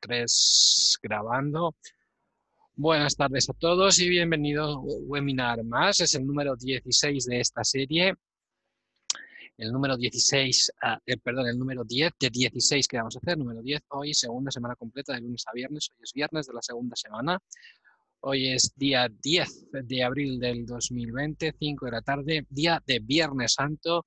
tres, 0.00 0.98
grabando. 1.02 1.74
Buenas 2.74 3.16
tardes 3.16 3.48
a 3.50 3.52
todos 3.52 3.98
y 3.98 4.08
bienvenidos 4.08 4.76
a 4.76 4.80
webinar 4.80 5.64
más. 5.64 6.00
Es 6.00 6.14
el 6.14 6.26
número 6.26 6.56
16 6.56 7.26
de 7.26 7.40
esta 7.40 7.64
serie. 7.64 8.14
El 9.56 9.72
número 9.72 9.96
16, 9.96 10.72
ah, 10.82 10.98
eh, 11.06 11.16
perdón, 11.18 11.48
el 11.48 11.58
número 11.58 11.84
10 11.84 12.12
de 12.18 12.30
16 12.30 12.88
que 12.88 12.96
vamos 12.96 13.16
a 13.16 13.18
hacer, 13.18 13.38
número 13.38 13.62
10, 13.62 13.82
hoy 13.88 14.14
segunda 14.14 14.50
semana 14.50 14.74
completa 14.74 15.14
de 15.14 15.20
lunes 15.20 15.44
a 15.46 15.52
viernes. 15.52 15.90
Hoy 15.90 16.02
es 16.02 16.12
viernes 16.12 16.46
de 16.46 16.54
la 16.54 16.62
segunda 16.62 16.96
semana. 16.96 17.38
Hoy 18.20 18.48
es 18.48 18.72
día 18.76 19.08
10 19.08 19.70
de 19.72 20.02
abril 20.04 20.38
del 20.38 20.64
2020, 20.64 21.54
5 21.58 21.86
de 21.86 21.92
la 21.92 22.02
tarde, 22.02 22.46
día 22.48 22.82
de 22.86 23.00
Viernes 23.00 23.54
Santo 23.54 24.04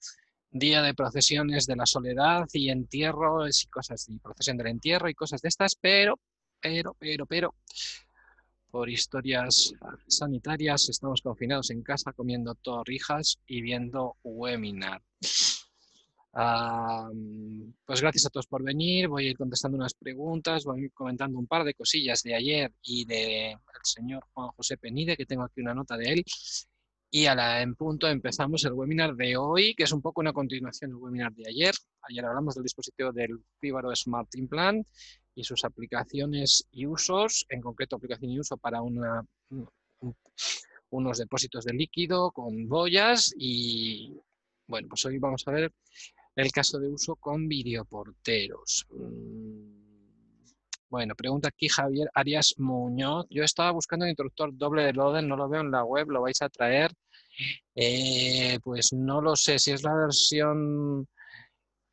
día 0.57 0.81
de 0.81 0.93
procesiones 0.93 1.65
de 1.65 1.75
la 1.75 1.85
soledad 1.85 2.47
y 2.53 2.69
entierros 2.69 3.63
y 3.63 3.67
cosas, 3.67 4.07
y 4.07 4.17
procesión 4.19 4.55
del 4.55 4.67
entierro 4.67 5.09
y 5.09 5.13
cosas 5.13 5.41
de 5.41 5.49
estas, 5.49 5.75
pero, 5.75 6.17
pero, 6.61 6.95
pero, 6.97 7.25
pero, 7.25 7.55
por 8.71 8.89
historias 8.89 9.73
sanitarias 10.07 10.87
estamos 10.87 11.21
confinados 11.21 11.71
en 11.71 11.83
casa 11.83 12.13
comiendo 12.13 12.55
torrijas 12.55 13.37
y 13.45 13.61
viendo 13.61 14.15
webinar. 14.23 15.01
pues 17.85 18.01
gracias 18.01 18.25
a 18.25 18.29
todos 18.29 18.47
por 18.47 18.63
venir, 18.63 19.09
voy 19.09 19.27
a 19.27 19.31
ir 19.31 19.37
contestando 19.37 19.77
unas 19.77 19.93
preguntas, 19.93 20.63
voy 20.63 20.79
a 20.79 20.83
ir 20.85 20.93
comentando 20.93 21.37
un 21.37 21.47
par 21.47 21.65
de 21.65 21.73
cosillas 21.73 22.23
de 22.23 22.33
ayer 22.33 22.71
y 22.81 23.03
del 23.03 23.57
señor 23.83 24.23
Juan 24.33 24.51
José 24.55 24.77
Penide, 24.77 25.17
que 25.17 25.25
tengo 25.25 25.43
aquí 25.43 25.59
una 25.59 25.73
nota 25.73 25.97
de 25.97 26.13
él, 26.13 26.23
y 27.15 27.27
a 27.27 27.33
la 27.33 27.61
en 27.61 27.75
punto 27.75 28.09
empezamos 28.09 28.65
el 28.65 28.73
webinar 28.73 29.15
de 29.15 29.37
hoy, 29.37 29.73
que 29.73 29.83
es 29.83 29.93
un 29.93 30.01
poco 30.01 30.19
una 30.19 30.33
continuación 30.33 30.91
del 30.91 30.99
webinar 30.99 31.31
de 31.31 31.47
ayer. 31.47 31.73
Ayer 32.01 32.25
hablamos 32.25 32.55
del 32.55 32.63
dispositivo 32.63 33.13
del 33.13 33.39
Fibaro 33.61 33.95
Smart 33.95 34.27
Implant 34.35 34.85
y 35.33 35.45
sus 35.45 35.63
aplicaciones 35.63 36.67
y 36.73 36.85
usos, 36.85 37.45
en 37.47 37.61
concreto 37.61 37.95
aplicación 37.95 38.31
y 38.31 38.39
uso 38.41 38.57
para 38.57 38.81
unos 40.89 41.17
depósitos 41.17 41.63
de 41.63 41.73
líquido 41.73 42.31
con 42.31 42.67
boyas 42.67 43.33
y 43.37 44.19
bueno, 44.67 44.89
pues 44.89 45.05
hoy 45.05 45.17
vamos 45.17 45.47
a 45.47 45.51
ver 45.51 45.71
el 46.35 46.51
caso 46.51 46.79
de 46.79 46.89
uso 46.89 47.15
con 47.15 47.47
videoporteros. 47.47 48.87
Bueno, 50.89 51.15
pregunta 51.15 51.49
aquí 51.49 51.67
Javier 51.67 52.09
Arias 52.13 52.55
Muñoz. 52.57 53.25
Yo 53.29 53.43
estaba 53.43 53.71
buscando 53.71 54.05
un 54.05 54.09
interruptor 54.11 54.55
doble 54.55 54.83
de 54.83 54.93
Loden, 54.93 55.27
no 55.27 55.35
lo 55.35 55.49
veo 55.49 55.61
en 55.61 55.71
la 55.71 55.83
web, 55.83 56.09
¿lo 56.09 56.21
vais 56.21 56.41
a 56.41 56.49
traer? 56.49 56.91
Eh, 57.75 58.59
pues 58.63 58.93
no 58.93 59.21
lo 59.21 59.35
sé, 59.35 59.59
si 59.59 59.71
es 59.71 59.83
la 59.83 59.93
versión, 59.95 61.07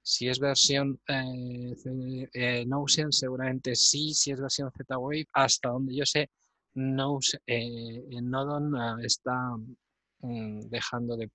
si 0.02 0.28
es 0.28 0.38
versión 0.38 1.00
eh, 1.08 1.74
eh 2.34 2.66
seguramente 3.10 3.74
sí, 3.76 4.14
si 4.14 4.32
es 4.32 4.40
versión 4.40 4.70
Z-Wave, 4.72 5.26
hasta 5.32 5.70
donde 5.70 5.96
yo 5.96 6.06
sé, 6.06 6.30
no, 6.74 7.18
eh, 7.46 8.02
Nodon 8.22 8.76
ah, 8.76 8.96
está 9.02 9.56
mm, 10.20 10.60
dejando 10.70 11.16
de 11.16 11.30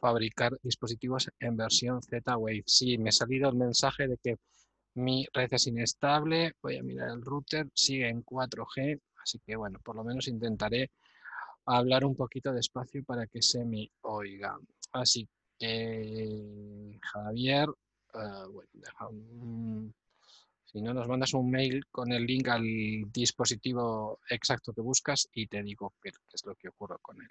fabricar 0.00 0.58
dispositivos 0.62 1.30
en 1.40 1.56
versión 1.56 2.02
Z-Wave. 2.02 2.64
Sí, 2.66 2.98
me 2.98 3.10
ha 3.10 3.12
salido 3.12 3.50
el 3.50 3.56
mensaje 3.56 4.08
de 4.08 4.18
que 4.18 4.36
mi 4.96 5.26
red 5.32 5.52
es 5.52 5.66
inestable, 5.66 6.54
voy 6.62 6.76
a 6.78 6.82
mirar 6.82 7.10
el 7.10 7.22
router, 7.22 7.68
sigue 7.74 8.08
en 8.08 8.24
4G, 8.24 9.00
así 9.22 9.38
que 9.40 9.56
bueno, 9.56 9.78
por 9.82 9.94
lo 9.94 10.02
menos 10.02 10.26
intentaré 10.28 10.90
hablar 11.66 12.04
un 12.04 12.16
poquito 12.16 12.52
despacio 12.52 13.04
para 13.04 13.26
que 13.26 13.42
se 13.42 13.64
me 13.64 13.90
oiga. 14.02 14.58
Así 14.92 15.28
que, 15.58 16.98
Javier, 17.02 17.68
uh, 17.68 18.50
bueno, 18.50 19.92
si 20.64 20.80
no 20.80 20.94
nos 20.94 21.08
mandas 21.08 21.34
un 21.34 21.50
mail 21.50 21.86
con 21.90 22.12
el 22.12 22.24
link 22.24 22.48
al 22.48 22.64
dispositivo 23.12 24.20
exacto 24.30 24.72
que 24.72 24.80
buscas 24.80 25.28
y 25.34 25.46
te 25.46 25.62
digo 25.62 25.92
qué, 26.02 26.10
es 26.32 26.44
lo 26.44 26.54
que 26.54 26.68
ocurre 26.68 26.96
con 27.02 27.20
él. 27.20 27.28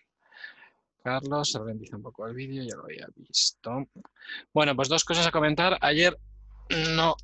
Carlos, 1.03 1.51
se 1.51 1.59
ralentiza 1.59 1.97
un 1.97 2.03
poco 2.03 2.27
el 2.27 2.35
vídeo, 2.35 2.63
ya 2.63 2.75
lo 2.75 2.85
había 2.85 3.07
visto. 3.15 3.87
Bueno, 4.53 4.75
pues 4.75 4.89
dos 4.89 5.03
cosas 5.03 5.27
a 5.27 5.31
comentar. 5.31 5.77
Ayer 5.81 6.17
no 6.95 7.15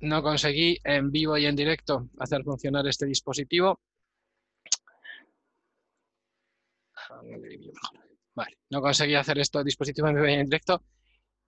no 0.00 0.22
conseguí 0.22 0.78
en 0.84 1.10
vivo 1.10 1.36
y 1.36 1.46
en 1.46 1.56
directo 1.56 2.08
hacer 2.18 2.42
funcionar 2.42 2.86
este 2.86 3.06
dispositivo. 3.06 3.80
Vale, 8.34 8.58
no 8.70 8.80
conseguí 8.80 9.14
hacer 9.14 9.38
esto 9.38 9.64
dispositivo 9.64 10.08
en 10.08 10.14
vivo 10.14 10.28
y 10.28 10.32
en 10.34 10.44
directo. 10.44 10.82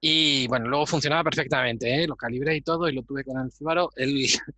Y 0.00 0.46
bueno, 0.48 0.68
luego 0.68 0.86
funcionaba 0.86 1.24
perfectamente, 1.24 2.02
¿eh? 2.02 2.06
lo 2.06 2.16
calibré 2.16 2.56
y 2.56 2.62
todo 2.62 2.88
y 2.88 2.92
lo 2.94 3.02
tuve 3.02 3.22
con 3.24 3.38
el 3.38 3.52
Cibaro. 3.52 3.90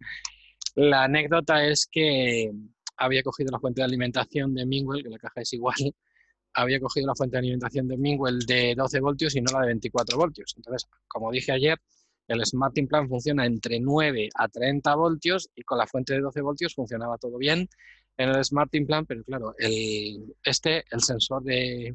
la 0.77 1.05
anécdota 1.05 1.67
es 1.67 1.87
que 1.91 2.51
había 2.97 3.23
cogido 3.23 3.51
la 3.51 3.59
fuente 3.59 3.81
de 3.81 3.87
alimentación 3.87 4.55
de 4.55 4.65
Mingwell, 4.65 5.03
que 5.03 5.11
la 5.11 5.19
caja 5.19 5.41
es 5.41 5.53
igual, 5.53 5.75
había 6.55 6.81
cogido 6.81 7.09
la 7.09 7.15
fuente 7.15 7.37
de 7.37 7.41
alimentación 7.41 7.89
de 7.89 7.97
Mingwell 7.97 8.39
de 8.41 8.75
12 8.77 9.01
voltios 9.01 9.35
y 9.35 9.41
no 9.41 9.53
la 9.53 9.61
de 9.63 9.67
24 9.69 10.17
voltios. 10.17 10.55
Entonces, 10.57 10.89
como 11.09 11.31
dije 11.33 11.53
ayer, 11.53 11.79
el 12.29 12.45
Smart 12.45 12.77
Implant 12.79 13.09
funciona 13.09 13.47
entre 13.47 13.81
9 13.81 14.29
a 14.35 14.49
30 14.49 14.95
voltios 14.95 15.51
y 15.55 15.63
con 15.63 15.79
la 15.79 15.87
fuente 15.87 16.15
de 16.15 16.21
12 16.21 16.41
voltios 16.41 16.75
funcionaba 16.75 17.19
todo 17.19 17.39
bien 17.39 17.69
en 18.17 18.29
el 18.29 18.45
Smart 18.45 18.75
Implant, 18.75 19.09
pero 19.09 19.25
claro, 19.25 19.55
el, 19.59 20.35
este, 20.45 20.85
el 20.91 21.01
sensor 21.01 21.43
de, 21.43 21.95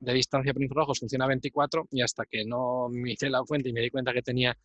distancia 0.00 0.52
por 0.52 0.62
infrarrojos 0.62 1.00
funciona 1.00 1.24
a 1.24 1.28
24 1.28 1.88
y 1.90 2.02
hasta 2.02 2.24
que 2.24 2.44
no 2.44 2.88
me 2.88 3.12
hice 3.12 3.28
la 3.28 3.44
fuente 3.44 3.68
y 3.68 3.72
me 3.72 3.80
di 3.80 3.90
cuenta 3.90 4.12
que 4.12 4.22
tenía 4.22 4.56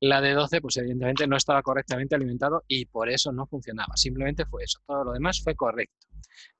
la 0.00 0.20
de 0.20 0.32
12, 0.32 0.60
pues 0.60 0.76
evidentemente 0.76 1.26
no 1.26 1.36
estaba 1.36 1.62
correctamente 1.62 2.14
alimentado 2.14 2.64
y 2.68 2.86
por 2.86 3.08
eso 3.10 3.32
no 3.32 3.46
funcionaba. 3.46 3.96
Simplemente 3.96 4.44
fue 4.46 4.64
eso. 4.64 4.80
Todo 4.86 5.04
lo 5.04 5.12
demás 5.12 5.42
fue 5.42 5.54
correcto. 5.54 6.06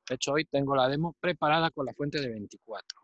De 0.08 0.16
hecho, 0.16 0.32
hoy 0.32 0.44
tengo 0.44 0.74
la 0.74 0.88
demo 0.88 1.14
preparada 1.18 1.70
con 1.70 1.86
la 1.86 1.94
fuente 1.94 2.20
de 2.20 2.28
24. 2.28 2.98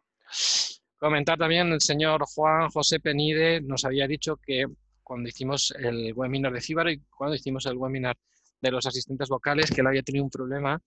Comentar 1.00 1.38
también, 1.38 1.72
el 1.72 1.81
señor 1.81 2.25
Juan 2.27 2.69
José 2.69 3.00
Penide 3.00 3.62
nos 3.62 3.87
había 3.87 4.06
dicho 4.06 4.37
que 4.37 4.66
cuando 5.03 5.31
hicimos 5.31 5.71
el 5.78 6.12
webinar 6.12 6.53
de 6.53 6.61
Cibaro 6.61 6.91
y 6.91 7.00
cuando 7.16 7.37
hicimos 7.37 7.65
el 7.65 7.78
webinar 7.78 8.19
de 8.61 8.71
los 8.71 8.84
asistentes 8.84 9.31
vocales, 9.31 9.71
que 9.71 9.81
él 9.81 9.87
había 9.87 10.03
tenido 10.03 10.27
un 10.27 10.31
problema 10.31 10.78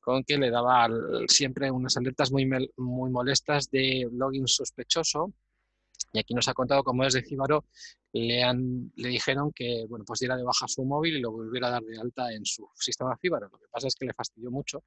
con 0.00 0.24
que 0.24 0.38
le 0.38 0.50
daba 0.50 0.88
siempre 1.28 1.70
unas 1.70 1.96
alertas 1.96 2.32
muy, 2.32 2.50
muy 2.78 3.10
molestas 3.12 3.70
de 3.70 4.08
login 4.10 4.48
sospechoso. 4.48 5.32
Y 6.12 6.18
aquí 6.18 6.34
nos 6.34 6.48
ha 6.48 6.54
contado 6.54 6.82
cómo 6.82 7.04
desde 7.04 7.22
Cibaro 7.22 7.66
le, 8.12 8.42
han, 8.42 8.90
le 8.96 9.08
dijeron 9.08 9.52
que 9.54 9.84
bueno, 9.88 10.04
pues 10.04 10.18
diera 10.18 10.36
de 10.36 10.42
baja 10.42 10.66
su 10.66 10.84
móvil 10.84 11.16
y 11.16 11.20
lo 11.20 11.30
volviera 11.30 11.68
a 11.68 11.70
dar 11.70 11.84
de 11.84 11.96
alta 11.96 12.32
en 12.32 12.44
su 12.44 12.68
sistema 12.74 13.16
Cibaro. 13.22 13.48
Lo 13.52 13.58
que 13.58 13.68
pasa 13.70 13.86
es 13.86 13.94
que 13.94 14.06
le 14.06 14.14
fastidió 14.14 14.50
mucho 14.50 14.82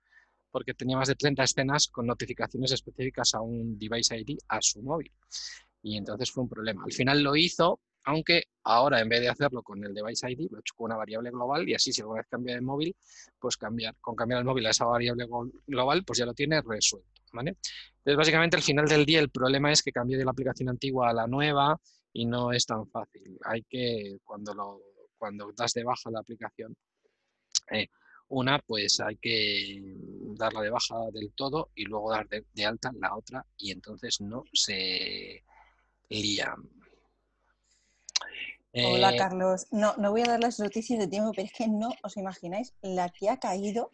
porque 0.51 0.73
tenía 0.73 0.97
más 0.97 1.07
de 1.07 1.16
30 1.16 1.44
escenas 1.44 1.88
con 1.88 2.06
notificaciones 2.06 2.72
específicas 2.72 3.34
a 3.34 3.41
un 3.41 3.78
device 3.78 4.19
ID 4.19 4.38
a 4.50 4.62
su 4.62 4.81
móvil. 4.81 5.12
Y 5.81 5.97
entonces 5.97 6.31
fue 6.31 6.44
un 6.44 6.50
problema. 6.50 6.84
Al 6.84 6.91
final 6.91 7.23
lo 7.23 7.35
hizo, 7.35 7.79
aunque 8.03 8.44
ahora 8.63 9.00
en 9.00 9.09
vez 9.09 9.22
de 9.22 9.29
hacerlo 9.29 9.63
con 9.63 9.84
el 9.84 9.94
device 9.94 10.29
ID, 10.29 10.51
lo 10.51 10.57
he 10.57 10.59
hecho 10.59 10.75
con 10.75 10.85
una 10.85 10.97
variable 10.97 11.31
global 11.31 11.67
y 11.67 11.73
así 11.73 11.91
si 11.91 12.01
alguna 12.01 12.19
vez 12.19 12.28
cambia 12.29 12.56
de 12.56 12.62
móvil, 12.62 12.95
pues 13.39 13.57
cambiar, 13.57 13.95
con 14.00 14.16
cambiar 14.16 14.39
el 14.39 14.45
móvil 14.45 14.66
a 14.66 14.72
esa 14.72 14.85
variable 14.85 15.28
global, 15.66 16.03
pues 16.06 16.19
ya 16.19 16.25
lo 16.25 16.34
tiene 16.34 16.62
resuelto. 16.62 17.09
¿vale? 17.33 17.56
Entonces, 17.97 18.18
básicamente, 18.18 18.57
al 18.57 18.63
final 18.63 18.88
del 18.88 19.06
día, 19.06 19.19
el 19.19 19.29
problema 19.29 19.72
es 19.72 19.81
que 19.81 19.91
cambie 19.91 20.18
de 20.18 20.25
la 20.25 20.31
aplicación 20.31 20.69
antigua 20.69 21.09
a 21.09 21.13
la 21.13 21.28
nueva 21.28 21.79
y 22.13 22.25
no 22.25 22.51
es 22.51 22.66
tan 22.66 22.88
fácil. 22.88 23.38
Hay 23.45 23.63
que, 23.63 24.18
cuando, 24.23 24.53
lo, 24.53 24.81
cuando 25.18 25.51
das 25.56 25.73
de 25.73 25.83
baja 25.83 26.12
la 26.12 26.19
aplicación, 26.19 26.75
eh, 27.72 27.88
una, 28.29 28.59
pues 28.59 29.00
hay 29.00 29.18
que 29.18 29.95
darla 30.41 30.62
de 30.62 30.69
baja 30.69 30.96
del 31.13 31.31
todo 31.34 31.69
y 31.75 31.85
luego 31.85 32.12
dar 32.12 32.28
de, 32.28 32.46
de 32.53 32.66
alta 32.66 32.91
la 33.00 33.16
otra 33.16 33.46
y 33.57 33.72
entonces 33.72 34.22
no 34.22 34.44
se 34.53 35.44
lía. 36.09 36.56
Hola, 38.74 39.13
eh, 39.13 39.18
Carlos. 39.18 39.68
No, 39.71 39.95
no 39.98 40.12
voy 40.12 40.21
a 40.21 40.25
dar 40.25 40.39
las 40.39 40.60
noticias 40.60 41.00
de 41.00 41.07
tiempo, 41.07 41.31
pero 41.36 41.45
es 41.45 41.54
que 41.54 41.68
no 41.68 41.89
os 42.04 42.18
imagináis 42.18 42.74
la 42.81 43.10
que 43.10 43.30
ha 43.30 43.38
caído. 43.38 43.89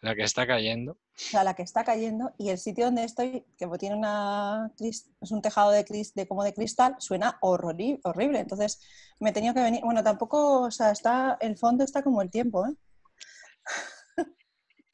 La 0.00 0.14
que 0.14 0.22
está 0.22 0.46
cayendo. 0.46 0.92
O 0.92 0.98
sea, 1.14 1.44
la 1.44 1.54
que 1.54 1.62
está 1.62 1.84
cayendo 1.84 2.32
y 2.36 2.50
el 2.50 2.58
sitio 2.58 2.86
donde 2.86 3.04
estoy, 3.04 3.44
que 3.56 3.68
tiene 3.78 3.96
una 3.96 4.72
es 4.80 5.06
un 5.30 5.40
tejado 5.40 5.70
de, 5.70 5.84
de 6.14 6.26
como 6.26 6.42
de 6.42 6.52
cristal, 6.52 6.96
suena 6.98 7.38
horrible. 7.40 8.40
Entonces 8.40 8.80
me 9.20 9.30
he 9.30 9.32
tenido 9.32 9.54
que 9.54 9.60
venir. 9.62 9.82
Bueno, 9.82 10.02
tampoco, 10.02 10.62
o 10.62 10.70
sea, 10.70 10.90
está, 10.90 11.38
el 11.40 11.56
fondo 11.56 11.84
está 11.84 12.02
como 12.02 12.20
el 12.20 12.30
tiempo, 12.30 12.66
¿eh? 12.66 12.74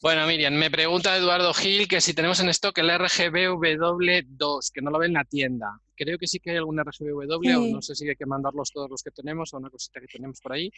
Bueno, 0.01 0.27
Miriam, 0.27 0.55
me 0.55 0.71
pregunta 0.71 1.17
Eduardo 1.17 1.53
Gil 1.53 1.89
que 1.89 2.01
si 2.01 2.15
tenemos 2.15 2.39
en 2.41 2.49
stock 2.51 2.77
el 2.79 2.97
RGB 2.97 3.79
W2, 3.79 4.73
que 4.73 4.81
no 4.81 4.91
lo 4.91 4.99
ve 4.99 5.07
en 5.07 5.15
la 5.15 5.25
tienda 5.25 5.81
creo 5.99 6.19
que 6.19 6.27
sí 6.27 6.39
que 6.39 6.51
hay 6.51 6.57
alguna 6.57 6.85
RGBW, 6.85 7.71
o 7.71 7.75
no 7.75 7.83
sé 7.83 7.95
si 7.95 8.09
hay 8.09 8.17
que 8.17 8.25
mandarlos 8.25 8.71
todos 8.73 8.89
los 8.89 9.03
que 9.03 9.11
tenemos 9.11 9.53
o 9.53 9.59
una 9.59 9.69
cosita 9.69 10.01
que 10.01 10.07
tenemos 10.07 10.41
por 10.41 10.53
ahí. 10.53 10.71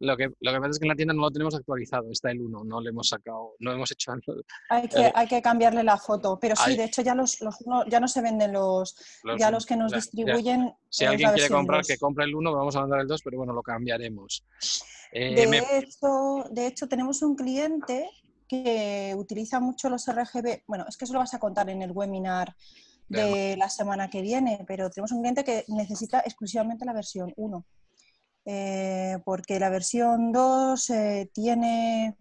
Lo 0.00 0.16
que, 0.16 0.30
lo 0.40 0.52
que 0.52 0.58
pasa 0.58 0.70
es 0.70 0.78
que 0.78 0.84
en 0.84 0.88
la 0.90 0.94
tienda 0.94 1.14
no 1.14 1.22
lo 1.22 1.30
tenemos 1.30 1.54
actualizado, 1.54 2.10
está 2.10 2.30
el 2.30 2.40
1, 2.42 2.64
no 2.64 2.80
le 2.80 2.90
hemos 2.90 3.08
sacado, 3.08 3.54
no 3.58 3.72
hemos 3.72 3.90
hecho... 3.90 4.12
Hay 4.68 4.88
que, 4.88 5.12
hay 5.14 5.26
que 5.26 5.42
cambiarle 5.42 5.82
la 5.82 5.96
foto, 5.96 6.38
pero 6.38 6.54
sí, 6.54 6.76
de 6.76 6.84
hecho 6.84 7.02
ya 7.02 7.14
los, 7.14 7.40
los 7.40 7.56
ya 7.88 7.98
no 7.98 8.06
se 8.06 8.20
venden 8.20 8.52
los, 8.52 8.94
ya 9.38 9.50
los 9.50 9.66
que 9.66 9.76
nos 9.76 9.92
distribuyen. 9.92 10.72
Si 10.88 11.04
alguien 11.04 11.32
quiere 11.32 11.48
comprar, 11.48 11.84
que 11.84 11.96
compre 11.96 12.24
el 12.24 12.34
1, 12.34 12.52
vamos 12.52 12.76
a 12.76 12.80
mandar 12.80 13.00
el 13.00 13.08
2, 13.08 13.22
pero 13.22 13.38
bueno, 13.38 13.52
lo 13.52 13.62
cambiaremos. 13.62 14.44
Eh, 15.12 15.34
de, 15.34 15.78
hecho, 15.78 16.44
de 16.50 16.66
hecho, 16.66 16.88
tenemos 16.88 17.22
un 17.22 17.36
cliente 17.36 18.10
que 18.48 19.14
utiliza 19.16 19.60
mucho 19.60 19.88
los 19.88 20.06
RGB. 20.06 20.62
Bueno, 20.66 20.84
es 20.88 20.96
que 20.96 21.04
eso 21.04 21.14
lo 21.14 21.20
vas 21.20 21.34
a 21.34 21.38
contar 21.38 21.68
en 21.70 21.82
el 21.82 21.92
webinar 21.92 22.54
de 23.08 23.56
la 23.56 23.68
semana 23.68 24.10
que 24.10 24.20
viene, 24.20 24.64
pero 24.66 24.90
tenemos 24.90 25.12
un 25.12 25.20
cliente 25.20 25.44
que 25.44 25.64
necesita 25.68 26.20
exclusivamente 26.20 26.84
la 26.84 26.92
versión 26.92 27.32
1. 27.36 27.64
Eh, 28.48 29.18
porque 29.24 29.58
la 29.58 29.70
versión 29.70 30.30
2 30.32 30.90
eh, 30.90 31.30
tiene... 31.32 32.16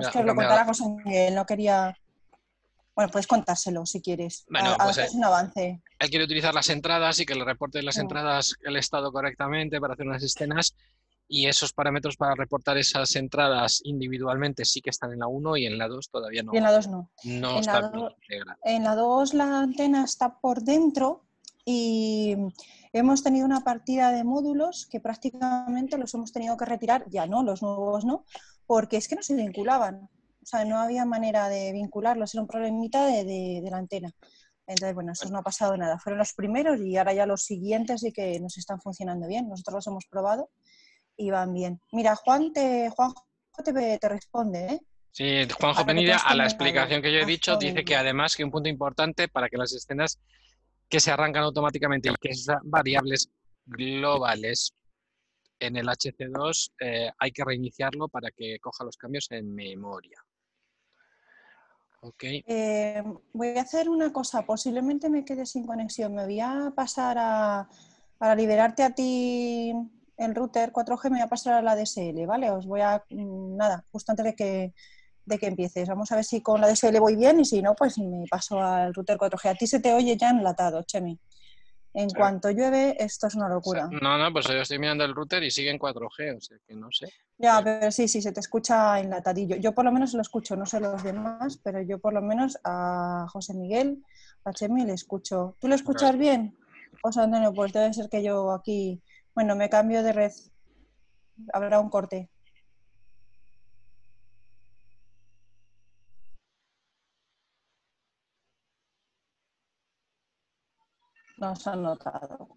es 0.00 0.08
que 0.08 0.22
lo 0.22 0.34
contará 0.34 0.64
José 0.64 0.84
Miguel, 0.88 1.34
no 1.34 1.46
quería... 1.46 1.96
Bueno, 2.94 3.10
puedes 3.10 3.26
contárselo 3.26 3.86
si 3.86 4.02
quieres. 4.02 4.44
Bueno, 4.50 4.76
pues 4.78 4.98
es 4.98 5.14
un 5.14 5.24
avance. 5.24 5.80
Él 5.98 6.10
quiere 6.10 6.26
utilizar 6.26 6.52
las 6.52 6.68
entradas 6.68 7.18
y 7.20 7.24
que 7.24 7.34
le 7.34 7.42
reporte 7.42 7.82
las 7.82 7.96
entradas 7.96 8.54
el 8.62 8.76
estado 8.76 9.10
correctamente 9.10 9.80
para 9.80 9.94
hacer 9.94 10.06
unas 10.06 10.22
escenas 10.22 10.76
y 11.34 11.46
esos 11.46 11.72
parámetros 11.72 12.18
para 12.18 12.34
reportar 12.34 12.76
esas 12.76 13.16
entradas 13.16 13.80
individualmente 13.84 14.66
sí 14.66 14.82
que 14.82 14.90
están 14.90 15.12
en 15.14 15.20
la 15.20 15.28
1 15.28 15.56
y 15.56 15.64
en 15.64 15.78
la 15.78 15.88
2 15.88 16.10
todavía 16.10 16.42
no. 16.42 16.52
Y 16.52 16.58
en 16.58 16.62
la 16.62 16.72
2 16.72 16.88
no. 16.88 17.10
No 17.24 17.52
en 17.52 17.56
está 17.60 17.80
la 17.80 18.14
En 18.64 18.84
la 18.84 18.94
2 18.94 19.32
la 19.32 19.60
antena 19.60 20.04
está 20.04 20.38
por 20.40 20.60
dentro 20.60 21.24
y 21.64 22.36
hemos 22.92 23.22
tenido 23.22 23.46
una 23.46 23.64
partida 23.64 24.12
de 24.12 24.24
módulos 24.24 24.86
que 24.90 25.00
prácticamente 25.00 25.96
los 25.96 26.12
hemos 26.12 26.32
tenido 26.32 26.54
que 26.58 26.66
retirar, 26.66 27.06
ya 27.08 27.26
no, 27.26 27.42
los 27.42 27.62
nuevos 27.62 28.04
no, 28.04 28.26
porque 28.66 28.98
es 28.98 29.08
que 29.08 29.16
no 29.16 29.22
se 29.22 29.34
vinculaban. 29.34 30.10
O 30.42 30.44
sea, 30.44 30.66
no 30.66 30.80
había 30.80 31.06
manera 31.06 31.48
de 31.48 31.72
vincularlos, 31.72 32.34
era 32.34 32.42
un 32.42 32.48
problemita 32.48 33.06
de, 33.06 33.24
de, 33.24 33.60
de 33.64 33.70
la 33.70 33.78
antena. 33.78 34.14
Entonces, 34.66 34.94
bueno, 34.94 35.12
eso 35.12 35.30
no 35.30 35.38
ha 35.38 35.42
pasado 35.42 35.78
nada. 35.78 35.98
Fueron 35.98 36.18
los 36.18 36.34
primeros 36.34 36.78
y 36.80 36.98
ahora 36.98 37.14
ya 37.14 37.24
los 37.24 37.42
siguientes 37.42 38.02
sí 38.02 38.12
que 38.12 38.38
nos 38.38 38.58
están 38.58 38.82
funcionando 38.82 39.26
bien. 39.26 39.48
Nosotros 39.48 39.76
los 39.76 39.86
hemos 39.86 40.04
probado 40.04 40.50
y 41.16 41.30
van 41.30 41.52
bien. 41.52 41.80
Mira, 41.92 42.16
Juan 42.16 42.52
te, 42.52 42.90
Juanjo 42.90 43.24
te, 43.64 43.98
te 43.98 44.08
responde, 44.08 44.66
¿eh? 44.66 44.80
Sí, 45.12 45.46
Juanjo 45.60 45.84
Penida, 45.84 46.16
a 46.16 46.34
la 46.34 46.44
explicación 46.44 47.02
que 47.02 47.12
yo 47.12 47.18
he 47.18 47.26
dicho, 47.26 47.58
dice 47.58 47.84
que 47.84 47.94
además 47.94 48.34
que 48.34 48.44
un 48.44 48.50
punto 48.50 48.70
importante 48.70 49.28
para 49.28 49.50
que 49.50 49.58
las 49.58 49.72
escenas 49.74 50.18
que 50.88 51.00
se 51.00 51.10
arrancan 51.10 51.42
automáticamente 51.44 52.08
y 52.08 52.14
que 52.14 52.34
sean 52.34 52.60
variables 52.64 53.28
globales 53.66 54.72
en 55.60 55.76
el 55.76 55.86
HC2 55.86 56.72
eh, 56.80 57.10
hay 57.18 57.30
que 57.30 57.44
reiniciarlo 57.44 58.08
para 58.08 58.30
que 58.30 58.58
coja 58.58 58.84
los 58.84 58.96
cambios 58.96 59.30
en 59.30 59.54
memoria. 59.54 60.18
Okay. 62.00 62.42
Eh, 62.48 63.02
voy 63.32 63.48
a 63.56 63.62
hacer 63.62 63.88
una 63.88 64.12
cosa, 64.12 64.44
posiblemente 64.44 65.08
me 65.08 65.24
quede 65.24 65.46
sin 65.46 65.66
conexión. 65.66 66.14
Me 66.14 66.24
voy 66.24 66.40
a 66.40 66.72
pasar 66.74 67.16
a, 67.18 67.68
para 68.18 68.34
liberarte 68.34 68.82
a 68.82 68.94
ti 68.94 69.72
el 70.24 70.34
router 70.34 70.72
4G 70.72 71.04
me 71.04 71.16
voy 71.16 71.20
a 71.20 71.28
pasar 71.28 71.54
a 71.54 71.62
la 71.62 71.76
DSL, 71.76 72.26
¿vale? 72.26 72.50
Os 72.50 72.66
voy 72.66 72.80
a, 72.80 73.02
mm, 73.10 73.56
nada, 73.56 73.84
justo 73.90 74.12
antes 74.12 74.24
de 74.24 74.34
que, 74.34 74.72
de 75.24 75.38
que 75.38 75.46
empieces. 75.46 75.88
Vamos 75.88 76.10
a 76.12 76.16
ver 76.16 76.24
si 76.24 76.40
con 76.40 76.60
la 76.60 76.68
DSL 76.68 76.98
voy 77.00 77.16
bien 77.16 77.40
y 77.40 77.44
si 77.44 77.62
no, 77.62 77.74
pues 77.74 77.98
me 77.98 78.24
paso 78.30 78.60
al 78.60 78.94
router 78.94 79.16
4G. 79.18 79.50
A 79.50 79.54
ti 79.54 79.66
se 79.66 79.80
te 79.80 79.92
oye 79.92 80.16
ya 80.16 80.30
enlatado, 80.30 80.82
Chemi. 80.82 81.18
En 81.94 82.08
cuanto 82.08 82.50
llueve, 82.50 82.96
esto 82.98 83.26
es 83.26 83.34
una 83.34 83.50
locura. 83.50 83.86
No, 84.00 84.16
no, 84.16 84.32
pues 84.32 84.46
yo 84.46 84.54
estoy 84.54 84.78
mirando 84.78 85.04
el 85.04 85.14
router 85.14 85.42
y 85.42 85.50
sigue 85.50 85.70
en 85.70 85.78
4G, 85.78 86.38
o 86.38 86.40
sea 86.40 86.56
que 86.66 86.74
no 86.74 86.90
sé. 86.90 87.06
Ya, 87.36 87.60
pero 87.62 87.90
sí, 87.90 88.08
sí, 88.08 88.22
se 88.22 88.32
te 88.32 88.40
escucha 88.40 88.98
enlatadillo. 88.98 89.56
Yo 89.56 89.74
por 89.74 89.84
lo 89.84 89.92
menos 89.92 90.14
lo 90.14 90.22
escucho, 90.22 90.56
no 90.56 90.64
sé 90.64 90.80
los 90.80 91.02
demás, 91.02 91.60
pero 91.62 91.82
yo 91.82 91.98
por 91.98 92.14
lo 92.14 92.22
menos 92.22 92.58
a 92.64 93.26
José 93.28 93.52
Miguel, 93.52 94.02
a 94.44 94.52
Chemi 94.52 94.86
le 94.86 94.94
escucho. 94.94 95.56
¿Tú 95.60 95.68
lo 95.68 95.74
escuchas 95.74 96.16
bien? 96.16 96.56
José 97.02 97.20
Antonio, 97.20 97.52
pues 97.52 97.72
debe 97.74 97.92
ser 97.92 98.08
que 98.08 98.22
yo 98.22 98.52
aquí 98.52 99.02
bueno, 99.34 99.56
me 99.56 99.70
cambio 99.70 100.02
de 100.02 100.12
red. 100.12 100.32
Habrá 101.52 101.80
un 101.80 101.88
corte. 101.88 102.28
No 111.38 111.56
se 111.56 111.70
han 111.70 111.82
notado. 111.82 112.48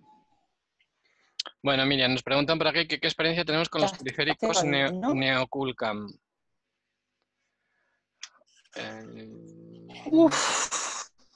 Bueno, 1.63 1.85
Miriam, 1.87 2.11
nos 2.11 2.21
preguntan 2.21 2.59
por 2.59 2.67
aquí 2.67 2.87
qué 2.87 2.95
experiencia 2.97 3.43
tenemos 3.43 3.69
con 3.69 3.81
los 3.81 3.91
periféricos 3.93 4.63
Neoculcam. 4.63 6.07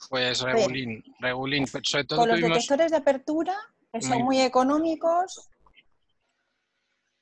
pues 0.09 0.42
Regulín, 0.42 1.03
Regulín, 1.19 1.65
sobre 1.65 2.03
todo 2.03 2.19
con 2.19 2.30
los 2.30 2.42
detectores 2.42 2.92
de 2.92 2.97
apertura 2.97 3.57
que 3.91 4.01
son 4.01 4.24
muy 4.24 4.39
económicos. 4.41 5.50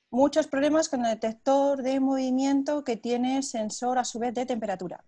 Muchos 0.10 0.48
problemas 0.48 0.90
con 0.90 1.06
el 1.06 1.12
detector 1.12 1.84
de 1.84 2.00
movimiento 2.00 2.84
que 2.84 2.98
tiene 2.98 3.44
sensor 3.44 3.98
a 3.98 4.06
su 4.06 4.19
vez 4.19 4.34
de 4.34 4.46
temperatura. 4.46 5.04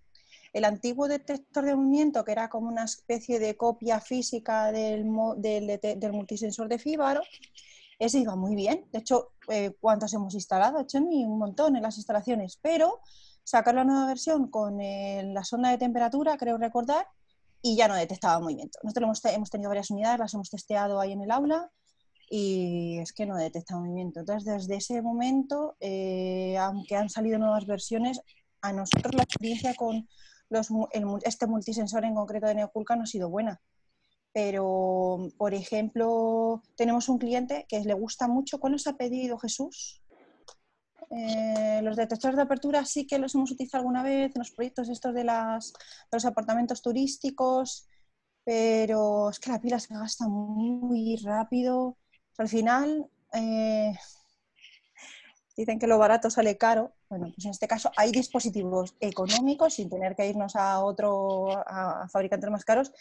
El 0.52 0.66
antiguo 0.66 1.08
detector 1.08 1.64
de 1.64 1.76
movimiento, 1.76 2.24
que 2.26 2.32
era 2.32 2.50
como 2.50 2.68
una 2.68 2.84
especie 2.84 3.40
de 3.40 3.56
copia 3.56 4.02
física 4.02 4.72
del, 4.72 5.06
del, 5.38 6.12
multisensor 6.12 6.68
de 6.68 6.80
Fíbaro, 6.80 7.22
ese 8.00 8.20
iba 8.20 8.36
muy 8.36 8.56
bien. 8.56 8.86
De 8.92 9.00
hecho, 9.00 9.34
eh, 9.48 9.76
¿cuántos 9.80 10.14
hemos 10.14 10.34
instalado? 10.34 10.84
Chemi? 10.84 11.26
Un 11.26 11.38
montón 11.38 11.76
en 11.76 11.84
las 11.84 11.98
instalaciones. 11.98 12.58
Pero 12.62 13.00
sacar 13.44 13.76
la 13.76 13.84
nueva 13.84 14.08
versión 14.08 14.50
con 14.50 14.78
la 14.80 15.44
sonda 15.44 15.70
de 15.70 15.78
temperatura, 15.78 16.38
creo 16.38 16.58
recordar, 16.58 17.08
y 17.62 17.76
ya 17.76 17.88
no 17.88 17.96
detectaba 17.96 18.40
movimiento. 18.40 18.80
Nosotros 18.84 19.04
hemos, 19.06 19.26
hemos, 19.36 19.50
tenido 19.50 19.70
varias 19.70 19.92
unidades, 19.92 20.20
las 20.20 20.34
hemos 20.34 20.50
testeado 20.50 21.00
ahí 21.00 21.12
en 21.12 21.22
el 21.22 21.32
aula 21.32 21.70
y 22.30 23.00
es 23.00 23.12
que 23.12 23.26
no 23.26 23.36
detecta 23.36 23.76
movimiento. 23.76 24.20
Entonces, 24.20 24.46
desde 24.46 24.76
ese 24.76 25.02
momento, 25.02 25.76
eh, 25.80 26.58
aunque 26.58 26.96
han 26.96 27.10
salido 27.10 27.40
nuevas 27.40 27.66
versiones, 27.66 28.22
a 28.62 28.74
nosotros 28.74 29.16
la 29.16 29.24
experiencia 29.24 29.74
con 29.74 30.08
los, 30.50 30.70
este 31.24 31.48
multisensor 31.48 32.06
en 32.06 32.16
concreto 32.16 32.48
de 32.48 32.56
Neoculca 32.56 32.96
no 32.96 33.04
ha 33.04 33.08
sido 33.08 33.30
buena. 33.30 33.62
Pero, 34.32 35.30
por 35.38 35.54
ejemplo, 35.54 36.62
tenemos 36.76 37.10
un 37.10 37.18
cliente 37.18 37.66
que 37.68 37.80
le 37.80 37.94
gusta 37.94 38.28
mucho. 38.28 38.60
¿Cuál 38.60 38.74
nos 38.74 38.88
ha 38.88 38.96
pedido 38.96 39.40
Jesús? 39.40 40.02
Eh, 41.12 41.82
los 41.84 41.96
detectores 41.96 42.36
de 42.36 42.44
apertura 42.44 42.86
sí 42.86 43.08
que 43.08 43.18
los 43.18 43.34
hemos 43.34 43.52
utilizado 43.52 43.82
alguna 43.82 44.04
vez 44.04 44.32
en 44.36 44.40
los 44.40 44.52
proyectos 44.52 44.90
estos 44.90 45.14
de, 45.14 45.24
las, 45.24 45.74
los 46.12 46.26
apartamentos 46.26 46.82
turísticos, 46.82 47.88
pero 48.44 49.30
es 49.30 49.40
que 49.40 49.50
la 49.52 49.60
pila 49.60 49.80
se 49.80 49.94
gasta 49.94 50.28
muy 50.28 51.18
rápido. 51.24 51.98
al 52.38 52.48
final, 52.48 53.10
eh, 53.34 53.94
dicen 55.58 55.80
que 55.80 55.88
lo 55.88 55.98
barato 55.98 56.30
sale 56.30 56.58
caro. 56.58 56.94
Bueno, 57.10 57.32
pues 57.34 57.46
en 57.46 57.52
este 57.52 57.68
caso 57.68 57.92
hay 57.98 58.12
dispositivos 58.12 58.96
económicos, 59.00 59.74
sin 59.74 59.90
tener 59.90 60.16
que 60.16 60.28
irnos 60.28 60.56
a 60.56 60.80
otro, 60.80 61.50
a 61.68 62.08
fabricantes 62.10 62.50
más 62.52 62.66
caros, 62.66 62.92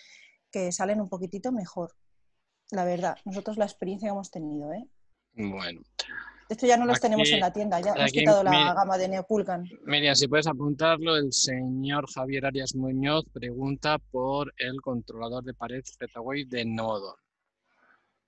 que 0.50 0.73
salen 0.73 1.00
un 1.00 1.09
poquitito 1.09 1.52
mejor. 1.52 1.94
La 2.71 2.85
verdad, 2.85 3.16
nosotros 3.25 3.59
la 3.59 3.64
experiencia 3.64 4.09
que 4.09 4.12
hemos 4.12 4.30
tenido, 4.30 4.73
¿eh? 4.73 4.88
Bueno, 5.35 5.82
esto 6.49 6.67
ya 6.67 6.76
no 6.76 6.87
los 6.87 7.00
tenemos 7.00 7.28
en 7.31 7.40
la 7.40 7.52
tienda, 7.52 7.81
ya 7.81 7.93
hemos 7.93 8.11
quitado 8.11 8.43
la 8.43 8.75
gama 8.75 8.97
de 8.97 9.09
Neoculcan. 9.09 9.69
Miriam, 9.85 10.14
si 10.14 10.28
puedes 10.28 10.47
apuntarlo, 10.47 11.17
el 11.17 11.33
señor 11.33 12.11
Javier 12.11 12.47
Arias 12.47 12.75
Muñoz 12.75 13.26
pregunta 13.33 13.99
por 13.99 14.55
el 14.57 14.81
controlador 14.81 15.45
de 15.45 15.55
pared 15.55 15.83
Z-Wave 15.85 16.47
de 16.47 16.64
Nodon. 16.64 17.17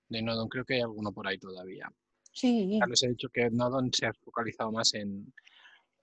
De 0.08 0.20
Nodon, 0.20 0.48
creo 0.48 0.64
que 0.64 0.74
hay 0.74 0.80
alguno 0.80 1.12
por 1.12 1.26
ahí 1.26 1.38
todavía. 1.38 1.90
Sí. 2.32 2.78
Ya 2.78 2.86
les 2.86 3.02
he 3.02 3.08
dicho 3.08 3.28
que 3.30 3.50
Nodon 3.50 3.90
se 3.92 4.06
ha 4.06 4.12
focalizado 4.12 4.70
más 4.70 4.92
en, 4.94 5.32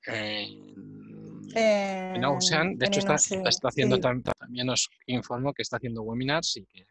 en, 0.06 2.26
Ocean. 2.26 2.78
De 2.78 2.88
hecho, 2.88 3.00
está, 3.00 3.16
está, 3.16 3.68
haciendo 3.68 4.00
también, 4.00 4.70
os 4.70 4.90
informo 5.06 5.54
que 5.54 5.62
está 5.62 5.78
haciendo 5.78 6.02
webinars 6.02 6.58
y 6.58 6.66
que 6.66 6.86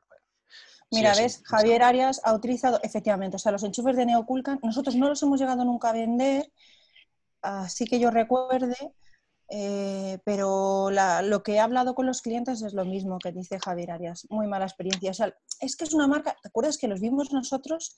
Mira, 0.91 1.15
ves, 1.15 1.43
Javier 1.45 1.83
Arias 1.83 2.21
ha 2.25 2.33
utilizado, 2.33 2.81
efectivamente, 2.83 3.37
o 3.37 3.39
sea, 3.39 3.53
los 3.53 3.65
enchufes 3.65 3.97
de 3.97 4.07
Neoculcan, 4.07 4.61
nosotros 4.63 4.95
no 4.95 5.09
los 5.09 5.23
hemos 5.23 5.41
llegado 5.41 5.65
nunca 5.65 5.91
a 5.91 5.93
vender, 5.93 6.51
así 7.43 7.87
que 7.87 7.99
yo 7.99 8.11
recuerde, 8.11 8.77
eh, 9.49 10.19
pero 10.25 10.91
lo 10.91 11.43
que 11.43 11.55
he 11.55 11.61
hablado 11.61 11.95
con 11.95 12.07
los 12.07 12.23
clientes 12.23 12.63
es 12.63 12.73
lo 12.73 12.85
mismo 12.85 13.19
que 13.19 13.33
dice 13.33 13.59
Javier 13.59 13.91
Arias, 13.91 14.27
muy 14.31 14.47
mala 14.47 14.65
experiencia. 14.65 15.11
O 15.11 15.15
sea, 15.15 15.35
es 15.61 15.77
que 15.77 15.85
es 15.85 15.93
una 15.93 16.07
marca, 16.07 16.37
¿te 16.41 16.49
acuerdas 16.49 16.79
que 16.79 16.89
los 16.89 17.01
vimos 17.01 17.33
nosotros? 17.33 17.97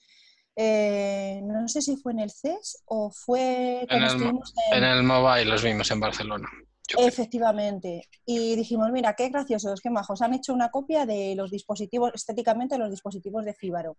Eh, 0.55 1.41
no 1.43 1.67
sé 1.67 1.81
si 1.81 1.95
fue 1.95 2.11
en 2.11 2.19
el 2.19 2.31
CES 2.31 2.83
o 2.85 3.11
fue 3.11 3.85
en 3.89 4.03
el, 4.03 4.21
en... 4.23 4.39
en 4.73 4.83
el 4.83 5.03
Mobile, 5.03 5.45
los 5.45 5.63
vimos 5.63 5.89
en 5.91 5.99
Barcelona. 5.99 6.49
Efectivamente. 6.97 8.07
Y 8.25 8.55
dijimos, 8.55 8.91
mira, 8.91 9.13
qué 9.13 9.29
graciosos, 9.29 9.81
qué 9.81 9.89
majos. 9.89 10.21
Han 10.21 10.33
hecho 10.33 10.53
una 10.53 10.69
copia 10.69 11.05
de 11.05 11.35
los 11.35 11.51
dispositivos, 11.51 12.11
estéticamente 12.13 12.77
los 12.77 12.89
dispositivos 12.89 13.45
de 13.45 13.53
Fíbaro 13.53 13.97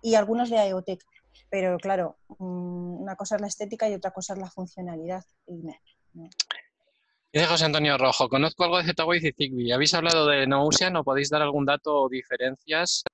y 0.00 0.14
algunos 0.14 0.50
de 0.50 0.68
IoTech. 0.68 1.04
Pero 1.50 1.76
claro, 1.78 2.16
mm, 2.38 3.02
una 3.02 3.16
cosa 3.16 3.36
es 3.36 3.40
la 3.40 3.46
estética 3.48 3.88
y 3.88 3.94
otra 3.94 4.10
cosa 4.10 4.32
es 4.34 4.38
la 4.38 4.50
funcionalidad. 4.50 5.24
Y 5.46 5.62
Dice 7.32 7.46
José 7.46 7.64
Antonio 7.64 7.96
Rojo, 7.96 8.28
conozco 8.28 8.64
algo 8.64 8.78
de 8.78 8.84
Z-Wave 8.84 9.28
y 9.28 9.32
Zigbee. 9.32 9.72
¿Habéis 9.72 9.94
hablado 9.94 10.26
de 10.26 10.46
Notion 10.46 10.96
o 10.96 11.04
podéis 11.04 11.30
dar 11.30 11.42
algún 11.42 11.64
dato 11.64 12.02
o 12.02 12.08
diferencias? 12.08 13.04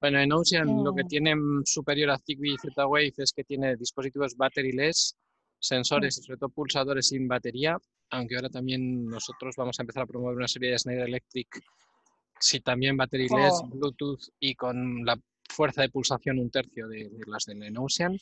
Bueno, 0.00 0.20
en 0.20 0.32
Ocean 0.32 0.84
lo 0.84 0.94
que 0.94 1.04
mm. 1.04 1.08
tiene 1.08 1.34
superior 1.64 2.10
a 2.10 2.18
Zigbee 2.18 2.54
y 2.54 2.58
Z-Wave 2.58 3.14
es 3.16 3.32
que 3.32 3.44
tiene 3.44 3.76
dispositivos 3.76 4.36
batteryless, 4.36 5.16
sensores 5.58 6.18
y 6.18 6.22
sobre 6.22 6.38
todo 6.38 6.48
pulsadores 6.50 7.08
sin 7.08 7.28
batería, 7.28 7.76
aunque 8.10 8.36
ahora 8.36 8.48
también 8.48 9.06
nosotros 9.06 9.54
vamos 9.56 9.78
a 9.78 9.82
empezar 9.82 10.04
a 10.04 10.06
promover 10.06 10.36
una 10.36 10.48
serie 10.48 10.70
de 10.70 10.78
Schneider 10.78 11.08
Electric, 11.08 11.62
sí 12.38 12.60
también 12.60 12.96
batteryless, 12.96 13.62
oh. 13.62 13.68
Bluetooth 13.68 14.20
y 14.38 14.54
con 14.54 15.04
la 15.04 15.18
fuerza 15.48 15.82
de 15.82 15.88
pulsación 15.88 16.38
un 16.38 16.50
tercio 16.50 16.88
de, 16.88 17.10
las 17.26 17.44
de 17.46 17.72
Ocean. 17.78 18.18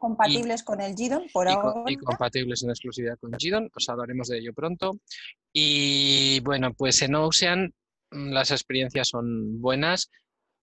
Compatibles 0.00 0.62
con 0.62 0.80
el 0.80 0.94
GIDON 0.94 1.26
por 1.32 1.48
ahora. 1.48 1.90
Y 1.90 1.96
compatibles 1.96 2.62
en 2.62 2.70
exclusividad 2.70 3.18
con 3.18 3.32
GIDON, 3.38 3.70
pues 3.72 3.88
hablaremos 3.88 4.28
de 4.28 4.38
ello 4.38 4.52
pronto. 4.52 4.98
Y 5.52 6.40
bueno, 6.40 6.72
pues 6.74 7.02
en 7.02 7.14
Ocean 7.14 7.72
mm, 8.10 8.30
las 8.30 8.50
experiencias 8.50 9.08
son 9.08 9.60
buenas 9.60 10.10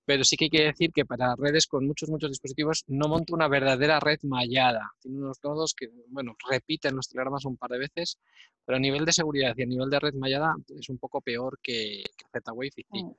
pero 0.05 0.23
sí 0.23 0.35
que 0.35 0.45
hay 0.45 0.49
que 0.49 0.63
decir 0.63 0.91
que 0.91 1.05
para 1.05 1.35
redes 1.35 1.67
con 1.67 1.85
muchos, 1.85 2.09
muchos 2.09 2.31
dispositivos 2.31 2.83
no 2.87 3.07
monta 3.07 3.33
una 3.33 3.47
verdadera 3.47 3.99
red 3.99 4.19
mallada. 4.23 4.91
Tiene 4.99 5.19
unos 5.19 5.37
nodos 5.43 5.73
que, 5.73 5.89
bueno, 6.07 6.35
repiten 6.49 6.95
los 6.95 7.07
telegramas 7.07 7.45
un 7.45 7.57
par 7.57 7.71
de 7.71 7.79
veces, 7.79 8.17
pero 8.65 8.77
a 8.77 8.79
nivel 8.79 9.05
de 9.05 9.11
seguridad 9.11 9.53
y 9.55 9.63
a 9.63 9.67
nivel 9.67 9.89
de 9.89 9.99
red 9.99 10.13
mallada 10.15 10.55
es 10.67 10.89
un 10.89 10.97
poco 10.97 11.21
peor 11.21 11.59
que, 11.61 12.03
Z-Wave 12.31 12.71
y 12.91 13.03
mm. 13.03 13.11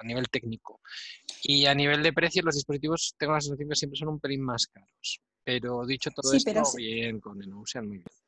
a 0.00 0.04
nivel 0.04 0.28
técnico. 0.28 0.80
Y 1.42 1.66
a 1.66 1.74
nivel 1.74 2.02
de 2.02 2.12
precio, 2.12 2.42
los 2.42 2.54
dispositivos 2.54 3.14
tengo 3.18 3.32
la 3.32 3.40
sensación 3.40 3.68
que 3.68 3.76
siempre 3.76 3.98
son 3.98 4.08
un 4.08 4.20
pelín 4.20 4.42
más 4.42 4.66
caros. 4.66 5.20
Pero 5.44 5.84
dicho 5.84 6.10
todo 6.14 6.32
esto, 6.32 6.62
bien, 6.76 7.18
con 7.18 7.42
el 7.42 7.52
usan 7.52 7.88
muy 7.88 7.98
bien 7.98 8.21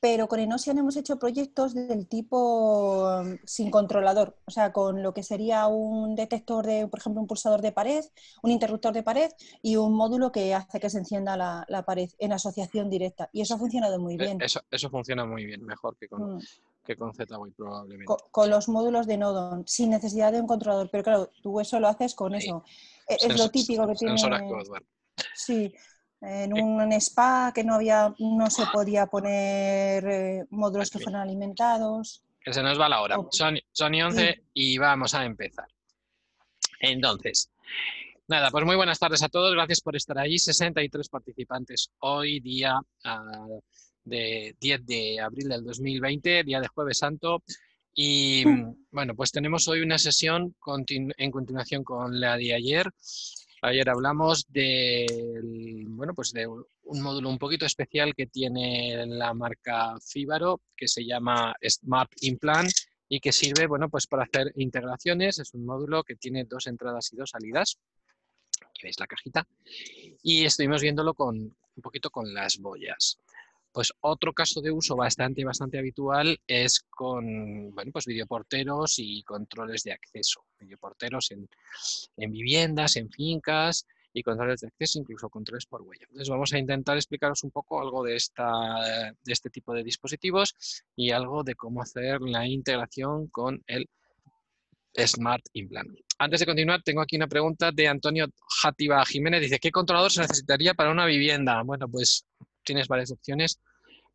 pero 0.00 0.28
con 0.28 0.38
Enosian 0.38 0.78
hemos 0.78 0.96
hecho 0.96 1.18
proyectos 1.18 1.74
del 1.74 2.06
tipo 2.06 3.08
um, 3.20 3.36
sin 3.44 3.70
controlador, 3.70 4.36
o 4.44 4.50
sea, 4.50 4.72
con 4.72 5.02
lo 5.02 5.12
que 5.12 5.24
sería 5.24 5.66
un 5.66 6.14
detector 6.14 6.64
de, 6.66 6.86
por 6.86 7.00
ejemplo, 7.00 7.20
un 7.20 7.26
pulsador 7.26 7.62
de 7.62 7.72
pared, 7.72 8.04
un 8.42 8.50
interruptor 8.50 8.92
de 8.92 9.02
pared 9.02 9.30
y 9.60 9.76
un 9.76 9.94
módulo 9.94 10.30
que 10.30 10.54
hace 10.54 10.78
que 10.78 10.90
se 10.90 10.98
encienda 10.98 11.36
la, 11.36 11.84
pared 11.84 12.10
en 12.18 12.32
asociación 12.32 12.90
directa. 12.90 13.28
Y 13.32 13.40
eso 13.40 13.54
ha 13.54 13.58
funcionado 13.58 13.98
muy 13.98 14.14
e, 14.14 14.18
bien. 14.18 14.40
Eso, 14.40 14.60
eso 14.70 14.88
funciona 14.88 15.24
muy 15.24 15.44
bien, 15.44 15.64
mejor 15.64 15.96
que 15.96 16.08
con, 16.08 16.36
mm. 16.36 16.40
que 16.84 16.94
con 16.94 17.12
Z-Wave 17.12 17.52
probablemente. 17.56 18.14
Con, 18.30 18.50
los 18.50 18.68
módulos 18.68 19.06
de 19.06 19.16
Nodon, 19.16 19.66
sin 19.66 19.90
necesidad 19.90 20.32
de 20.32 20.40
un 20.40 20.46
controlador, 20.46 20.90
pero 20.92 21.02
claro, 21.02 21.30
tú 21.42 21.58
eso 21.58 21.80
lo 21.80 21.88
haces 21.88 22.14
con 22.14 22.34
eso. 22.34 22.62
E, 23.08 23.16
es, 23.16 23.36
lo 23.36 23.48
típico 23.50 23.86
que 23.88 23.94
tiene. 23.94 24.16
Sí, 25.34 25.72
en 26.20 26.52
un 26.52 26.92
spa 26.94 27.52
que 27.54 27.64
no 27.64 27.74
había, 27.74 28.14
no 28.18 28.50
se 28.50 28.66
podía 28.72 29.06
poner 29.06 30.04
eh, 30.06 30.46
módulos 30.50 30.90
que 30.90 30.98
fueran 30.98 31.22
alimentados. 31.22 32.22
Que 32.40 32.52
se 32.52 32.62
nos 32.62 32.80
va 32.80 32.88
la 32.88 33.00
hora. 33.00 33.16
Son, 33.30 33.58
son 33.72 33.94
11 33.94 34.44
y 34.54 34.78
vamos 34.78 35.14
a 35.14 35.24
empezar. 35.24 35.66
Entonces, 36.80 37.50
nada, 38.26 38.50
pues 38.50 38.64
muy 38.64 38.76
buenas 38.76 38.98
tardes 38.98 39.22
a 39.22 39.28
todos. 39.28 39.54
Gracias 39.54 39.80
por 39.80 39.96
estar 39.96 40.18
ahí. 40.18 40.38
63 40.38 41.08
participantes 41.08 41.90
hoy, 42.00 42.40
día 42.40 42.80
ah, 43.04 43.46
de 44.04 44.56
10 44.60 44.86
de 44.86 45.20
abril 45.20 45.48
del 45.48 45.64
2020, 45.64 46.44
día 46.44 46.60
de 46.60 46.68
Jueves 46.68 46.98
Santo. 46.98 47.42
Y 47.94 48.44
mm. 48.46 48.86
bueno, 48.90 49.14
pues 49.14 49.32
tenemos 49.32 49.66
hoy 49.68 49.80
una 49.80 49.98
sesión 49.98 50.54
en 51.16 51.30
continuación 51.30 51.84
con 51.84 52.20
la 52.20 52.36
de 52.36 52.54
ayer 52.54 52.92
Ayer 53.62 53.88
hablamos 53.88 54.46
de, 54.48 55.06
bueno, 55.88 56.14
pues 56.14 56.32
de 56.32 56.46
un 56.46 57.00
módulo 57.00 57.28
un 57.28 57.38
poquito 57.38 57.66
especial 57.66 58.14
que 58.14 58.26
tiene 58.26 59.04
la 59.06 59.34
marca 59.34 59.96
Fibaro, 60.00 60.60
que 60.76 60.86
se 60.86 61.04
llama 61.04 61.54
Smart 61.68 62.10
Implant 62.20 62.70
y 63.08 63.18
que 63.20 63.32
sirve 63.32 63.66
bueno, 63.66 63.88
pues 63.88 64.06
para 64.06 64.24
hacer 64.24 64.52
integraciones. 64.56 65.38
Es 65.40 65.54
un 65.54 65.64
módulo 65.64 66.04
que 66.04 66.14
tiene 66.14 66.44
dos 66.44 66.66
entradas 66.68 67.12
y 67.12 67.16
dos 67.16 67.30
salidas. 67.30 67.78
Aquí 68.68 68.82
veis 68.84 69.00
la 69.00 69.06
cajita. 69.06 69.46
Y 70.22 70.44
estuvimos 70.44 70.82
viéndolo 70.82 71.14
con 71.14 71.36
un 71.36 71.82
poquito 71.82 72.10
con 72.10 72.32
las 72.32 72.58
boyas. 72.58 73.18
Pues 73.78 73.92
otro 74.00 74.32
caso 74.32 74.60
de 74.60 74.72
uso 74.72 74.96
bastante, 74.96 75.44
bastante 75.44 75.78
habitual 75.78 76.36
es 76.48 76.80
con, 76.90 77.70
bueno, 77.72 77.92
pues 77.92 78.06
videoporteros 78.06 78.98
y 78.98 79.22
controles 79.22 79.84
de 79.84 79.92
acceso. 79.92 80.44
Videoporteros 80.58 81.30
en, 81.30 81.48
en 82.16 82.32
viviendas, 82.32 82.96
en 82.96 83.08
fincas 83.08 83.86
y 84.12 84.24
controles 84.24 84.62
de 84.62 84.66
acceso, 84.66 84.98
incluso 84.98 85.28
controles 85.28 85.66
por 85.66 85.82
huella. 85.82 86.06
Entonces 86.08 86.28
vamos 86.28 86.52
a 86.52 86.58
intentar 86.58 86.96
explicaros 86.96 87.44
un 87.44 87.52
poco 87.52 87.80
algo 87.80 88.02
de, 88.02 88.16
esta, 88.16 89.14
de 89.24 89.32
este 89.32 89.48
tipo 89.48 89.72
de 89.72 89.84
dispositivos 89.84 90.56
y 90.96 91.12
algo 91.12 91.44
de 91.44 91.54
cómo 91.54 91.80
hacer 91.80 92.20
la 92.20 92.48
integración 92.48 93.28
con 93.28 93.62
el 93.68 93.88
Smart 95.06 95.44
Implant. 95.52 95.96
Antes 96.18 96.40
de 96.40 96.46
continuar, 96.46 96.82
tengo 96.82 97.00
aquí 97.00 97.14
una 97.14 97.28
pregunta 97.28 97.70
de 97.70 97.86
Antonio 97.86 98.26
Jativa 98.60 99.06
Jiménez. 99.06 99.40
Dice, 99.40 99.60
¿qué 99.60 99.70
controlador 99.70 100.10
se 100.10 100.22
necesitaría 100.22 100.74
para 100.74 100.90
una 100.90 101.06
vivienda? 101.06 101.62
Bueno, 101.62 101.88
pues 101.88 102.26
tienes 102.64 102.88
varias 102.88 103.12
opciones. 103.12 103.60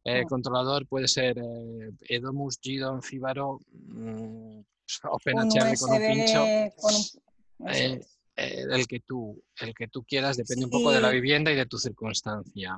Eh, 0.05 0.25
controlador 0.25 0.85
puede 0.85 1.07
ser 1.07 1.37
eh, 1.37 1.91
Edomus, 2.01 2.59
Gidon, 2.61 3.01
Fibaro, 3.01 3.59
mm, 3.71 4.59
OpenHR 5.03 5.77
con 5.79 5.91
un 5.91 6.07
pincho. 6.07 6.45
Eh, 6.45 8.01
el, 8.35 8.87
que 8.87 8.99
tú, 8.99 9.41
el 9.61 9.73
que 9.73 9.87
tú 9.87 10.03
quieras, 10.03 10.35
depende 10.35 10.65
un 10.65 10.71
poco 10.71 10.91
de 10.91 10.99
la 10.99 11.09
vivienda 11.09 11.51
y 11.51 11.55
de 11.55 11.65
tu 11.65 11.77
circunstancia. 11.77 12.77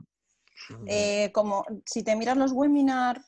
como 1.32 1.66
si 1.86 2.04
te 2.04 2.16
miras 2.16 2.38
los 2.38 2.52
webinars 2.52 3.22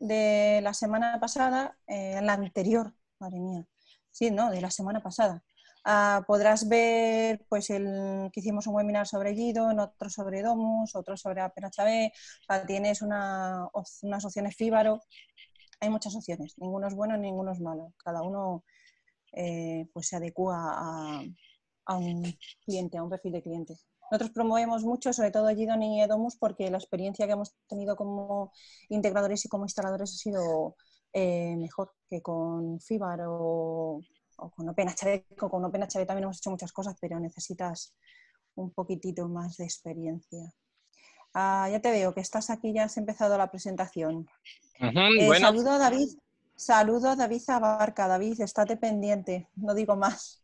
de 0.00 0.60
la 0.62 0.74
semana 0.74 1.20
pasada, 1.20 1.78
la 1.86 2.32
anterior, 2.32 2.92
madre 3.20 3.38
mía, 3.38 3.68
sí, 4.10 4.30
no, 4.30 4.50
de 4.50 4.60
la 4.60 4.70
semana 4.70 5.00
pasada, 5.00 5.44
Ah, 5.88 6.24
podrás 6.26 6.68
ver 6.68 7.46
pues 7.48 7.70
el 7.70 8.28
que 8.32 8.40
hicimos 8.40 8.66
un 8.66 8.74
webinar 8.74 9.06
sobre 9.06 9.30
Guido, 9.34 9.68
otro 9.68 10.10
sobre 10.10 10.42
Domus, 10.42 10.96
otro 10.96 11.16
sobre 11.16 11.40
APNHB. 11.42 12.10
O 12.50 12.66
tienes 12.66 13.02
una, 13.02 13.68
unas 14.02 14.24
opciones 14.24 14.56
Fíbaro. 14.56 15.00
Hay 15.80 15.88
muchas 15.90 16.16
opciones, 16.16 16.54
ninguno 16.58 16.88
es 16.88 16.94
bueno, 16.94 17.16
ninguno 17.16 17.52
es 17.52 17.60
malo. 17.60 17.94
Cada 17.98 18.22
uno 18.22 18.64
eh, 19.32 19.86
pues 19.92 20.08
se 20.08 20.16
adecua 20.16 20.56
a, 21.86 21.96
un 21.96 22.36
cliente, 22.64 22.98
a 22.98 23.04
un 23.04 23.10
perfil 23.10 23.32
de 23.34 23.42
cliente. 23.42 23.76
Nosotros 24.10 24.32
promovemos 24.32 24.82
mucho, 24.82 25.12
sobre 25.12 25.30
todo 25.30 25.54
Gidon 25.54 25.82
y 25.84 26.02
Edomus, 26.02 26.36
porque 26.36 26.68
la 26.68 26.78
experiencia 26.78 27.26
que 27.26 27.32
hemos 27.34 27.54
tenido 27.68 27.94
como 27.94 28.52
integradores 28.88 29.44
y 29.44 29.48
como 29.48 29.64
instaladores 29.66 30.12
ha 30.14 30.16
sido 30.16 30.76
eh, 31.12 31.56
mejor 31.56 31.92
que 32.10 32.22
con 32.22 32.80
Fibar 32.80 33.20
o 33.28 34.00
o 34.38 34.50
con 34.50 34.68
OpenHB 34.68 36.06
también 36.06 36.24
hemos 36.24 36.38
hecho 36.38 36.50
muchas 36.50 36.72
cosas, 36.72 36.96
pero 37.00 37.18
necesitas 37.20 37.94
un 38.54 38.72
poquitito 38.72 39.28
más 39.28 39.56
de 39.56 39.64
experiencia. 39.64 40.52
Ah, 41.34 41.68
ya 41.70 41.80
te 41.80 41.90
veo 41.90 42.14
que 42.14 42.20
estás 42.20 42.48
aquí, 42.50 42.72
ya 42.72 42.84
has 42.84 42.96
empezado 42.96 43.36
la 43.36 43.50
presentación. 43.50 44.26
Eh, 44.80 45.38
saludo 45.38 45.72
a 45.72 45.78
David, 45.78 46.08
saludo 46.54 47.10
a 47.10 47.16
David 47.16 47.42
Abarca. 47.48 48.08
David, 48.08 48.40
estate 48.40 48.76
pendiente, 48.76 49.48
no 49.56 49.74
digo 49.74 49.96
más. 49.96 50.42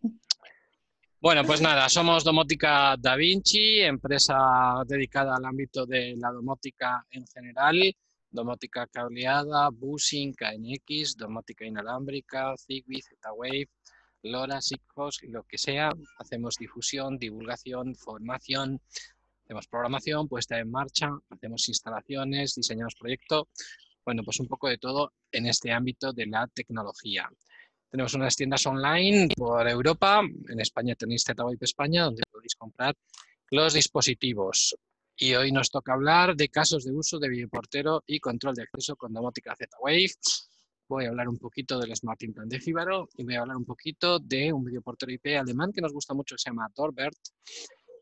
Bueno, 1.21 1.45
pues 1.45 1.61
nada, 1.61 1.89
somos 1.89 2.25
Domótica 2.25 2.97
Da 2.99 3.15
Vinci, 3.15 3.81
empresa 3.81 4.83
dedicada 4.87 5.37
al 5.37 5.45
ámbito 5.45 5.87
de 5.87 6.17
la 6.17 6.33
domótica 6.33 7.07
en 7.11 7.25
general, 7.29 7.95
domótica 8.33 8.87
cableada, 8.87 9.69
busing, 9.71 10.33
KNX, 10.33 11.17
domótica 11.17 11.65
inalámbrica, 11.65 12.55
Zigbee, 12.57 13.03
Z-Wave, 13.03 13.69
LoRa, 14.23 14.61
SIGFOX, 14.61 15.23
lo 15.25 15.43
que 15.45 15.59
sea. 15.59 15.93
Hacemos 16.19 16.57
difusión, 16.57 17.19
divulgación, 17.19 17.95
formación, 17.95 18.81
hacemos 19.45 19.67
programación, 19.69 20.29
puesta 20.29 20.59
en 20.59 20.71
marcha, 20.71 21.11
hacemos 21.29 21.69
instalaciones, 21.69 22.55
diseñamos 22.55 22.95
proyecto. 22.95 23.49
Bueno, 24.05 24.23
pues 24.25 24.41
un 24.41 24.49
poco 24.49 24.69
de 24.69 24.79
todo 24.79 25.13
en 25.31 25.47
este 25.47 25.71
ámbito 25.71 26.13
de 26.13 26.27
la 26.27 26.47
tecnología. 26.49 27.31
Tenemos 27.91 28.15
unas 28.15 28.35
tiendas 28.35 28.65
online 28.67 29.29
por 29.37 29.69
Europa. 29.69 30.23
En 30.49 30.61
España 30.61 30.95
tenéis 30.95 31.25
ZWave 31.25 31.59
España, 31.61 32.05
donde 32.05 32.23
podéis 32.31 32.55
comprar 32.55 32.95
los 33.51 33.75
dispositivos. 33.75 34.75
Y 35.17 35.35
hoy 35.35 35.53
nos 35.53 35.71
toca 35.71 35.93
hablar 35.93 36.35
de 36.35 36.49
casos 36.49 36.85
de 36.85 36.93
uso 36.93 37.19
de 37.19 37.29
videoportero 37.29 38.03
y 38.07 38.19
control 38.19 38.55
de 38.55 38.63
acceso 38.63 38.97
con 38.97 39.13
domótica 39.13 39.55
Z-Wave 39.57 40.11
voy 40.93 41.07
a 41.07 41.09
hablar 41.09 41.29
un 41.29 41.39
poquito 41.39 41.81
del 41.81 41.97
Smart 41.97 42.23
Implant 42.23 42.51
de 42.51 42.61
Fibaro 42.61 43.09
y 43.17 43.25
voy 43.25 43.37
a 43.37 43.41
hablar 43.41 43.57
un 43.57 43.65
poquito 43.65 44.19
de 44.19 44.53
un 44.53 44.63
videoportero 44.63 45.11
IP 45.11 45.39
alemán 45.39 45.73
que 45.73 45.81
nos 45.81 45.93
gusta 45.93 46.13
mucho, 46.13 46.35
que 46.35 46.41
se 46.41 46.51
llama 46.51 46.69
Torbert 46.75 47.17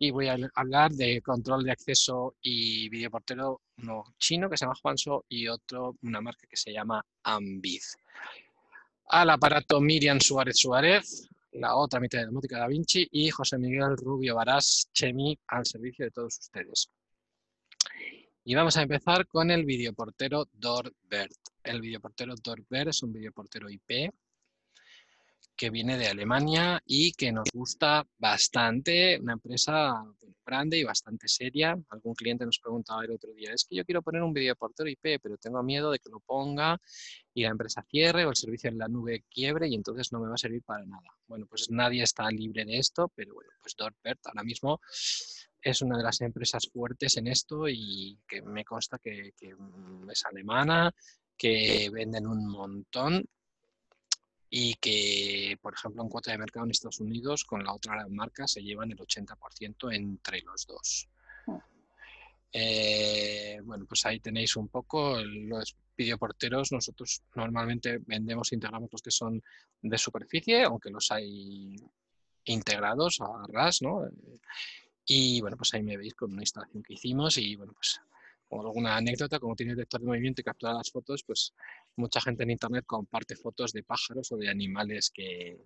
y 0.00 0.10
voy 0.10 0.26
a 0.26 0.36
hablar 0.54 0.90
de 0.90 1.22
control 1.22 1.62
de 1.62 1.70
acceso 1.70 2.34
y 2.40 2.88
videoportero, 2.88 3.60
uno 3.78 4.02
chino 4.18 4.50
que 4.50 4.56
se 4.56 4.64
llama 4.64 4.74
Juanso 4.82 5.24
y 5.28 5.46
otro, 5.46 5.96
una 6.02 6.20
marca 6.20 6.48
que 6.48 6.56
se 6.56 6.72
llama 6.72 7.04
Ambiz. 7.22 7.96
Al 9.08 9.30
aparato 9.30 9.80
Miriam 9.80 10.18
Suárez 10.18 10.58
Suárez, 10.58 11.28
la 11.52 11.76
otra 11.76 12.00
mitad 12.00 12.18
de 12.18 12.26
la 12.26 12.32
música 12.32 12.58
Da 12.58 12.66
Vinci 12.66 13.06
y 13.12 13.30
José 13.30 13.56
Miguel 13.58 13.96
Rubio 13.96 14.34
Barás 14.34 14.88
Chemi 14.92 15.38
al 15.48 15.64
servicio 15.64 16.06
de 16.06 16.10
todos 16.10 16.38
ustedes. 16.40 16.88
Y 18.42 18.54
vamos 18.54 18.76
a 18.78 18.82
empezar 18.82 19.26
con 19.26 19.50
el 19.50 19.66
videoportero 19.66 20.48
Dorbert. 20.50 21.32
El 21.62 21.82
videoportero 21.82 22.34
Dorbert 22.42 22.88
es 22.88 23.02
un 23.02 23.12
videoportero 23.12 23.68
IP 23.68 24.10
que 25.54 25.68
viene 25.68 25.98
de 25.98 26.08
Alemania 26.08 26.80
y 26.86 27.12
que 27.12 27.32
nos 27.32 27.50
gusta 27.52 28.06
bastante, 28.16 29.18
una 29.20 29.34
empresa 29.34 30.02
grande 30.46 30.78
y 30.78 30.84
bastante 30.84 31.28
seria. 31.28 31.78
Algún 31.90 32.14
cliente 32.14 32.46
nos 32.46 32.58
preguntaba 32.58 33.04
el 33.04 33.10
otro 33.10 33.30
día, 33.34 33.52
es 33.52 33.66
que 33.66 33.76
yo 33.76 33.84
quiero 33.84 34.00
poner 34.00 34.22
un 34.22 34.32
videoportero 34.32 34.88
IP, 34.88 35.20
pero 35.22 35.36
tengo 35.36 35.62
miedo 35.62 35.90
de 35.90 35.98
que 35.98 36.08
lo 36.08 36.20
ponga 36.20 36.80
y 37.34 37.42
la 37.42 37.50
empresa 37.50 37.84
cierre 37.90 38.24
o 38.24 38.30
el 38.30 38.36
servicio 38.36 38.70
en 38.70 38.78
la 38.78 38.88
nube 38.88 39.22
quiebre 39.28 39.68
y 39.68 39.74
entonces 39.74 40.10
no 40.12 40.20
me 40.20 40.28
va 40.28 40.34
a 40.34 40.38
servir 40.38 40.62
para 40.62 40.86
nada. 40.86 41.14
Bueno, 41.26 41.44
pues 41.46 41.70
nadie 41.70 42.02
está 42.04 42.30
libre 42.30 42.64
de 42.64 42.78
esto, 42.78 43.12
pero 43.14 43.34
bueno, 43.34 43.50
pues 43.60 43.76
Dorbert 43.76 44.26
ahora 44.28 44.44
mismo 44.44 44.80
es 45.62 45.82
una 45.82 45.96
de 45.96 46.02
las 46.02 46.20
empresas 46.20 46.68
fuertes 46.72 47.16
en 47.16 47.26
esto 47.26 47.68
y 47.68 48.18
que 48.26 48.42
me 48.42 48.64
consta 48.64 48.98
que, 48.98 49.32
que 49.36 49.54
es 50.10 50.24
alemana, 50.24 50.94
que 51.36 51.90
venden 51.92 52.26
un 52.26 52.46
montón 52.46 53.24
y 54.50 54.74
que, 54.74 55.56
por 55.62 55.74
ejemplo, 55.74 56.02
en 56.02 56.08
cuota 56.08 56.32
de 56.32 56.38
mercado 56.38 56.64
en 56.64 56.72
Estados 56.72 57.00
Unidos, 57.00 57.44
con 57.44 57.62
la 57.62 57.72
otra 57.72 58.04
marca 58.08 58.48
se 58.48 58.62
llevan 58.62 58.90
el 58.90 58.98
80% 58.98 59.94
entre 59.94 60.42
los 60.42 60.66
dos. 60.66 61.08
Mm. 61.46 61.56
Eh, 62.52 63.60
bueno, 63.62 63.86
pues 63.86 64.04
ahí 64.06 64.18
tenéis 64.18 64.56
un 64.56 64.68
poco 64.68 65.20
los 65.22 65.76
videoporteros. 65.96 66.72
Nosotros 66.72 67.22
normalmente 67.36 67.98
vendemos, 68.04 68.52
integramos 68.52 68.90
los 68.90 69.02
que 69.02 69.12
son 69.12 69.40
de 69.80 69.98
superficie, 69.98 70.64
aunque 70.64 70.90
los 70.90 71.12
hay 71.12 71.76
integrados 72.44 73.20
a 73.20 73.46
RAS, 73.48 73.82
¿no? 73.82 74.02
Y 75.12 75.40
bueno, 75.40 75.56
pues 75.56 75.74
ahí 75.74 75.82
me 75.82 75.96
veis 75.96 76.14
con 76.14 76.32
una 76.32 76.42
instalación 76.42 76.84
que 76.84 76.92
hicimos 76.94 77.36
y 77.36 77.56
bueno, 77.56 77.72
pues 77.72 78.00
o 78.48 78.60
alguna 78.60 78.96
anécdota, 78.96 79.40
como 79.40 79.56
tiene 79.56 79.74
detector 79.74 80.00
de 80.00 80.06
movimiento 80.06 80.40
y 80.40 80.44
captura 80.44 80.72
las 80.72 80.88
fotos, 80.88 81.24
pues 81.24 81.52
mucha 81.96 82.20
gente 82.20 82.44
en 82.44 82.50
internet 82.50 82.84
comparte 82.86 83.34
fotos 83.34 83.72
de 83.72 83.82
pájaros 83.82 84.30
o 84.30 84.36
de 84.36 84.48
animales 84.48 85.10
que, 85.10 85.64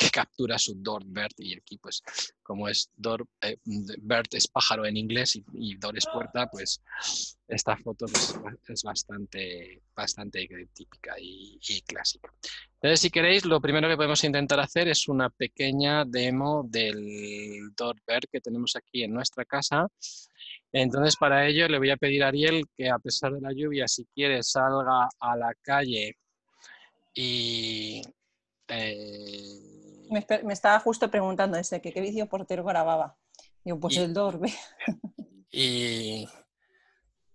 que 0.00 0.10
captura 0.10 0.58
su 0.58 0.74
Doorbird 0.76 1.34
y 1.38 1.56
aquí 1.56 1.76
pues 1.78 2.02
como 2.42 2.68
es 2.68 2.90
Door, 2.96 3.26
eh, 3.42 3.58
bird 3.64 4.28
es 4.32 4.48
pájaro 4.48 4.86
en 4.86 4.96
inglés 4.96 5.36
y, 5.52 5.76
Door 5.76 5.98
es 5.98 6.06
puerta, 6.12 6.48
pues 6.48 6.82
esta 7.46 7.76
foto 7.76 8.06
pues, 8.06 8.34
es 8.68 8.82
bastante, 8.82 9.82
bastante 9.94 10.48
típica 10.72 11.14
y, 11.20 11.60
y, 11.68 11.80
clásica. 11.82 12.32
Entonces 12.74 13.00
si 13.00 13.10
queréis 13.10 13.44
lo 13.44 13.60
primero 13.60 13.88
que 13.88 13.96
podemos 13.96 14.24
intentar 14.24 14.58
hacer 14.60 14.88
es 14.88 15.06
una 15.08 15.28
pequeña 15.28 16.04
demo 16.04 16.64
del 16.66 17.70
Doorbird 17.76 18.24
que 18.32 18.40
tenemos 18.40 18.74
aquí 18.76 19.04
en 19.04 19.12
nuestra 19.12 19.44
casa 19.44 19.86
entonces, 20.72 21.16
para 21.16 21.46
ello 21.46 21.68
le 21.68 21.78
voy 21.78 21.90
a 21.90 21.96
pedir 21.96 22.22
a 22.22 22.28
Ariel 22.28 22.64
que 22.76 22.88
a 22.88 22.98
pesar 22.98 23.32
de 23.32 23.40
la 23.40 23.52
lluvia, 23.52 23.88
si 23.88 24.06
quiere, 24.06 24.42
salga 24.42 25.08
a 25.18 25.36
la 25.36 25.54
calle 25.62 26.16
y... 27.14 28.02
Eh, 28.68 29.69
me, 30.10 30.52
estaba 30.52 30.80
justo 30.80 31.10
preguntando 31.10 31.56
ese, 31.56 31.80
que 31.80 31.92
qué 31.92 32.00
vídeo 32.00 32.28
portero 32.28 32.64
grababa. 32.64 33.16
Digo, 33.64 33.78
pues 33.78 33.96
el 33.96 34.12
Dorbe. 34.12 34.52
Y, 35.52 36.28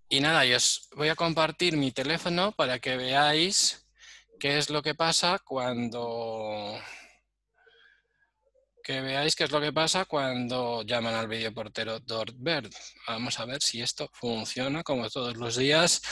y 0.07 0.19
nada, 0.21 0.45
yo 0.45 0.55
os 0.55 0.89
voy 0.95 1.09
a 1.09 1.15
compartir 1.15 1.75
mi 1.75 1.91
teléfono 1.91 2.53
para 2.53 2.79
que 2.79 2.95
veáis 2.95 3.85
qué 4.39 4.57
es 4.57 4.69
lo 4.69 4.81
que 4.81 4.95
pasa 4.95 5.39
cuando 5.43 6.79
que 8.85 9.01
veáis 9.01 9.35
qué 9.35 9.45
es 9.45 9.51
lo 9.51 9.59
que 9.59 9.73
pasa 9.73 10.05
cuando 10.05 10.83
llaman 10.83 11.15
al 11.15 11.27
videoportero 11.27 11.99
Doorbird. 12.01 12.69
Vamos 13.07 13.39
a 13.39 13.45
ver 13.45 13.59
si 13.59 13.81
esto 13.81 14.07
funciona 14.13 14.83
como 14.83 15.09
todos 15.09 15.35
los 15.37 15.57
días 15.57 16.03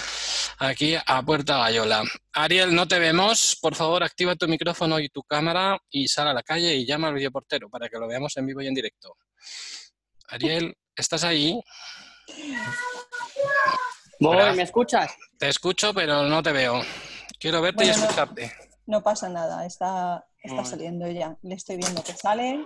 aquí 0.58 0.96
a 1.06 1.22
Puerta 1.22 1.60
Gallola. 1.60 2.02
Ariel, 2.34 2.74
no 2.74 2.88
te 2.88 2.98
vemos. 2.98 3.60
Por 3.62 3.76
favor, 3.76 4.04
activa 4.04 4.36
tu 4.36 4.48
micrófono 4.48 5.00
y 5.00 5.10
tu 5.10 5.22
cámara 5.22 5.80
y 5.92 6.08
sal 6.08 6.30
a 6.30 6.34
la 6.34 6.42
calle 6.42 6.74
y 6.74 6.84
llama 6.84 7.10
al 7.10 7.14
videoportero 7.14 7.70
para 7.70 7.88
que 7.90 8.00
lo 8.00 8.08
veamos 8.08 8.36
en 8.38 8.48
vivo 8.48 8.62
y 8.64 8.68
en 8.68 8.74
directo. 8.74 9.18
Ariel, 10.30 10.76
¿estás 10.96 11.24
ahí? 11.26 11.62
Voy, 14.20 14.56
¿me 14.56 14.64
escuchas? 14.64 15.16
Te 15.38 15.48
escucho, 15.48 15.94
pero 15.94 16.24
no 16.24 16.42
te 16.42 16.52
veo. 16.52 16.82
Quiero 17.40 17.62
verte 17.62 17.86
y 17.86 17.90
escucharte. 17.90 18.52
No 18.88 19.04
pasa 19.04 19.30
nada, 19.30 19.64
está, 19.64 20.26
Está 20.44 20.66
saliendo 20.66 21.10
ya. 21.10 21.38
Le 21.42 21.56
estoy 21.56 21.78
viendo 21.78 22.04
que 22.04 22.14
sale. 22.14 22.66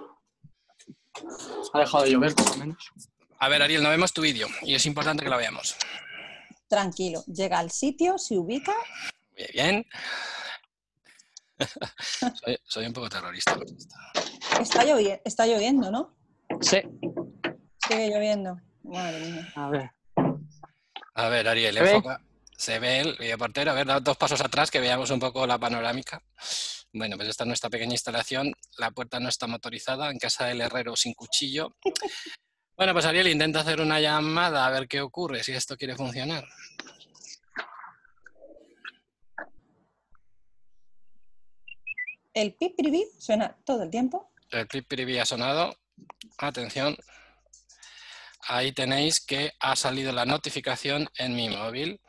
Ha 1.74 1.80
dejado 1.80 2.04
de 2.04 2.12
llover, 2.12 2.36
por 2.36 2.50
lo 2.50 2.58
menos. 2.58 2.92
A 3.40 3.50
ver, 3.50 3.62
Ariel, 3.62 3.84
no 3.84 3.90
vemos 3.90 4.14
tu 4.14 4.22
vídeo 4.22 4.48
y 4.64 4.74
es 4.74 4.86
importante 4.88 5.24
que 5.24 5.30
lo 5.30 5.38
veamos. 5.38 5.76
Tranquilo. 6.68 7.24
Llega 7.28 7.60
al 7.60 7.72
sitio, 7.72 8.18
se 8.18 8.36
ubica. 8.38 8.74
Muy 9.38 9.48
bien. 9.54 9.86
soy, 12.66 12.86
un 12.86 12.94
poco 12.94 13.10
terrorista. 13.10 13.58
Está, 14.60 14.84
lloviendo, 14.84 15.22
está 15.24 15.46
lloviendo, 15.46 15.92
¿no? 15.92 16.16
Sí. 16.62 16.82
Sigue 17.88 18.10
lloviendo. 18.10 18.60
Madre 18.84 19.20
mía. 19.20 19.54
A 19.56 19.70
ver. 19.70 19.92
A 21.14 21.30
ver, 21.30 21.48
Ariel, 21.48 21.76
¿Se 21.76 21.92
enfoca. 21.92 22.22
Se 22.58 22.80
ve 22.80 23.02
el 23.02 23.16
videoportero. 23.18 23.72
A 23.72 23.76
ver, 23.76 23.86
da 23.86 24.00
dos 24.00 24.18
pasos 24.18 24.42
atrás 24.42 24.72
que 24.72 24.80
veamos 24.80 25.12
un 25.12 25.20
poco 25.20 25.46
la 25.46 25.60
panorámica. 25.60 26.22
Bueno, 26.92 27.16
pues 27.16 27.30
esta 27.30 27.44
es 27.44 27.48
nuestra 27.48 27.70
pequeña 27.70 27.94
instalación. 27.94 28.52
La 28.78 28.92
puerta 28.92 29.20
no 29.20 29.30
está 29.30 29.46
motorizada, 29.46 30.10
en 30.10 30.18
casa 30.18 30.46
del 30.46 30.62
herrero 30.62 30.96
sin 30.96 31.14
cuchillo. 31.14 31.76
Bueno, 32.76 32.94
pues 32.94 33.06
Ariel 33.06 33.28
intenta 33.28 33.60
hacer 33.60 33.80
una 33.80 34.00
llamada 34.00 34.66
a 34.66 34.70
ver 34.72 34.88
qué 34.88 35.02
ocurre, 35.02 35.44
si 35.44 35.52
esto 35.52 35.78
quiere 35.78 35.96
funcionar. 35.96 36.46
El 42.34 42.54
pip 42.54 42.76
suena 43.20 43.56
todo 43.66 43.84
el 43.84 43.90
tiempo. 43.90 44.32
El 44.52 44.68
pip 44.68 44.86
ha 45.20 45.26
sonado. 45.26 45.76
Atención. 46.38 46.96
Ahí 48.42 48.72
tenéis 48.72 49.20
que 49.20 49.54
ha 49.60 49.76
salido 49.76 50.12
la 50.12 50.26
notificación 50.26 51.10
en 51.18 51.36
mi 51.36 51.50
móvil, 51.50 52.00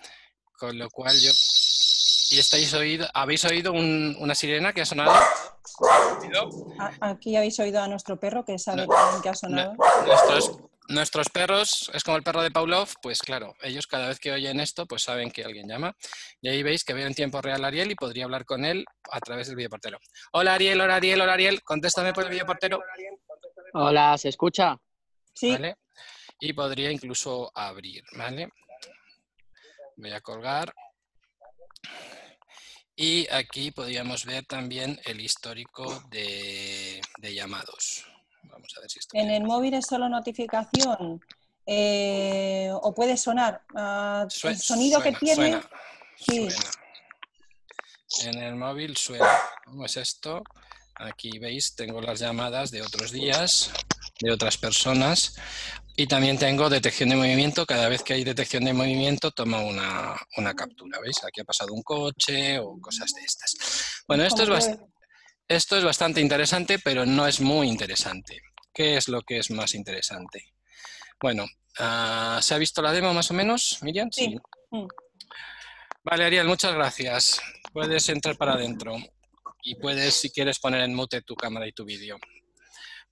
con 0.59 0.77
lo 0.79 0.90
cual 0.90 1.18
yo 1.21 1.33
¿Y 2.31 2.38
estáis 2.38 2.75
oído, 2.75 3.07
habéis 3.14 3.44
oído 3.47 3.73
una 3.73 4.35
sirena 4.35 4.73
que 4.73 4.83
ha 4.83 4.87
sonado? 4.87 5.14
Aquí 7.01 7.37
habéis 7.37 7.59
oído 7.59 7.81
a 7.81 7.88
nuestro 7.88 8.21
perro 8.21 8.44
que 8.44 8.59
sabe 8.59 8.87
que 9.23 9.29
ha 9.31 9.35
sonado. 9.35 9.75
nuestros, 10.88 11.31
perros, 11.31 11.90
es 11.94 12.05
como 12.05 12.18
el 12.18 12.23
perro 12.23 12.42
de 12.42 12.51
Pavlov, 12.51 12.88
pues 13.01 13.21
claro, 13.21 13.55
ellos 13.62 13.87
cada 13.87 14.09
vez 14.09 14.21
que 14.21 14.33
oyen 14.33 14.61
esto, 14.61 14.87
pues 14.87 15.03
saben 15.03 15.31
que 15.31 15.44
alguien 15.44 15.68
llama. 15.68 15.97
Y 16.42 16.49
ahí 16.49 16.62
veis 16.62 16.85
que 16.85 16.92
veo 16.92 17.07
en 17.07 17.14
tiempo 17.14 17.40
real 17.40 17.64
a 17.64 17.68
Ariel 17.68 17.90
y 17.90 17.94
podría 17.94 18.25
hablar 18.25 18.44
con 18.44 18.64
él 18.64 18.85
a 19.11 19.21
través 19.21 19.47
del 19.47 19.57
videoportero. 19.57 19.99
Hola 20.33 20.55
Ariel, 20.55 20.81
hola 20.81 20.97
Ariel, 20.97 21.21
hola 21.23 21.33
Ariel, 21.33 21.62
contéstame 21.62 22.12
por 22.12 22.25
el 22.25 22.31
videoportero. 22.31 22.81
Hola, 23.73 24.18
¿se 24.18 24.29
escucha? 24.29 24.77
Sí. 25.33 25.57
Y 26.40 26.53
podría 26.53 26.90
incluso 26.90 27.51
abrir, 27.55 28.05
¿vale? 28.16 28.51
Voy 29.99 30.13
a 30.13 30.21
colgar. 30.21 30.73
Y 32.95 33.29
aquí 33.33 33.73
podríamos 33.73 34.25
ver 34.25 34.47
también 34.47 35.01
el 35.05 35.21
histórico 35.21 36.05
de, 36.09 37.01
llamados. 37.21 38.07
Vamos 38.45 38.73
a 38.77 38.81
ver 38.81 38.91
si 38.91 39.01
en 39.13 39.31
el 39.31 39.43
móvil 39.43 39.75
es 39.75 39.87
solo 39.87 40.09
notificación 40.09 41.21
eh, 41.67 42.71
o 42.73 42.95
puede 42.95 43.17
sonar. 43.17 43.63
Ah, 43.75 44.27
el 44.45 44.59
sonido 44.59 45.03
que 45.03 45.13
tiene. 45.13 45.61
sí. 46.17 46.49
En 48.23 48.41
el 48.41 48.55
móvil 48.55 48.97
suena. 48.97 49.37
¿Cómo 49.65 49.85
es 49.85 49.97
esto? 49.97 50.45
Aquí 50.99 51.39
veis, 51.39 51.75
tengo 51.77 52.01
las 52.01 52.19
llamadas 52.19 52.71
de 52.71 52.83
otros 52.83 53.13
días, 53.13 53.71
de 54.21 54.33
otras 54.33 54.59
personas. 54.59 55.37
Y 55.97 56.07
también 56.07 56.39
tengo 56.39 56.69
detección 56.69 57.09
de 57.09 57.17
movimiento. 57.17 57.67
Cada 57.67 57.89
vez 57.89 58.03
que 58.03 58.15
hay 58.15 58.25
detección 58.25 58.65
de 58.65 58.73
movimiento, 58.73 59.31
toma 59.31 59.61
una, 59.61 60.55
captura. 60.55 61.01
¿Veis? 61.01 61.23
Aquí 61.25 61.41
ha 61.41 61.45
pasado 61.45 61.73
un 61.73 61.83
coche 61.83 62.59
o 62.59 62.81
cosas 62.81 63.13
de 63.15 63.23
estas. 63.23 64.03
Bueno, 64.07 64.25
esto 64.25 64.43
es, 64.57 64.71
esto 65.47 65.77
es 65.77 65.85
bastante 65.85 66.21
interesante, 66.21 66.79
pero 66.79 67.07
no 67.07 67.27
es 67.27 67.41
muy 67.41 67.69
interesante. 67.69 68.41
¿Qué 68.73 68.97
es 68.97 69.09
lo 69.09 69.23
que 69.23 69.39
es 69.39 69.51
más 69.51 69.75
interesante? 69.75 70.53
Bueno, 71.21 71.47
ah, 71.79 72.39
¿se 72.43 72.55
ha 72.55 72.59
visto 72.59 72.81
la 72.81 72.93
demo 72.93 73.13
más 73.13 73.31
o 73.31 73.35
menos, 73.35 73.79
Miriam? 73.83 74.09
Sí. 74.13 74.37
Mm. 74.71 74.87
Vale, 76.05 76.25
Ariel, 76.25 76.47
muchas 76.47 76.75
gracias. 76.75 77.41
Puedes 77.73 78.09
entrar 78.09 78.37
para 78.37 78.55
adentro 78.55 78.97
y 79.62 79.75
puedes, 79.77 80.14
si 80.14 80.31
quieres, 80.31 80.59
poner 80.59 80.83
en 80.83 80.94
mute 80.94 81.23
tu 81.23 81.35
cámara 81.35 81.66
y 81.66 81.73
tu 81.73 81.85
vídeo 81.85 82.18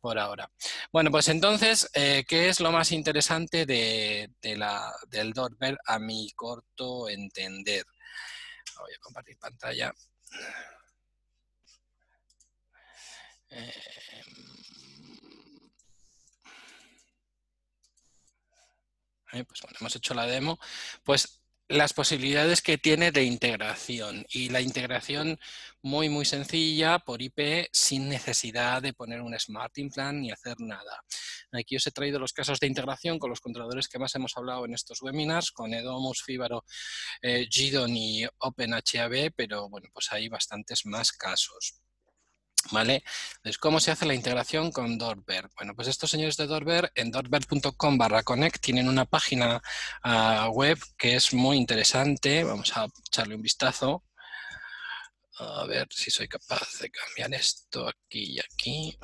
por 0.00 0.18
ahora. 0.18 0.50
Bueno, 0.92 1.10
pues 1.10 1.28
entonces, 1.28 1.90
eh, 1.94 2.24
¿qué 2.28 2.48
es 2.48 2.60
lo 2.60 2.70
más 2.70 2.92
interesante 2.92 3.66
de, 3.66 4.30
la, 4.56 4.92
del 5.08 5.32
Doorbell 5.32 5.78
a 5.86 5.98
mi 5.98 6.30
corto 6.32 7.08
entender? 7.08 7.84
Voy 8.78 8.92
a 8.94 8.98
compartir 9.00 9.38
pantalla. 9.38 9.92
Eh, 13.50 13.72
eh, 19.32 19.44
pues 19.44 19.60
bueno, 19.62 19.76
hemos 19.80 19.96
hecho 19.96 20.14
la 20.14 20.26
demo. 20.26 20.58
Pues 21.04 21.35
las 21.68 21.92
posibilidades 21.92 22.62
que 22.62 22.78
tiene 22.78 23.10
de 23.10 23.24
integración 23.24 24.24
y 24.28 24.50
la 24.50 24.60
integración 24.60 25.38
muy 25.82 26.08
muy 26.08 26.24
sencilla 26.24 27.00
por 27.00 27.22
IP 27.22 27.68
sin 27.72 28.08
necesidad 28.08 28.82
de 28.82 28.92
poner 28.92 29.20
un 29.20 29.38
Smart 29.38 29.76
Implant 29.78 30.18
ni 30.18 30.30
hacer 30.30 30.56
nada. 30.60 31.02
Aquí 31.52 31.76
os 31.76 31.86
he 31.86 31.90
traído 31.90 32.18
los 32.18 32.32
casos 32.32 32.60
de 32.60 32.66
integración 32.66 33.18
con 33.18 33.30
los 33.30 33.40
controladores 33.40 33.88
que 33.88 33.98
más 33.98 34.14
hemos 34.14 34.36
hablado 34.36 34.64
en 34.64 34.74
estos 34.74 35.02
webinars, 35.02 35.50
con 35.50 35.74
Edomus, 35.74 36.22
Fibaro, 36.22 36.64
eh, 37.22 37.48
GDON 37.50 37.96
y 37.96 38.24
OpenHAB, 38.38 39.32
pero 39.34 39.68
bueno, 39.68 39.88
pues 39.92 40.12
hay 40.12 40.28
bastantes 40.28 40.86
más 40.86 41.12
casos. 41.12 41.80
¿Vale? 42.72 43.04
Entonces, 43.36 43.58
¿cómo 43.58 43.80
se 43.80 43.90
hace 43.90 44.06
la 44.06 44.14
integración 44.14 44.72
con 44.72 44.98
Doorbird? 44.98 45.50
Bueno, 45.56 45.74
pues 45.74 45.88
estos 45.88 46.10
señores 46.10 46.36
de 46.36 46.46
Doorbird 46.46 46.90
en 46.94 47.10
doorbird.com 47.10 47.98
barra 47.98 48.22
connect 48.22 48.60
tienen 48.60 48.88
una 48.88 49.04
página 49.04 49.62
ah, 50.02 50.48
web 50.52 50.78
que 50.98 51.14
es 51.16 51.32
muy 51.32 51.56
interesante. 51.56 52.44
Vamos 52.44 52.76
a 52.76 52.86
echarle 53.06 53.34
un 53.36 53.42
vistazo. 53.42 54.04
A 55.38 55.64
ver 55.66 55.86
si 55.90 56.10
soy 56.10 56.28
capaz 56.28 56.78
de 56.80 56.90
cambiar 56.90 57.34
esto 57.34 57.86
aquí 57.88 58.36
y 58.36 58.40
aquí. 58.40 58.98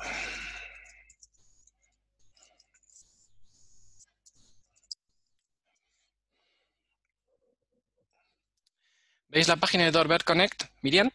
¿Veis 9.29 9.47
la 9.47 9.55
página 9.55 9.85
de 9.85 9.91
Doorbird 9.91 10.23
Connect, 10.23 10.65
Miriam? 10.81 11.09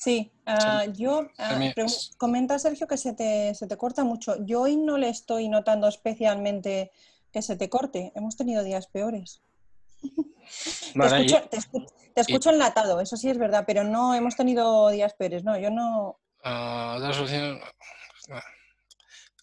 Sí, 0.00 0.32
ah, 0.46 0.86
yo 0.86 1.20
uh, 1.20 2.16
comenta 2.16 2.58
Sergio 2.58 2.86
que 2.86 2.96
se 2.96 3.12
te, 3.12 3.54
se 3.54 3.66
te 3.66 3.76
corta 3.76 4.02
mucho. 4.02 4.42
Yo 4.46 4.62
hoy 4.62 4.78
no 4.78 4.96
le 4.96 5.10
estoy 5.10 5.50
notando 5.50 5.88
especialmente 5.88 6.90
que 7.30 7.42
se 7.42 7.54
te 7.54 7.68
corte. 7.68 8.10
Hemos 8.14 8.34
tenido 8.34 8.64
días 8.64 8.86
peores. 8.86 9.42
te, 12.14 12.22
escucho, 12.22 12.48
enlatado, 12.48 13.02
eso 13.02 13.18
sí 13.18 13.28
es 13.28 13.36
verdad, 13.36 13.64
pero 13.66 13.84
no 13.84 14.14
hemos 14.14 14.36
tenido 14.36 14.88
días 14.88 15.12
peores, 15.12 15.44
no, 15.44 15.58
yo 15.58 15.68
no. 15.70 16.18
Uh, 16.46 16.98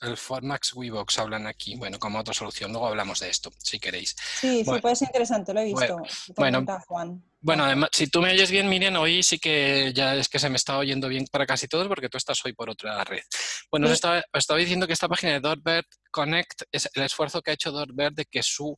el 0.01 0.17
Formax 0.17 0.73
Webox 0.73 1.19
hablan 1.19 1.47
aquí, 1.47 1.75
bueno, 1.75 1.99
como 1.99 2.19
otra 2.19 2.33
solución. 2.33 2.71
Luego 2.71 2.88
hablamos 2.88 3.19
de 3.19 3.29
esto, 3.29 3.51
si 3.57 3.79
queréis. 3.79 4.15
Sí, 4.39 4.63
sí, 4.63 4.81
puede 4.81 4.95
ser 4.95 5.07
interesante, 5.07 5.53
lo 5.53 5.60
he 5.62 5.65
visto. 5.65 5.97
Bueno, 6.36 6.65
bueno, 7.39 7.65
además, 7.65 7.89
si 7.93 8.07
tú 8.07 8.19
me 8.19 8.31
oyes 8.31 8.49
bien, 8.49 8.67
Miriam, 8.67 8.95
hoy 8.95 9.21
sí 9.21 9.38
que 9.38 9.93
ya 9.93 10.15
es 10.15 10.27
que 10.27 10.39
se 10.39 10.49
me 10.49 10.55
está 10.55 10.77
oyendo 10.77 11.07
bien 11.07 11.25
para 11.31 11.45
casi 11.45 11.67
todos 11.67 11.88
porque 11.88 12.10
tú 12.10 12.17
estás 12.17 12.43
hoy 12.43 12.53
por 12.53 12.69
otra 12.69 13.03
red. 13.03 13.21
Bueno, 13.69 13.88
os, 13.88 13.93
estaba, 13.93 14.23
diciendo 14.57 14.88
que 14.88 14.93
esta 14.93 15.07
página 15.07 15.33
de 15.33 15.39
Doorbird 15.39 15.86
Connect 16.12 16.63
es 16.71 16.89
el 16.93 17.03
esfuerzo 17.03 17.41
que 17.41 17.51
ha 17.51 17.53
hecho 17.53 17.71
Doorbird 17.71 18.13
de 18.13 18.25
que 18.25 18.41
su 18.41 18.75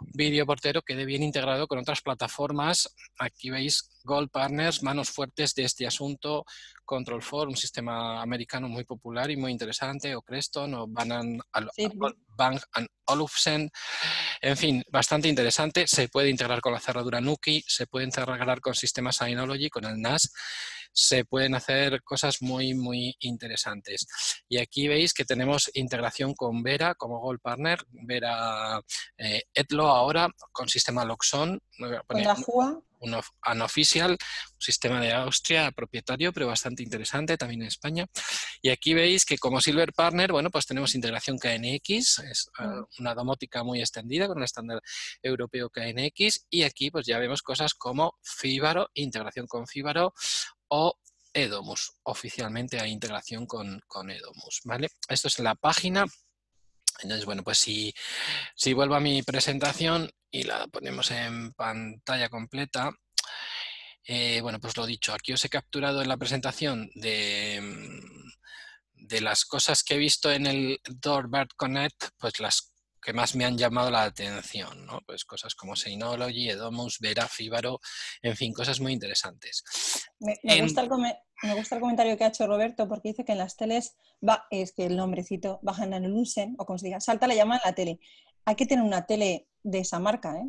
vídeo 0.00 0.46
portero 0.46 0.82
quede 0.82 1.04
bien 1.04 1.22
integrado 1.22 1.66
con 1.66 1.78
otras 1.78 2.02
plataformas. 2.02 2.94
Aquí 3.18 3.50
veis 3.50 3.90
Gold 4.04 4.30
Partners, 4.30 4.82
manos 4.82 5.10
fuertes 5.10 5.54
de 5.54 5.64
este 5.64 5.86
asunto, 5.86 6.44
Control 6.84 7.22
4, 7.22 7.50
un 7.50 7.56
sistema 7.56 8.20
americano 8.20 8.68
muy 8.68 8.84
popular 8.84 9.30
y 9.30 9.36
muy 9.36 9.52
interesante, 9.52 10.14
o 10.14 10.22
Creston, 10.22 10.74
o 10.74 10.86
Bank 10.86 12.62
Olufsen. 13.06 13.70
En 14.40 14.56
fin, 14.56 14.84
bastante 14.90 15.28
interesante. 15.28 15.86
Se 15.86 16.08
puede 16.08 16.28
integrar 16.28 16.60
con 16.60 16.72
la 16.72 16.80
cerradura 16.80 17.20
Nuki, 17.20 17.64
se 17.66 17.86
puede 17.86 18.04
integrar 18.04 18.60
con 18.60 18.74
sistemas 18.74 19.16
Synology, 19.16 19.70
con 19.70 19.84
el 19.84 20.00
NAS 20.00 20.32
se 20.94 21.24
pueden 21.24 21.54
hacer 21.54 22.02
cosas 22.02 22.40
muy, 22.40 22.74
muy 22.74 23.16
interesantes. 23.18 24.06
Y 24.48 24.58
aquí 24.58 24.88
veis 24.88 25.12
que 25.12 25.24
tenemos 25.24 25.70
integración 25.74 26.34
con 26.34 26.62
Vera 26.62 26.94
como 26.94 27.20
Gold 27.20 27.40
Partner, 27.40 27.84
Vera 27.90 28.80
eh, 29.18 29.42
Etlo 29.52 29.88
ahora 29.88 30.28
con 30.52 30.68
sistema 30.68 31.04
Loxon. 31.04 31.60
Con 32.06 32.22
la 32.22 32.36
JUA 32.36 32.80
un 33.04 33.20
unofficial, 33.52 34.12
un 34.12 34.18
sistema 34.58 35.00
de 35.00 35.12
Austria 35.12 35.70
propietario, 35.72 36.32
pero 36.32 36.46
bastante 36.46 36.82
interesante 36.82 37.36
también 37.36 37.62
en 37.62 37.68
España. 37.68 38.06
Y 38.62 38.70
aquí 38.70 38.94
veis 38.94 39.24
que 39.24 39.38
como 39.38 39.60
Silver 39.60 39.92
Partner, 39.92 40.32
bueno, 40.32 40.50
pues 40.50 40.66
tenemos 40.66 40.94
integración 40.94 41.38
KNX, 41.38 42.18
es 42.20 42.50
eh, 42.58 42.64
mm. 42.64 42.84
una 43.00 43.14
domótica 43.14 43.62
muy 43.62 43.80
extendida 43.80 44.26
con 44.26 44.38
el 44.38 44.44
estándar 44.44 44.80
europeo 45.22 45.70
KNX, 45.70 46.46
y 46.50 46.62
aquí 46.62 46.90
pues 46.90 47.06
ya 47.06 47.18
vemos 47.18 47.42
cosas 47.42 47.74
como 47.74 48.18
Fibaro, 48.22 48.90
integración 48.94 49.46
con 49.46 49.66
Fibaro, 49.66 50.14
o 50.68 50.98
Edomus. 51.32 51.92
Oficialmente 52.04 52.80
hay 52.80 52.92
integración 52.92 53.46
con, 53.46 53.80
con 53.86 54.10
Edomus, 54.10 54.60
¿vale? 54.64 54.88
Esto 55.08 55.28
es 55.28 55.38
la 55.40 55.54
página. 55.54 56.04
Entonces, 57.02 57.24
bueno, 57.26 57.42
pues 57.42 57.58
si, 57.58 57.92
si 58.54 58.72
vuelvo 58.72 58.94
a 58.94 59.00
mi 59.00 59.22
presentación 59.22 60.10
y 60.30 60.44
la 60.44 60.66
ponemos 60.68 61.10
en 61.10 61.52
pantalla 61.52 62.28
completa, 62.28 62.92
eh, 64.06 64.40
bueno, 64.42 64.60
pues 64.60 64.76
lo 64.76 64.86
dicho, 64.86 65.12
aquí 65.12 65.32
os 65.32 65.44
he 65.44 65.48
capturado 65.48 66.02
en 66.02 66.08
la 66.08 66.16
presentación 66.16 66.90
de, 66.94 68.00
de 68.92 69.20
las 69.20 69.44
cosas 69.44 69.82
que 69.82 69.94
he 69.94 69.98
visto 69.98 70.30
en 70.30 70.46
el 70.46 70.78
Doorbird 70.84 71.48
Connect, 71.56 72.10
pues 72.18 72.38
las 72.38 72.73
que 73.04 73.12
más 73.12 73.34
me 73.34 73.44
han 73.44 73.58
llamado 73.58 73.90
la 73.90 74.04
atención, 74.04 74.86
¿no? 74.86 75.00
Pues 75.06 75.24
cosas 75.24 75.54
como 75.54 75.76
Synology, 75.76 76.48
Edomus, 76.48 76.98
Vera, 76.98 77.28
Fibaro, 77.28 77.80
en 78.22 78.36
fin, 78.36 78.52
cosas 78.52 78.80
muy 78.80 78.92
interesantes. 78.92 79.62
Me, 80.18 80.62
gusta, 80.62 80.82
el 80.82 80.88
comentario 81.80 82.16
que 82.16 82.24
ha 82.24 82.28
hecho 82.28 82.46
Roberto 82.46 82.88
porque 82.88 83.10
dice 83.10 83.24
que 83.24 83.32
en 83.32 83.38
las 83.38 83.56
teles 83.56 83.96
va, 84.26 84.46
es 84.50 84.72
que 84.72 84.86
el 84.86 84.96
nombrecito 84.96 85.60
bajan 85.62 85.92
en 85.92 86.04
el 86.04 86.10
Lunsen 86.10 86.54
o 86.58 86.64
como 86.64 86.78
se 86.78 86.86
diga, 86.86 87.00
salta 87.00 87.26
la 87.26 87.34
llama 87.34 87.56
en 87.56 87.62
la 87.64 87.74
tele. 87.74 88.00
Hay 88.46 88.56
que 88.56 88.66
tener 88.66 88.84
una 88.84 89.06
tele 89.06 89.48
de 89.62 89.78
esa 89.78 89.98
marca, 89.98 90.36
¿eh? 90.36 90.46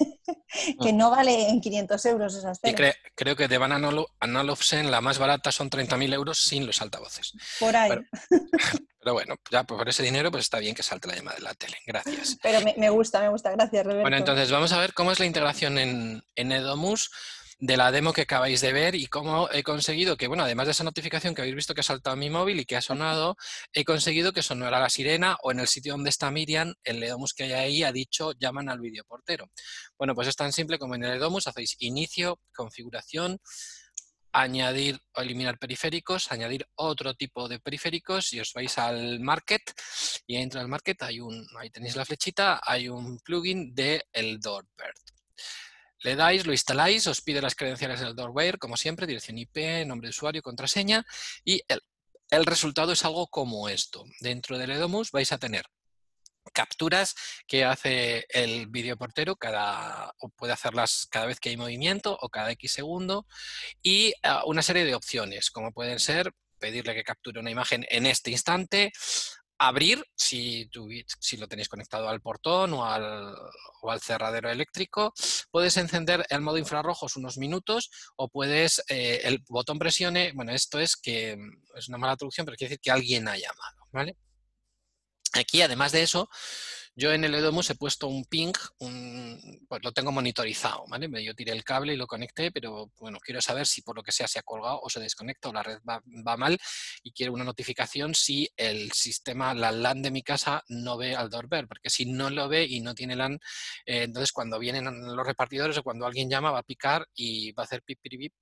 que 0.82 0.92
no 0.92 1.10
vale 1.10 1.48
en 1.48 1.60
500 1.60 2.06
euros 2.06 2.34
esas 2.36 2.60
teles. 2.60 2.94
creo 3.14 3.36
que 3.36 3.48
de 3.48 3.58
Van 3.58 3.72
Analofsen 3.72 4.90
la 4.90 5.00
más 5.00 5.18
barata 5.18 5.52
son 5.52 5.70
30.000 5.70 6.14
euros 6.14 6.38
sin 6.38 6.66
los 6.66 6.80
altavoces. 6.82 7.32
Por 7.58 7.74
ahí. 7.76 7.90
Pero, 7.90 8.04
bueno, 9.12 9.36
ya 9.50 9.64
por 9.64 9.88
ese 9.88 10.02
dinero 10.02 10.30
pues 10.30 10.44
está 10.44 10.58
bien 10.58 10.74
que 10.74 10.82
salte 10.82 11.08
la 11.08 11.16
llamada 11.16 11.36
de 11.36 11.42
la 11.42 11.54
tele. 11.54 11.76
Gracias. 11.86 12.38
Pero 12.42 12.60
me, 12.76 12.90
gusta, 12.90 13.20
me 13.20 13.28
gusta. 13.28 13.50
Gracias, 13.50 13.84
Roberto. 13.84 14.02
Bueno, 14.02 14.16
entonces 14.16 14.50
vamos 14.50 14.72
a 14.72 14.80
ver 14.80 14.94
cómo 14.94 15.12
es 15.12 15.20
la 15.20 15.26
integración 15.26 15.78
en, 15.78 16.22
en 16.34 16.52
Edomus 16.52 17.10
de 17.60 17.76
la 17.76 17.92
demo 17.92 18.12
que 18.12 18.22
acabáis 18.22 18.60
de 18.60 18.72
ver 18.72 18.94
y 18.94 19.06
cómo 19.06 19.48
he 19.50 19.62
conseguido 19.62 20.16
que, 20.16 20.26
bueno, 20.26 20.44
además 20.44 20.66
de 20.66 20.72
esa 20.72 20.84
notificación 20.84 21.34
que 21.34 21.42
habéis 21.42 21.54
visto 21.54 21.74
que 21.74 21.80
ha 21.80 21.84
saltado 21.84 22.16
mi 22.16 22.28
móvil 22.30 22.60
y 22.60 22.64
que 22.64 22.76
ha 22.76 22.82
sonado, 22.82 23.36
he 23.72 23.84
conseguido 23.84 24.32
que 24.32 24.42
sonara 24.42 24.80
la 24.80 24.90
sirena 24.90 25.36
o 25.42 25.52
en 25.52 25.60
el 25.60 25.68
sitio 25.68 25.92
donde 25.92 26.10
está 26.10 26.30
Miriam, 26.30 26.74
el 26.84 27.02
Edomus 27.02 27.32
que 27.32 27.44
hay 27.44 27.52
ahí 27.52 27.82
ha 27.82 27.92
dicho 27.92 28.32
llaman 28.32 28.68
al 28.68 28.80
videoportero. 28.80 29.50
Bueno, 29.96 30.14
pues 30.14 30.28
es 30.28 30.36
tan 30.36 30.52
simple 30.52 30.78
como 30.78 30.94
en 30.94 31.04
el 31.04 31.16
Edomus 31.16 31.46
hacéis 31.46 31.76
inicio, 31.78 32.40
configuración, 32.54 33.38
añadir 34.34 35.00
o 35.14 35.22
eliminar 35.22 35.58
periféricos, 35.58 36.30
añadir 36.32 36.66
otro 36.74 37.14
tipo 37.14 37.48
de 37.48 37.60
periféricos 37.60 38.32
y 38.32 38.40
os 38.40 38.52
vais 38.52 38.76
al 38.78 39.20
market 39.20 39.62
y 40.26 40.36
dentro 40.36 40.58
del 40.60 40.68
market 40.68 41.00
hay 41.02 41.20
un, 41.20 41.46
ahí 41.56 41.70
tenéis 41.70 41.94
la 41.94 42.04
flechita, 42.04 42.60
hay 42.62 42.88
un 42.88 43.20
plugin 43.20 43.74
de 43.74 44.04
el 44.12 44.40
Doorbird. 44.40 44.98
Le 46.00 46.16
dais, 46.16 46.44
lo 46.44 46.52
instaláis, 46.52 47.06
os 47.06 47.22
pide 47.22 47.40
las 47.40 47.54
credenciales 47.54 48.00
del 48.00 48.14
Doorware, 48.14 48.58
como 48.58 48.76
siempre, 48.76 49.06
dirección 49.06 49.38
IP, 49.38 49.86
nombre 49.86 50.08
de 50.08 50.10
usuario, 50.10 50.42
contraseña, 50.42 51.06
y 51.44 51.62
el, 51.68 51.80
el 52.30 52.44
resultado 52.44 52.92
es 52.92 53.04
algo 53.04 53.28
como 53.28 53.68
esto. 53.68 54.04
Dentro 54.20 54.58
del 54.58 54.72
Edomus 54.72 55.12
vais 55.12 55.32
a 55.32 55.38
tener 55.38 55.64
capturas 56.52 57.14
que 57.46 57.64
hace 57.64 58.26
el 58.28 58.66
videoportero 58.68 59.36
cada, 59.36 60.12
o 60.18 60.28
puede 60.30 60.52
hacerlas 60.52 61.06
cada 61.10 61.26
vez 61.26 61.40
que 61.40 61.50
hay 61.50 61.56
movimiento 61.56 62.16
o 62.20 62.28
cada 62.28 62.50
X 62.52 62.72
segundo 62.72 63.26
y 63.82 64.12
ah, 64.22 64.42
una 64.46 64.62
serie 64.62 64.84
de 64.84 64.94
opciones 64.94 65.50
como 65.50 65.72
pueden 65.72 65.98
ser 65.98 66.32
pedirle 66.58 66.94
que 66.94 67.04
capture 67.04 67.40
una 67.40 67.50
imagen 67.50 67.84
en 67.90 68.06
este 68.06 68.30
instante, 68.30 68.90
abrir 69.58 70.02
si, 70.14 70.70
si 71.20 71.36
lo 71.36 71.46
tenéis 71.46 71.68
conectado 71.68 72.08
al 72.08 72.20
portón 72.20 72.72
o 72.72 72.86
al, 72.86 73.34
o 73.82 73.90
al, 73.90 74.00
cerradero 74.00 74.50
eléctrico. 74.50 75.12
Puedes 75.50 75.76
encender 75.76 76.24
el 76.30 76.40
modo 76.40 76.58
infrarrojos 76.58 77.16
unos 77.16 77.36
minutos 77.38 77.90
o 78.16 78.28
puedes, 78.28 78.82
eh, 78.88 79.20
el 79.24 79.44
botón 79.48 79.78
presione, 79.78 80.32
bueno, 80.34 80.52
esto 80.52 80.80
es 80.80 80.96
que 80.96 81.38
es 81.76 81.88
una 81.88 81.98
mala 81.98 82.16
traducción, 82.16 82.46
pero 82.46 82.56
quiere 82.56 82.70
decir 82.70 82.80
que 82.80 82.90
alguien 82.90 83.28
ha 83.28 83.36
llamado, 83.36 83.86
¿vale? 83.92 84.16
Aquí, 85.34 85.62
además 85.62 85.92
de 85.92 86.02
eso, 86.02 86.28
Yo 86.96 87.12
en 87.12 87.24
el 87.24 87.34
Edomus 87.34 87.70
he 87.70 87.74
puesto 87.74 88.06
un 88.06 88.24
ping, 88.24 88.52
pues 89.68 89.82
lo 89.82 89.90
tengo 89.92 90.12
monitorizado, 90.12 90.84
¿vale? 90.86 91.08
Yo 91.24 91.34
tiré 91.34 91.50
el 91.50 91.64
cable 91.64 91.92
y 91.94 91.96
lo 91.96 92.06
conecté, 92.06 92.52
pero 92.52 92.92
bueno, 93.00 93.18
quiero 93.18 93.40
saber 93.40 93.66
si 93.66 93.82
por 93.82 93.96
lo 93.96 94.02
que 94.04 94.12
sea 94.12 94.28
se 94.28 94.38
ha 94.38 94.42
colgado 94.44 94.78
o 94.80 94.88
se 94.88 95.00
desconecta 95.00 95.48
o 95.48 95.52
la 95.52 95.64
red 95.64 95.78
va, 95.88 96.00
mal 96.36 96.56
y 97.02 97.10
quiero 97.12 97.32
una 97.32 97.42
notificación 97.42 98.14
si 98.14 98.48
el 98.56 98.92
sistema, 98.92 99.54
la 99.54 99.72
LAN 99.72 100.02
de 100.02 100.12
mi 100.12 100.22
casa 100.22 100.62
no 100.68 100.96
ve 100.96 101.16
al 101.16 101.30
doorbell, 101.30 101.66
porque 101.66 101.90
si 101.90 102.06
no 102.06 102.30
lo 102.30 102.48
ve 102.48 102.64
y 102.64 102.80
no 102.80 102.94
tiene 102.94 103.16
LAN, 103.16 103.40
eh, 103.86 104.04
entonces 104.04 104.30
cuando 104.30 104.60
vienen 104.60 104.84
los 104.84 105.26
repartidores 105.26 105.76
o 105.78 105.82
cuando 105.82 106.06
alguien 106.06 106.30
llama 106.30 106.52
va 106.52 106.60
a 106.60 106.62
picar 106.62 107.08
y 107.12 107.50
va 107.52 107.64
a 107.64 107.66
hacer 107.66 107.82
pip, 107.82 107.98
pip, 108.02 108.20
pip 108.20 108.32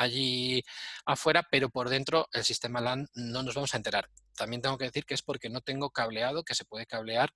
allí 0.00 0.62
afuera, 1.04 1.46
pero 1.50 1.68
por 1.68 1.88
dentro 1.88 2.28
el 2.32 2.44
sistema 2.44 2.80
LAN 2.80 3.06
no 3.14 3.42
nos 3.42 3.54
vamos 3.54 3.74
a 3.74 3.76
enterar. 3.76 4.08
También 4.34 4.62
tengo 4.62 4.78
que 4.78 4.86
decir 4.86 5.04
que 5.04 5.14
es 5.14 5.22
porque 5.22 5.50
no 5.50 5.60
tengo 5.60 5.90
cableado, 5.90 6.42
que 6.42 6.54
se 6.54 6.64
puede 6.64 6.86
cablear 6.86 7.30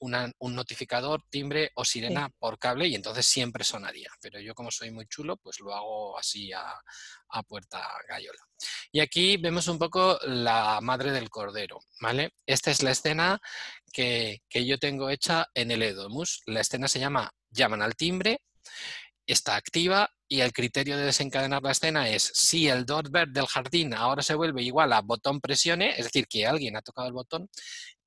un 0.00 0.54
notificador, 0.54 1.24
timbre 1.28 1.72
o 1.74 1.84
sirena 1.84 2.30
por 2.38 2.56
cable 2.58 2.86
y 2.86 2.94
entonces 2.94 3.26
siempre 3.26 3.64
sonaría. 3.64 4.10
Pero 4.20 4.40
yo 4.40 4.54
como 4.54 4.70
soy 4.70 4.90
muy 4.90 5.06
chulo, 5.06 5.36
pues 5.36 5.58
lo 5.60 5.74
hago 5.74 6.18
así 6.18 6.52
a, 6.52 6.80
puerta 7.46 7.84
gallola. 8.08 8.40
Y 8.92 9.00
aquí 9.00 9.36
vemos 9.36 9.68
un 9.68 9.78
poco 9.78 10.18
la 10.22 10.80
madre 10.80 11.12
del 11.12 11.30
cordero, 11.30 11.80
¿vale? 12.00 12.34
Esta 12.46 12.70
es 12.70 12.82
la 12.82 12.92
escena 12.92 13.40
que, 13.92 14.42
que 14.48 14.66
yo 14.66 14.78
tengo 14.78 15.10
hecha 15.10 15.46
en 15.54 15.70
el 15.70 15.82
Edomus. 15.82 16.42
La 16.46 16.60
escena 16.60 16.88
se 16.88 17.00
llama 17.00 17.30
Llaman 17.50 17.82
al 17.82 17.96
timbre 17.96 18.40
está 19.28 19.56
activa 19.56 20.10
y 20.28 20.42
el 20.42 20.52
criterio 20.52 20.96
de 20.96 21.06
desencadenar 21.06 21.62
la 21.62 21.72
escena 21.72 22.08
es 22.08 22.30
si 22.34 22.68
el 22.68 22.84
doorbell 22.84 23.32
del 23.32 23.46
jardín 23.46 23.94
ahora 23.94 24.22
se 24.22 24.34
vuelve 24.34 24.62
igual 24.62 24.92
a 24.92 25.00
botón 25.00 25.40
presione, 25.40 25.90
es 25.90 26.04
decir, 26.04 26.26
que 26.28 26.46
alguien 26.46 26.76
ha 26.76 26.82
tocado 26.82 27.08
el 27.08 27.14
botón, 27.14 27.48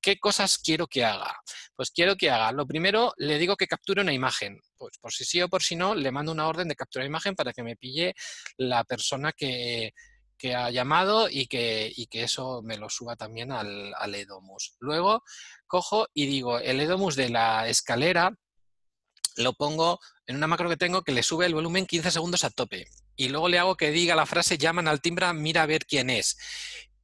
¿qué 0.00 0.18
cosas 0.18 0.58
quiero 0.58 0.86
que 0.86 1.04
haga? 1.04 1.36
Pues 1.74 1.90
quiero 1.90 2.16
que 2.16 2.30
haga, 2.30 2.52
lo 2.52 2.66
primero, 2.66 3.12
le 3.16 3.38
digo 3.38 3.56
que 3.56 3.66
capture 3.66 4.02
una 4.02 4.12
imagen. 4.12 4.60
Pues 4.76 4.98
por 5.00 5.12
si 5.12 5.24
sí 5.24 5.42
o 5.42 5.48
por 5.48 5.62
si 5.62 5.74
no, 5.74 5.94
le 5.94 6.12
mando 6.12 6.30
una 6.32 6.46
orden 6.46 6.68
de 6.68 6.76
captura 6.76 7.02
de 7.02 7.08
imagen 7.08 7.34
para 7.34 7.52
que 7.52 7.64
me 7.64 7.76
pille 7.76 8.14
la 8.56 8.84
persona 8.84 9.32
que, 9.32 9.92
ha 10.56 10.70
llamado 10.70 11.28
y 11.30 11.46
que, 11.46 11.94
que, 12.10 12.24
eso 12.24 12.62
me 12.62 12.76
lo 12.76 12.88
suba 12.90 13.14
también 13.14 13.52
al, 13.52 13.94
al 13.96 14.12
Edomus. 14.12 14.74
Luego 14.80 15.22
cojo 15.68 16.08
y 16.14 16.26
digo, 16.26 16.58
el 16.58 16.80
Edomus 16.80 17.14
de 17.14 17.28
la 17.28 17.68
escalera 17.68 18.34
lo 19.36 19.52
pongo 19.52 20.00
en 20.26 20.36
una 20.36 20.46
macro 20.46 20.68
que 20.68 20.76
tengo 20.76 21.02
que 21.02 21.12
le 21.12 21.22
sube 21.22 21.46
el 21.46 21.54
volumen 21.54 21.86
15 21.86 22.10
segundos 22.10 22.44
a 22.44 22.50
tope. 22.50 22.88
Y 23.16 23.28
luego 23.28 23.48
le 23.48 23.58
hago 23.58 23.76
que 23.76 23.90
diga 23.90 24.14
la 24.14 24.26
frase 24.26 24.58
llaman 24.58 24.88
al 24.88 25.00
timbre, 25.00 25.32
mira 25.32 25.62
a 25.62 25.66
ver 25.66 25.86
quién 25.86 26.10
es. 26.10 26.38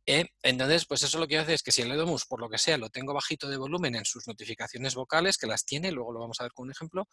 ¿Eh? 0.09 0.27
Entonces, 0.43 0.87
pues 0.87 1.03
eso 1.03 1.19
lo 1.19 1.27
que 1.27 1.39
hace 1.39 1.53
es 1.53 1.63
que 1.63 1.71
si 1.71 1.83
el 1.83 1.93
Edomus, 1.93 2.25
por 2.25 2.41
lo 2.41 2.49
que 2.49 2.57
sea, 2.57 2.79
lo 2.79 2.89
tengo 2.89 3.13
bajito 3.13 3.49
de 3.49 3.59
volumen 3.59 3.95
en 3.95 4.07
sus 4.07 4.27
notificaciones 4.27 4.95
vocales, 4.95 5.37
que 5.37 5.47
las 5.47 5.65
tiene, 5.67 5.93
luego 5.93 6.13
lo 6.13 6.21
vamos 6.21 6.41
a 6.41 6.45
ver 6.45 6.53
con 6.53 6.65
un 6.65 6.73
ejemplo, 6.73 7.07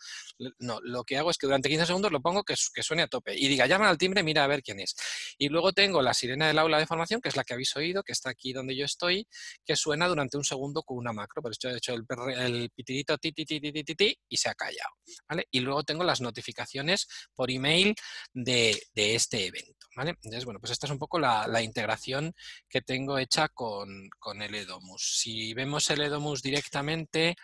no, 0.60 0.80
lo 0.82 1.04
que 1.04 1.18
hago 1.18 1.30
es 1.30 1.38
que 1.38 1.46
durante 1.46 1.68
15 1.68 1.86
segundos 1.86 2.12
lo 2.12 2.22
pongo 2.22 2.44
que, 2.44 2.56
que 2.74 2.84
suene 2.84 3.04
a 3.04 3.08
tope 3.08 3.36
y 3.38 3.50
diga, 3.50 3.68
llaman 3.68 3.90
al 3.90 3.98
timbre, 3.98 4.24
mira 4.24 4.46
a 4.46 4.48
ver 4.48 4.64
quién 4.64 4.80
es. 4.80 4.96
Y 5.38 5.50
luego 5.50 5.74
tengo 5.74 6.02
la 6.02 6.14
sirena 6.14 6.48
del 6.48 6.58
aula 6.58 6.80
de 6.80 6.88
formación, 6.88 7.20
que 7.20 7.30
es 7.30 7.36
la 7.36 7.44
que 7.44 7.54
habéis 7.54 7.76
oído, 7.76 8.02
que 8.02 8.14
está 8.14 8.30
aquí 8.30 8.54
donde 8.54 8.76
yo 8.76 8.86
estoy, 8.86 9.28
que 9.66 9.76
suena 9.76 10.08
durante 10.08 10.38
un 10.38 10.46
segundo 10.46 10.84
con 10.84 10.98
una 10.98 11.12
macro, 11.12 11.42
por 11.42 11.52
eso 11.52 11.70
he 11.70 11.78
hecho 11.78 11.94
el, 11.94 12.06
el 12.38 12.70
pitidito 12.70 13.18
ti, 13.18 13.34
ti, 13.34 13.46
ti, 13.46 13.60
ti, 13.60 13.72
ti, 13.84 13.96
ti, 13.96 14.18
y 14.30 14.38
se 14.38 14.50
ha 14.50 14.56
callado. 14.56 14.92
¿vale? 15.28 15.48
Y 15.52 15.60
luego 15.60 15.84
tengo 15.84 16.06
las 16.06 16.22
notificaciones 16.22 17.08
por 17.36 17.52
email 17.52 17.94
de, 18.34 18.82
de 18.94 19.16
este 19.16 19.48
evento. 19.48 19.86
Entonces, 20.04 20.46
bueno, 20.46 20.60
pues 20.60 20.72
esta 20.72 20.88
es 20.88 20.92
un 20.92 21.00
poco 21.00 21.20
la, 21.20 21.62
integración 21.62 22.34
que 22.70 22.82
tengo 22.86 23.18
hecha 23.18 23.50
con, 23.50 24.10
el 24.42 24.56
Edomus. 24.56 25.20
Si 25.20 25.54
vemos 25.54 25.90
el 25.90 26.02
Edomus 26.02 26.42
directamente 26.42 27.36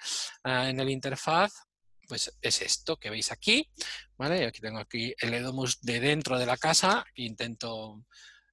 ah, 0.44 0.70
en 0.70 0.80
el 0.80 0.90
interfaz, 0.90 1.52
pues 2.08 2.38
es 2.42 2.62
esto 2.62 2.98
que 2.98 3.10
veis 3.10 3.32
aquí, 3.32 3.70
¿vale? 4.18 4.46
Aquí 4.46 4.60
tengo 4.60 4.80
aquí 4.80 5.14
el 5.20 5.34
Edomus 5.34 5.82
de 5.82 6.00
dentro 6.00 6.38
de 6.38 6.46
la 6.46 6.58
casa, 6.58 7.06
intento 7.16 8.06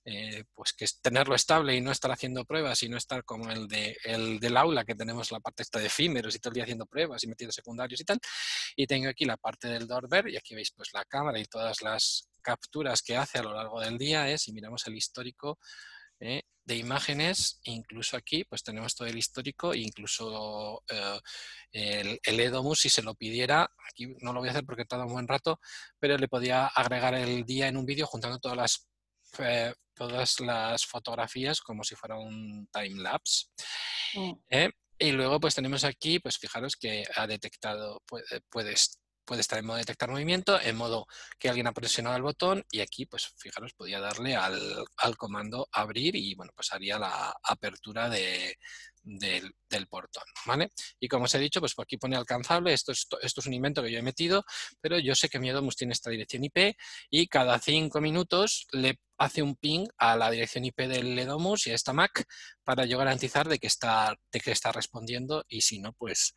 eh, 0.05 0.45
pues 0.55 0.73
que 0.73 0.87
tenerlo 1.03 1.35
estable 1.35 1.75
y 1.77 1.83
no 1.83 1.91
estar 1.91 2.11
haciendo 2.11 2.47
pruebas 2.47 2.83
y 2.83 2.89
no 2.89 2.97
estar 2.97 3.25
como 3.25 3.51
el, 3.51 3.69
de, 3.69 3.95
el 4.05 4.41
del 4.41 4.57
aula, 4.57 4.85
que 4.85 4.95
tenemos 4.95 5.31
la 5.33 5.41
parte 5.41 5.63
esta 5.63 5.79
de 5.79 5.87
efímeros 5.87 6.35
y 6.35 6.39
todo 6.39 6.51
el 6.51 6.55
día 6.55 6.63
haciendo 6.63 6.87
pruebas 6.87 7.23
y 7.25 7.27
metiendo 7.27 7.53
secundarios 7.53 8.01
y 8.01 8.05
tal. 8.05 8.19
Y 8.75 8.87
tengo 8.87 9.09
aquí 9.11 9.27
la 9.27 9.37
parte 9.37 9.69
del 9.69 9.87
doorbell 9.87 10.31
y 10.31 10.39
aquí 10.39 10.55
veis 10.55 10.71
pues 10.71 10.95
la 10.95 11.05
cámara 11.05 11.39
y 11.39 11.45
todas 11.45 11.83
las 11.83 12.31
capturas 12.41 13.03
que 13.03 13.19
hace 13.19 13.39
a 13.39 13.43
lo 13.43 13.53
largo 13.53 13.81
del 13.81 13.99
día. 13.99 14.31
¿eh? 14.31 14.39
Si 14.39 14.53
miramos 14.53 14.87
el 14.87 14.97
histórico 14.97 15.59
¿eh? 16.21 16.43
De 16.69 16.77
imágenes, 16.77 17.61
incluso 17.65 18.15
aquí 18.15 18.45
pues 18.45 18.63
tenemos 18.63 18.95
todo 18.95 19.09
el 19.09 19.17
histórico, 19.17 19.75
incluso 19.75 20.83
el, 21.73 22.21
el, 22.23 22.41
Edomus 22.41 22.81
si 22.81 22.91
se 22.91 23.01
lo 23.01 23.15
pidiera, 23.15 23.73
aquí 23.91 24.15
no 24.21 24.35
lo 24.35 24.41
voy 24.41 24.49
a 24.49 24.53
hacer 24.53 24.67
porque 24.67 24.85
tarda 24.85 25.07
un 25.07 25.15
buen 25.15 25.27
rato, 25.27 25.59
pero 25.99 26.19
le 26.19 26.29
podía 26.29 26.67
agregar 26.67 27.15
el 27.15 27.45
día 27.47 27.69
en 27.69 27.79
un 27.79 27.87
vídeo 27.87 28.07
juntando 28.07 28.39
todas 28.39 28.59
las 28.59 28.89
todas 29.95 30.41
las 30.41 30.85
fotografías 30.85 31.63
como 31.63 31.85
si 31.85 31.95
fuera 31.95 32.19
un 32.19 32.69
time 32.71 33.03
lapse. 33.03 33.47
Mm. 34.15 34.33
¿eh? 34.51 34.71
Y 34.99 35.13
luego 35.13 35.41
pues 35.41 35.55
tenemos 35.55 35.85
aquí, 35.85 36.19
pues 36.19 36.37
fijaros 36.37 36.77
que 36.77 37.05
ha 37.15 37.27
detectado, 37.27 38.03
puede, 38.51 38.75
puede 39.29 39.43
estar 39.43 39.59
en 39.59 39.67
modo 39.67 39.77
detectar 39.77 40.11
movimiento, 40.11 40.59
en 40.59 40.75
modo 40.75 41.07
que 41.39 41.51
alguien 41.51 41.67
ha 41.67 41.73
presionado 41.73 42.17
el 42.17 42.23
botón 42.23 42.65
y 42.71 42.81
aquí, 42.81 43.05
pues 43.05 43.29
fijaros, 43.37 43.75
podía 43.75 44.01
darle 44.01 44.35
al, 44.35 44.59
al 44.97 45.17
comando 45.19 45.69
abrir 45.71 46.17
y 46.17 46.35
bueno, 46.35 46.51
pues 46.57 46.73
haría 46.73 46.99
la 46.99 47.37
apertura 47.43 48.09
de, 48.09 48.57
del, 49.03 49.87
portón, 49.89 50.25
¿vale? 50.47 50.71
Y 51.01 51.09
como 51.09 51.25
os 51.25 51.35
he 51.35 51.39
dicho, 51.39 51.61
pues 51.61 51.75
por 51.75 51.85
aquí 51.85 51.97
pone 51.97 52.17
alcanzable, 52.17 52.73
esto 52.73 52.93
es, 52.93 53.07
esto 53.23 53.41
es 53.41 53.47
un 53.47 53.55
invento 53.55 53.83
que 53.83 53.91
yo 53.91 53.99
he 53.99 54.03
metido, 54.03 54.45
pero 54.81 54.99
yo 54.99 55.15
sé 55.15 55.29
que 55.29 55.39
mi 55.39 55.49
Edomus 55.49 55.77
tiene 55.77 55.93
esta 55.93 56.11
dirección 56.11 56.45
IP 56.45 56.77
y 57.11 57.27
cada 57.29 57.59
cinco 57.59 58.01
minutos 58.01 58.67
le 58.73 58.99
hace 59.19 59.43
un 59.43 59.57
ping 59.57 59.87
a 59.99 60.17
la 60.17 60.31
dirección 60.31 60.65
IP 60.65 60.81
del 60.81 61.19
Edomus 61.19 61.67
y 61.67 61.71
a 61.71 61.75
esta 61.75 61.93
Mac 61.93 62.25
para 62.65 62.85
yo 62.85 62.99
garantizar 62.99 63.49
de 63.49 63.59
que 63.59 63.67
está, 63.67 64.17
de 64.33 64.41
que 64.41 64.53
está 64.53 64.73
respondiendo 64.73 65.45
y 65.49 65.63
si 65.63 65.81
no, 65.81 65.93
pues, 65.93 66.35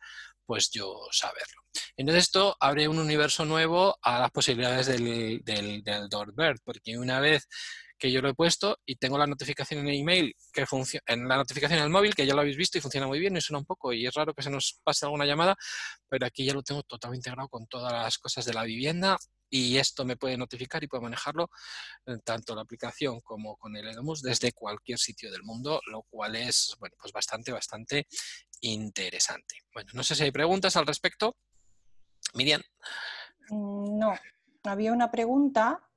pues 0.52 0.70
yo 0.70 1.08
saberlo. 1.10 1.62
Entonces 1.96 2.24
esto 2.24 2.54
abre 2.60 2.86
un 2.86 2.98
universo 2.98 3.46
nuevo 3.46 3.96
a 4.02 4.18
las 4.18 4.30
posibilidades 4.30 4.86
del, 4.86 5.40
del, 5.42 5.82
del 5.82 6.10
Doorbird, 6.10 6.58
porque 6.62 6.98
una 6.98 7.20
vez 7.20 7.48
que 8.02 8.10
yo 8.10 8.20
lo 8.20 8.28
he 8.30 8.34
puesto 8.34 8.80
y 8.84 8.96
tengo 8.96 9.16
la 9.16 9.28
notificación 9.28 9.78
en 9.78 9.88
el 9.88 10.00
email, 10.00 10.34
que 10.52 10.66
funciona, 10.66 11.04
en 11.06 11.28
la 11.28 11.36
notificación 11.36 11.78
en 11.78 11.84
el 11.84 11.90
móvil, 11.90 12.16
que 12.16 12.26
ya 12.26 12.34
lo 12.34 12.40
habéis 12.40 12.56
visto 12.56 12.76
y 12.76 12.80
funciona 12.80 13.06
muy 13.06 13.20
bien, 13.20 13.36
y 13.36 13.40
suena 13.40 13.60
un 13.60 13.64
poco, 13.64 13.92
y 13.92 14.04
es 14.04 14.12
raro 14.12 14.34
que 14.34 14.42
se 14.42 14.50
nos 14.50 14.80
pase 14.82 15.06
alguna 15.06 15.24
llamada, 15.24 15.54
pero 16.08 16.26
aquí 16.26 16.44
ya 16.44 16.52
lo 16.52 16.64
tengo 16.64 16.82
totalmente 16.82 17.28
integrado 17.28 17.48
con 17.48 17.68
todas 17.68 17.92
las 17.92 18.18
cosas 18.18 18.44
de 18.44 18.54
la 18.54 18.64
vivienda 18.64 19.16
y 19.48 19.78
esto 19.78 20.04
me 20.04 20.16
puede 20.16 20.36
notificar 20.36 20.82
y 20.82 20.88
puedo 20.88 21.04
manejarlo 21.04 21.48
eh, 22.06 22.16
tanto 22.24 22.56
la 22.56 22.62
aplicación 22.62 23.20
como 23.20 23.56
con 23.56 23.76
el 23.76 23.86
Edomus 23.86 24.20
desde 24.20 24.52
cualquier 24.52 24.98
sitio 24.98 25.30
del 25.30 25.44
mundo, 25.44 25.80
lo 25.86 26.02
cual 26.02 26.34
es, 26.34 26.74
bueno, 26.80 26.96
pues 26.98 27.12
bastante, 27.12 27.52
bastante 27.52 28.08
interesante. 28.62 29.58
Bueno, 29.72 29.90
no 29.94 30.02
sé 30.02 30.16
si 30.16 30.24
hay 30.24 30.32
preguntas 30.32 30.74
al 30.74 30.88
respecto. 30.88 31.36
Miriam. 32.34 32.62
Mm, 33.50 33.96
no, 34.00 34.12
había 34.64 34.92
una 34.92 35.12
pregunta 35.12 35.88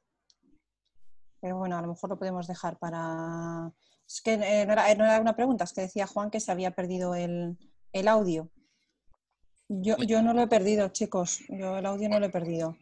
pero 1.45 1.59
bueno, 1.59 1.77
a 1.77 1.81
lo 1.83 1.89
mejor 1.89 2.09
lo 2.09 2.17
podemos 2.17 2.47
dejar 2.47 2.79
para... 2.79 3.71
Es 4.07 4.19
que 4.23 4.33
eh, 4.33 4.65
no, 4.65 4.73
era, 4.73 5.21
una 5.21 5.35
pregunta, 5.35 5.63
es 5.63 5.73
que 5.73 5.81
decía 5.81 6.07
Juan 6.07 6.31
que 6.31 6.39
se 6.39 6.51
había 6.51 6.71
perdido 6.71 7.13
el, 7.13 7.55
audio. 8.07 8.49
Yo, 9.69 9.95
yo, 9.97 10.23
no 10.23 10.33
lo 10.33 10.41
he 10.41 10.47
perdido, 10.47 10.87
chicos. 10.89 11.41
Yo 11.49 11.77
el 11.77 11.85
audio 11.85 12.09
no 12.09 12.19
lo 12.19 12.25
he 12.25 12.31
perdido. 12.31 12.75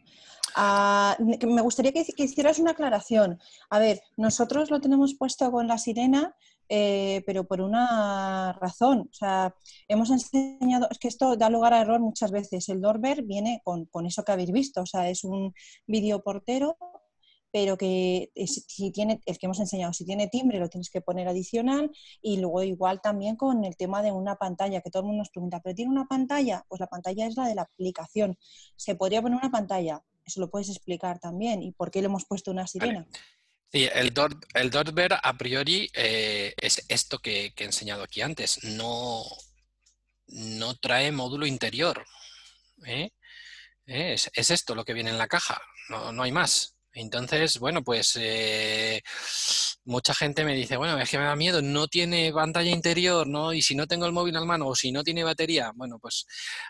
Ah, 0.56 1.14
me 1.18 1.60
gustaría 1.60 1.92
que, 1.92 2.06
hicieras 2.16 2.58
una 2.58 2.70
aclaración. 2.70 3.38
A 3.68 3.78
ver, 3.78 4.00
nosotros 4.16 4.70
lo 4.70 4.80
tenemos 4.80 5.12
puesto 5.12 5.52
con 5.52 5.68
la 5.68 5.76
sirena, 5.76 6.34
eh, 6.70 7.22
pero 7.26 7.44
por 7.44 7.60
una 7.60 8.54
razón. 8.54 9.10
O 9.10 9.14
sea, 9.14 9.54
hemos 9.88 10.08
enseñado, 10.08 10.88
es 10.90 10.98
que 10.98 11.08
esto 11.08 11.36
da 11.36 11.50
lugar 11.50 11.74
a 11.74 11.82
error 11.82 12.00
muchas 12.00 12.30
veces. 12.30 12.66
El 12.70 12.80
doorbell 12.80 13.24
viene 13.24 13.60
con, 13.62 13.84
con 13.84 14.06
eso 14.06 14.24
que 14.24 14.32
habéis 14.32 14.52
visto. 14.52 14.80
O 14.80 14.86
sea, 14.86 15.10
es 15.10 15.22
un 15.22 15.52
vídeo 15.86 16.22
portero 16.22 16.78
pero 17.54 17.78
que 17.78 18.32
si 18.34 18.90
tiene, 18.90 19.20
el 19.26 19.38
que 19.38 19.46
hemos 19.46 19.60
enseñado, 19.60 19.92
si 19.92 20.04
tiene 20.04 20.26
timbre 20.26 20.58
lo 20.58 20.68
tienes 20.68 20.90
que 20.90 21.00
poner 21.00 21.28
adicional 21.28 21.88
y 22.20 22.38
luego 22.38 22.64
igual 22.64 23.00
también 23.00 23.36
con 23.36 23.64
el 23.64 23.76
tema 23.76 24.02
de 24.02 24.10
una 24.10 24.34
pantalla, 24.34 24.80
que 24.80 24.90
todo 24.90 25.02
el 25.02 25.06
mundo 25.06 25.20
nos 25.20 25.30
pregunta, 25.30 25.60
¿pero 25.62 25.72
tiene 25.72 25.92
una 25.92 26.08
pantalla? 26.08 26.64
Pues 26.68 26.80
la 26.80 26.88
pantalla 26.88 27.28
es 27.28 27.36
la 27.36 27.46
de 27.46 27.54
la 27.54 27.62
aplicación. 27.62 28.36
¿Se 28.74 28.96
podría 28.96 29.22
poner 29.22 29.38
una 29.38 29.52
pantalla? 29.52 30.02
Eso 30.24 30.40
lo 30.40 30.50
puedes 30.50 30.68
explicar 30.68 31.20
también. 31.20 31.62
¿Y 31.62 31.70
por 31.70 31.92
qué 31.92 32.00
le 32.00 32.06
hemos 32.06 32.24
puesto 32.24 32.50
una 32.50 32.66
sirena? 32.66 33.06
Sí, 33.70 33.88
el, 33.94 34.12
door, 34.12 34.36
el 34.54 34.72
a 35.22 35.32
priori 35.34 35.88
eh, 35.94 36.54
es 36.60 36.84
esto 36.88 37.20
que, 37.20 37.52
he 37.56 37.64
enseñado 37.64 38.02
aquí 38.02 38.20
antes. 38.20 38.64
No, 38.64 39.22
no 40.26 40.74
trae 40.74 41.12
módulo 41.12 41.46
interior. 41.46 42.04
¿eh? 42.84 43.10
¿Eh? 43.86 44.14
Es, 44.14 44.28
es, 44.34 44.50
esto 44.50 44.74
lo 44.74 44.84
que 44.84 44.92
viene 44.92 45.10
en 45.10 45.18
la 45.18 45.28
caja, 45.28 45.62
no, 45.88 46.10
no 46.10 46.24
hay 46.24 46.32
más. 46.32 46.74
Entonces, 46.94 47.58
bueno, 47.58 47.82
pues 47.82 48.16
eh, 48.20 49.02
mucha 49.84 50.14
gente 50.14 50.44
me 50.44 50.54
dice, 50.54 50.76
bueno, 50.76 50.96
es 50.98 51.10
que 51.10 51.18
me 51.18 51.24
da 51.24 51.34
miedo, 51.34 51.60
no 51.60 51.88
tiene 51.88 52.32
pantalla 52.32 52.70
interior, 52.70 53.26
¿no? 53.26 53.52
Y 53.52 53.62
si 53.62 53.74
no 53.74 53.86
tengo 53.88 54.06
el 54.06 54.12
móvil 54.12 54.36
al 54.36 54.46
mano 54.46 54.68
o 54.68 54.76
si 54.76 54.92
no 54.92 55.02
tiene 55.02 55.24
batería, 55.24 55.72
bueno, 55.74 55.98
pues 56.00 56.24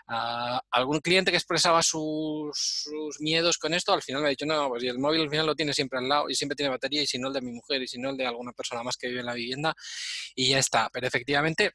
ah, 0.07 0.59
algún 0.71 0.99
cliente 0.99 1.29
que 1.29 1.37
expresaba 1.37 1.83
sus, 1.83 2.89
miedos 3.19 3.57
con 3.59 3.73
esto, 3.75 3.93
al 3.93 4.01
final 4.01 4.21
me 4.23 4.29
ha 4.29 4.31
dicho, 4.31 4.47
no, 4.47 4.67
pues 4.69 4.83
el 4.83 4.97
móvil 4.97 5.21
al 5.21 5.29
final 5.29 5.45
lo 5.45 5.55
tiene 5.55 5.73
siempre 5.73 5.99
al 5.99 6.09
lado 6.09 6.29
y 6.29 6.35
siempre 6.35 6.55
tiene 6.55 6.71
batería 6.71 7.03
y 7.03 7.07
si 7.07 7.19
no 7.19 7.27
el 7.27 7.33
de 7.33 7.41
mi 7.41 7.51
mujer 7.51 7.83
y 7.83 7.87
si 7.87 7.99
no 7.99 8.09
el 8.09 8.17
de 8.17 8.25
alguna 8.25 8.51
persona 8.51 8.83
más 8.83 8.97
que 8.97 9.07
vive 9.07 9.19
en 9.19 9.27
la 9.27 9.33
vivienda 9.35 9.75
y 10.35 10.49
ya 10.49 10.59
está. 10.59 10.89
Pero 10.91 11.07
efectivamente, 11.07 11.73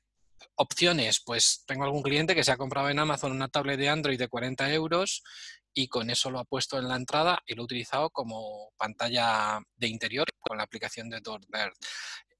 opciones, 0.57 1.23
pues 1.25 1.65
tengo 1.67 1.85
algún 1.85 2.03
cliente 2.03 2.35
que 2.35 2.45
se 2.45 2.53
ha 2.53 2.57
comprado 2.57 2.91
en 2.91 2.99
Amazon 2.99 3.33
una 3.33 3.49
tablet 3.49 3.79
de 3.79 3.89
Android 3.89 4.19
de 4.19 4.29
40 4.29 4.73
euros 4.73 5.23
y 5.74 5.88
con 5.88 6.11
eso 6.11 6.30
lo 6.30 6.38
ha 6.40 6.44
puesto 6.44 6.78
en 6.78 6.88
la 6.88 6.96
entrada 6.96 7.42
y 7.46 7.54
lo 7.54 7.62
ha 7.62 7.64
utilizado 7.64 8.11
como 8.11 8.72
pantalla 8.76 9.61
de 9.76 9.88
interior 9.88 10.26
con 10.38 10.59
la 10.59 10.64
aplicación 10.64 11.09
de 11.09 11.20
Doorbird. 11.20 11.72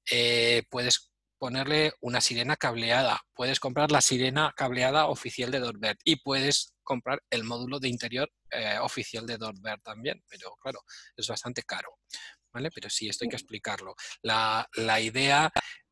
Eh, 0.09 0.63
puedes 0.69 1.11
ponerle 1.37 1.93
una 2.01 2.21
sirena 2.21 2.55
cableada, 2.55 3.21
puedes 3.33 3.59
comprar 3.59 3.91
la 3.91 4.01
sirena 4.01 4.53
cableada 4.55 5.07
oficial 5.07 5.49
de 5.49 5.59
Doorbird 5.59 5.97
y 6.03 6.17
puedes 6.17 6.73
comprar 6.83 7.23
el 7.29 7.43
módulo 7.43 7.79
de 7.79 7.89
interior 7.89 8.31
eh, 8.51 8.77
oficial 8.79 9.25
de 9.25 9.37
Doorbird 9.37 9.81
también, 9.81 10.23
pero 10.27 10.55
claro, 10.61 10.83
es 11.15 11.27
bastante 11.27 11.63
caro. 11.63 11.97
¿Vale? 12.53 12.69
Pero 12.69 12.89
sí, 12.89 13.07
esto 13.07 13.23
hay 13.23 13.29
que 13.29 13.37
explicarlo. 13.37 13.95
La, 14.23 14.67
idea 14.99 15.49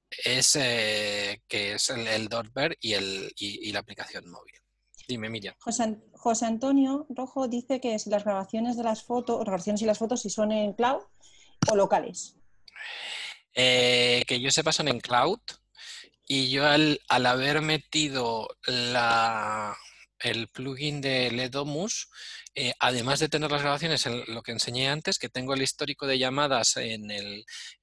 es 0.10 0.58
eh, 0.58 1.41
que 1.47 1.73
es 1.73 1.89
el, 1.89 2.06
el 2.06 2.30
y, 2.82 2.93
el, 2.93 3.32
y 3.38 3.71
la 3.71 3.80
aplicación 3.80 4.30
móvil. 4.30 4.54
Dime, 5.10 5.28
Miriam. 5.28 5.56
José, 5.58 6.45
Antonio 6.45 7.08
Rojo 7.10 7.48
dice 7.48 7.82
que 7.82 7.98
si 7.98 8.12
las 8.12 8.24
grabaciones 8.24 8.78
de 8.78 8.84
las 8.84 9.02
fotos, 9.02 9.43
grabaciones 9.43 9.82
y 9.82 9.86
las 9.86 9.98
fotos, 9.98 10.22
si 10.22 10.30
son 10.30 10.52
en 10.52 10.74
cloud 10.74 11.02
o 11.72 11.76
locales. 11.76 12.38
Eh, 13.56 14.22
que 14.28 14.39
yo 14.39 14.52
sepa 14.52 14.72
son 14.72 14.88
en 14.88 15.00
cloud 15.00 15.39
y 16.28 16.52
yo 16.52 16.67
al, 16.67 17.02
al 17.10 17.26
haber 17.26 17.63
metido 17.63 18.50
la, 18.67 19.76
el 20.20 20.48
plugin 20.50 21.02
de 21.02 21.32
Ledomus, 21.32 22.10
eh, 22.56 22.74
además 22.80 23.20
de 23.20 23.30
tener 23.30 23.52
las 23.52 23.62
grabaciones 23.62 24.06
en 24.06 24.24
lo 24.28 24.42
que 24.42 24.52
enseñé 24.52 24.90
antes, 24.90 25.18
que 25.18 25.30
tengo 25.30 25.54
el 25.54 25.62
histórico 25.62 26.08
de 26.08 26.20
llamadas 26.20 26.78
en, 26.78 27.08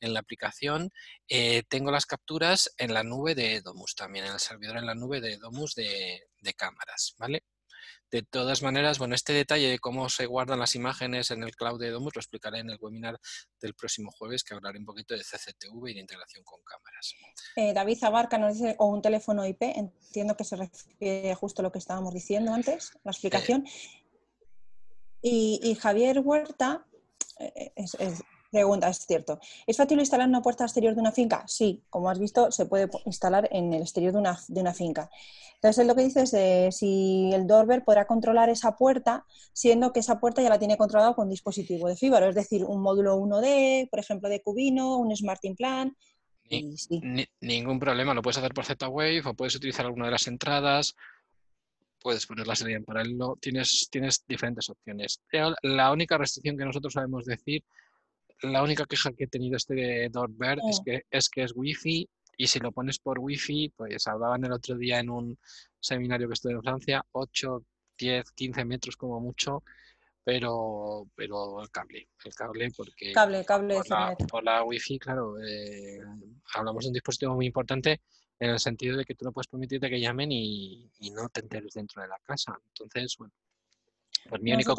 la 0.01 0.21
aplicación, 0.21 0.91
eh, 1.29 1.63
tengo 1.69 1.91
las 1.91 2.07
capturas 2.07 2.73
en 2.79 2.95
la 2.95 3.03
nube 3.03 3.35
de 3.35 3.61
Domus 3.61 3.95
también, 3.95 4.27
en 4.27 4.35
el 4.35 4.41
servidor 4.41 4.77
en 4.77 4.87
la 4.87 4.95
nube 4.95 5.21
de 5.21 5.39
Domus 5.39 5.75
de, 5.75 6.23
de 6.41 6.55
cámaras, 6.55 7.15
¿vale? 7.19 7.43
De 8.11 8.23
todas 8.23 8.63
maneras, 8.63 8.99
bueno, 8.99 9.15
este 9.15 9.33
detalle 9.33 9.69
de 9.69 9.79
cómo 9.79 10.09
se 10.09 10.27
guardan 10.27 10.61
las 10.61 10.75
imágenes 10.75 11.31
en 11.33 11.43
el 11.43 11.57
cloud 11.57 11.81
de 11.81 11.91
Domus 11.91 12.15
lo 12.15 12.21
explicaré 12.21 12.61
en 12.61 12.71
el 12.71 12.79
webinar 12.81 13.19
del 13.61 13.75
próximo 13.75 14.13
jueves, 14.13 14.45
que 14.45 14.55
hablaré 14.55 14.79
un 14.79 14.85
poquito 14.85 15.15
de 15.15 15.21
CCTV 15.21 15.89
y 15.89 15.95
de 15.95 16.01
integración 16.01 16.45
con 16.45 16.61
cámaras. 16.63 17.15
Eh, 17.57 17.73
David 17.73 17.99
Zabarca 17.99 18.39
nos 18.39 18.55
dice, 18.55 18.77
o 18.79 18.87
un 18.87 19.03
teléfono 19.03 19.45
IP, 19.47 19.63
entiendo 19.63 20.37
que 20.37 20.45
se 20.45 20.57
refiere 20.57 21.35
justo 21.35 21.63
a 21.63 21.65
lo 21.65 21.73
que 21.73 21.79
estábamos 21.79 22.15
diciendo 22.15 22.55
antes, 22.55 22.93
la 23.03 23.11
explicación. 23.11 23.67
y, 25.21 25.77
Javier 25.81 26.21
Huerta, 26.21 26.87
eh, 27.41 27.73
es, 27.75 27.97
Pregunta, 28.57 28.89
es 28.89 29.05
cierto. 29.07 29.39
¿Es 29.67 29.77
fácil 29.77 29.99
instalar 30.01 30.27
una 30.27 30.41
puerta 30.41 30.65
exterior 30.65 30.95
de 30.95 31.01
una 31.03 31.13
finca? 31.13 31.45
Sí, 31.47 31.83
como 31.91 32.09
has 32.09 32.19
visto, 32.19 32.51
se 32.51 32.65
puede 32.65 32.89
instalar 33.05 33.51
en 33.53 33.75
el 33.75 33.83
exterior 33.83 34.15
de 34.15 34.19
una, 34.19 34.41
de 34.49 34.63
una 34.63 34.73
finca. 34.73 35.11
Entonces, 35.57 35.87
lo 35.87 35.95
que 35.95 36.05
dices 36.05 36.33
es 36.33 36.75
si 36.75 37.33
el 37.35 37.47
Doorbell 37.47 37.83
podrá 37.83 38.07
controlar 38.07 38.49
esa 38.49 38.75
puerta, 38.75 39.27
siendo 39.53 39.93
que 39.93 40.01
esa 40.01 40.19
puerta 40.21 40.41
ya 40.41 40.49
la 40.49 40.59
tiene 40.59 40.79
controlada 40.79 41.13
con 41.13 41.29
dispositivo 41.29 41.87
de 41.87 41.97
fibra, 41.97 42.27
es 42.27 42.35
decir, 42.35 42.65
un 42.65 42.81
módulo 42.81 43.19
1D, 43.19 43.91
por 43.91 44.01
ejemplo, 44.01 44.31
de 44.31 44.41
Cubino, 44.41 44.97
un 44.97 45.15
Smart 45.15 45.45
Implant. 45.45 45.93
ningún 47.43 47.79
problema, 47.79 48.15
lo 48.15 48.23
puedes 48.23 48.39
hacer 48.39 48.55
por 48.55 48.65
Z-Wave 48.65 49.23
o 49.27 49.35
puedes 49.35 49.55
utilizar 49.55 49.85
alguna 49.85 50.07
de 50.07 50.13
las 50.13 50.27
entradas, 50.29 50.97
puedes 52.01 52.27
poner 52.27 52.47
la 52.47 52.57
serie 52.57 52.77
en 52.77 52.87
paralelo, 52.87 53.37
tienes, 53.39 53.89
tienes 53.91 54.25
diferentes 54.27 54.71
opciones. 54.71 55.21
La 55.61 55.93
única 55.93 56.17
restricción 56.17 56.57
que 56.57 56.65
nosotros 56.65 56.95
sabemos 56.95 57.27
decir 57.27 57.63
la 58.43 58.63
única 58.63 58.85
queja 58.85 59.13
que 59.13 59.25
he 59.25 59.29
tenido 59.29 59.57
este 59.57 59.75
de 59.75 60.09
Doorbird 60.11 60.61
es, 60.69 60.81
que, 60.85 61.03
es 61.11 61.29
que 61.29 61.43
es 61.43 61.53
wifi 61.55 62.09
y 62.37 62.47
si 62.47 62.59
lo 62.59 62.71
pones 62.71 62.99
por 62.99 63.19
wifi, 63.19 63.71
pues 63.71 64.07
hablaban 64.07 64.45
el 64.45 64.53
otro 64.53 64.77
día 64.77 65.01
en 65.01 65.09
un 65.09 65.39
seminario 65.81 66.29
que 66.29 66.35
estuve 66.35 66.53
en 66.53 66.63
Francia, 66.63 67.05
8, 67.13 67.65
10, 67.99 68.31
15 68.33 68.65
metros 68.67 68.97
como 68.97 69.21
mucho, 69.21 69.63
pero, 70.23 71.09
pero 71.15 71.63
el 71.63 71.71
cable, 71.71 72.09
el 72.25 72.35
cable 72.35 72.71
porque 72.77 73.13
cable, 73.13 73.45
cable 73.45 73.77
por, 73.77 73.89
la, 73.89 74.17
por 74.29 74.45
la 74.45 74.65
wifi, 74.65 74.99
claro, 74.99 75.39
eh, 75.41 75.99
hablamos 76.55 76.85
de 76.85 76.89
un 76.89 76.95
dispositivo 76.95 77.35
muy 77.35 77.47
importante 77.47 78.03
en 78.39 78.51
el 78.51 78.59
sentido 78.59 78.99
de 78.99 79.07
que 79.07 79.15
tú 79.15 79.25
no 79.25 79.33
puedes 79.33 79.49
permitirte 79.49 79.89
que 79.89 80.01
llamen 80.01 80.31
y, 80.31 80.91
no 81.13 81.29
te 81.31 81.41
enteres 81.41 81.73
dentro 81.73 82.03
de 82.03 82.09
la 82.09 82.19
casa. 82.23 82.59
Entonces, 82.67 83.17
bueno, 83.17 83.33
pues 84.29 84.43
mi 84.43 84.53
único 84.53 84.77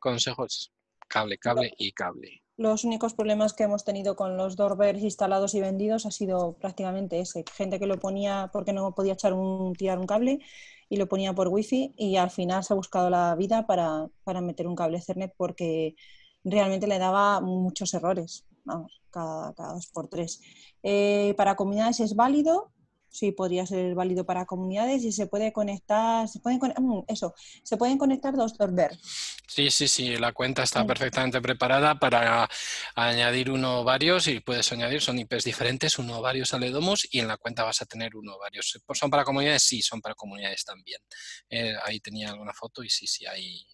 consejo 0.00 0.46
es 0.46 0.72
cable, 1.06 1.38
cable 1.38 1.72
y 1.78 1.92
cable 1.92 2.42
los 2.58 2.82
únicos 2.84 3.14
problemas 3.14 3.54
que 3.54 3.62
hemos 3.62 3.84
tenido 3.84 4.16
con 4.16 4.36
los 4.36 4.56
doorbells 4.56 5.02
instalados 5.02 5.54
y 5.54 5.60
vendidos 5.60 6.06
ha 6.06 6.10
sido 6.10 6.54
prácticamente 6.54 7.20
ese. 7.20 7.44
Gente 7.54 7.78
que 7.78 7.86
lo 7.86 7.98
ponía 7.98 8.50
porque 8.52 8.72
no 8.72 8.94
podía 8.94 9.12
echar 9.12 9.32
un, 9.32 9.74
tirar 9.74 9.98
un 10.00 10.06
cable 10.06 10.40
y 10.88 10.96
lo 10.96 11.06
ponía 11.06 11.32
por 11.32 11.48
wifi 11.48 11.94
y 11.96 12.16
al 12.16 12.30
final 12.30 12.64
se 12.64 12.72
ha 12.72 12.76
buscado 12.76 13.10
la 13.10 13.36
vida 13.36 13.64
para, 13.66 14.08
meter 14.42 14.66
un 14.66 14.74
cable 14.74 14.98
Ethernet 14.98 15.32
porque 15.36 15.94
realmente 16.42 16.88
le 16.88 16.98
daba 16.98 17.40
muchos 17.40 17.94
errores, 17.94 18.44
vamos, 18.64 19.02
cada, 19.10 19.52
dos 19.52 19.86
por 19.86 20.08
tres. 20.08 20.40
Eh, 20.82 21.34
para 21.36 21.54
comunidades 21.54 22.00
es 22.00 22.16
válido, 22.16 22.72
sí 23.10 23.32
podría 23.32 23.66
ser 23.66 23.94
válido 23.94 24.24
para 24.24 24.46
comunidades 24.46 25.02
y 25.04 25.12
se 25.12 25.26
puede 25.26 25.52
conectar, 25.52 26.28
se 26.28 26.40
pueden, 26.40 26.60
mm, 26.60 27.04
eso, 27.08 27.34
se 27.62 27.76
pueden 27.76 27.98
conectar 27.98 28.34
dos 28.36 28.56
Doorbell. 28.56 28.98
Sí, 29.46 29.70
sí, 29.70 29.88
sí, 29.88 30.16
la 30.16 30.32
cuenta 30.32 30.62
está 30.62 30.86
perfectamente 30.86 31.40
preparada 31.40 31.98
para 31.98 32.48
añadir 32.94 33.50
uno 33.50 33.80
o 33.80 33.84
varios 33.84 34.28
y 34.28 34.40
puedes 34.40 34.70
añadir, 34.72 35.00
son 35.00 35.18
IPs 35.18 35.44
diferentes, 35.44 35.98
uno 35.98 36.18
o 36.18 36.22
varios 36.22 36.52
aledomos 36.54 37.08
y 37.10 37.20
en 37.20 37.28
la 37.28 37.38
cuenta 37.38 37.64
vas 37.64 37.82
a 37.82 37.86
tener 37.86 38.14
uno 38.14 38.34
o 38.34 38.38
varios. 38.38 38.78
¿Son 38.92 39.10
para 39.10 39.24
comunidades? 39.24 39.62
Sí, 39.62 39.82
son 39.82 40.00
para 40.00 40.14
comunidades 40.14 40.64
también. 40.64 41.00
Eh, 41.48 41.74
ahí 41.84 41.98
tenía 41.98 42.30
alguna 42.30 42.52
foto 42.52 42.84
y 42.84 42.90
sí, 42.90 43.06
sí, 43.06 43.26
hay, 43.26 43.66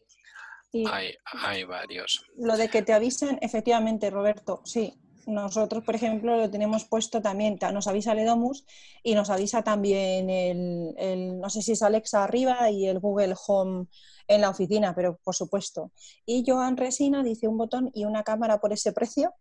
hay, 0.87 1.14
hay 1.25 1.64
varios. 1.64 2.25
Lo 2.37 2.57
de 2.57 2.68
que 2.68 2.83
te 2.83 2.92
avisen, 2.92 3.38
efectivamente, 3.42 4.11
Roberto, 4.11 4.62
sí, 4.64 4.94
nosotros, 5.27 5.85
por 5.85 5.95
ejemplo, 5.95 6.37
lo 6.37 6.51
tenemos 6.51 6.85
puesto 6.85 7.21
también, 7.21 7.59
nos 7.73 7.87
avisa 7.87 8.15
Ledomus 8.15 8.65
y 9.03 9.15
nos 9.15 9.31
avisa 9.31 9.63
también 9.63 10.31
el, 10.31 11.39
no 11.39 11.51
sé 11.51 11.63
si 11.63 11.73
es 11.73 11.83
Alexa 11.83 12.25
arriba 12.25 12.71
y 12.71 12.87
el 12.87 13.01
Google 13.01 13.35
Home 13.47 13.87
en 14.29 14.41
la 14.41 14.51
oficina, 14.51 14.95
pero 14.95 15.19
por 15.23 15.35
supuesto. 15.35 15.93
Y 16.25 16.45
Joan 16.47 16.77
Resina 16.77 17.23
dice 17.23 17.49
un 17.49 17.59
botón 17.59 17.91
y 17.95 18.05
una 18.05 18.23
cámara 18.23 18.59
por 18.59 18.73
ese 18.73 18.93
precio. 18.93 19.35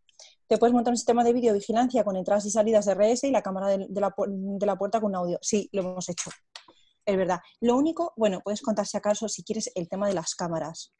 Te 0.48 0.58
puedes 0.58 0.74
montar 0.74 0.91
un 0.91 0.98
sistema 0.98 1.24
de 1.24 1.34
videovigilancia 1.34 2.04
con 2.04 2.15
entradas 2.15 2.46
y 2.46 2.52
salidas 2.52 2.86
de 2.86 2.93
RS 2.93 3.26
y 3.26 3.32
la 3.32 3.41
cámara 3.41 3.67
de, 3.67 3.88
la, 3.89 4.13
de 4.28 4.65
la 4.65 4.76
puerta 4.78 5.02
con 5.02 5.15
audio. 5.15 5.39
Sí, 5.41 5.69
lo 5.72 5.82
hemos 5.82 6.10
hecho. 6.10 6.30
Es 7.06 7.17
verdad. 7.17 7.39
Lo 7.60 7.76
único, 7.76 8.13
bueno, 8.15 8.41
puedes 8.43 8.62
contar 8.62 8.86
si 8.86 8.98
acaso, 8.98 9.28
si 9.28 9.43
quieres, 9.43 9.72
el 9.76 9.89
tema 9.89 10.08
de 10.08 10.13
las 10.13 10.36
cámaras 10.36 10.93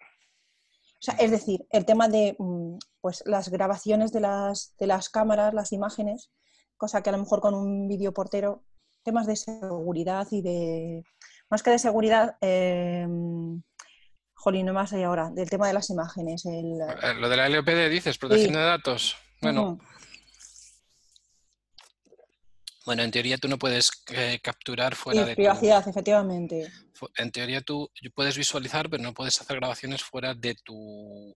es 1.20 1.32
decir, 1.32 1.66
el 1.70 1.86
tema 1.86 2.08
de 2.08 2.36
mm, 2.38 2.78
pues, 3.02 3.24
las 3.26 3.50
grabaciones 3.50 4.12
de 4.12 4.22
las, 4.22 4.76
de 4.80 4.88
las 4.88 5.10
cámaras, 5.10 5.54
las 5.54 5.72
imágenes, 5.72 6.32
cosa 6.78 7.02
que 7.02 7.10
a 7.10 7.14
lo 7.14 7.20
mejor 7.20 7.42
con 7.42 7.54
un 7.54 7.88
videoportero, 7.88 8.64
temas 9.04 9.28
de 9.28 9.36
seguridad 9.36 10.28
y 10.32 10.42
de, 10.42 11.04
más 11.50 11.62
que 11.62 11.72
de 11.72 11.80
seguridad, 11.80 12.38
eh, 12.42 13.06
jolín, 14.34 14.66
no 14.66 14.74
más 14.74 14.94
hay 14.94 15.04
ahora, 15.04 15.30
del 15.30 15.50
tema 15.50 15.68
de 15.68 15.74
las 15.74 15.90
imágenes. 15.90 16.46
Eh, 16.46 16.62
lo 17.20 17.30
de 17.30 17.38
la 17.38 17.50
LOPD 17.50 17.90
dices, 17.90 18.18
protección 18.18 18.54
de 18.54 18.60
datos. 18.60 19.16
Bueno, 19.42 19.80
bueno, 22.86 23.04
en 23.04 23.12
teoría 23.12 23.38
tú 23.38 23.48
no 23.48 23.58
puedes 23.58 23.92
eh, 24.10 24.40
capturar 24.42 24.96
fuera 24.96 25.26
de 25.26 25.36
privacidad, 25.36 25.88
efectivamente. 25.88 26.72
En 27.18 27.32
teoría 27.32 27.62
tú 27.62 27.90
puedes 28.14 28.38
visualizar, 28.38 28.90
pero 28.90 29.02
no 29.04 29.14
puedes 29.14 29.40
hacer 29.40 29.58
grabaciones 29.58 30.04
fuera 30.04 30.34
de 30.34 30.56
tu 30.56 31.34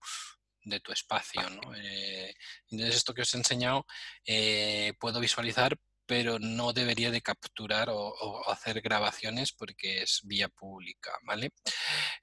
de 0.68 0.80
tu 0.80 0.92
espacio. 0.92 1.42
¿no? 1.50 1.76
Eh, 1.76 2.34
entonces, 2.70 2.98
esto 2.98 3.14
que 3.14 3.22
os 3.22 3.34
he 3.34 3.38
enseñado, 3.38 3.86
eh, 4.26 4.94
puedo 5.00 5.20
visualizar, 5.20 5.78
pero 6.06 6.40
no 6.40 6.72
debería 6.72 7.12
de 7.12 7.22
capturar 7.22 7.90
o, 7.92 8.50
hacer 8.50 8.82
grabaciones 8.82 9.52
porque 9.52 10.04
es 10.04 10.22
vía 10.24 10.48
pública, 10.48 11.12
¿vale? 11.24 11.52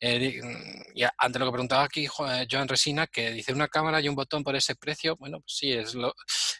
Eh, 0.01 0.41
mm, 0.43 1.03
ante 1.19 1.39
lo 1.39 1.45
que 1.45 1.53
preguntaba 1.53 1.85
aquí 1.85 2.07
Joan 2.07 2.69
Resina, 2.69 3.07
que 3.07 3.31
dice 3.31 3.53
una 3.53 3.69
cámara 3.69 4.01
y 4.01 4.09
un 4.09 4.15
botón 4.15 4.43
por 4.43 4.57
ese 4.57 4.75
precio, 4.75 5.17
bueno, 5.17 5.41
pues 5.41 5.57
sí, 5.59 5.73
es, 5.73 5.95
lo, 5.95 6.15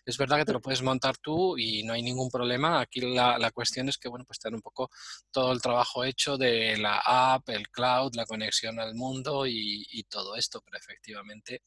es 0.07 0.19
verdad 0.19 0.39
que 0.39 0.45
te 0.47 0.53
lo 0.53 0.61
puedes 0.61 0.83
montar 0.83 1.17
tú 1.19 1.57
y 1.59 1.83
no 1.85 1.93
hay 1.95 2.03
ningún 2.03 2.31
problema. 2.31 2.81
Aquí 2.81 3.01
la, 3.01 3.39
la 3.39 3.51
cuestión 3.51 3.89
es 3.89 3.99
que, 3.99 4.09
bueno, 4.09 4.25
pues 4.27 4.39
tener 4.39 4.55
un 4.55 4.63
poco 4.63 4.91
todo 5.31 5.53
el 5.53 5.61
trabajo 5.63 6.05
hecho 6.05 6.37
de 6.37 6.77
la 6.79 6.99
app, 7.05 7.49
el 7.51 7.69
cloud, 7.71 8.15
la 8.15 8.27
conexión 8.27 8.79
al 8.81 8.95
mundo 8.95 9.47
y, 9.47 9.87
y 9.91 10.05
todo 10.05 10.37
esto, 10.37 10.61
pero 10.65 10.79
efectivamente 10.79 11.63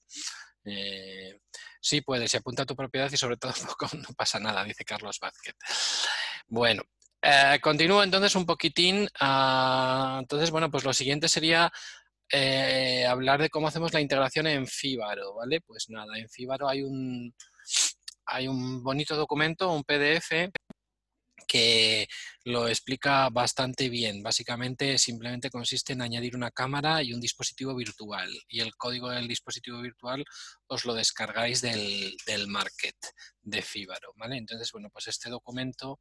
Eh, 0.65 1.39
sí 1.81 2.01
puedes, 2.01 2.29
se 2.31 2.37
apunta 2.37 2.63
a 2.63 2.65
tu 2.65 2.75
propiedad 2.75 3.09
y 3.11 3.17
sobre 3.17 3.37
todo 3.37 3.53
no 3.93 4.09
pasa 4.17 4.39
nada, 4.39 4.63
dice 4.63 4.83
Carlos 4.85 5.17
Vázquez. 5.19 5.55
Bueno, 6.47 6.83
eh, 7.21 7.59
continúo 7.61 8.03
entonces 8.03 8.35
un 8.35 8.45
poquitín. 8.45 9.07
Ah, 9.19 10.17
entonces, 10.21 10.51
bueno, 10.51 10.69
pues 10.69 10.83
lo 10.83 10.93
siguiente 10.93 11.29
sería 11.29 11.71
eh, 12.29 13.05
hablar 13.07 13.41
de 13.41 13.49
cómo 13.49 13.67
hacemos 13.67 13.93
la 13.93 14.01
integración 14.01 14.47
en 14.47 14.67
Fíbaro, 14.67 15.35
¿vale? 15.35 15.61
Pues 15.61 15.89
nada, 15.89 16.17
en 16.17 16.29
Fíbaro 16.29 16.67
hay 16.69 16.81
un, 16.83 17.33
hay 18.27 18.47
un 18.47 18.83
bonito 18.83 19.15
documento, 19.15 19.71
un 19.71 19.83
PDF, 19.83 20.51
que 21.47 22.07
lo 22.43 22.67
explica 22.67 23.29
bastante 23.29 23.89
bien. 23.89 24.21
Básicamente 24.21 24.97
simplemente 24.97 25.49
consiste 25.49 25.93
en 25.93 26.01
añadir 26.01 26.35
una 26.35 26.51
cámara 26.51 27.01
y 27.01 27.13
un 27.13 27.21
dispositivo 27.21 27.73
virtual 27.75 28.29
y 28.49 28.59
el 28.59 28.75
código 28.75 29.09
del 29.09 29.27
dispositivo 29.27 29.81
virtual 29.81 30.25
os 30.67 30.85
lo 30.85 30.93
descargáis 30.93 31.61
del, 31.61 32.15
del 32.25 32.47
market 32.47 32.97
de 33.41 33.61
Fíbaro. 33.61 34.11
¿vale? 34.15 34.37
Entonces, 34.37 34.71
bueno, 34.71 34.89
pues 34.91 35.07
este 35.07 35.29
documento 35.29 35.99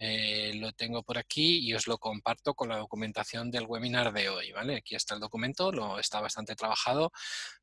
eh, 0.00 0.52
lo 0.54 0.72
tengo 0.72 1.02
por 1.02 1.18
aquí 1.18 1.58
y 1.58 1.74
os 1.74 1.88
lo 1.88 1.98
comparto 1.98 2.54
con 2.54 2.68
la 2.68 2.78
documentación 2.78 3.50
del 3.50 3.66
webinar 3.66 4.12
de 4.12 4.28
hoy. 4.28 4.52
¿vale? 4.52 4.76
Aquí 4.76 4.94
está 4.94 5.14
el 5.14 5.20
documento, 5.20 5.72
lo 5.72 5.98
está 5.98 6.20
bastante 6.20 6.54
trabajado. 6.54 7.12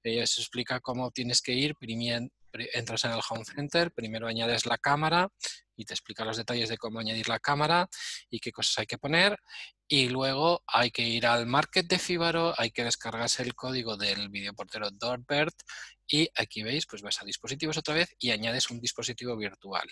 Eh, 0.03 0.26
se 0.26 0.41
explica 0.41 0.80
cómo 0.80 1.11
tienes 1.11 1.41
que 1.41 1.53
ir, 1.53 1.76
entras 2.74 3.06
en 3.06 3.12
el 3.12 3.22
Home 3.30 3.45
Center, 3.45 3.91
primero 3.91 4.28
añades 4.28 4.66
la 4.66 4.78
cámara 4.78 5.30
y 5.76 5.86
te 5.86 5.93
explica 5.93 6.26
los 6.26 6.38
detalles 6.38 6.70
de 6.70 6.78
cómo 6.78 6.99
añadir 6.99 7.28
la 7.28 7.39
cámara 7.39 7.88
y 8.30 8.39
qué 8.39 8.51
cosas 8.51 8.80
hay 8.80 8.86
que 8.86 8.97
poner. 8.97 9.38
Y 9.88 10.10
luego 10.10 10.64
hay 10.68 10.91
que 10.91 11.03
ir 11.03 11.26
al 11.28 11.45
market 11.45 11.86
de 11.88 11.99
Fibaro, 11.99 12.53
hay 12.58 12.72
que 12.72 12.84
descargarse 12.84 13.43
el 13.43 13.56
código 13.56 13.97
del 13.97 14.30
videoportero 14.30 14.89
Doorbird 14.91 15.53
y 16.08 16.30
aquí 16.36 16.64
veis, 16.64 16.86
pues 16.88 17.01
vas 17.01 17.22
a 17.22 17.26
dispositivos 17.26 17.78
otra 17.78 17.95
vez 17.95 18.16
y 18.20 18.32
añades 18.32 18.70
un 18.70 18.80
dispositivo 18.80 19.36
virtual 19.36 19.88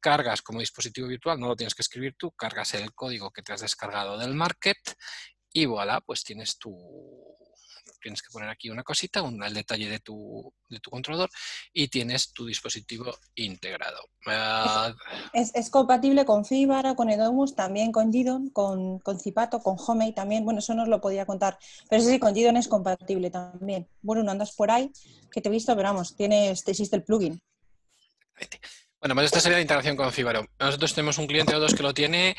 cargas 0.00 0.42
como 0.42 0.60
dispositivo 0.60 1.08
virtual, 1.08 1.40
no 1.40 1.48
lo 1.48 1.56
tienes 1.56 1.74
que 1.74 1.82
escribir 1.82 2.14
tú, 2.16 2.30
cargas 2.32 2.74
el 2.74 2.94
código 2.94 3.30
que 3.30 3.42
te 3.42 3.52
has 3.52 3.60
descargado 3.60 4.16
del 4.16 4.34
market 4.34 4.78
y 5.52 5.66
voilà, 5.66 6.00
pues 6.00 6.22
tienes 6.22 6.58
tu, 6.58 7.37
tienes 8.00 8.22
que 8.22 8.30
poner 8.32 8.48
aquí 8.48 8.70
una 8.70 8.82
cosita, 8.82 9.22
un, 9.22 9.42
el 9.42 9.54
detalle 9.54 9.88
de 9.88 9.98
tu, 10.00 10.52
de 10.68 10.80
tu 10.80 10.90
controlador 10.90 11.30
y 11.72 11.88
tienes 11.88 12.32
tu 12.32 12.46
dispositivo 12.46 13.16
integrado. 13.34 14.00
Ah, 14.26 14.92
es, 15.32 15.70
compatible 15.70 16.24
con 16.24 16.44
Fibara, 16.44 16.94
con 16.94 17.10
Edomus, 17.10 17.54
también 17.54 17.92
con 17.92 18.12
Gidon, 18.12 18.50
con, 18.50 18.98
con 18.98 19.18
Zipato, 19.18 19.60
con 19.60 19.76
Homey 19.78 20.12
también. 20.12 20.44
Bueno, 20.44 20.60
eso 20.60 20.74
no 20.74 20.82
os 20.82 20.88
lo 20.88 21.00
podía 21.00 21.26
contar. 21.26 21.58
Pero 21.88 22.02
sí, 22.02 22.18
con 22.18 22.34
Gidon 22.34 22.56
es 22.56 22.68
compatible 22.68 23.30
también. 23.30 23.88
Bueno, 24.02 24.22
no 24.22 24.30
andas 24.30 24.52
por 24.52 24.70
ahí, 24.70 24.90
que 25.30 25.40
te 25.40 25.48
he 25.48 25.52
visto, 25.52 25.74
pero 25.74 25.88
vamos, 25.88 26.16
tienes, 26.16 26.66
existe 26.66 26.96
el 26.96 27.04
plugin. 27.04 27.40
Bueno, 29.00 29.14
pues 29.14 29.26
esta 29.26 29.38
sería 29.38 29.58
la 29.58 29.62
integración 29.62 29.96
con 29.96 30.12
Fibaro. 30.12 30.44
Nosotros 30.58 30.92
tenemos 30.92 31.18
un 31.18 31.28
cliente 31.28 31.54
o 31.54 31.60
dos 31.60 31.72
que 31.72 31.84
lo 31.84 31.94
tiene 31.94 32.36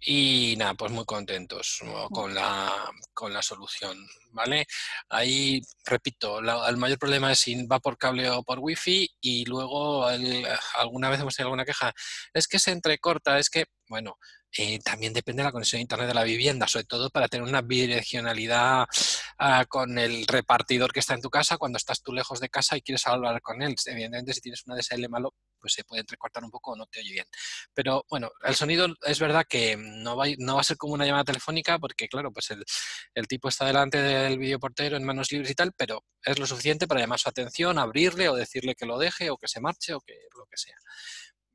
y 0.00 0.54
nada, 0.56 0.72
pues 0.72 0.90
muy 0.90 1.04
contentos 1.04 1.80
con 2.10 2.34
la, 2.34 2.90
con 3.12 3.34
la 3.34 3.42
solución, 3.42 3.98
¿vale? 4.30 4.66
Ahí, 5.10 5.60
repito, 5.84 6.38
el 6.38 6.76
mayor 6.78 6.98
problema 6.98 7.30
es 7.30 7.40
si 7.40 7.66
va 7.66 7.80
por 7.80 7.98
cable 7.98 8.30
o 8.30 8.42
por 8.42 8.60
wifi 8.60 9.10
y 9.20 9.44
luego 9.44 10.06
alguna 10.78 11.10
vez 11.10 11.20
hemos 11.20 11.36
tenido 11.36 11.48
alguna 11.48 11.66
queja, 11.66 11.92
es 12.32 12.48
que 12.48 12.58
se 12.58 12.70
entrecorta, 12.70 13.38
es 13.38 13.50
que, 13.50 13.66
bueno, 13.86 14.16
eh, 14.56 14.80
también 14.80 15.12
depende 15.12 15.42
de 15.42 15.48
la 15.48 15.52
conexión 15.52 15.78
a 15.78 15.82
internet 15.82 16.08
de 16.08 16.14
la 16.14 16.24
vivienda, 16.24 16.66
sobre 16.66 16.84
todo 16.84 17.10
para 17.10 17.28
tener 17.28 17.46
una 17.48 17.62
bidireccionalidad 17.62 18.86
ah, 19.38 19.64
con 19.68 19.98
el 19.98 20.26
repartidor 20.26 20.92
que 20.92 21.00
está 21.00 21.14
en 21.14 21.22
tu 21.22 21.30
casa 21.30 21.56
cuando 21.56 21.76
estás 21.76 22.02
tú 22.02 22.12
lejos 22.12 22.40
de 22.40 22.48
casa 22.48 22.76
y 22.76 22.82
quieres 22.82 23.06
hablar 23.06 23.40
con 23.42 23.62
él. 23.62 23.76
Evidentemente, 23.86 24.34
si 24.34 24.40
tienes 24.40 24.64
una 24.66 24.76
DSL 24.76 25.08
malo, 25.08 25.34
pues 25.60 25.74
se 25.74 25.84
puede 25.84 26.00
entrecortar 26.00 26.42
un 26.42 26.50
poco 26.50 26.72
o 26.72 26.76
no 26.76 26.86
te 26.86 27.00
oye 27.00 27.12
bien. 27.12 27.26
Pero 27.74 28.04
bueno, 28.10 28.30
el 28.42 28.54
sonido 28.56 28.88
es 29.02 29.20
verdad 29.20 29.44
que 29.48 29.76
no 29.76 30.16
va, 30.16 30.26
no 30.38 30.56
va 30.56 30.62
a 30.62 30.64
ser 30.64 30.76
como 30.76 30.94
una 30.94 31.06
llamada 31.06 31.24
telefónica 31.24 31.78
porque, 31.78 32.08
claro, 32.08 32.32
pues 32.32 32.50
el, 32.50 32.64
el 33.14 33.28
tipo 33.28 33.48
está 33.48 33.66
delante 33.66 34.02
del 34.02 34.38
videoportero 34.38 34.96
en 34.96 35.04
manos 35.04 35.30
libres 35.30 35.50
y 35.50 35.54
tal, 35.54 35.72
pero 35.76 36.04
es 36.24 36.38
lo 36.38 36.46
suficiente 36.46 36.88
para 36.88 37.00
llamar 37.00 37.18
su 37.18 37.28
atención, 37.28 37.78
abrirle 37.78 38.28
o 38.28 38.34
decirle 38.34 38.74
que 38.74 38.86
lo 38.86 38.98
deje 38.98 39.30
o 39.30 39.36
que 39.36 39.48
se 39.48 39.60
marche 39.60 39.94
o 39.94 40.00
que 40.00 40.14
lo 40.36 40.46
que 40.46 40.56
sea 40.56 40.76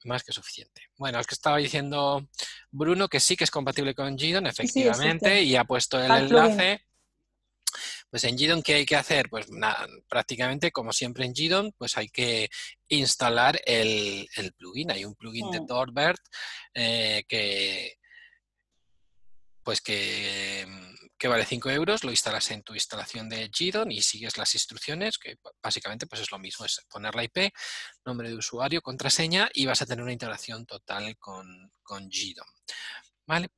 más 0.06 0.24
que 0.24 0.32
suficiente. 0.32 0.84
Bueno, 0.97 1.20
es 1.20 1.28
que 1.28 1.36
estaba 1.36 1.58
diciendo 1.58 2.28
Bruno 2.72 3.08
que 3.08 3.20
sí 3.20 3.36
que 3.36 3.43
es 3.43 3.51
compatible 3.51 3.93
con 3.93 4.18
Gidon, 4.18 4.47
efectivamente, 4.47 5.41
y 5.43 5.56
ha 5.56 5.64
puesto 5.64 6.03
el 6.03 6.12
enlace. 6.12 6.86
Pues 8.10 8.24
en 8.24 8.38
Gidon, 8.38 8.62
¿qué 8.62 8.76
hay 8.76 8.86
que 8.86 8.95
hacer? 8.95 9.30
Pues 9.30 9.49
nada, 9.49 9.88
prácticamente, 10.08 10.72
como 10.72 10.93
siempre 10.93 11.26
en 11.26 11.36
Gidon, 11.36 11.74
pues 11.78 11.97
hay 11.97 12.08
que 12.08 12.49
instalar 12.88 13.60
el, 13.66 14.28
plugin. 14.58 14.91
Hay 14.91 15.03
un 15.03 15.16
plugin 15.16 15.51
de 15.51 15.60
Doorbird 15.68 16.20
eh, 16.74 17.26
que, 17.28 17.97
pues 19.64 19.82
que 19.82 20.66
que 21.18 21.28
vale 21.28 21.45
5 21.45 21.70
euros, 21.70 22.03
lo 22.03 22.11
instalas 22.11 22.51
en 22.51 22.63
tu 22.63 22.74
instalación 22.74 23.30
de 23.30 23.49
Gidon 23.53 23.91
y 23.91 24.01
sigues 24.01 24.38
las 24.38 24.53
instrucciones, 24.53 25.18
que 25.18 25.38
básicamente 25.61 26.07
pues 26.07 26.22
es 26.22 26.32
lo 26.32 26.39
mismo, 26.39 26.66
es 26.66 26.86
poner 26.89 27.16
la 27.16 27.24
IP, 27.24 27.53
nombre 28.05 28.30
de 28.30 28.36
usuario, 28.36 28.82
contraseña 28.82 29.49
y 29.53 29.66
vas 29.66 29.82
a 29.82 29.86
tener 29.86 30.03
una 30.03 30.13
integración 30.13 30.66
total 30.66 31.18
con, 31.18 31.72
con 31.84 32.09
Gidon. 32.09 32.47
¿Vale? 33.26 33.49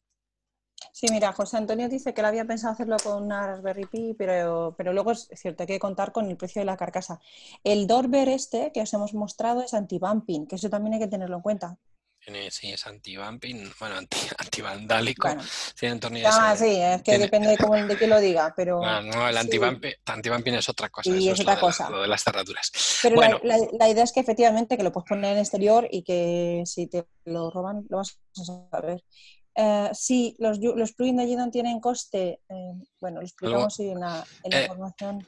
Sí, 0.91 1.07
mira, 1.09 1.33
José 1.33 1.57
Antonio 1.57 1.89
dice 1.89 2.13
que 2.13 2.21
él 2.21 2.25
había 2.25 2.45
pensado 2.45 2.73
hacerlo 2.73 2.97
con 3.03 3.23
una 3.23 3.47
Raspberry 3.47 3.85
Pi, 3.85 4.15
pero, 4.17 4.75
pero 4.77 4.93
luego 4.93 5.11
es 5.11 5.27
cierto, 5.33 5.63
hay 5.63 5.67
que 5.67 5.79
contar 5.79 6.11
con 6.11 6.29
el 6.29 6.37
precio 6.37 6.61
de 6.61 6.65
la 6.65 6.77
carcasa. 6.77 7.19
El 7.63 7.87
Dorber 7.87 8.29
este 8.29 8.71
que 8.71 8.81
os 8.81 8.93
hemos 8.93 9.13
mostrado 9.13 9.61
es 9.63 9.73
anti-bumping, 9.73 10.47
que 10.47 10.55
eso 10.55 10.69
también 10.69 10.93
hay 10.93 10.99
que 10.99 11.07
tenerlo 11.07 11.37
en 11.37 11.41
cuenta 11.41 11.77
sí, 12.51 12.71
es 12.71 12.85
anti-bumping, 12.85 13.71
bueno, 13.79 13.95
anti-vandálico. 13.95 15.27
ah, 15.27 16.55
sí, 16.57 16.77
es 16.77 17.01
que 17.01 17.17
depende 17.17 17.49
de, 17.49 17.57
cómo, 17.57 17.75
de 17.75 17.97
qué 17.97 18.07
lo 18.07 18.19
diga, 18.19 18.53
pero... 18.55 18.81
No, 18.81 19.01
no 19.03 19.29
el 19.29 19.37
anti-bumping 19.37 20.53
es 20.55 20.69
otra 20.69 20.89
cosa. 20.89 21.09
Y 21.09 21.29
es 21.29 21.39
otra 21.39 21.59
cosa. 21.59 21.89
lo 21.89 22.01
de 22.01 22.07
las 22.07 22.23
cerraduras. 22.23 22.71
Pero 23.01 23.15
bueno. 23.15 23.39
la, 23.43 23.89
idea 23.89 24.03
es 24.03 24.11
que 24.11 24.19
efectivamente 24.19 24.77
que 24.77 24.83
lo 24.83 24.91
puedes 24.91 25.07
poner 25.07 25.33
en 25.33 25.39
exterior 25.39 25.87
y 25.89 26.03
que 26.03 26.63
si 26.65 26.87
te 26.87 27.05
lo 27.25 27.49
roban 27.49 27.85
lo 27.89 27.97
vas 27.97 28.19
a 28.39 28.43
saber. 28.71 29.03
Eh, 29.55 29.89
sí, 29.93 30.35
los, 30.37 30.59
los 30.59 30.93
plugins 30.93 31.17
de 31.17 31.25
Gidon 31.25 31.49
tienen 31.49 31.79
coste, 31.79 32.41
eh, 32.47 32.73
bueno, 33.01 33.21
lo 33.21 33.25
explicamos 33.25 33.79
en 33.79 33.99
la, 33.99 34.23
en 34.43 34.51
la 34.51 34.59
eh, 34.59 34.61
información. 34.63 35.27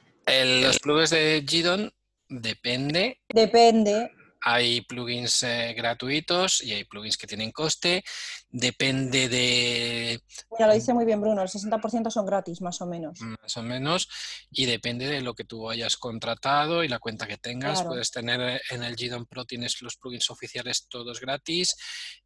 los 0.61 0.79
plugins 0.79 1.09
de 1.09 1.43
Gidon 1.47 1.91
depende. 2.27 3.19
Depende, 3.33 4.11
hay 4.41 4.81
plugins 4.81 5.43
eh, 5.43 5.73
gratuitos 5.75 6.63
y 6.63 6.73
hay 6.73 6.83
plugins 6.85 7.17
que 7.17 7.27
tienen 7.27 7.51
coste. 7.51 8.03
Depende 8.49 9.27
de... 9.27 10.21
Ya 10.57 10.67
lo 10.67 10.73
dice 10.73 10.93
muy 10.93 11.05
bien 11.05 11.21
Bruno, 11.21 11.41
el 11.41 11.49
60% 11.49 12.09
son 12.09 12.25
gratis, 12.25 12.61
más 12.61 12.81
o 12.81 12.85
menos. 12.85 13.19
Más 13.21 13.57
o 13.57 13.63
menos. 13.63 14.09
Y 14.51 14.65
depende 14.65 15.07
de 15.07 15.21
lo 15.21 15.33
que 15.33 15.43
tú 15.43 15.69
hayas 15.69 15.97
contratado 15.97 16.83
y 16.83 16.87
la 16.87 16.99
cuenta 16.99 17.27
que 17.27 17.37
tengas. 17.37 17.83
Puedes 17.83 18.11
tener 18.11 18.39
eh, 18.41 18.61
en 18.71 18.83
el 18.83 18.95
Gidon 18.95 19.25
Pro, 19.25 19.45
tienes 19.45 19.81
los 19.81 19.97
plugins 19.97 20.29
oficiales 20.29 20.87
todos 20.87 21.19
gratis 21.19 21.75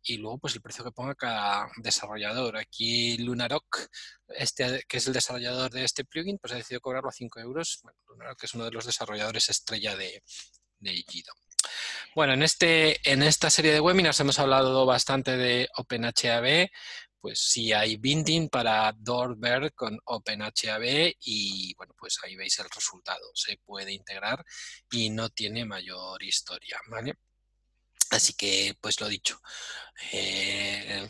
y 0.03 0.17
luego 0.17 0.37
pues 0.37 0.55
el 0.55 0.61
precio 0.61 0.83
que 0.83 0.91
ponga 0.91 1.15
cada 1.15 1.67
desarrollador. 1.77 2.57
Aquí 2.57 3.17
Lunarock, 3.17 3.87
este, 4.27 4.83
que 4.87 4.97
es 4.97 5.07
el 5.07 5.13
desarrollador 5.13 5.71
de 5.71 5.83
este 5.83 6.05
plugin, 6.05 6.37
pues 6.37 6.53
ha 6.53 6.57
decidido 6.57 6.81
cobrarlo 6.81 7.09
a 7.09 7.13
5 7.13 7.39
euros. 7.39 7.79
Bueno, 7.83 7.97
Lunarock 8.07 8.43
es 8.43 8.53
uno 8.53 8.65
de 8.65 8.71
los 8.71 8.85
desarrolladores 8.85 9.49
estrella 9.49 9.95
de, 9.95 10.23
de 10.79 10.91
Gidon. 11.07 11.42
Bueno, 12.15 12.33
en, 12.33 12.43
este, 12.43 12.99
en 13.09 13.23
esta 13.23 13.49
serie 13.49 13.71
de 13.71 13.79
webinars 13.79 14.19
hemos 14.19 14.39
hablado 14.39 14.85
bastante 14.85 15.37
de 15.37 15.69
OpenHAB, 15.77 16.69
pues 17.19 17.39
sí 17.39 17.71
hay 17.71 17.95
binding 17.95 18.49
para 18.49 18.93
Doorbird 18.97 19.73
con 19.73 19.97
OpenHAB 20.03 21.15
y 21.21 21.73
bueno, 21.75 21.93
pues 21.97 22.19
ahí 22.23 22.35
veis 22.35 22.59
el 22.59 22.69
resultado. 22.69 23.31
Se 23.33 23.57
puede 23.65 23.93
integrar 23.93 24.43
y 24.91 25.09
no 25.09 25.29
tiene 25.29 25.63
mayor 25.63 26.21
historia, 26.21 26.79
¿vale? 26.89 27.13
Así 28.09 28.33
que, 28.33 28.75
pues 28.79 28.99
lo 28.99 29.07
dicho, 29.07 29.39
eh, 30.11 31.09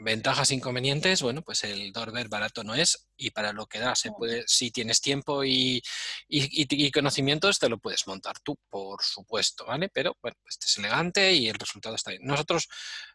Ventajas, 0.00 0.50
inconvenientes, 0.50 1.22
bueno, 1.22 1.42
pues 1.42 1.62
el 1.62 1.92
Dorber 1.92 2.28
barato 2.28 2.64
no 2.64 2.74
es 2.74 3.06
y 3.16 3.30
para 3.30 3.52
lo 3.52 3.66
que 3.66 3.78
da 3.78 3.94
se 3.94 4.10
puede, 4.10 4.42
si 4.48 4.72
tienes 4.72 5.00
tiempo 5.00 5.44
y, 5.44 5.82
conocimientos, 6.92 7.60
te 7.60 7.68
lo 7.68 7.78
puedes 7.78 8.04
montar 8.08 8.40
tú, 8.40 8.58
por 8.68 9.00
supuesto, 9.04 9.64
¿vale? 9.66 9.88
Pero 9.90 10.16
bueno, 10.20 10.36
este 10.48 10.66
es 10.66 10.78
elegante 10.78 11.32
y 11.32 11.48
el 11.48 11.54
resultado 11.54 11.94
está 11.94 12.10
bien. 12.10 12.24
Nosotros, 12.24 12.66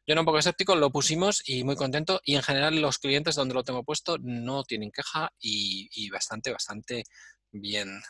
yo 0.07 0.13
era 0.13 0.21
un 0.21 0.25
poco 0.25 0.39
escéptico, 0.39 0.73
lo 0.73 0.89
pusimos 0.89 1.43
y 1.45 1.65
muy 1.65 1.75
contento 1.75 2.21
y 2.23 2.35
en 2.35 2.43
general 2.43 2.79
los 2.79 2.97
clientes 2.97 3.35
donde 3.35 3.55
lo 3.55 3.63
tengo 3.63 3.83
puesto 3.83 4.17
no 4.17 4.63
tienen 4.63 4.91
queja 4.91 5.33
y, 5.37 6.09
bastante, 6.09 6.53
bastante 6.53 7.03
bien. 7.51 8.01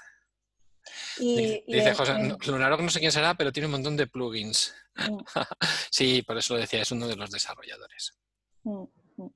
dice, 1.17 1.95
José, 1.95 2.13
Lunarok 2.45 2.81
no 2.81 2.91
sé 2.91 2.99
quién 2.99 3.11
será, 3.11 3.33
pero 3.33 3.51
tiene 3.51 3.65
un 3.65 3.71
montón 3.71 3.97
de 3.97 4.05
plugins. 4.05 4.75
sí, 5.91 6.21
por 6.21 6.37
eso 6.37 6.53
lo 6.53 6.59
decía, 6.59 6.83
es 6.83 6.91
uno 6.91 7.07
de 7.07 7.15
los 7.15 7.31
desarrolladores. 7.31 8.18
Mm, 8.63 8.83
mm. 9.17 9.29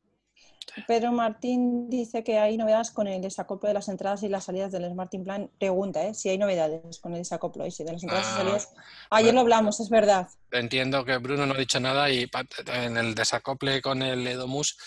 Pedro 0.88 1.12
Martín 1.12 1.90
dice 1.90 2.24
que 2.24 2.40
hay 2.40 2.58
novedades 2.58 2.92
con 2.92 3.08
el 3.08 3.22
desacoplo 3.22 3.68
de 3.68 3.74
las 3.76 3.90
entradas 3.90 4.24
y 4.24 4.30
las 4.30 4.46
salidas 4.46 4.72
del 4.72 4.90
Smart 4.90 5.12
Plan. 5.24 5.50
Pregunta, 5.60 6.04
¿eh? 6.06 6.14
Si 6.14 6.30
hay 6.30 6.38
novedades 6.38 7.00
con 7.00 7.14
el 7.14 7.20
desacoplo 7.20 7.66
y 7.66 7.72
si 7.72 7.84
de 7.84 7.94
las 7.94 8.04
entradas 8.04 8.28
y 8.28 8.32
Ah, 8.32 8.38
salidas. 8.38 8.74
Ayer 9.10 9.34
lo 9.34 9.42
hablamos, 9.42 9.80
es 9.80 9.90
verdad. 9.90 10.30
Entiendo 10.52 11.06
que 11.06 11.18
Bruno 11.18 11.46
no 11.46 11.54
ha 11.54 11.58
dicho 11.58 11.80
nada 11.80 12.10
y 12.10 12.30
en 12.68 12.98
el 12.98 13.14
desacople 13.14 13.82
con 13.82 14.02
el 14.02 14.26
Edomus 14.26 14.78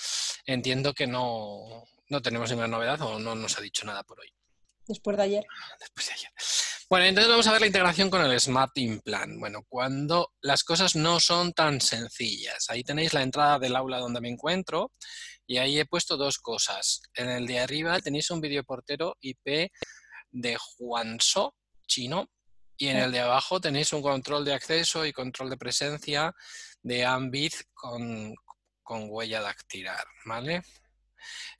entiendo 0.46 0.94
que 0.94 1.06
no, 1.06 1.84
no 2.08 2.22
tenemos 2.22 2.50
ninguna 2.50 2.68
novedad 2.68 3.00
o 3.02 3.18
no 3.18 3.34
nos 3.34 3.58
ha 3.58 3.60
dicho 3.60 3.84
nada 3.84 4.02
por 4.02 4.20
hoy. 4.20 4.35
Después 4.86 5.16
de 5.16 5.22
ayer. 5.24 5.44
después 5.80 6.06
de 6.06 6.12
ayer. 6.14 6.30
Bueno, 6.88 7.06
entonces 7.06 7.28
vamos 7.28 7.46
a 7.48 7.52
ver 7.52 7.60
la 7.60 7.66
integración 7.66 8.10
con 8.10 8.24
el 8.24 8.40
Smart 8.40 8.70
Implant. 8.78 9.40
Bueno, 9.40 9.64
cuando 9.68 10.32
las 10.40 10.62
cosas 10.62 10.94
no 10.94 11.18
son 11.18 11.52
tan 11.52 11.80
sencillas. 11.80 12.66
Ahí 12.68 12.84
tenéis 12.84 13.12
la 13.12 13.22
entrada 13.22 13.58
del 13.58 13.74
aula 13.74 13.98
donde 13.98 14.20
me 14.20 14.28
encuentro 14.28 14.92
y 15.46 15.58
ahí 15.58 15.80
he 15.80 15.86
puesto 15.86 16.16
dos 16.16 16.38
cosas. 16.38 17.02
En 17.14 17.28
el 17.28 17.46
de 17.46 17.58
arriba 17.58 17.98
tenéis 18.00 18.30
un 18.30 18.40
videoportero 18.40 19.16
IP 19.20 19.70
de 20.30 20.56
Juanso, 20.56 21.56
chino, 21.88 22.28
y 22.76 22.88
en 22.88 22.98
el 22.98 23.10
de 23.10 23.20
abajo 23.20 23.60
tenéis 23.60 23.92
un 23.92 24.02
control 24.02 24.44
de 24.44 24.54
acceso 24.54 25.06
y 25.06 25.12
control 25.12 25.50
de 25.50 25.56
presencia 25.56 26.32
de 26.82 27.04
Ambit 27.04 27.54
con, 27.72 28.34
con 28.82 29.06
huella 29.08 29.40
dactilar, 29.40 30.04
¿vale? 30.26 30.62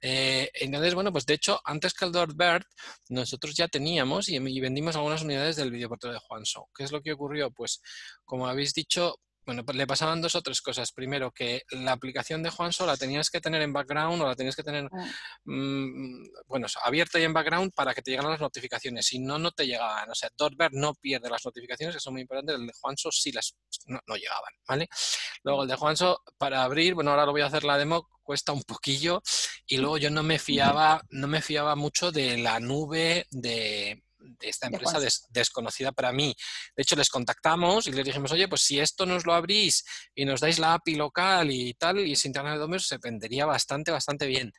Eh, 0.01 0.51
entonces, 0.55 0.95
bueno, 0.95 1.13
pues 1.13 1.27
de 1.27 1.35
hecho, 1.35 1.61
antes 1.65 1.95
que 1.95 2.05
el 2.05 2.13
Doorbird, 2.13 2.65
nosotros 3.09 3.55
ya 3.55 3.69
teníamos 3.69 4.29
y, 4.29 4.37
y 4.37 4.61
vendimos 4.61 4.97
algunas 4.97 5.23
unidades 5.23 5.57
del 5.57 5.71
videoportero 5.71 6.13
de 6.13 6.21
Juanso. 6.21 6.69
¿Qué 6.75 6.85
es 6.85 6.93
lo 6.93 7.03
que 7.03 7.13
ocurrió? 7.13 7.51
Pues, 7.51 7.81
como 8.25 8.47
habéis 8.47 8.75
dicho, 8.75 9.17
bueno, 9.47 9.65
pues 9.65 9.79
le 9.79 9.87
pasaban 9.87 10.21
dos 10.21 10.35
o 10.35 10.43
tres 10.43 10.61
cosas. 10.61 10.91
Primero, 10.93 11.31
que 11.31 11.63
la 11.71 11.93
aplicación 11.93 12.43
de 12.43 12.51
Juanso 12.51 12.85
la 12.85 12.97
tenías 12.97 13.31
que 13.31 13.41
tener 13.41 13.63
en 13.63 13.73
background 13.73 14.21
o 14.21 14.27
la 14.27 14.35
tenías 14.35 14.57
que 14.57 14.65
tener, 14.65 14.89
Ah. 14.93 15.07
mm, 15.45 16.29
bueno, 16.49 16.67
abierta 16.83 17.19
y 17.21 17.23
en 17.23 17.33
background 17.33 17.73
para 17.73 17.95
que 17.95 18.03
te 18.03 18.11
llegaran 18.11 18.33
las 18.33 18.41
notificaciones. 18.41 19.07
Si 19.07 19.21
no, 19.21 19.39
no 19.39 19.53
te 19.53 19.67
llegaban. 19.67 20.11
O 20.11 20.15
sea, 20.15 20.31
Doorbird 20.37 20.73
no 20.73 20.95
pierde 20.95 21.31
las 21.31 21.45
notificaciones, 21.45 21.95
que 21.95 22.01
son 22.01 22.15
muy 22.15 22.23
importantes. 22.23 22.57
El 22.57 22.67
de 22.67 22.73
Juanso 22.81 23.11
sí 23.13 23.31
las 23.33 23.55
no, 23.87 24.01
no 24.07 24.17
llegaban, 24.17 24.53
¿vale? 24.67 24.89
Luego 25.45 25.63
el 25.63 25.69
de 25.69 25.77
Juanso, 25.77 26.23
para 26.39 26.65
abrir, 26.65 26.95
bueno, 26.95 27.13
ahora 27.13 27.25
lo 27.25 27.33
voy 27.33 27.43
a 27.43 27.47
hacer 27.47 27.63
la 27.65 27.79
demo, 27.79 28.09
cuesta 28.23 28.53
un 28.53 28.65
poquillo. 28.65 29.23
Y 29.67 29.77
luego 29.79 29.99
yo 29.99 30.11
no 30.11 30.23
me 30.25 30.39
fiaba, 30.41 31.03
no 31.11 31.29
me 31.29 31.41
fiaba 31.41 31.77
mucho 31.77 32.11
de 32.11 32.37
la 32.39 32.59
nube 32.59 33.27
de, 33.31 34.03
de 34.39 34.49
esta 34.49 34.66
empresa 34.66 34.99
des- 35.05 35.27
desconocida 35.31 35.93
para 35.93 36.12
mí. 36.12 36.35
De 36.77 36.83
hecho, 36.83 36.97
les 36.97 37.09
contactamos 37.09 37.87
y 37.87 37.93
les 37.93 38.05
dijimos, 38.05 38.33
oye, 38.33 38.49
pues 38.49 38.62
si 38.62 38.81
esto 38.81 39.07
nos 39.07 39.24
lo 39.27 39.35
abrís 39.35 39.85
y 40.14 40.24
nos 40.24 40.41
dais 40.41 40.59
la 40.59 40.74
API 40.74 40.95
local 40.97 41.51
y 41.51 41.74
tal, 41.74 41.99
y 42.01 42.16
sin 42.16 42.31
internet 42.31 42.55
de 42.55 42.59
dominios, 42.61 42.87
se 42.87 42.99
vendería 42.99 43.47
bastante, 43.47 43.91
bastante 43.91 44.27
bien. 44.27 44.53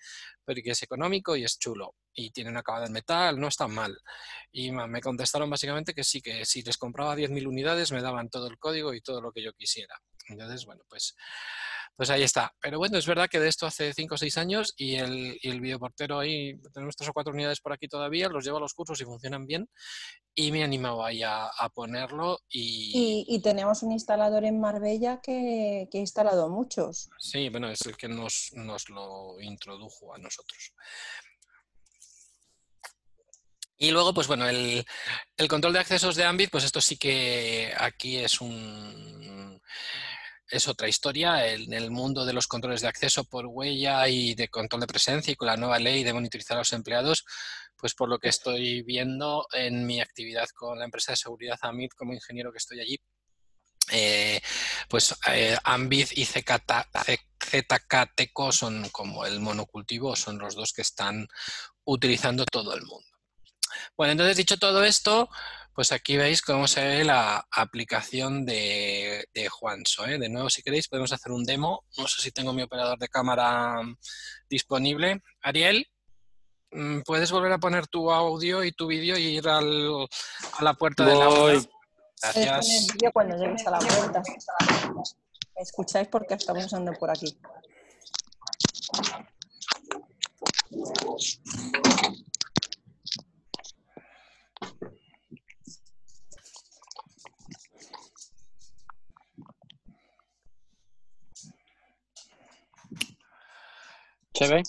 Porque 0.46 0.62
es 0.72 0.82
económico 0.84 1.36
y 1.36 1.44
es 1.44 1.60
chulo. 1.60 1.96
Y 2.14 2.32
tiene 2.32 2.50
una 2.50 2.62
acabado 2.62 2.86
en 2.86 2.94
metal, 2.94 3.40
no 3.40 3.48
está 3.50 3.68
mal. 3.68 3.98
Y 4.52 4.72
me 4.72 5.02
contestaron 5.02 5.50
básicamente 5.50 5.94
que 5.94 6.04
sí, 6.04 6.22
que 6.22 6.46
si 6.46 6.62
les 6.64 6.78
compraba 6.78 7.16
10.000 7.16 7.48
unidades 7.48 7.92
me 7.92 8.02
daban 8.02 8.30
todo 8.30 8.48
el 8.48 8.58
código 8.58 8.94
y 8.94 9.02
todo 9.02 9.22
lo 9.22 9.32
que 9.32 9.44
yo 9.44 9.54
quisiera. 9.54 9.96
Entonces, 10.30 10.66
bueno, 10.66 10.84
pues, 10.90 11.16
pues 11.98 12.12
ahí 12.12 12.22
está. 12.22 12.54
Pero 12.62 12.78
bueno, 12.78 13.00
es 13.00 13.08
verdad 13.08 13.28
que 13.28 13.40
de 13.40 13.50
esto 13.50 13.66
hace 13.66 13.92
5 13.92 14.14
o 14.14 14.18
6 14.20 14.38
años 14.38 14.74
y 14.78 14.96
el, 14.96 15.38
y 15.42 15.50
el 15.50 15.60
videoportero 15.60 16.20
ahí, 16.20 16.54
tenemos 16.72 16.96
tres 16.96 17.10
o 17.10 17.14
cuatro 17.14 17.34
unidades 17.34 17.60
por 17.60 17.74
aquí 17.74 17.88
todavía, 17.88 18.30
los 18.30 18.46
llevo 18.46 18.58
a 18.58 18.62
los 18.62 18.76
cursos 18.76 19.02
y 19.02 19.06
funcionan 19.06 19.48
bien. 19.48 19.68
Y 20.36 20.52
me 20.52 20.60
he 20.60 20.64
animado 20.64 21.04
ahí 21.04 21.24
a, 21.24 21.48
a 21.48 21.70
ponerlo 21.70 22.40
y, 22.48 22.92
Y, 22.94 23.36
y 23.36 23.42
tenemos 23.42 23.82
un 23.82 23.92
instalador 23.92 24.46
en 24.46 24.62
Marbella 24.62 25.20
que, 25.24 25.90
que 25.92 25.98
ha 25.98 26.02
instalado 26.02 26.50
muchos. 26.50 27.10
sí, 27.20 27.50
bueno, 27.50 27.68
es 27.70 27.82
el 27.88 27.98
que 27.98 28.08
nos, 28.08 28.52
nos 28.54 28.90
lo 28.90 29.42
introdujo 29.42 30.14
a 30.14 30.20
nosotros. 30.20 30.74
Y 33.80 33.92
luego, 33.92 34.14
pues 34.14 34.28
bueno, 34.28 34.48
el, 34.48 34.86
el 35.36 35.48
control 35.48 35.74
de 35.74 35.80
accesos 35.80 36.16
de 36.16 36.26
Ambit, 36.26 36.52
pues 36.52 36.64
esto 36.64 36.80
sí 36.80 36.98
que 36.98 37.74
aquí 37.78 38.18
es 38.18 38.40
un 38.42 39.62
es 40.50 40.68
otra 40.68 40.88
historia. 40.88 41.48
En 41.54 41.74
el 41.74 41.92
mundo 41.92 42.26
de 42.26 42.34
los 42.34 42.48
controles 42.48 42.82
de 42.82 42.88
acceso 42.88 43.24
por 43.24 43.46
huella 43.48 44.08
y 44.08 44.36
de 44.36 44.48
control 44.48 44.82
de 44.82 44.88
presencia 44.88 45.32
y 45.32 45.36
con 45.36 45.48
la 45.48 45.58
nueva 45.58 45.80
ley 45.80 46.04
de 46.04 46.14
monitorizar 46.14 46.58
a 46.58 46.62
los 46.62 46.74
empleados, 46.74 47.26
pues 47.76 47.94
por 47.94 48.10
lo 48.10 48.20
que 48.20 48.30
estoy 48.30 48.82
viendo 48.82 49.48
en 49.54 49.86
mi 49.86 50.02
actividad 50.02 50.48
con 50.56 50.80
la 50.80 50.86
empresa 50.86 51.12
de 51.12 51.18
seguridad 51.18 51.60
Amit 51.62 51.94
como 51.94 52.14
ingeniero 52.14 52.52
que 52.52 52.58
estoy 52.58 52.80
allí, 52.80 53.00
eh, 53.92 54.42
pues 54.90 55.16
eh, 55.28 55.58
y 56.16 56.26
ZK 56.26 56.62
ZKTeco 57.40 58.52
son 58.52 58.90
como 58.90 59.26
el 59.26 59.40
monocultivo, 59.40 60.16
son 60.16 60.40
los 60.40 60.56
dos 60.56 60.74
que 60.74 60.82
están 60.82 61.28
utilizando 61.86 62.46
todo 62.46 62.74
el 62.74 62.84
mundo. 62.84 63.08
Bueno, 63.96 64.12
entonces 64.14 64.38
dicho 64.38 64.58
todo 64.58 64.84
esto, 64.84 65.30
pues 65.78 65.92
aquí 65.92 66.18
veis 66.18 66.42
cómo 66.42 66.68
se 66.68 66.84
ve 66.84 67.04
la 67.04 67.46
aplicación 67.52 68.48
de, 68.48 69.28
de 69.32 69.48
Juanso. 69.48 70.08
¿eh? 70.08 70.18
De 70.18 70.28
nuevo, 70.28 70.50
si 70.50 70.64
queréis, 70.64 70.88
podemos 70.88 71.14
hacer 71.14 71.32
un 71.32 71.44
demo. 71.44 71.84
No 72.00 72.08
sé 72.08 72.20
si 72.20 72.32
tengo 72.32 72.52
mi 72.52 72.64
operador 72.64 72.98
de 72.98 73.08
cámara 73.08 73.76
disponible. 74.50 75.22
Ariel, 75.44 75.86
mm, 76.72 77.02
¿puedes 77.02 77.32
volver 77.32 77.52
a 77.52 77.60
poner 77.60 77.86
tu 77.86 78.10
audio 78.12 78.64
y 78.64 78.72
tu 78.72 78.88
vídeo 78.88 79.20
y 79.20 79.38
ir 79.38 79.48
al- 79.48 80.08
a 80.58 80.64
la 80.64 80.74
puerta? 80.74 81.06
Voy. 81.06 81.14
Puedes 81.14 81.68
poner 81.68 82.48
Gracias. 82.48 82.70
el 82.90 82.94
vídeo 82.96 83.12
cuando 83.14 83.38
llegues 83.38 83.68
a 83.68 83.70
la 83.70 83.78
puerta. 83.78 84.24
¿Me 85.56 85.62
escucháis 85.62 86.08
porque 86.08 86.34
estamos 86.34 86.66
usando 86.66 86.92
por 86.94 87.12
aquí? 87.12 87.38
¿Se 104.38 104.48
ve? 104.48 104.62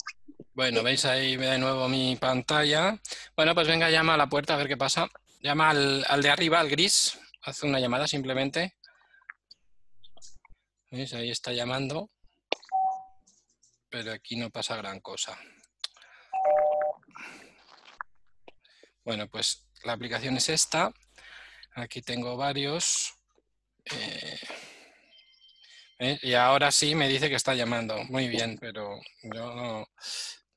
Bueno, 0.53 0.81
veis 0.81 1.05
ahí 1.05 1.37
de 1.37 1.59
nuevo 1.59 1.87
mi 1.87 2.15
pantalla. 2.15 2.99
Bueno, 3.35 3.53
pues 3.53 3.67
venga, 3.67 3.91
llama 3.91 4.15
a 4.15 4.17
la 4.17 4.27
puerta 4.27 4.55
a 4.55 4.57
ver 4.57 4.67
qué 4.67 4.77
pasa. 4.77 5.07
Llama 5.41 5.69
al, 5.69 6.03
al 6.07 6.23
de 6.23 6.29
arriba, 6.31 6.59
al 6.59 6.69
gris. 6.69 7.19
Haz 7.43 7.61
una 7.61 7.79
llamada 7.79 8.07
simplemente. 8.07 8.77
¿Veis? 10.89 11.13
Ahí 11.13 11.29
está 11.29 11.53
llamando. 11.53 12.09
Pero 13.89 14.11
aquí 14.11 14.37
no 14.37 14.49
pasa 14.49 14.75
gran 14.75 15.01
cosa. 15.01 15.37
Bueno, 19.03 19.27
pues 19.27 19.67
la 19.83 19.93
aplicación 19.93 20.35
es 20.37 20.49
esta. 20.49 20.91
Aquí 21.75 22.01
tengo 22.01 22.35
varios. 22.37 23.13
Eh, 23.85 24.39
¿eh? 25.99 26.17
Y 26.21 26.33
ahora 26.33 26.71
sí 26.71 26.95
me 26.95 27.07
dice 27.07 27.29
que 27.29 27.35
está 27.35 27.53
llamando. 27.53 28.03
Muy 28.05 28.27
bien, 28.27 28.57
pero 28.59 28.99
yo 29.23 29.53
no, 29.53 29.85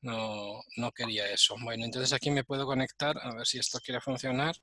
no, 0.01 0.61
no 0.77 0.93
quería 0.93 1.29
eso. 1.31 1.57
Bueno, 1.63 1.85
entonces 1.85 2.13
aquí 2.13 2.31
me 2.31 2.45
puedo 2.45 2.65
conectar, 2.67 3.17
a 3.21 3.35
ver 3.35 3.47
si 3.47 3.59
esto 3.59 3.79
quiere 3.81 4.01
funcionar. 4.01 4.55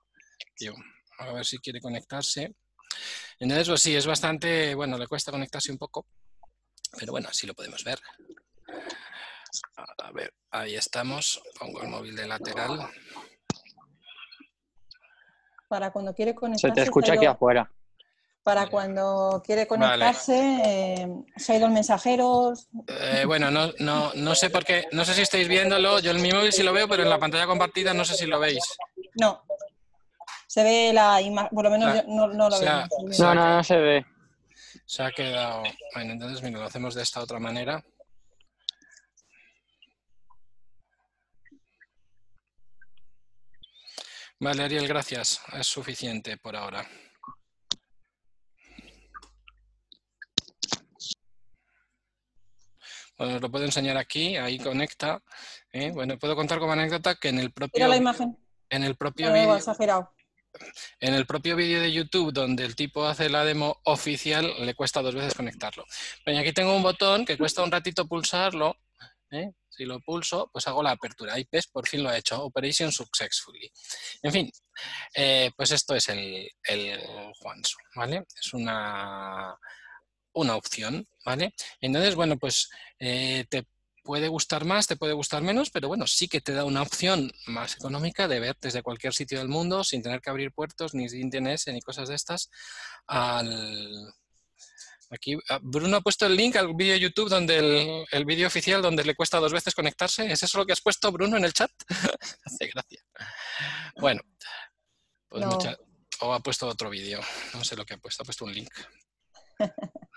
Yo, 0.59 0.73
a 1.19 1.33
ver 1.33 1.45
si 1.45 1.57
quiere 1.59 1.79
conectarse. 1.79 2.55
Entonces, 3.39 3.67
pues 3.67 3.81
sí, 3.81 3.95
es 3.95 4.05
bastante, 4.05 4.73
bueno, 4.75 4.97
le 4.97 5.07
cuesta 5.07 5.31
conectarse 5.31 5.71
un 5.71 5.77
poco, 5.77 6.07
pero 6.97 7.11
bueno, 7.11 7.29
así 7.29 7.45
lo 7.45 7.53
podemos 7.53 7.83
ver. 7.83 7.99
A 9.97 10.11
ver, 10.11 10.33
ahí 10.51 10.75
estamos. 10.75 11.41
Pongo 11.59 11.81
el 11.81 11.89
móvil 11.89 12.15
de 12.15 12.27
lateral. 12.27 12.89
Para 15.67 15.91
cuando 15.91 16.13
quiere 16.13 16.31
Se 16.31 16.35
conectarse. 16.35 16.75
te 16.75 16.81
escucha 16.83 17.07
se 17.07 17.11
ha 17.13 17.15
aquí 17.15 17.25
afuera. 17.25 17.71
Para 18.43 18.67
cuando 18.67 19.43
quiere 19.45 19.67
conectarse, 19.67 20.61
eh, 20.63 21.07
se 21.35 21.53
ha 21.53 21.57
ido 21.57 21.67
el 21.67 21.73
mensajero. 21.73 22.53
Eh, 22.87 23.23
bueno, 23.25 23.51
no, 23.51 23.71
no, 23.79 24.11
no 24.15 24.35
sé 24.35 24.49
por 24.49 24.65
qué, 24.65 24.87
no 24.91 25.05
sé 25.05 25.13
si 25.13 25.21
estáis 25.21 25.47
viéndolo. 25.47 25.99
Yo 25.99 26.11
en 26.11 26.21
mi 26.21 26.31
móvil 26.31 26.51
sí 26.51 26.63
lo 26.63 26.73
veo, 26.73 26.87
pero 26.87 27.03
en 27.03 27.09
la 27.09 27.19
pantalla 27.19 27.45
compartida 27.45 27.93
no 27.93 28.05
sé 28.05 28.15
si 28.15 28.25
lo 28.25 28.39
veis. 28.39 28.63
No. 29.19 29.43
Se 30.47 30.63
ve 30.63 30.91
la 30.93 31.21
imagen, 31.21 31.51
por 31.53 31.65
lo 31.65 31.69
menos 31.69 31.89
Ah, 31.89 31.95
yo 31.97 32.03
no, 32.07 32.27
no 32.27 32.49
lo 32.49 32.55
o 32.55 32.59
sea, 32.59 32.87
veo. 32.89 33.09
No, 33.19 33.35
no, 33.35 33.55
no 33.57 33.63
se 33.63 33.77
ve. 33.77 34.05
Se 34.85 35.03
ha 35.03 35.11
quedado. 35.11 35.63
Bueno, 35.93 36.13
entonces 36.13 36.41
mira, 36.41 36.59
lo 36.59 36.65
hacemos 36.65 36.95
de 36.95 37.03
esta 37.03 37.21
otra 37.21 37.39
manera. 37.39 37.83
Vale, 44.39 44.63
Ariel, 44.63 44.87
gracias. 44.87 45.41
Es 45.53 45.67
suficiente 45.67 46.37
por 46.37 46.55
ahora. 46.55 46.87
Os 53.19 53.41
lo 53.41 53.51
puedo 53.51 53.65
enseñar 53.65 53.97
aquí, 53.97 54.37
ahí 54.37 54.57
conecta. 54.57 55.21
¿eh? 55.71 55.91
Bueno, 55.91 56.17
puedo 56.17 56.35
contar 56.35 56.59
como 56.59 56.71
anécdota 56.73 57.15
que 57.15 57.29
en 57.29 57.39
el 57.39 57.51
propio, 57.51 57.77
Mira 57.79 57.87
la 57.87 57.97
imagen. 57.97 58.37
en 58.69 58.83
el 58.83 58.95
propio 58.95 59.31
vídeo 59.31 59.55
exagerado. 59.55 60.11
en 60.99 61.13
el 61.13 61.25
propio 61.27 61.55
vídeo 61.55 61.79
de 61.81 61.91
YouTube 61.91 62.33
donde 62.33 62.65
el 62.65 62.75
tipo 62.75 63.05
hace 63.05 63.29
la 63.29 63.45
demo 63.45 63.79
oficial, 63.85 64.51
le 64.65 64.73
cuesta 64.73 65.01
dos 65.01 65.13
veces 65.13 65.35
conectarlo. 65.35 65.85
Pero 66.25 66.39
aquí 66.39 66.53
tengo 66.53 66.75
un 66.75 66.81
botón 66.83 67.25
que 67.25 67.37
cuesta 67.37 67.61
un 67.63 67.71
ratito 67.71 68.07
pulsarlo. 68.07 68.75
¿eh? 69.31 69.51
si 69.69 69.85
lo 69.85 69.99
pulso, 70.01 70.49
pues 70.51 70.67
hago 70.67 70.83
la 70.83 70.91
apertura. 70.91 71.33
Ahí 71.35 71.47
ves, 71.49 71.67
por 71.67 71.87
fin 71.87 72.03
lo 72.03 72.11
he 72.11 72.17
hecho. 72.17 72.43
Operation 72.43 72.91
successfully. 72.91 73.71
En 74.23 74.31
fin, 74.31 74.51
eh, 75.13 75.51
pues 75.55 75.71
esto 75.71 75.95
es 75.95 76.09
el, 76.09 76.49
el 76.63 76.99
Juanso, 77.39 77.77
¿vale? 77.95 78.25
Es 78.41 78.53
una, 78.53 79.55
una 80.41 80.55
opción, 80.55 81.07
¿vale? 81.25 81.53
Entonces, 81.81 82.15
bueno, 82.15 82.37
pues 82.37 82.69
eh, 82.99 83.45
te 83.49 83.65
puede 84.03 84.27
gustar 84.27 84.65
más, 84.65 84.87
te 84.87 84.95
puede 84.95 85.13
gustar 85.13 85.43
menos, 85.43 85.69
pero 85.69 85.87
bueno, 85.87 86.07
sí 86.07 86.27
que 86.27 86.41
te 86.41 86.53
da 86.53 86.65
una 86.65 86.81
opción 86.81 87.31
más 87.47 87.75
económica 87.75 88.27
de 88.27 88.39
ver 88.39 88.57
desde 88.59 88.81
cualquier 88.81 89.13
sitio 89.13 89.39
del 89.39 89.49
mundo 89.49 89.83
sin 89.83 90.01
tener 90.01 90.21
que 90.21 90.29
abrir 90.29 90.51
puertos, 90.51 90.93
ni 90.93 91.09
sin 91.09 91.29
DNS, 91.29 91.67
ni 91.67 91.81
cosas 91.81 92.09
de 92.09 92.15
estas. 92.15 92.49
Al... 93.07 94.13
Aquí 95.11 95.35
ah, 95.49 95.59
Bruno 95.61 95.97
ha 95.97 96.01
puesto 96.01 96.27
el 96.27 96.35
link 96.35 96.55
al 96.55 96.73
vídeo 96.75 96.93
de 96.93 96.99
YouTube 96.99 97.29
donde 97.29 98.05
el, 98.11 98.25
vídeo 98.25 98.47
oficial 98.47 98.81
donde 98.81 99.03
le 99.03 99.15
cuesta 99.15 99.39
dos 99.39 99.53
veces 99.53 99.73
conectarse. 99.73 100.31
¿Es 100.31 100.43
eso 100.43 100.59
lo 100.59 100.65
que 100.65 100.73
has 100.73 100.81
puesto, 100.81 101.11
Bruno, 101.11 101.37
en 101.37 101.45
el 101.45 101.53
chat? 101.53 101.71
Hace 102.45 102.67
gracia. 102.67 103.03
Bueno, 103.97 104.21
pues 105.27 105.45
o 106.21 106.33
ha 106.33 106.39
puesto 106.39 106.67
otro 106.67 106.89
vídeo. 106.89 107.19
No 107.53 107.63
sé 107.63 107.75
lo 107.75 107.85
que 107.85 107.93
ha 107.93 107.97
puesto, 107.97 108.23
ha 108.23 108.25
puesto 108.25 108.45
un 108.45 108.53
link. 108.53 108.73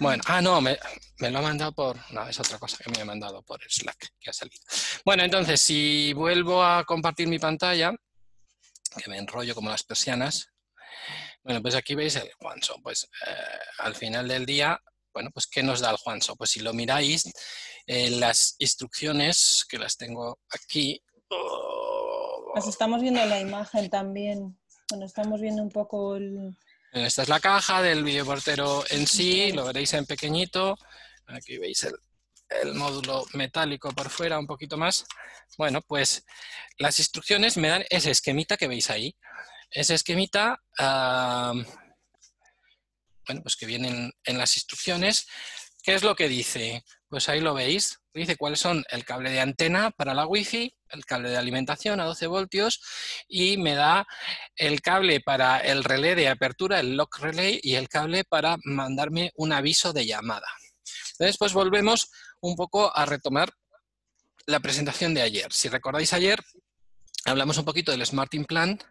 Bueno, 0.00 0.22
ah, 0.26 0.40
no, 0.40 0.60
me, 0.60 0.78
lo 1.18 1.38
ha 1.38 1.42
mandado 1.42 1.72
por... 1.72 1.96
No, 2.12 2.28
es 2.28 2.38
otra 2.38 2.58
cosa 2.58 2.78
que 2.78 2.90
me 2.90 3.00
ha 3.00 3.04
mandado 3.04 3.42
por 3.42 3.60
Slack, 3.68 4.14
que 4.20 4.30
ha 4.30 4.32
salido. 4.32 4.62
Bueno, 5.04 5.22
entonces, 5.22 5.60
si 5.60 6.12
vuelvo 6.12 6.62
a 6.62 6.84
compartir 6.84 7.28
mi 7.28 7.38
pantalla, 7.38 7.92
que 8.96 9.10
me 9.10 9.18
enrollo 9.18 9.54
como 9.54 9.70
las 9.70 9.84
persianas, 9.84 10.48
bueno, 11.42 11.62
pues 11.62 11.74
aquí 11.74 11.94
veis 11.94 12.16
el 12.16 12.30
Juanso. 12.34 12.76
Pues 12.82 13.08
eh, 13.26 13.58
al 13.78 13.94
final 13.94 14.28
del 14.28 14.46
día, 14.46 14.80
bueno, 15.12 15.30
pues 15.32 15.46
¿qué 15.46 15.62
nos 15.62 15.80
da 15.80 15.90
el 15.90 15.96
Juanso? 15.96 16.36
Pues 16.36 16.50
si 16.50 16.60
lo 16.60 16.72
miráis, 16.72 17.24
eh, 17.86 18.10
las 18.10 18.56
instrucciones, 18.58 19.64
que 19.68 19.78
las 19.78 19.96
tengo 19.96 20.38
aquí... 20.50 21.02
Las 22.54 22.66
estamos 22.66 23.02
viendo 23.02 23.20
en 23.20 23.28
la 23.28 23.40
imagen 23.40 23.90
también. 23.90 24.58
Bueno, 24.90 25.06
estamos 25.06 25.40
viendo 25.40 25.62
un 25.62 25.68
poco 25.68 26.16
el 26.16 26.56
esta 26.92 27.22
es 27.22 27.28
la 27.28 27.40
caja 27.40 27.82
del 27.82 28.02
videoportero 28.02 28.84
en 28.90 29.06
sí, 29.06 29.52
lo 29.52 29.64
veréis 29.66 29.92
en 29.94 30.06
pequeñito. 30.06 30.78
Aquí 31.26 31.58
veis 31.58 31.84
el, 31.84 32.74
módulo 32.74 33.26
metálico 33.34 33.92
por 33.92 34.08
fuera 34.08 34.38
un 34.38 34.46
poquito 34.46 34.78
más. 34.78 35.04
Bueno, 35.58 35.82
pues 35.82 36.24
las 36.78 36.98
instrucciones 36.98 37.58
me 37.58 37.68
dan 37.68 37.84
ese 37.90 38.10
esquemita 38.10 38.56
que 38.56 38.68
veis 38.68 38.88
ahí. 38.90 39.14
Ese 39.70 39.94
esquemita, 39.94 40.62
bueno, 40.78 41.66
pues 43.42 43.56
que 43.56 43.66
vienen 43.66 44.12
en 44.24 44.38
las 44.38 44.56
instrucciones. 44.56 45.26
¿Qué 45.82 45.94
es 45.94 46.02
lo 46.02 46.16
que 46.16 46.28
dice? 46.28 46.84
Pues 47.08 47.28
ahí 47.28 47.40
lo 47.40 47.52
veis. 47.52 47.98
Dice 48.14 48.36
cuáles 48.36 48.60
son 48.60 48.84
el 48.90 49.04
cable 49.04 49.30
de 49.30 49.40
antena 49.40 49.90
para 49.90 50.14
la 50.14 50.26
Wi-Fi, 50.26 50.74
el 50.90 51.04
cable 51.04 51.30
de 51.30 51.36
alimentación 51.36 52.00
a 52.00 52.04
12 52.04 52.26
voltios 52.26 52.80
y 53.28 53.56
me 53.56 53.74
da 53.74 54.06
el 54.56 54.80
cable 54.80 55.20
para 55.20 55.58
el 55.58 55.84
relé 55.84 56.14
de 56.14 56.28
apertura, 56.28 56.80
el 56.80 56.96
lock 56.96 57.18
relay 57.18 57.60
y 57.62 57.74
el 57.74 57.88
cable 57.88 58.24
para 58.24 58.56
mandarme 58.64 59.32
un 59.36 59.52
aviso 59.52 59.92
de 59.92 60.06
llamada. 60.06 60.48
Entonces, 61.12 61.36
pues 61.38 61.52
volvemos 61.52 62.10
un 62.40 62.56
poco 62.56 62.96
a 62.96 63.06
retomar 63.06 63.52
la 64.46 64.60
presentación 64.60 65.14
de 65.14 65.22
ayer. 65.22 65.52
Si 65.52 65.68
recordáis 65.68 66.12
ayer, 66.12 66.40
hablamos 67.24 67.58
un 67.58 67.64
poquito 67.64 67.92
del 67.92 68.06
Smart 68.06 68.32
Implant 68.34 68.82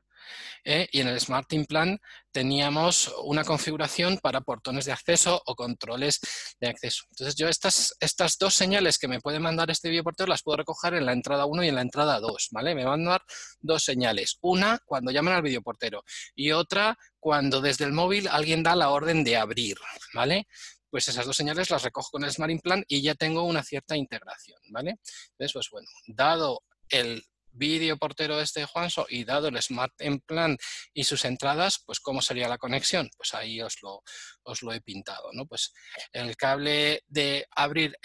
¿eh? 0.64 0.88
y 0.92 1.02
en 1.02 1.08
el 1.08 1.20
Smart 1.20 1.52
Implant 1.54 2.02
teníamos 2.32 3.14
una 3.24 3.44
configuración 3.44 4.18
para 4.20 4.42
portones 4.42 4.86
de 4.86 4.92
acceso 4.92 5.42
o 5.46 5.56
controles 5.56 6.20
de 6.60 6.68
acceso. 6.68 7.06
Entonces 7.12 7.36
yo 7.36 7.48
estas, 7.48 7.96
estas 8.00 8.38
dos 8.38 8.54
señales 8.54 8.98
que 8.98 9.08
me 9.08 9.20
puede 9.20 9.40
mandar 9.40 9.72
este 9.72 9.90
videoportero 9.90 10.28
las 10.28 10.44
puedo 10.44 10.58
recoger 10.58 10.94
en 10.94 11.06
la 11.06 11.14
entrada 11.14 11.46
1 11.46 11.64
y 11.64 11.68
en 11.70 11.76
la 11.76 11.82
entrada 11.82 12.20
2, 12.20 12.50
¿vale? 12.52 12.76
Me 12.76 12.86
van 12.86 13.08
a 13.08 13.12
dar 13.12 13.24
dos 13.60 13.84
señales. 13.84 14.38
Una 14.42 14.80
cuando 14.86 15.12
llaman 15.12 15.34
al 15.34 15.42
videoportero 15.42 16.04
y 16.36 16.52
otra 16.52 16.98
cuando 17.20 17.62
desde 17.62 17.86
el 17.86 17.94
móvil 17.94 18.28
alguien 18.28 18.64
da 18.64 18.76
la 18.76 18.90
orden 18.90 19.24
de 19.24 19.38
abrir, 19.38 19.78
¿vale? 20.14 20.48
pues 20.90 21.08
esas 21.08 21.26
dos 21.26 21.36
señales 21.36 21.70
las 21.70 21.84
recojo 21.84 22.12
con 22.12 22.24
el 22.24 22.32
Smart 22.32 22.52
Implant 22.52 22.86
y 22.88 23.02
ya 23.02 23.16
tengo 23.16 23.44
una 23.44 23.64
cierta 23.64 23.96
integración, 23.96 24.60
¿vale? 24.70 25.00
Entonces, 25.32 25.54
pues 25.54 25.70
bueno, 25.70 25.88
dado 26.08 26.64
el 26.90 27.24
vídeo 27.58 27.98
portero 27.98 28.40
este 28.40 28.66
Juanso 28.66 29.06
y 29.10 29.26
dado 29.26 29.48
el 29.48 29.62
Smart 29.62 29.94
Implant 30.02 30.60
y 30.94 31.04
sus 31.04 31.26
entradas, 31.26 31.84
pues 31.86 32.00
¿cómo 32.00 32.22
sería 32.22 32.48
la 32.48 32.58
conexión? 32.58 33.10
Pues 33.18 33.34
ahí 33.34 33.62
os 33.62 33.82
lo, 33.82 34.04
os 34.44 34.62
lo 34.62 34.74
he 34.74 34.82
pintado, 34.82 35.30
¿no? 35.34 35.46
Pues 35.46 35.74
el 36.12 36.36
cable 36.36 37.04
de 37.08 37.48
abrir 37.52 37.98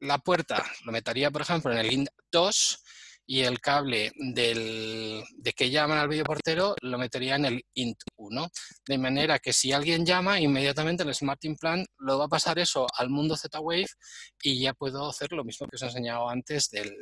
la 0.00 0.18
puerta 0.18 0.64
lo 0.84 0.92
metería, 0.92 1.30
por 1.30 1.42
ejemplo, 1.42 1.72
en 1.72 1.78
el 1.78 1.92
INT 1.92 2.08
2 2.30 2.82
y 3.26 3.42
el 3.42 3.60
cable 3.60 4.12
del, 4.16 5.22
de 5.36 5.52
que 5.52 5.70
llaman 5.70 5.98
al 5.98 6.08
videoportero 6.08 6.74
lo 6.82 6.98
metería 6.98 7.36
en 7.36 7.44
el 7.46 7.64
INT1. 7.74 8.50
De 8.86 8.98
manera 8.98 9.38
que 9.38 9.52
si 9.52 9.72
alguien 9.72 10.04
llama, 10.04 10.40
inmediatamente 10.40 11.02
el 11.02 11.14
Smart 11.14 11.42
Implant 11.44 11.86
lo 11.98 12.18
va 12.18 12.24
a 12.26 12.28
pasar 12.28 12.58
eso 12.58 12.86
al 12.96 13.10
mundo 13.10 13.36
Z-Wave 13.36 13.86
y 14.42 14.60
ya 14.60 14.74
puedo 14.74 15.08
hacer 15.08 15.32
lo 15.32 15.44
mismo 15.44 15.66
que 15.68 15.76
os 15.76 15.82
he 15.82 15.86
enseñado 15.86 16.28
antes 16.28 16.68
del, 16.70 16.92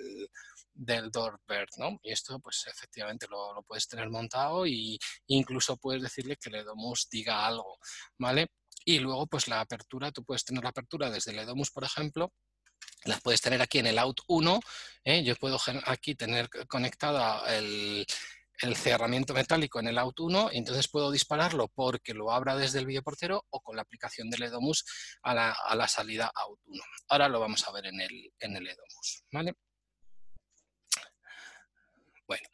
del 0.81 1.11
Doorbird, 1.11 1.69
¿no? 1.77 1.99
Y 2.03 2.11
esto, 2.13 2.39
pues 2.41 2.65
efectivamente 2.67 3.27
lo, 3.29 3.63
puedes 3.67 3.87
tener 3.87 4.09
montado 4.09 4.65
e 4.65 4.99
incluso 5.27 5.77
puedes 5.77 6.03
decirle 6.03 6.37
que 6.37 6.49
el 6.49 6.57
Edomus 6.57 7.09
diga 7.11 7.47
algo, 7.47 7.79
¿vale? 8.19 8.49
Y 8.85 8.99
luego, 8.99 9.27
pues 9.27 9.47
la 9.47 9.61
apertura, 9.61 10.11
tú 10.11 10.25
puedes 10.25 10.45
tener 10.45 10.63
la 10.65 10.71
apertura 10.71 11.11
desde 11.11 11.33
el 11.33 11.41
Edomus, 11.41 11.71
por 11.71 11.85
ejemplo, 11.85 12.33
las 13.05 13.21
puedes 13.21 13.43
tener 13.43 13.61
aquí 13.61 13.79
en 13.79 13.89
el 13.89 13.99
Out 13.99 14.21
1, 14.27 14.61
¿eh? 15.05 15.23
yo 15.23 15.37
puedo 15.37 15.59
aquí 15.85 16.15
tener 16.15 16.49
conectada 16.67 17.55
el, 17.55 18.07
cerramiento 18.75 19.33
metálico 19.33 19.81
en 19.81 19.89
el 19.89 19.99
Out 19.99 20.21
1 20.21 20.51
y 20.53 20.59
entonces 20.59 20.89
puedo 20.89 21.11
dispararlo 21.11 21.69
porque 21.69 22.15
lo 22.15 22.31
abra 22.31 22.57
desde 22.57 22.79
el 22.79 22.87
videoportero 22.87 23.47
o 23.51 23.61
con 23.61 23.77
la 23.77 23.83
aplicación 23.83 24.29
del 24.31 24.45
Edomus 24.45 24.85
a 25.23 25.35
la, 25.35 25.89
salida 25.89 26.31
Out 26.35 26.61
1. 26.65 26.83
Ahora 27.09 27.29
lo 27.29 27.41
vamos 27.41 27.67
a 27.67 27.73
ver 27.73 27.87
en 27.87 28.01
el, 28.01 28.33
en 28.39 28.57
el 28.57 28.67
Edomus, 28.67 29.25
¿vale? 29.31 29.55
Bueno, 32.31 32.47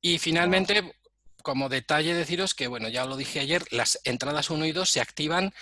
y 0.00 0.18
finalmente, 0.18 0.92
como 1.44 1.68
detalle, 1.68 2.14
deciros 2.14 2.52
que, 2.52 2.66
bueno, 2.66 2.88
ya 2.88 3.04
lo 3.04 3.16
dije 3.16 3.38
ayer, 3.38 3.62
las 3.70 4.00
entradas 4.02 4.50
1 4.50 4.66
y 4.66 4.72
2 4.72 4.90
se 4.90 5.00
activan 5.00 5.54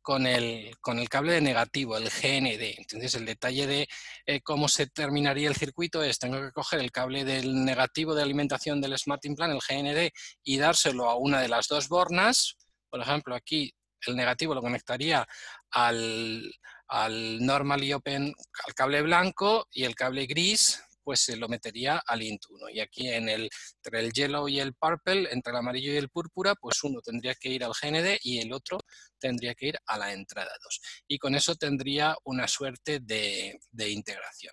con 0.00 0.28
el, 0.28 0.76
con 0.80 1.00
el 1.00 1.08
cable 1.08 1.32
de 1.32 1.40
negativo, 1.40 1.96
el 1.96 2.04
GND. 2.04 2.78
Entonces, 2.78 3.16
el 3.16 3.26
detalle 3.26 3.66
de 3.66 3.88
eh, 4.26 4.42
cómo 4.42 4.68
se 4.68 4.86
terminaría 4.86 5.48
el 5.48 5.56
circuito 5.56 6.04
es, 6.04 6.20
tengo 6.20 6.40
que 6.40 6.52
coger 6.52 6.78
el 6.78 6.92
cable 6.92 7.24
del 7.24 7.64
negativo 7.64 8.14
de 8.14 8.22
alimentación 8.22 8.80
del 8.80 8.96
Smart 8.96 9.24
Implant, 9.24 9.54
el 9.54 9.76
GND, 9.76 10.12
y 10.44 10.58
dárselo 10.58 11.10
a 11.10 11.16
una 11.16 11.40
de 11.40 11.48
las 11.48 11.66
dos 11.66 11.88
bornas. 11.88 12.56
Por 12.88 13.00
ejemplo, 13.00 13.34
aquí 13.34 13.74
el 14.06 14.14
negativo 14.14 14.54
lo 14.54 14.62
conectaría 14.62 15.26
al, 15.72 16.48
al 16.86 17.44
Normally 17.44 17.92
Open, 17.92 18.32
al 18.68 18.74
cable 18.74 19.02
blanco, 19.02 19.66
y 19.72 19.82
el 19.82 19.96
cable 19.96 20.26
gris 20.26 20.80
pues 21.06 21.20
se 21.20 21.36
lo 21.36 21.48
metería 21.48 22.02
al 22.04 22.20
int1. 22.20 22.74
Y 22.74 22.80
aquí 22.80 23.08
en 23.08 23.28
el, 23.28 23.48
entre 23.76 24.00
el 24.00 24.12
yellow 24.12 24.48
y 24.48 24.58
el 24.58 24.74
purple, 24.74 25.28
entre 25.30 25.52
el 25.52 25.58
amarillo 25.58 25.92
y 25.92 25.96
el 25.96 26.08
púrpura, 26.08 26.56
pues 26.56 26.82
uno 26.82 27.00
tendría 27.00 27.36
que 27.36 27.48
ir 27.48 27.62
al 27.62 27.70
GND 27.80 28.18
y 28.24 28.40
el 28.40 28.52
otro 28.52 28.80
tendría 29.20 29.54
que 29.54 29.68
ir 29.68 29.78
a 29.86 29.98
la 29.98 30.12
entrada 30.12 30.50
2. 30.60 30.80
Y 31.06 31.18
con 31.18 31.36
eso 31.36 31.54
tendría 31.54 32.16
una 32.24 32.48
suerte 32.48 32.98
de, 32.98 33.56
integración. 33.88 34.52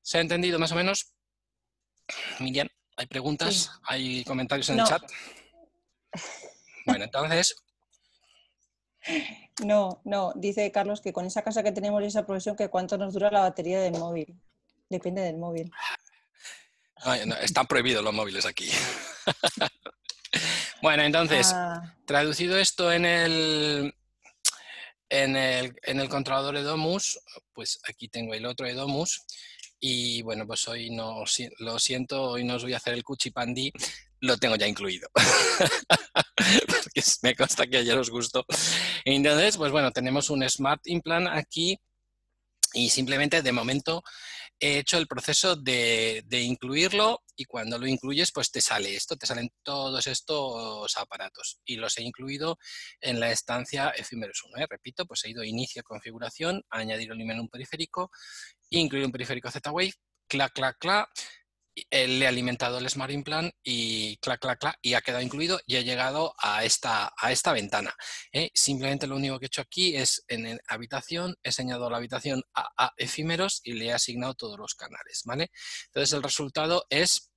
¿Se 0.00 0.18
ha 0.18 0.20
entendido 0.20 0.60
más 0.60 0.70
o 0.70 0.76
menos? 0.76 1.12
Miriam, 2.38 2.68
¿hay 2.96 3.06
preguntas? 3.06 3.68
¿Hay 3.82 4.22
comentarios 4.22 4.70
en 4.70 4.78
el 4.78 4.86
chat? 4.86 5.02
Bueno, 6.86 7.04
entonces... 7.04 7.56
No, 9.62 10.00
no, 10.04 10.32
dice 10.34 10.72
Carlos 10.72 11.02
que 11.02 11.12
con 11.12 11.26
esa 11.26 11.42
casa 11.42 11.62
que 11.62 11.72
tenemos 11.72 12.02
y 12.02 12.06
esa 12.06 12.24
profesión, 12.24 12.56
que 12.56 12.70
cuánto 12.70 12.96
nos 12.96 13.12
dura 13.12 13.30
la 13.30 13.40
batería 13.40 13.80
del 13.80 13.98
móvil. 13.98 14.40
Depende 14.92 15.22
del 15.22 15.38
móvil. 15.38 15.72
están 17.40 17.66
prohibidos 17.66 18.04
los 18.04 18.12
móviles 18.12 18.44
aquí. 18.44 18.68
bueno, 20.82 21.02
entonces, 21.02 21.50
ah. 21.54 21.96
traducido 22.04 22.58
esto 22.58 22.92
en 22.92 23.06
el, 23.06 23.94
en 25.08 25.36
el, 25.36 25.74
en 25.84 25.98
el 25.98 26.10
controlador 26.10 26.58
Edomus, 26.58 27.18
pues 27.54 27.80
aquí 27.88 28.08
tengo 28.08 28.34
el 28.34 28.44
otro 28.44 28.66
Edomus. 28.66 29.24
Y 29.80 30.20
bueno, 30.20 30.46
pues 30.46 30.68
hoy 30.68 30.90
no 30.90 31.24
lo 31.60 31.78
siento, 31.78 32.22
hoy 32.22 32.44
no 32.44 32.56
os 32.56 32.62
voy 32.62 32.74
a 32.74 32.76
hacer 32.76 32.92
el 32.92 33.02
cuchipandí, 33.02 33.72
lo 34.20 34.36
tengo 34.36 34.56
ya 34.56 34.66
incluido. 34.66 35.08
Porque 36.36 37.02
me 37.22 37.34
consta 37.34 37.66
que 37.66 37.78
ayer 37.78 37.96
os 37.96 38.10
gustó. 38.10 38.44
Entonces, 39.06 39.56
pues 39.56 39.72
bueno, 39.72 39.90
tenemos 39.90 40.28
un 40.28 40.46
Smart 40.50 40.86
Implant 40.86 41.28
aquí 41.28 41.80
y 42.74 42.90
simplemente 42.90 43.42
de 43.42 43.52
momento 43.52 44.02
he 44.62 44.78
hecho 44.78 44.96
el 44.96 45.08
proceso 45.08 45.56
de, 45.56 46.24
incluirlo 46.30 47.20
y 47.34 47.46
cuando 47.46 47.78
lo 47.78 47.88
incluyes 47.88 48.30
pues 48.30 48.52
te 48.52 48.60
sale 48.60 48.94
esto, 48.94 49.16
te 49.16 49.26
salen 49.26 49.50
todos 49.64 50.06
estos 50.06 50.96
aparatos 50.96 51.58
y 51.64 51.74
los 51.76 51.98
he 51.98 52.02
incluido 52.02 52.58
en 53.00 53.18
la 53.18 53.32
estancia 53.32 53.92
Ephemerus 53.96 54.44
1. 54.44 54.62
¿eh? 54.62 54.66
Repito, 54.70 55.04
pues 55.04 55.24
he 55.24 55.30
ido 55.30 55.42
a 55.42 55.46
inicio 55.46 55.82
configuración, 55.82 56.62
añadir 56.70 57.10
el 57.10 57.18
menú 57.18 57.48
periférico 57.48 58.10
incluir 58.70 59.04
un 59.04 59.12
periférico 59.12 59.50
Z-Wave, 59.50 59.92
clac, 60.28 60.52
clac, 60.52 60.78
clac, 60.78 61.08
le 61.90 62.24
he 62.24 62.26
alimentado 62.26 62.78
el 62.78 62.88
Smart 62.88 63.12
Implant 63.12 63.54
y 63.62 64.16
clac, 64.18 64.40
clac, 64.40 64.58
clac, 64.58 64.78
y 64.82 64.94
ha 64.94 65.00
quedado 65.00 65.22
incluido 65.22 65.60
y 65.66 65.76
ha 65.76 65.80
llegado 65.80 66.34
a 66.38 66.64
esta, 66.64 67.12
a 67.16 67.32
esta 67.32 67.52
ventana. 67.52 67.94
¿eh? 68.32 68.50
Simplemente 68.54 69.06
lo 69.06 69.16
único 69.16 69.38
que 69.38 69.46
he 69.46 69.48
hecho 69.48 69.62
aquí 69.62 69.96
es 69.96 70.24
en 70.28 70.60
habitación, 70.68 71.36
he 71.42 71.52
señalado 71.52 71.90
la 71.90 71.96
habitación 71.96 72.42
a, 72.54 72.92
efímeros 72.96 73.60
y 73.64 73.72
le 73.72 73.86
he 73.86 73.92
asignado 73.92 74.34
todos 74.34 74.58
los 74.58 74.74
canales. 74.74 75.22
¿vale? 75.24 75.50
Entonces 75.86 76.12
el 76.12 76.22
resultado 76.22 76.84
es 76.90 77.30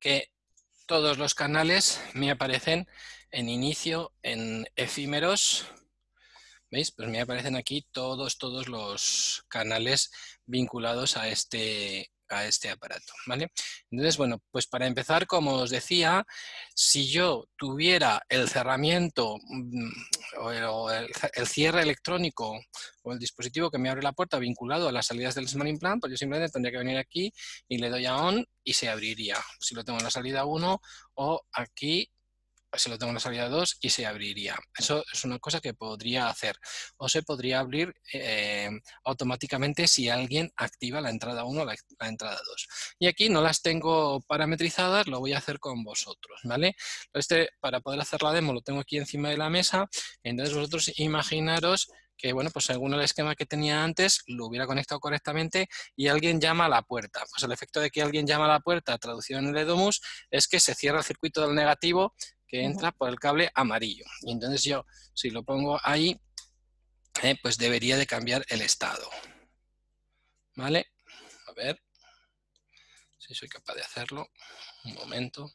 que 0.00 0.30
todos 0.86 1.18
los 1.18 1.34
canales 1.34 2.00
me 2.14 2.30
aparecen 2.30 2.86
en 3.30 3.48
inicio, 3.48 4.12
en 4.22 4.66
efímeros, 4.76 5.66
¿Veis? 6.70 6.90
Pues 6.90 7.08
me 7.08 7.20
aparecen 7.20 7.54
aquí 7.54 7.86
todos, 7.92 8.36
todos 8.36 8.66
los 8.66 9.44
canales 9.46 10.10
vinculados 10.44 11.16
a 11.16 11.28
este, 11.28 12.10
a 12.28 12.46
este 12.46 12.70
aparato, 12.70 13.12
¿vale? 13.26 13.50
Entonces, 13.90 14.16
bueno, 14.16 14.42
pues 14.50 14.66
para 14.66 14.86
empezar, 14.86 15.26
como 15.26 15.54
os 15.54 15.70
decía, 15.70 16.24
si 16.74 17.08
yo 17.08 17.48
tuviera 17.56 18.22
el 18.28 18.48
cerramiento 18.48 19.36
mm, 19.42 19.90
o 20.40 20.90
el, 20.90 21.08
cierre 21.46 21.82
electrónico 21.82 22.58
o 23.02 23.12
el 23.12 23.18
dispositivo 23.18 23.70
que 23.70 23.78
me 23.78 23.90
abre 23.90 24.02
la 24.02 24.12
puerta 24.12 24.38
vinculado 24.38 24.88
a 24.88 24.92
las 24.92 25.06
salidas 25.06 25.34
del 25.34 25.48
Smart 25.48 25.68
Implant, 25.68 26.00
pues 26.00 26.12
yo 26.12 26.16
simplemente 26.16 26.52
tendría 26.52 26.72
que 26.72 26.78
venir 26.78 26.98
aquí 26.98 27.32
y 27.68 27.78
le 27.78 27.90
doy 27.90 28.06
a 28.06 28.16
ON 28.16 28.44
y 28.62 28.72
se 28.72 28.88
abriría. 28.88 29.36
Si 29.60 29.74
lo 29.74 29.84
tengo 29.84 29.98
en 29.98 30.04
la 30.04 30.10
salida 30.10 30.44
1 30.44 30.80
o 31.14 31.42
aquí 31.52 32.10
si 32.76 32.90
lo 32.90 32.98
tengo 32.98 33.10
en 33.10 33.14
la 33.14 33.20
salida 33.20 33.48
2 33.48 33.78
y 33.80 33.90
se 33.90 34.06
abriría. 34.06 34.56
Eso 34.76 35.04
es 35.12 35.24
una 35.24 35.38
cosa 35.38 35.60
que 35.60 35.74
podría 35.74 36.28
hacer. 36.28 36.56
O 36.96 37.08
se 37.08 37.22
podría 37.22 37.60
abrir 37.60 37.94
eh, 38.12 38.70
automáticamente 39.04 39.86
si 39.86 40.08
alguien 40.08 40.52
activa 40.56 41.00
la 41.00 41.10
entrada 41.10 41.44
1 41.44 41.62
o 41.62 41.64
la, 41.64 41.74
entrada 42.00 42.38
2. 42.46 42.68
Y 42.98 43.06
aquí 43.06 43.28
no 43.28 43.40
las 43.40 43.62
tengo 43.62 44.20
parametrizadas, 44.22 45.06
lo 45.06 45.20
voy 45.20 45.32
a 45.32 45.38
hacer 45.38 45.58
con 45.58 45.84
vosotros, 45.84 46.40
¿vale? 46.44 46.76
Este, 47.12 47.50
para 47.60 47.80
poder 47.80 48.00
hacer 48.00 48.22
la 48.22 48.32
demo 48.32 48.52
lo 48.52 48.62
tengo 48.62 48.80
aquí 48.80 48.96
encima 48.96 49.30
de 49.30 49.36
la 49.36 49.50
mesa, 49.50 49.88
entonces 50.22 50.54
vosotros 50.54 50.92
imaginaros 50.96 51.88
que 52.16 52.32
bueno, 52.32 52.50
pues 52.50 52.66
según 52.66 52.94
el 52.94 53.00
esquema 53.00 53.34
que 53.34 53.46
tenía 53.46 53.82
antes, 53.82 54.22
lo 54.26 54.46
hubiera 54.46 54.66
conectado 54.66 55.00
correctamente 55.00 55.68
y 55.96 56.08
alguien 56.08 56.40
llama 56.40 56.66
a 56.66 56.68
la 56.68 56.82
puerta. 56.82 57.24
Pues 57.30 57.42
el 57.42 57.52
efecto 57.52 57.80
de 57.80 57.90
que 57.90 58.02
alguien 58.02 58.26
llama 58.26 58.46
a 58.46 58.48
la 58.48 58.60
puerta, 58.60 58.96
traducido 58.98 59.40
en 59.40 59.46
el 59.48 59.56
EDOMUS, 59.56 60.00
es 60.30 60.48
que 60.48 60.60
se 60.60 60.74
cierra 60.74 60.98
el 60.98 61.04
circuito 61.04 61.42
del 61.42 61.54
negativo 61.54 62.14
que 62.54 62.62
entra 62.62 62.92
por 62.92 63.08
el 63.08 63.18
cable 63.18 63.50
amarillo. 63.52 64.04
Y 64.22 64.30
entonces 64.30 64.62
yo, 64.62 64.86
si 65.12 65.30
lo 65.30 65.42
pongo 65.42 65.80
ahí, 65.82 66.20
eh, 67.24 67.36
pues 67.42 67.58
debería 67.58 67.96
de 67.96 68.06
cambiar 68.06 68.46
el 68.48 68.60
estado. 68.62 69.10
¿Vale? 70.54 70.86
A 71.48 71.52
ver 71.54 71.82
si 73.18 73.34
soy 73.34 73.48
capaz 73.48 73.74
de 73.74 73.82
hacerlo. 73.82 74.30
Un 74.84 74.94
momento. 74.94 75.52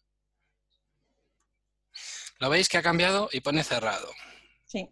¿Lo 2.37 2.49
veis 2.49 2.67
que 2.67 2.77
ha 2.77 2.83
cambiado 2.83 3.29
y 3.31 3.39
pone 3.39 3.63
cerrado? 3.63 4.11
Sí. 4.65 4.89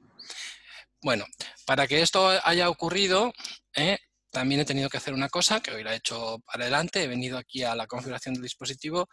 Bueno, 1.01 1.25
para 1.65 1.87
que 1.87 2.01
esto 2.01 2.29
haya 2.29 2.69
ocurrido, 2.69 3.33
eh, 3.75 3.99
también 4.31 4.61
he 4.61 4.65
tenido 4.65 4.87
que 4.89 4.95
hacer 4.95 5.13
una 5.13 5.27
cosa, 5.27 5.59
que 5.59 5.71
hoy 5.71 5.83
la 5.83 5.93
he 5.93 5.97
hecho 5.97 6.39
para 6.45 6.63
adelante, 6.63 7.03
he 7.03 7.07
venido 7.07 7.37
aquí 7.37 7.63
a 7.63 7.75
la 7.75 7.85
configuración 7.85 8.33
del 8.35 8.43
dispositivo, 8.43 9.09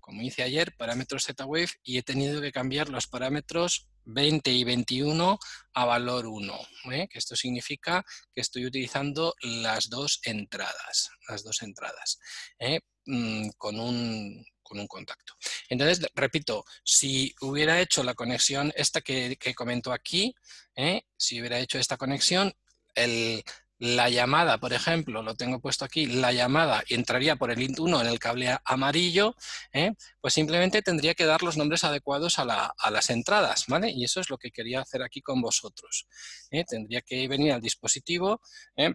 como 0.00 0.22
hice 0.22 0.42
ayer, 0.42 0.74
parámetros 0.76 1.24
Z-Wave, 1.24 1.70
y 1.82 1.98
he 1.98 2.02
tenido 2.02 2.40
que 2.40 2.52
cambiar 2.52 2.88
los 2.88 3.06
parámetros 3.06 3.88
20 4.04 4.50
y 4.50 4.64
21 4.64 5.38
a 5.74 5.84
valor 5.84 6.26
1, 6.26 6.58
¿eh? 6.92 7.08
que 7.08 7.18
esto 7.18 7.36
significa 7.36 8.04
que 8.32 8.40
estoy 8.40 8.66
utilizando 8.66 9.34
las 9.42 9.88
dos 9.88 10.20
entradas, 10.24 11.10
las 11.28 11.44
dos 11.44 11.62
entradas, 11.62 12.18
¿eh? 12.58 12.80
mm, 13.06 13.50
con, 13.56 13.78
un, 13.78 14.44
con 14.62 14.80
un 14.80 14.86
contacto. 14.86 15.34
Entonces, 15.68 16.06
repito, 16.14 16.64
si 16.84 17.34
hubiera 17.40 17.80
hecho 17.80 18.02
la 18.02 18.14
conexión 18.14 18.72
esta 18.74 19.00
que, 19.00 19.36
que 19.36 19.54
comento 19.54 19.92
aquí, 19.92 20.34
¿eh? 20.74 21.02
si 21.16 21.40
hubiera 21.40 21.58
hecho 21.58 21.78
esta 21.78 21.96
conexión, 21.96 22.52
el, 22.94 23.44
la 23.80 24.10
llamada, 24.10 24.58
por 24.58 24.74
ejemplo, 24.74 25.22
lo 25.22 25.34
tengo 25.34 25.58
puesto 25.58 25.86
aquí, 25.86 26.04
la 26.04 26.32
llamada 26.32 26.84
entraría 26.90 27.36
por 27.36 27.50
el 27.50 27.58
int1 27.60 28.02
en 28.02 28.06
el 28.06 28.18
cable 28.18 28.58
amarillo, 28.66 29.34
¿eh? 29.72 29.92
pues 30.20 30.34
simplemente 30.34 30.82
tendría 30.82 31.14
que 31.14 31.24
dar 31.24 31.42
los 31.42 31.56
nombres 31.56 31.82
adecuados 31.84 32.38
a, 32.38 32.44
las 32.44 33.08
entradas, 33.08 33.64
¿vale? 33.68 33.90
Y 33.90 34.04
eso 34.04 34.20
es 34.20 34.28
lo 34.28 34.36
que 34.36 34.50
quería 34.50 34.82
hacer 34.82 35.02
aquí 35.02 35.22
con 35.22 35.40
vosotros. 35.40 36.06
¿eh? 36.50 36.62
Tendría 36.66 37.00
que 37.00 37.26
venir 37.26 37.52
al 37.52 37.62
dispositivo 37.62 38.42
¿eh? 38.76 38.92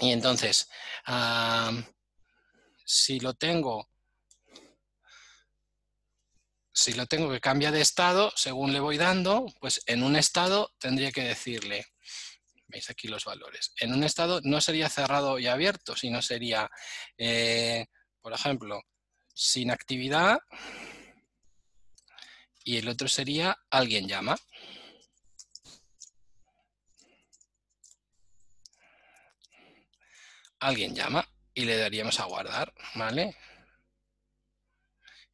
y 0.00 0.10
entonces, 0.10 0.68
si 2.86 3.20
lo 3.20 3.34
tengo 3.34 3.90
si 6.72 6.92
lo 6.92 7.06
tengo 7.06 7.30
que 7.30 7.40
cambia 7.40 7.70
de 7.70 7.80
estado, 7.80 8.32
según 8.36 8.72
le 8.72 8.80
voy 8.80 8.98
dando, 8.98 9.46
pues 9.60 9.82
en 9.86 10.02
un 10.02 10.14
estado 10.14 10.74
tendría 10.78 11.10
que 11.10 11.24
decirle 11.24 11.86
Veis 12.76 12.90
aquí 12.90 13.08
los 13.08 13.24
valores. 13.24 13.72
En 13.80 13.94
un 13.94 14.04
estado 14.04 14.42
no 14.44 14.60
sería 14.60 14.90
cerrado 14.90 15.38
y 15.38 15.46
abierto, 15.46 15.96
sino 15.96 16.20
sería, 16.20 16.70
eh, 17.16 17.86
por 18.20 18.34
ejemplo, 18.34 18.82
sin 19.32 19.70
actividad 19.70 20.36
y 22.64 22.76
el 22.76 22.86
otro 22.86 23.08
sería 23.08 23.56
alguien 23.70 24.06
llama. 24.06 24.36
Alguien 30.60 30.94
llama 30.94 31.26
y 31.54 31.64
le 31.64 31.78
daríamos 31.78 32.20
a 32.20 32.26
guardar, 32.26 32.74
¿vale? 32.94 33.38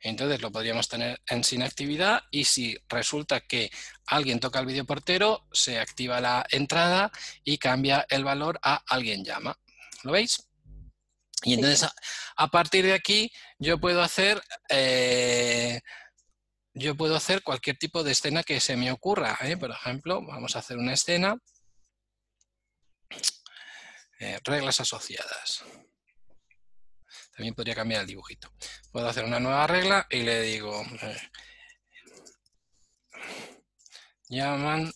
Entonces 0.03 0.43
lo 0.43 0.51
podríamos 0.51 0.89
tener 0.89 1.21
en 1.29 1.45
sin 1.45 1.63
actividad 1.63 2.23
y 2.31 2.45
si 2.45 2.77
resulta 2.89 3.41
que 3.41 3.71
alguien 4.07 4.41
toca 4.41 4.59
el 4.59 4.67
vídeo 4.67 4.85
portero, 4.85 5.47
se 5.53 5.79
activa 5.79 6.21
la 6.21 6.45
entrada 6.51 7.13
y 7.45 7.59
cambia 7.59 8.05
el 8.09 8.25
valor 8.25 8.59
a 8.63 8.83
alguien 8.89 9.25
llama. 9.25 9.57
¿Lo 10.03 10.13
veis? 10.13 10.49
Y 11.45 11.55
entonces 11.55 11.89
a, 12.37 12.49
partir 12.49 12.85
de 12.85 12.95
aquí 12.95 13.33
yo 13.59 13.79
puedo 13.79 14.03
hacer 14.03 14.41
eh, 14.69 15.81
yo 16.75 16.97
puedo 16.97 17.17
hacer 17.17 17.43
cualquier 17.43 17.77
tipo 17.77 18.03
de 18.03 18.13
escena 18.13 18.43
que 18.43 18.61
se 18.61 18.77
me 18.77 18.91
ocurra. 18.91 19.37
¿eh? 19.43 19.57
Por 19.57 19.71
ejemplo, 19.71 20.23
vamos 20.23 20.57
a 20.57 20.61
hacer 20.61 20.79
una 20.79 20.95
escena. 20.95 21.37
Eh, 24.19 24.39
reglas 24.45 24.81
asociadas. 24.81 25.65
También 27.35 27.55
podría 27.55 27.75
cambiar 27.75 28.03
el 28.03 28.07
dibujito. 28.07 28.53
Puedo 28.91 29.09
hacer 29.09 29.25
una 29.25 29.41
nueva 29.41 29.67
regla 29.67 30.07
y 30.11 30.23
le 30.23 30.43
digo, 30.43 30.85
llaman 34.29 34.93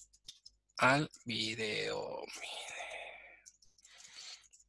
al 0.78 1.10
video, 1.24 2.22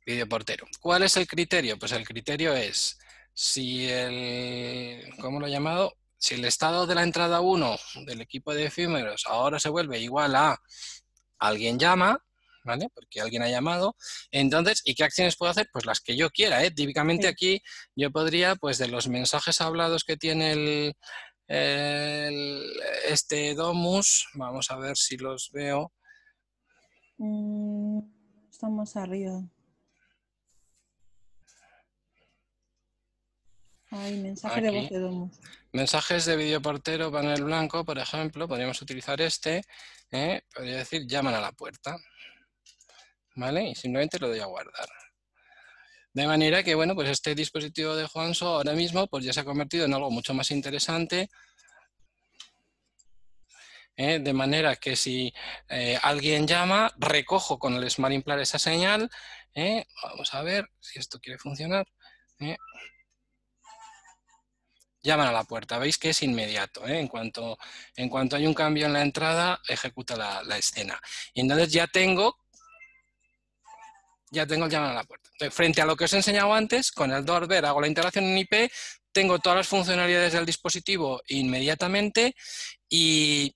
video 0.05 0.27
portero. 0.29 0.65
¿Cuál 0.79 1.03
es 1.03 1.17
el 1.17 1.27
criterio? 1.27 1.77
Pues 1.77 1.91
el 1.91 2.07
criterio 2.07 2.53
es 2.53 2.97
si 3.33 3.89
el, 3.89 5.13
¿cómo 5.19 5.39
lo 5.39 5.47
he 5.47 5.51
llamado? 5.51 5.97
Si 6.17 6.35
el 6.35 6.45
estado 6.45 6.87
de 6.87 6.95
la 6.95 7.03
entrada 7.03 7.41
1 7.41 7.77
del 8.05 8.21
equipo 8.21 8.53
de 8.53 8.65
efímeros 8.65 9.25
ahora 9.27 9.59
se 9.59 9.69
vuelve 9.69 9.99
igual 9.99 10.35
a 10.35 10.59
alguien 11.37 11.77
llama, 11.77 12.23
¿vale? 12.67 12.89
Porque 12.93 13.21
alguien 13.21 13.41
ha 13.41 13.49
llamado. 13.49 13.95
Entonces, 14.29 14.81
¿y 14.85 14.93
qué 14.93 15.05
acciones 15.05 15.35
puedo 15.35 15.49
hacer? 15.49 15.69
Pues 15.71 15.85
las 15.85 16.01
que 16.01 16.15
yo 16.15 16.29
quiera, 16.29 16.63
¿eh? 16.63 16.69
Típicamente 16.69 17.27
aquí 17.27 17.61
yo 17.95 18.11
podría, 18.11 18.55
pues 18.55 18.77
de 18.77 18.87
los 18.89 19.07
mensajes 19.07 19.61
hablados 19.61 20.03
que 20.03 20.17
tiene 20.17 20.93
el, 21.47 22.73
este 23.07 23.55
Domus, 23.55 24.27
vamos 24.33 24.69
a 24.69 24.75
ver 24.77 24.97
si 24.97 25.17
los 25.17 25.49
veo. 25.51 25.93
Mm, 27.17 27.99
estamos 28.51 28.95
arriba. 28.95 29.41
Hay 33.89 34.19
mensaje 34.19 34.61
de 34.61 34.69
voz 34.69 34.89
de 34.89 34.99
Domus. 34.99 35.39
Mensajes 35.71 36.25
de 36.25 36.35
videoportero, 36.35 37.11
panel 37.11 37.45
blanco, 37.45 37.85
por 37.85 37.97
ejemplo, 37.97 38.47
podríamos 38.47 38.81
utilizar 38.81 39.21
este. 39.21 39.61
¿eh? 40.11 40.41
Podría 40.53 40.77
decir, 40.77 41.07
llaman 41.07 41.35
a 41.35 41.41
la 41.41 41.51
puerta. 41.51 41.97
¿Vale? 43.37 43.69
Y 43.69 43.75
simplemente 43.75 44.19
lo 44.19 44.27
doy 44.27 44.39
a 44.39 44.45
guardar. 44.45 44.89
De 46.13 46.25
manera 46.27 46.63
que, 46.63 46.75
bueno, 46.75 46.95
pues 46.95 47.09
este 47.09 47.35
dispositivo 47.35 47.95
de 47.95 48.07
Juanso 48.07 48.47
ahora 48.47 48.73
mismo 48.73 49.07
pues 49.07 49.23
ya 49.23 49.33
se 49.33 49.41
ha 49.41 49.45
convertido 49.45 49.85
en 49.85 49.93
algo 49.93 50.09
mucho 50.09 50.33
más 50.33 50.49
interesante. 50.51 51.29
¿eh? 53.95 54.19
De 54.19 54.33
manera 54.33 54.75
que 54.75 54.95
si 54.95 55.31
eh, 55.69 55.99
alguien 56.01 56.47
llama, 56.47 56.91
recojo 56.97 57.59
con 57.59 57.75
el 57.75 57.89
Smart 57.89 58.13
Implant 58.13 58.41
esa 58.41 58.57
señal. 58.57 59.09
¿eh? 59.53 59.85
Vamos 60.03 60.33
a 60.33 60.41
ver 60.41 60.67
si 60.79 60.99
esto 60.99 61.19
quiere 61.19 61.37
funcionar. 61.37 61.85
Llaman 65.03 65.27
a 65.27 65.31
la 65.31 65.43
puerta. 65.43 65.77
Veis 65.77 65.99
que 65.99 66.09
es 66.09 66.23
inmediato. 66.23 66.87
En, 66.87 67.07
cuanto, 67.07 67.57
en 67.95 68.09
cuanto 68.09 68.35
hay 68.35 68.47
un 68.47 68.55
cambio 68.55 68.87
en 68.87 68.93
la 68.93 69.03
entrada, 69.03 69.61
ejecuta 69.67 70.15
la, 70.17 70.41
la 70.43 70.57
escena. 70.57 70.99
Y 71.35 71.41
entonces 71.41 71.71
ya 71.71 71.85
tengo 71.85 72.35
ya 74.31 74.45
tengo 74.45 74.65
el 74.65 74.71
llamar 74.71 74.91
a 74.91 74.95
la 74.95 75.03
puerta. 75.03 75.29
frente 75.51 75.81
a 75.81 75.85
lo 75.85 75.95
que 75.95 76.05
os 76.05 76.13
he 76.13 76.17
enseñado 76.17 76.53
antes, 76.53 76.91
con 76.91 77.11
el 77.11 77.25
doorbell 77.25 77.65
hago 77.65 77.81
la 77.81 77.87
integración 77.87 78.25
en 78.25 78.37
IP, 78.37 78.71
tengo 79.11 79.39
todas 79.39 79.57
las 79.57 79.67
funcionalidades 79.67 80.33
del 80.33 80.45
dispositivo 80.45 81.21
inmediatamente 81.27 82.35
y, 82.89 83.55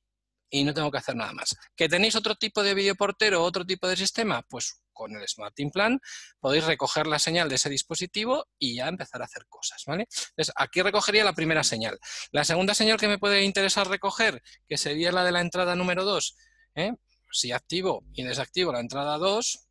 no 0.51 0.73
tengo 0.73 0.91
que 0.91 0.97
hacer 0.97 1.15
nada 1.15 1.33
más. 1.33 1.55
¿Que 1.75 1.87
tenéis 1.87 2.15
otro 2.15 2.35
tipo 2.35 2.61
de 2.63 2.73
videoportero 2.73 3.41
otro 3.41 3.65
tipo 3.65 3.87
de 3.87 3.95
sistema? 3.95 4.41
Pues 4.41 4.81
con 4.91 5.15
el 5.15 5.27
Smart 5.27 5.55
Plan 5.71 5.99
podéis 6.39 6.65
recoger 6.65 7.07
la 7.07 7.19
señal 7.19 7.47
de 7.47 7.55
ese 7.55 7.69
dispositivo 7.69 8.47
y 8.59 8.75
ya 8.75 8.87
empezar 8.87 9.21
a 9.21 9.25
hacer 9.25 9.45
cosas, 9.47 9.83
¿vale? 9.85 10.07
Entonces, 10.29 10.53
aquí 10.55 10.81
recogería 10.81 11.23
la 11.23 11.33
primera 11.33 11.63
señal. 11.63 11.97
La 12.31 12.43
segunda 12.43 12.73
señal 12.73 12.99
que 12.99 13.07
me 13.07 13.17
puede 13.17 13.43
interesar 13.43 13.87
recoger, 13.87 14.41
que 14.67 14.77
sería 14.77 15.11
la 15.11 15.23
de 15.23 15.31
la 15.31 15.41
entrada 15.41 15.75
número 15.75 16.03
2, 16.03 16.35
¿eh? 16.75 16.91
si 17.31 17.51
activo 17.51 18.03
y 18.13 18.23
desactivo 18.23 18.71
la 18.71 18.79
entrada 18.79 19.17
2, 19.17 19.67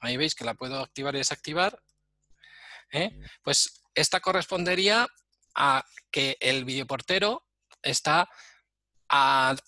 ahí 0.00 0.16
veis 0.16 0.34
que 0.34 0.44
la 0.44 0.54
puedo 0.54 0.80
activar 0.80 1.14
y 1.14 1.18
desactivar, 1.18 1.80
¿eh? 2.92 3.18
pues 3.42 3.82
esta 3.94 4.20
correspondería 4.20 5.06
a 5.54 5.84
que 6.10 6.36
el 6.40 6.64
videoportero 6.64 7.44
está 7.82 8.28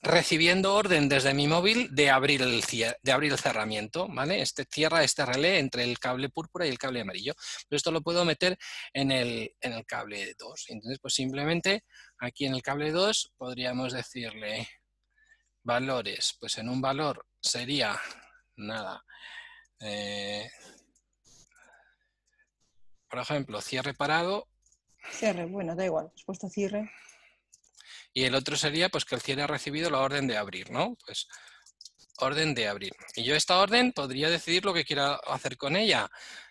recibiendo 0.03 0.75
orden 0.75 1.09
desde 1.09 1.33
mi 1.33 1.49
móvil 1.49 1.89
de 1.95 2.11
abrir, 2.11 2.43
el, 2.43 2.63
de 3.03 3.13
abrir 3.13 3.33
el 3.33 3.39
cerramiento, 3.39 4.07
¿vale? 4.09 4.43
Este 4.43 4.67
cierra 4.71 5.03
este 5.03 5.25
relé 5.25 5.59
entre 5.59 5.85
el 5.85 5.99
cable 5.99 6.29
púrpura 6.29 6.67
y 6.67 6.69
el 6.69 6.79
cable 6.79 7.01
amarillo. 7.01 7.33
Pero 7.69 7.77
esto 7.79 7.91
lo 7.91 8.03
puedo 8.03 8.25
meter 8.25 8.59
en 8.93 9.11
el, 9.11 9.55
en 9.61 9.73
el 9.73 9.87
cable 9.87 10.35
2. 10.39 10.65
Entonces, 10.69 10.99
pues 11.01 11.15
simplemente 11.15 11.85
aquí 12.19 12.45
en 12.45 12.55
el 12.55 12.63
cable 12.63 12.91
2 12.93 13.33
podríamos 13.39 13.95
decirle 13.95 14.69
valores. 15.63 16.37
Pues 16.39 16.59
en 16.59 16.69
un 16.69 16.83
valor 16.83 17.27
sería, 17.41 17.99
nada, 18.57 19.03
eh, 19.81 20.51
por 23.09 23.19
ejemplo, 23.19 23.61
cierre 23.61 23.95
parado. 23.95 24.49
Cierre, 25.13 25.47
bueno, 25.47 25.75
da 25.75 25.85
igual, 25.85 26.13
he 26.17 26.25
puesto 26.25 26.49
cierre. 26.49 26.91
Y 28.13 28.25
el 28.25 28.35
otro 28.35 28.57
sería 28.57 28.89
pues 28.89 29.05
que 29.05 29.15
el 29.15 29.21
cierre 29.21 29.43
ha 29.43 29.47
recibido 29.47 29.91
la 29.91 30.01
orden 30.01 30.27
de 30.27 30.37
abrir, 30.37 30.71
¿no? 30.71 30.97
Pues 31.05 31.29
orden 32.19 32.55
de 32.55 32.69
abrir. 32.69 32.93
Y 33.15 33.25
yo 33.25 33.35
esta 33.35 33.59
orden 33.59 33.93
podría 33.93 34.31
decidir 34.31 34.65
lo 34.65 34.75
que 34.75 34.85
quiera 34.85 35.15
hacer 35.15 35.57
con 35.57 35.77
ella. 35.77 36.11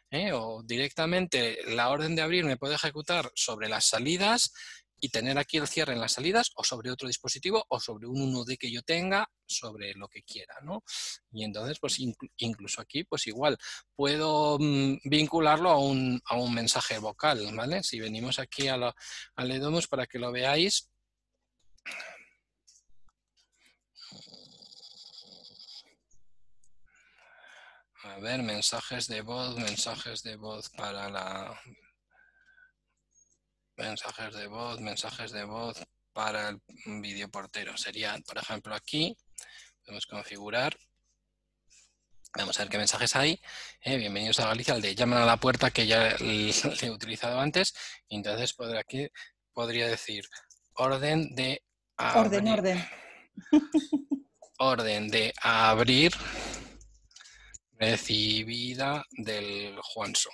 ¿eh? 0.10 0.32
O 0.34 0.64
directamente 0.64 1.60
la 1.68 1.90
orden 1.90 2.16
de 2.16 2.22
abrir 2.22 2.46
me 2.46 2.58
puede 2.58 2.76
ejecutar 2.76 3.32
sobre 3.36 3.70
las 3.70 3.86
salidas 3.86 4.54
y 5.02 5.10
tener 5.10 5.38
aquí 5.38 5.58
el 5.58 5.68
cierre 5.68 5.94
en 5.94 6.00
las 6.00 6.14
salidas 6.14 6.52
o 6.56 6.64
sobre 6.64 6.92
otro 6.92 7.08
dispositivo 7.08 7.66
o 7.70 7.80
sobre 7.80 8.08
un 8.08 8.34
1D 8.34 8.58
que 8.58 8.72
yo 8.72 8.82
tenga, 8.82 9.30
sobre 9.46 9.94
lo 9.94 10.08
que 10.08 10.24
quiera, 10.24 10.56
¿no? 10.64 10.84
Y 11.32 11.44
entonces, 11.44 11.80
pues 11.80 11.98
incluso 12.38 12.82
aquí, 12.82 13.04
pues 13.04 13.28
igual, 13.28 13.58
puedo 13.96 14.58
mm, 14.60 15.00
vincularlo 15.04 15.70
a 15.70 15.78
un, 15.78 16.22
a 16.26 16.36
un, 16.36 16.54
mensaje 16.54 16.98
vocal, 16.98 17.50
¿vale? 17.56 17.84
Si 17.84 18.00
venimos 18.00 18.40
aquí 18.40 18.68
a 18.68 18.78
la, 18.78 18.96
al 19.36 19.52
Edomus 19.52 19.88
para 19.88 20.08
que 20.08 20.20
lo 20.20 20.32
veáis, 20.32 20.90
A 28.04 28.18
ver, 28.18 28.42
mensajes 28.42 29.08
de 29.08 29.22
voz, 29.22 29.58
mensajes 29.58 30.24
de 30.24 30.38
voz 30.38 30.70
para 30.70 31.10
la 31.10 31.62
mensajes 33.80 34.36
de 34.36 34.48
voz, 34.48 34.80
mensajes 34.82 35.32
de 35.32 35.46
voz 35.46 35.82
para 36.12 36.50
el 36.50 36.62
videoportero. 37.02 37.78
Sería, 37.78 38.18
por 38.28 38.38
ejemplo, 38.38 38.76
aquí, 38.76 39.18
podemos 39.86 40.06
configurar. 40.06 40.78
Vamos 42.38 42.60
a 42.60 42.64
ver 42.64 42.70
qué 42.70 42.78
mensajes 42.78 43.16
hay. 43.16 43.42
Eh, 43.82 43.98
bienvenidos 43.98 44.40
a 44.40 44.48
Galicia, 44.48 44.76
el 44.76 44.82
de 44.82 44.94
llaman 44.94 45.22
a 45.22 45.26
la 45.26 45.38
puerta 45.38 45.72
que 45.72 45.88
ya 45.88 46.16
le 46.18 46.50
he 46.50 46.92
utilizado 46.92 47.40
antes. 47.40 47.74
Entonces, 48.10 48.54
por 48.54 48.76
aquí 48.76 49.08
podría 49.54 49.88
decir 49.88 50.26
orden 50.76 51.34
de 51.36 51.64
Orden, 51.98 52.48
orden. 52.48 52.86
Orden 54.60 55.10
de 55.10 55.34
abrir 55.42 56.14
recibida 57.78 59.04
del 59.12 59.78
Juanso. 59.82 60.30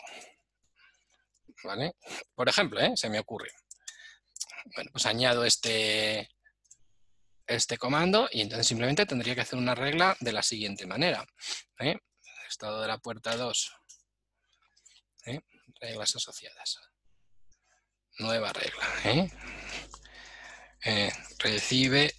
¿Vale? 1.65 1.95
Por 2.33 2.49
ejemplo, 2.49 2.79
¿eh? 2.79 2.93
se 2.95 3.09
me 3.09 3.19
ocurre. 3.19 3.51
Bueno, 4.75 4.89
pues 4.91 5.05
añado 5.05 5.45
este, 5.45 6.29
este 7.47 7.77
comando 7.77 8.27
y 8.31 8.41
entonces 8.41 8.67
simplemente 8.67 9.05
tendría 9.05 9.35
que 9.35 9.41
hacer 9.41 9.59
una 9.59 9.75
regla 9.75 10.15
de 10.19 10.31
la 10.31 10.43
siguiente 10.43 10.85
manera. 10.85 11.25
¿eh? 11.79 11.97
Estado 12.47 12.81
de 12.81 12.87
la 12.87 12.97
puerta 12.97 13.35
2. 13.35 13.71
¿eh? 15.27 15.41
Reglas 15.81 16.15
asociadas. 16.15 16.79
Nueva 18.19 18.53
regla. 18.53 18.87
recibe 21.39 22.13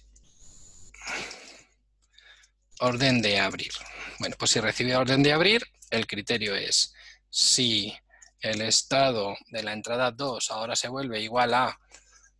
orden 2.79 3.21
de 3.21 3.39
abrir. 3.39 3.71
Bueno, 4.19 4.35
pues 4.37 4.51
si 4.51 4.59
recibe 4.59 4.95
orden 4.95 5.23
de 5.23 5.33
abrir, 5.33 5.63
el 5.89 6.05
criterio 6.05 6.55
es 6.55 6.93
si 7.29 7.97
el 8.39 8.61
estado 8.61 9.35
de 9.47 9.63
la 9.63 9.73
entrada 9.73 10.11
2 10.11 10.51
ahora 10.51 10.75
se 10.75 10.87
vuelve 10.87 11.19
igual 11.21 11.53
a 11.53 11.79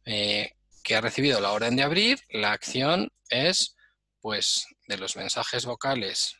eh, 0.06 0.52
que 0.84 0.96
ha 0.96 1.02
recibido 1.02 1.42
la 1.42 1.52
orden 1.52 1.76
de 1.76 1.84
abrir, 1.84 2.20
la 2.30 2.52
acción 2.54 3.12
es 3.30 3.76
pues 4.22 4.66
de 4.88 4.98
los 4.98 5.16
mensajes 5.16 5.66
vocales 5.66 6.36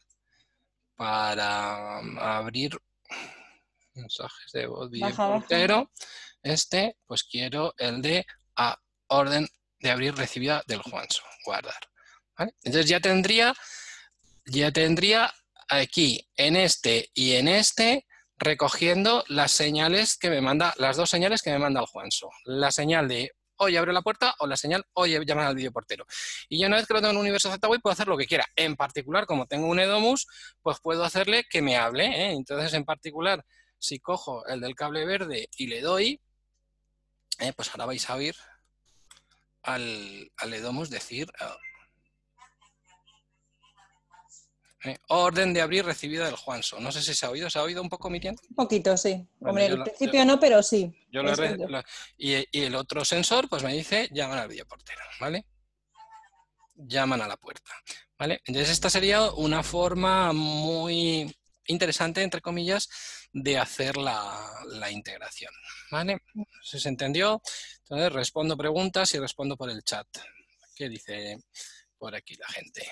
para 0.96 2.00
abrir 2.40 2.78
mensajes 3.94 4.52
de 4.54 4.68
voz 4.68 4.90
video 4.90 5.90
este 6.44 6.98
pues 7.06 7.24
quiero 7.24 7.74
el 7.78 8.02
de 8.02 8.26
a 8.56 8.80
orden 9.08 9.48
de 9.80 9.92
abrir 9.92 10.16
recibida 10.16 10.64
del 10.68 10.82
Juanso, 10.82 11.24
guardar. 11.46 11.80
Entonces 12.38 12.88
ya 12.88 13.00
tendría, 13.00 13.54
ya 14.46 14.72
tendría 14.72 15.34
aquí 15.68 16.28
en 16.36 16.56
este 16.56 17.10
y 17.14 17.34
en 17.34 17.48
este 17.48 18.07
recogiendo 18.38 19.24
las 19.28 19.52
señales 19.52 20.18
que 20.18 20.30
me 20.30 20.42
manda, 20.42 20.74
las 20.78 20.98
dos 20.98 21.10
señales 21.10 21.42
que 21.42 21.52
me 21.52 21.60
manda 21.60 21.82
el 21.82 21.88
Juanso. 21.88 22.30
La 22.46 22.72
señal 22.72 23.08
de 23.08 23.32
oye, 23.58 23.78
abre 23.78 23.92
la 23.92 24.02
puerta 24.02 24.36
o 24.40 24.48
la 24.48 24.56
señal 24.56 24.86
oye, 24.94 25.20
llama 25.26 25.48
al 25.48 25.56
videoportero. 25.56 26.06
Y 26.50 26.60
ya 26.60 26.68
una 26.68 26.78
vez 26.78 26.88
que 26.88 26.94
lo 26.94 27.00
tengo 27.00 27.12
en 27.12 27.18
un 27.18 27.22
universo 27.22 27.52
Z-Wave 27.52 27.80
puedo 27.80 27.94
hacer 27.94 28.08
lo 28.08 28.18
que 28.18 28.28
quiera. 28.28 28.46
En 28.56 28.76
particular, 28.76 29.26
como 29.26 29.48
tengo 29.48 29.68
un 29.68 29.80
Edomus, 29.80 30.28
pues 30.62 30.80
puedo 30.80 31.04
hacerle 31.04 31.46
que 31.50 31.62
me 31.62 31.78
hable. 31.78 32.06
¿eh? 32.06 32.32
Entonces, 32.34 32.74
en 32.74 32.86
particular, 32.86 33.44
si 33.80 34.00
cojo 34.00 34.46
el 34.48 34.62
del 34.62 34.76
cable 34.76 35.06
verde 35.06 35.50
y 35.58 35.68
le 35.68 35.82
doy, 35.82 36.22
¿eh? 37.40 37.54
pues 37.56 37.70
ahora 37.72 37.86
vais 37.86 38.10
a 38.10 38.16
oír 38.16 38.36
al, 39.64 40.32
al 40.38 40.54
Edomus 40.54 40.90
decir 40.90 41.28
Eh, 44.88 44.98
orden 45.10 45.54
de 45.54 45.62
abrir 45.62 45.86
recibida 45.86 46.26
del 46.26 46.36
Juanso. 46.36 46.80
No 46.80 46.92
sé 46.92 47.02
si 47.02 47.14
se 47.14 47.26
ha 47.26 47.30
oído. 47.30 47.50
¿Se 47.50 47.60
ha 47.60 47.64
oído 47.64 47.82
un 47.82 47.90
poco, 47.90 48.10
Miriam? 48.10 48.36
Un 48.50 48.56
poquito, 48.56 48.96
sí. 48.96 49.28
Hombre, 49.42 49.68
al 49.68 49.84
principio 49.84 50.24
no, 50.26 50.40
pero 50.40 50.64
sí. 50.64 50.94
y, 52.18 52.48
el 52.52 52.76
otro 52.76 53.04
sensor 53.04 53.50
pues 53.50 53.64
me 53.64 53.74
dice 53.74 54.10
llaman 54.12 54.40
al 54.40 54.48
videoportero, 54.48 55.02
¿vale? 55.20 55.46
Llaman 56.76 57.22
a 57.22 57.28
la 57.28 57.38
puerta, 57.38 57.72
¿vale? 58.18 58.42
Entonces 58.46 58.72
esta 58.72 58.90
sería 58.90 59.32
una 59.32 59.64
forma 59.64 60.32
muy 60.32 61.36
interesante, 61.66 62.22
entre 62.22 62.42
comillas, 62.42 62.88
de 63.34 63.58
hacer 63.58 63.98
la, 63.98 64.64
la 64.68 64.92
integración, 64.92 65.52
¿vale? 65.92 66.20
Si 66.64 66.80
se 66.80 66.90
entendió, 66.90 67.42
entonces 67.80 68.14
respondo 68.14 68.56
preguntas 68.56 69.14
y 69.14 69.20
respondo 69.20 69.58
por 69.58 69.70
el 69.70 69.84
chat. 69.84 70.08
¿Qué 70.76 70.88
dice 70.88 71.38
por 71.98 72.16
aquí 72.16 72.36
la 72.36 72.48
gente? 72.48 72.88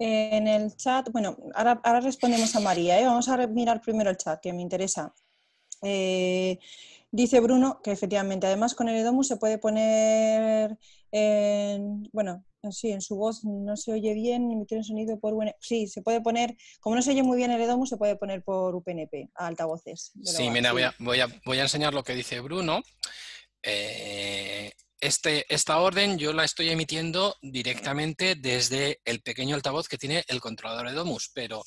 En 0.00 0.48
el 0.48 0.74
chat, 0.76 1.10
bueno, 1.12 1.36
ahora, 1.54 2.00
respondemos 2.00 2.56
a 2.56 2.60
María, 2.60 2.98
¿eh? 2.98 3.04
vamos 3.04 3.28
a 3.28 3.46
mirar 3.46 3.82
primero 3.82 4.08
el 4.08 4.16
chat, 4.16 4.40
que 4.40 4.50
me 4.50 4.62
interesa. 4.62 5.14
Eh, 5.82 6.58
dice 7.10 7.40
Bruno 7.40 7.80
que 7.82 7.92
efectivamente, 7.92 8.46
además 8.46 8.74
con 8.74 8.88
el 8.88 8.96
Edomus 8.96 9.28
se 9.28 9.36
puede 9.36 9.58
poner, 9.58 10.78
en, 11.12 12.08
bueno, 12.12 12.42
sí, 12.70 12.90
en 12.92 13.02
su 13.02 13.16
voz 13.16 13.44
no 13.44 13.76
se 13.76 13.92
oye 13.92 14.14
bien, 14.14 14.50
emitir 14.50 14.78
un 14.78 14.84
sonido 14.84 15.20
por 15.20 15.34
Sí, 15.60 15.86
se 15.86 16.00
puede 16.00 16.22
poner, 16.22 16.56
como 16.80 16.96
no 16.96 17.02
se 17.02 17.10
oye 17.10 17.22
muy 17.22 17.36
bien 17.36 17.50
el 17.50 17.60
Edomus, 17.60 17.90
se 17.90 17.98
puede 17.98 18.16
poner 18.16 18.42
por 18.42 18.74
UPnP, 18.74 19.30
a 19.34 19.48
altavoces. 19.48 20.12
Sí, 20.24 20.48
mira, 20.48 20.72
Voy, 20.72 20.82
a, 20.82 20.94
voy, 20.98 21.20
a, 21.20 21.28
voy 21.44 21.58
a 21.58 21.62
enseñar 21.62 21.92
lo 21.92 22.04
que 22.04 22.14
dice 22.14 22.40
Bruno. 22.40 22.82
Eh, 23.62 24.72
este, 25.00 25.46
esta 25.52 25.78
orden 25.78 26.18
yo 26.18 26.32
la 26.32 26.44
estoy 26.44 26.68
emitiendo 26.68 27.36
directamente 27.40 28.34
desde 28.34 29.00
el 29.04 29.22
pequeño 29.22 29.54
altavoz 29.54 29.88
que 29.88 29.98
tiene 29.98 30.24
el 30.28 30.40
controlador 30.40 30.88
de 30.88 30.94
Domus, 30.94 31.30
pero 31.34 31.62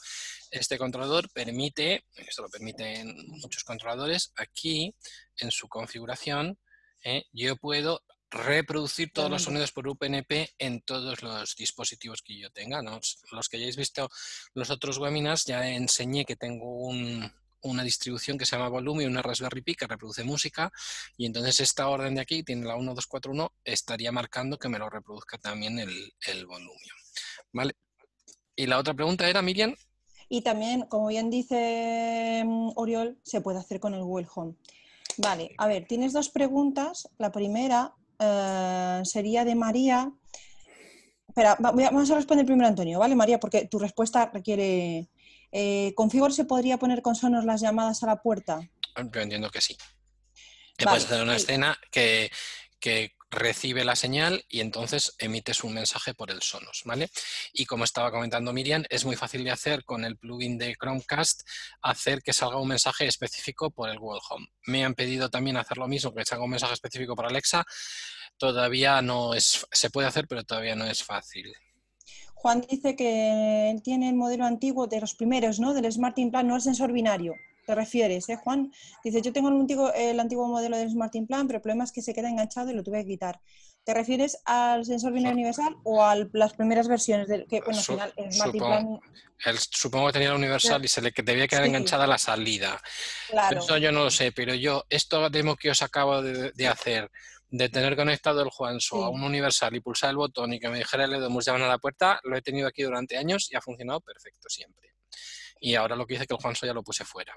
este 0.51 0.77
controlador 0.77 1.29
permite, 1.31 2.05
esto 2.15 2.43
lo 2.43 2.49
permiten 2.49 3.15
muchos 3.27 3.63
controladores, 3.63 4.31
aquí 4.36 4.95
en 5.38 5.49
su 5.49 5.67
configuración 5.67 6.59
eh, 7.03 7.23
yo 7.31 7.55
puedo 7.57 8.01
reproducir 8.29 9.11
todos 9.13 9.29
los 9.29 9.43
sonidos 9.43 9.71
por 9.71 9.88
UPnP 9.88 10.49
en 10.57 10.81
todos 10.81 11.21
los 11.21 11.55
dispositivos 11.55 12.21
que 12.21 12.38
yo 12.38 12.49
tenga. 12.49 12.81
Los 12.81 13.49
que 13.49 13.57
hayáis 13.57 13.77
visto 13.77 14.09
los 14.53 14.69
otros 14.69 14.97
webinars 14.97 15.45
ya 15.45 15.69
enseñé 15.69 16.25
que 16.25 16.36
tengo 16.36 16.89
una 17.64 17.84
distribución 17.84 18.38
que 18.38 18.45
se 18.45 18.55
llama 18.55 18.70
Volume 18.70 19.03
y 19.03 19.07
una 19.07 19.22
Raspberry 19.22 19.61
Pi 19.61 19.76
que 19.76 19.88
reproduce 19.88 20.24
música 20.24 20.72
y 21.18 21.26
entonces 21.26 21.59
esta 21.59 21.88
orden 21.88 22.16
de 22.16 22.22
aquí 22.22 22.43
tiene 22.43 22.66
la 22.66 22.76
1241 22.76 23.51
estaría 23.64 24.11
marcando 24.11 24.57
que 24.57 24.70
me 24.70 24.80
lo 24.80 24.89
reproduzca 24.89 25.38
también 25.38 25.80
el, 25.80 26.14
el 26.28 26.45
volumen. 26.45 26.80
¿Vale? 27.51 27.74
Y 28.55 28.68
la 28.68 28.78
otra 28.78 28.93
pregunta 28.93 29.28
era, 29.30 29.41
Miriam. 29.41 29.76
Y 30.30 30.41
también, 30.41 30.84
como 30.84 31.07
bien 31.07 31.30
dice 31.30 32.43
mm, 32.45 32.72
Oriol, 32.76 33.20
se 33.24 33.41
puede 33.41 33.59
hacer 33.59 33.80
con 33.80 33.93
el 33.93 34.03
Google 34.03 34.28
Home. 34.36 34.55
Vale, 35.18 35.51
a 35.57 35.68
ver, 35.68 35.86
tienes 35.88 36.14
dos 36.14 36.30
preguntas. 36.30 37.07
La 37.18 37.32
primera 37.32 37.93
eh, 38.20 39.01
sería 39.03 39.45
de 39.45 39.55
María. 39.55 40.11
Espera, 41.28 41.57
vamos 41.59 42.11
a 42.11 42.16
responder 42.16 42.45
primero 42.45 42.68
Antonio, 42.68 42.99
¿vale, 42.99 43.16
María? 43.16 43.39
Porque 43.39 43.68
tu 43.68 43.80
respuesta 43.80 44.30
requiere... 44.32 45.09
Eh, 45.56 45.93
¿Con 45.95 46.10
Figor 46.10 46.34
se 46.34 46.45
podría 46.45 46.78
poner 46.78 47.04
con 47.04 47.16
sonos 47.16 47.45
las 47.45 47.62
llamadas 47.62 48.01
a 48.01 48.08
la 48.08 48.22
puerta? 48.22 48.68
Yo 49.14 49.22
entiendo 49.22 49.51
que 49.51 49.62
sí. 49.62 49.78
Que 50.76 50.86
puedes 50.86 51.06
hacer 51.06 51.22
una 51.22 51.36
escena 51.36 51.80
que, 51.91 52.32
que 52.80 53.14
recibe 53.34 53.84
la 53.84 53.95
señal 53.95 54.45
y 54.47 54.62
entonces 54.62 55.14
emites 55.20 55.64
un 55.64 55.74
mensaje 55.74 56.14
por 56.14 56.32
el 56.32 56.41
Sonos, 56.41 56.82
¿vale? 56.86 57.10
Y 57.51 57.66
como 57.66 57.84
estaba 57.84 58.12
comentando 58.12 58.54
Miriam, 58.54 58.84
es 58.89 59.06
muy 59.06 59.16
fácil 59.16 59.43
de 59.43 59.51
hacer 59.51 59.84
con 59.84 60.06
el 60.06 60.18
plugin 60.18 60.58
de 60.58 60.76
Chromecast, 60.76 61.41
hacer 61.82 62.22
que 62.22 62.34
salga 62.34 62.58
un 62.58 62.68
mensaje 62.68 63.06
específico 63.06 63.72
por 63.72 63.89
el 63.89 63.99
Google 63.99 64.22
Home. 64.30 64.47
Me 64.66 64.86
han 64.86 64.95
pedido 64.95 65.30
también 65.30 65.58
hacer 65.58 65.78
lo 65.78 65.88
mismo, 65.88 66.14
que 66.14 66.26
salga 66.26 66.45
un 66.45 66.51
mensaje 66.51 66.74
específico 66.74 67.16
por 67.16 67.26
Alexa. 67.26 67.64
Todavía 68.38 69.01
no 69.01 69.34
es, 69.34 69.68
se 69.72 69.89
puede 69.89 70.08
hacer, 70.08 70.28
pero 70.28 70.43
todavía 70.43 70.76
no 70.76 70.86
es 70.86 71.04
fácil. 71.04 71.54
Juan 72.44 72.60
dice 72.70 72.98
que 72.98 73.80
tiene 73.86 74.10
el 74.10 74.16
modelo 74.16 74.44
antiguo 74.44 74.86
de 74.86 75.00
los 75.00 75.16
primeros, 75.16 75.62
¿no? 75.62 75.74
Del 75.74 75.89
Smart 75.89 76.20
Implant, 76.20 76.50
no 76.50 76.56
el 76.58 76.62
sensor 76.62 76.91
binario 76.91 77.36
te 77.66 77.74
refieres, 77.74 78.28
¿eh, 78.28 78.36
Juan? 78.36 78.74
Dice, 79.02 79.22
yo 79.22 79.32
tengo 79.32 79.48
el 79.48 79.56
antiguo, 79.56 79.94
el 79.94 80.20
antiguo 80.20 80.46
modelo 80.50 80.76
del 80.76 80.89
Smart 80.89 81.16
Implant, 81.16 81.48
pero 81.48 81.58
el 81.58 81.62
problema 81.62 81.86
es 81.86 81.94
que 81.94 82.02
se 82.02 82.14
queda 82.14 82.28
enganchado 82.28 82.70
y 82.70 82.74
lo 82.74 82.84
tuve 82.84 83.04
que 83.04 83.12
quitar. 83.12 83.39
¿Te 83.86 83.94
refieres 83.94 84.38
al 84.44 84.84
sensor 84.84 85.14
binario 85.14 85.36
universal 85.36 85.78
o 85.84 86.04
a 86.04 86.18
las 86.34 86.54
primeras 86.54 86.89
versiones 86.89 87.30
del 87.30 87.46
que, 87.48 87.62
bueno, 87.62 87.80
al 87.80 87.86
final, 87.86 88.14
el 88.18 88.34
Smart 88.34 88.52
supongo, 88.52 88.76
Implant... 88.76 89.60
supongo 89.72 90.08
que 90.08 90.14
tenía 90.14 90.28
el 90.30 90.36
universal 90.36 90.84
y 90.84 90.89
se 90.89 91.02
le 91.02 91.14
debía 91.24 91.48
quedar 91.48 91.66
enganchada 91.66 92.06
la 92.06 92.18
salida. 92.18 92.82
Claro. 93.30 93.60
Eso 93.60 93.78
yo 93.78 93.94
no 93.94 94.04
lo 94.04 94.12
sé, 94.12 94.34
pero 94.34 94.54
yo, 94.54 94.84
esto 94.89 95.30
demo 95.30 95.56
que 95.56 95.70
os 95.70 95.82
acabo 95.82 96.22
de, 96.22 96.68
hacer, 96.68 97.10
de 97.54 97.70
tener 97.70 97.95
conectado 97.95 98.41
el 98.41 98.49
Juanso 98.49 99.04
a 99.04 99.10
un 99.10 99.24
universal 99.24 99.76
y 99.76 99.80
pulsar 99.80 100.10
el 100.10 100.18
botón 100.18 100.54
y 100.54 100.60
que 100.60 100.70
me 100.70 100.80
dijera 100.80 101.06
el 101.06 101.14
Edomus 101.14 101.45
llaman 101.45 101.62
a 101.62 101.68
la 101.68 101.78
puerta, 101.78 102.20
lo 102.24 102.36
he 102.36 102.41
tenido 102.41 102.68
aquí 102.68 102.82
durante 102.82 103.18
años 103.18 103.47
y 103.51 103.56
ha 103.56 103.62
funcionado 103.62 104.01
perfecto 104.01 104.49
siempre 104.49 104.93
y 105.64 105.76
ahora 105.76 105.95
lo 105.95 106.06
que 106.06 106.16
dice 106.16 106.28
que 106.28 106.34
el 106.34 106.41
Juanso 106.41 106.66
ya 106.66 106.74
lo 106.74 106.84
puse 106.84 107.06
fuera. 107.06 107.34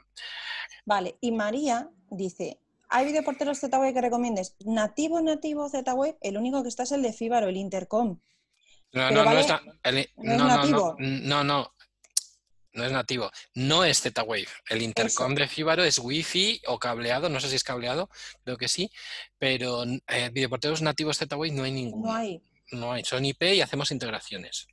Vale, 0.85 1.17
y 1.21 1.31
María 1.31 1.89
dice, 2.11 2.59
¿hay 2.89 3.07
videoporteros 3.07 3.61
Z-Wave 3.61 3.95
que 3.95 4.01
recomiendes? 4.01 4.57
Nativo, 4.65 5.21
nativo 5.21 5.69
Z-Wave, 5.69 6.19
el 6.21 6.37
único 6.37 6.63
que 6.63 6.69
está 6.69 6.83
es 6.83 6.93
el 6.93 7.03
de 7.03 7.13
Fibaro, 7.13 7.49
el 7.49 7.57
Intercom. 7.57 8.19
No, 8.93 9.11
no, 9.11 9.25
no, 9.25 9.39
es, 9.39 9.49
nativo. 10.19 10.97
No, 10.99 11.45
no, 11.45 11.45
no, 11.45 11.73
es 12.85 12.93
nativo. 12.93 13.31
No 13.55 13.85
es 13.85 14.01
Z-Wave. 14.01 14.49
El 14.69 14.83
Intercom 14.83 15.35
de 15.35 15.49
Fibaro 15.49 15.85
es 15.85 15.99
Wi-Fi 15.99 16.63
o 16.67 16.79
cableado, 16.79 17.29
no 17.29 17.41
sé 17.41 17.49
si 17.49 17.57
es 17.57 17.65
cableado, 17.65 18.11
creo 18.45 18.57
que 18.57 18.69
sí, 18.69 18.91
pero 19.39 19.85
eh, 19.85 20.31
videoporteros 20.33 20.83
nativos 20.83 21.19
Z-Wave 21.19 21.53
no 21.53 21.65
hay 21.65 21.73
ninguno. 21.73 22.07
No 22.07 22.15
hay. 22.15 22.43
No 22.73 22.93
hay, 22.93 23.05
son 23.05 23.25
IP 23.25 23.43
y 23.43 23.61
hacemos 23.61 23.93
integraciones 23.93 24.67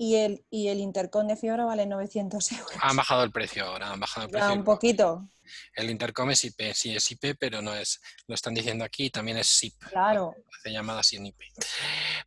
y 0.00 0.16
el, 0.16 0.46
y 0.48 0.68
el 0.68 0.78
intercom 0.78 1.26
de 1.26 1.36
fibra 1.36 1.66
vale 1.66 1.84
900 1.84 2.52
euros. 2.52 2.70
Han 2.80 2.96
bajado 2.96 3.22
el 3.22 3.30
precio 3.30 3.66
ahora, 3.66 3.92
han 3.92 4.00
bajado 4.00 4.24
el 4.24 4.32
precio. 4.32 4.52
un 4.54 4.64
poquito. 4.64 5.28
El 5.74 5.90
intercom 5.90 6.30
es 6.30 6.42
IP, 6.42 6.72
sí 6.72 6.96
es 6.96 7.10
IP, 7.10 7.36
pero 7.38 7.60
no 7.60 7.74
es, 7.74 8.00
lo 8.26 8.34
están 8.34 8.54
diciendo 8.54 8.82
aquí, 8.82 9.10
también 9.10 9.36
es 9.36 9.46
SIP. 9.46 9.74
Claro. 9.90 10.34
Hace 10.56 10.72
llamadas 10.72 11.12
en 11.12 11.26
IP. 11.26 11.42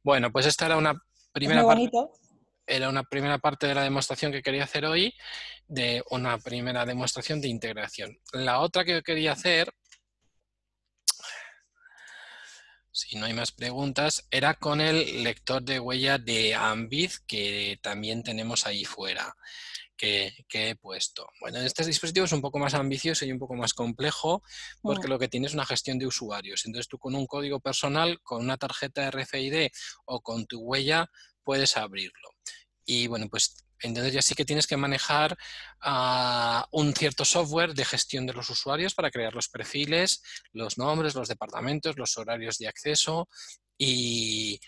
Bueno, 0.04 0.32
pues 0.32 0.45
esta 0.45 0.68
era 0.68 0.78
una 0.78 1.04
primera 1.32 1.66
parte. 1.66 1.89
Era 2.66 2.89
una 2.89 3.03
primera 3.03 3.38
parte 3.39 3.68
de 3.68 3.76
la 3.76 3.84
demostración 3.84 4.32
que 4.32 4.41
quería 4.41 4.64
hacer 4.64 4.86
hoy, 4.86 5.14
de 5.68 6.03
una 6.09 6.38
primera 6.38 6.86
demostración 6.86 7.41
de 7.41 7.49
integración. 7.49 8.18
La 8.32 8.59
otra 8.59 8.86
que 8.86 9.01
quería 9.01 9.34
hacer 9.34 9.74
si 12.93 13.18
no 13.18 13.26
hay 13.26 13.34
más 13.34 13.51
preguntas, 13.51 14.28
era 14.30 14.53
con 14.53 14.80
el 14.80 15.24
lector 15.24 15.64
de 15.64 15.80
huella 15.80 16.20
de 16.20 16.53
Ambit 16.53 17.11
que 17.26 17.80
también 17.82 18.22
tenemos 18.22 18.68
ahí 18.68 18.86
fuera, 18.86 19.36
que, 19.97 20.32
he 20.53 20.76
puesto. 20.76 21.28
Bueno, 21.41 21.59
este 21.59 21.84
dispositivo 21.86 22.26
es 22.26 22.32
un 22.34 22.41
poco 22.41 22.59
más 22.59 22.76
ambicioso 22.76 23.26
y 23.26 23.32
un 23.32 23.39
poco 23.39 23.55
más 23.55 23.74
complejo 23.74 24.43
porque 24.82 25.07
lo 25.07 25.18
que 25.18 25.28
tiene 25.28 25.47
es 25.47 25.55
una 25.55 25.66
gestión 25.66 25.97
de 25.97 26.05
usuarios. 26.05 26.66
Entonces 26.66 26.88
tú 26.88 26.99
con 26.99 27.16
un 27.16 27.26
código 27.26 27.59
personal, 27.59 28.20
con 28.22 28.41
una 28.43 28.57
tarjeta 28.57 29.09
RFID 29.09 29.70
o 30.05 30.22
con 30.22 30.45
tu 30.45 30.59
huella 30.59 31.09
puedes 31.44 31.78
abrirlo. 31.78 32.30
Y 32.86 33.08
bueno, 33.08 33.28
pues 33.30 33.56
entonces 33.82 34.14
ya 34.14 34.22
sí 34.22 34.34
que 34.34 34.46
tienes 34.46 34.66
que 34.66 34.78
manejar 34.78 35.38
ah, 35.82 36.68
un 36.72 36.94
cierto 36.94 37.26
software 37.26 37.74
de 37.74 37.86
gestión 37.86 38.26
de 38.26 38.34
los 38.34 38.50
usuarios 38.50 38.94
para 38.94 39.12
crear 39.12 39.34
los 39.34 39.50
perfiles, 39.50 40.22
los 40.54 40.78
nombres, 40.78 41.16
los 41.16 41.28
departamentos, 41.28 41.98
los 41.98 42.18
horarios 42.18 42.58
de 42.58 42.68
acceso 42.68 43.28
y, 43.78 44.60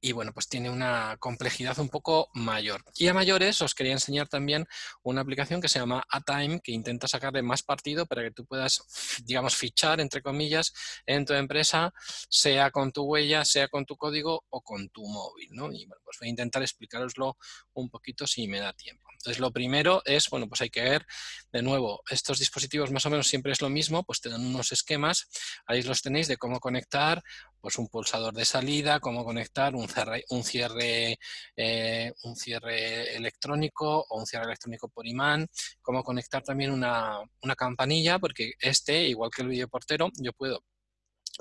y 0.00 0.12
bueno, 0.12 0.32
pues 0.32 0.48
tiene 0.48 0.70
una 0.70 1.16
complejidad 1.18 1.78
un 1.78 1.88
poco 1.88 2.30
mayor. 2.32 2.82
Y 2.96 3.08
a 3.08 3.14
mayores 3.14 3.60
os 3.60 3.74
quería 3.74 3.92
enseñar 3.92 4.28
también 4.28 4.66
una 5.02 5.20
aplicación 5.20 5.60
que 5.60 5.68
se 5.68 5.78
llama 5.78 6.04
ATime, 6.08 6.60
que 6.60 6.72
intenta 6.72 7.06
sacarle 7.06 7.42
más 7.42 7.62
partido 7.62 8.06
para 8.06 8.22
que 8.22 8.30
tú 8.30 8.46
puedas, 8.46 8.82
digamos, 9.24 9.56
fichar, 9.56 10.00
entre 10.00 10.22
comillas, 10.22 10.72
en 11.06 11.26
tu 11.26 11.34
empresa, 11.34 11.92
sea 12.28 12.70
con 12.70 12.92
tu 12.92 13.04
huella, 13.04 13.44
sea 13.44 13.68
con 13.68 13.84
tu 13.84 13.96
código 13.96 14.44
o 14.48 14.62
con 14.62 14.88
tu 14.88 15.06
móvil, 15.06 15.48
¿no? 15.52 15.72
Y 15.72 15.84
bueno, 15.84 16.02
pues 16.04 16.18
voy 16.18 16.28
a 16.28 16.30
intentar 16.30 16.62
explicaroslo 16.62 17.36
un 17.74 17.90
poquito 17.90 18.26
si 18.26 18.48
me 18.48 18.60
da 18.60 18.72
tiempo. 18.72 19.10
Entonces, 19.12 19.38
lo 19.38 19.52
primero 19.52 20.00
es, 20.06 20.30
bueno, 20.30 20.48
pues 20.48 20.62
hay 20.62 20.70
que 20.70 20.80
ver, 20.80 21.06
de 21.52 21.60
nuevo, 21.60 22.02
estos 22.08 22.38
dispositivos 22.38 22.90
más 22.90 23.04
o 23.04 23.10
menos 23.10 23.28
siempre 23.28 23.52
es 23.52 23.60
lo 23.60 23.68
mismo, 23.68 24.02
pues 24.02 24.22
te 24.22 24.30
dan 24.30 24.46
unos 24.46 24.72
esquemas, 24.72 25.28
ahí 25.66 25.82
los 25.82 26.00
tenéis 26.00 26.26
de 26.26 26.38
cómo 26.38 26.58
conectar 26.58 27.22
pues 27.60 27.76
un 27.76 27.88
pulsador 27.88 28.32
de 28.32 28.46
salida, 28.46 29.00
cómo 29.00 29.22
conectar 29.22 29.74
un, 29.74 29.89
un 30.30 30.44
cierre, 30.44 31.18
eh, 31.56 32.12
un 32.24 32.36
cierre 32.36 33.16
electrónico 33.16 34.06
o 34.08 34.18
un 34.18 34.26
cierre 34.26 34.46
electrónico 34.46 34.88
por 34.88 35.06
imán, 35.06 35.46
cómo 35.82 36.02
conectar 36.02 36.42
también 36.42 36.70
una, 36.70 37.18
una 37.42 37.54
campanilla, 37.54 38.18
porque 38.18 38.52
este, 38.60 39.08
igual 39.08 39.30
que 39.34 39.42
el 39.42 39.48
videoportero, 39.48 40.10
yo 40.16 40.32
puedo 40.32 40.62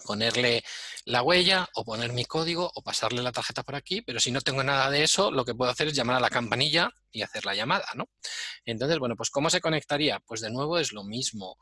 ponerle 0.06 0.64
la 1.06 1.22
huella 1.24 1.68
o 1.76 1.84
poner 1.84 2.14
mi 2.14 2.26
código 2.26 2.72
o 2.74 2.82
pasarle 2.82 3.22
la 3.22 3.32
tarjeta 3.32 3.64
por 3.64 3.76
aquí, 3.76 4.02
pero 4.02 4.20
si 4.20 4.32
no 4.32 4.41
tengo 4.41 4.64
nada 4.64 4.89
de 4.89 5.04
eso, 5.04 5.32
lo 5.32 5.45
que 5.45 5.56
puedo 5.56 5.72
hacer 5.72 5.88
es 5.88 5.93
llamar 5.93 6.18
a 6.18 6.20
la 6.20 6.30
campanilla 6.30 6.89
y 7.12 7.22
hacer 7.22 7.45
la 7.45 7.56
llamada, 7.56 7.88
¿no? 7.95 8.06
Entonces, 8.66 9.00
bueno, 9.00 9.16
pues 9.16 9.30
¿cómo 9.30 9.50
se 9.50 9.62
conectaría? 9.62 10.20
Pues 10.26 10.41
de 10.41 10.52
nuevo 10.52 10.78
es 10.78 10.91
lo 10.93 11.04
mismo 11.04 11.58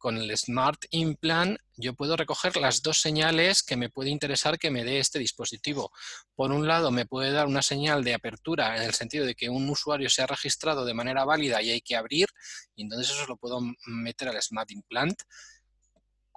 con 0.00 0.16
el 0.16 0.36
Smart 0.36 0.82
Implant 0.90 1.60
yo 1.76 1.94
puedo 1.94 2.16
recoger 2.16 2.56
las 2.56 2.82
dos 2.82 2.98
señales 2.98 3.62
que 3.62 3.76
me 3.76 3.88
puede 3.88 4.10
interesar 4.10 4.58
que 4.58 4.70
me 4.70 4.84
dé 4.84 4.98
este 4.98 5.18
dispositivo. 5.18 5.92
Por 6.34 6.52
un 6.52 6.66
lado, 6.66 6.90
me 6.90 7.06
puede 7.06 7.32
dar 7.32 7.46
una 7.46 7.62
señal 7.62 8.02
de 8.02 8.14
apertura 8.14 8.76
en 8.76 8.82
el 8.82 8.94
sentido 8.94 9.24
de 9.24 9.34
que 9.34 9.48
un 9.48 9.68
usuario 9.68 10.10
se 10.10 10.22
ha 10.22 10.26
registrado 10.26 10.84
de 10.84 10.94
manera 10.94 11.24
válida 11.24 11.62
y 11.62 11.70
hay 11.70 11.80
que 11.80 11.96
abrir, 11.96 12.28
y 12.74 12.82
entonces 12.82 13.10
eso 13.14 13.26
lo 13.26 13.36
puedo 13.36 13.60
meter 13.86 14.28
al 14.28 14.42
Smart 14.42 14.70
Implant 14.70 15.22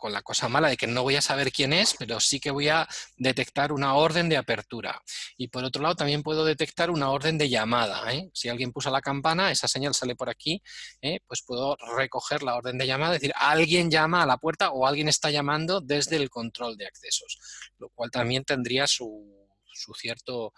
con 0.04 0.12
la 0.12 0.22
cosa 0.22 0.50
mala 0.50 0.68
de 0.68 0.76
que 0.76 0.86
no 0.86 1.02
voy 1.02 1.16
a 1.16 1.22
saber 1.22 1.50
quién 1.50 1.72
es, 1.72 1.96
pero 1.98 2.20
sí 2.20 2.42
que 2.42 2.52
voy 2.52 2.68
a 2.68 2.86
detectar 3.16 3.72
una 3.72 3.94
orden 3.94 4.28
de 4.28 4.36
apertura. 4.36 5.02
Y 5.38 5.48
por 5.48 5.64
otro 5.64 5.82
lado, 5.82 5.96
también 5.96 6.24
puedo 6.24 6.44
detectar 6.44 6.92
una 6.92 7.10
orden 7.10 7.38
de 7.38 7.48
llamada. 7.48 8.14
¿eh? 8.14 8.30
Si 8.34 8.50
alguien 8.50 8.74
puso 8.74 8.92
la 8.92 9.00
campana, 9.00 9.50
esa 9.50 9.70
señal 9.70 9.94
sale 9.94 10.18
por 10.18 10.30
aquí, 10.30 10.62
¿eh? 11.02 11.22
pues 11.26 11.42
puedo 11.42 11.78
recoger 11.96 12.44
la 12.44 12.56
orden 12.56 12.78
de 12.78 12.86
llamada, 12.86 13.16
es 13.16 13.22
decir, 13.22 13.34
alguien 13.38 13.90
llama 13.90 14.24
a 14.24 14.26
la 14.26 14.36
puerta 14.36 14.72
o 14.72 14.86
alguien 14.86 15.08
está 15.08 15.32
llamando 15.32 15.80
desde 15.80 16.18
el 16.18 16.30
control 16.30 16.76
de 16.76 16.86
accesos, 16.86 17.40
lo 17.78 17.88
cual 17.88 18.12
también 18.12 18.44
tendría 18.44 18.88
su 18.88 19.43
su 19.84 19.94
cierto 19.94 20.54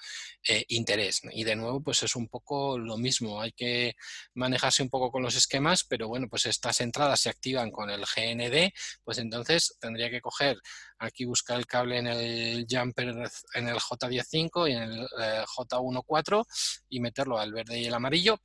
eh, 0.47 0.65
interés. 0.69 1.21
Y 1.31 1.43
de 1.43 1.55
nuevo, 1.55 1.81
pues 1.81 2.03
es 2.03 2.15
un 2.15 2.27
poco 2.27 2.77
lo 2.77 2.97
mismo, 2.97 3.41
hay 3.41 3.51
que 3.51 3.95
manejarse 4.33 4.83
un 4.83 4.89
poco 4.89 5.11
con 5.11 5.23
los 5.23 5.35
esquemas, 5.35 5.83
pero 5.83 6.07
bueno, 6.07 6.27
pues 6.29 6.45
estas 6.45 6.81
entradas 6.81 7.19
se 7.21 7.29
activan 7.29 7.71
con 7.71 7.89
el 7.89 8.01
GND, 8.01 8.71
pues 9.03 9.17
entonces 9.17 9.75
tendría 9.79 10.09
que 10.09 10.21
coger 10.21 10.57
aquí 10.99 11.25
buscar 11.25 11.57
el 11.57 11.65
cable 11.65 11.99
en 11.99 12.07
el 12.07 12.65
jumper 12.69 13.09
en 13.53 13.67
el 13.67 13.77
J105 13.77 14.69
y 14.69 14.73
en 14.73 14.83
el 14.83 15.07
eh, 15.19 15.43
J14 15.45 16.45
y 16.89 16.99
meterlo 16.99 17.37
al 17.37 17.53
verde 17.53 17.79
y 17.79 17.85
el 17.85 17.93
amarillo 17.93 18.39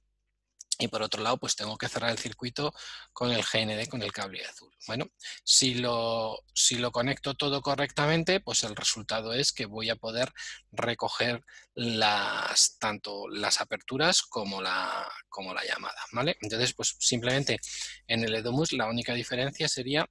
y 0.80 0.88
por 0.88 1.02
otro 1.02 1.22
lado, 1.22 1.36
pues 1.36 1.54
tengo 1.54 1.76
que 1.76 1.88
cerrar 1.88 2.10
el 2.10 2.18
circuito 2.18 2.72
con 3.12 3.30
el 3.30 3.42
GND, 3.42 3.88
con 3.88 4.02
el 4.02 4.12
cable 4.12 4.44
azul. 4.44 4.72
Bueno, 4.86 5.06
si 5.44 5.74
lo, 5.74 6.38
si 6.54 6.76
lo 6.76 6.90
conecto 6.90 7.34
todo 7.34 7.60
correctamente, 7.60 8.40
pues 8.40 8.64
el 8.64 8.74
resultado 8.74 9.34
es 9.34 9.52
que 9.52 9.66
voy 9.66 9.90
a 9.90 9.96
poder 9.96 10.32
recoger 10.72 11.44
las, 11.74 12.78
tanto 12.78 13.28
las 13.28 13.60
aperturas 13.60 14.22
como 14.22 14.62
la, 14.62 15.06
como 15.28 15.54
la 15.54 15.64
llamada. 15.64 16.00
¿vale? 16.12 16.36
Entonces, 16.40 16.72
pues 16.74 16.96
simplemente 16.98 17.60
en 18.06 18.24
el 18.24 18.34
Edomus 18.34 18.72
la 18.72 18.86
única 18.86 19.14
diferencia 19.14 19.68
sería... 19.68 20.06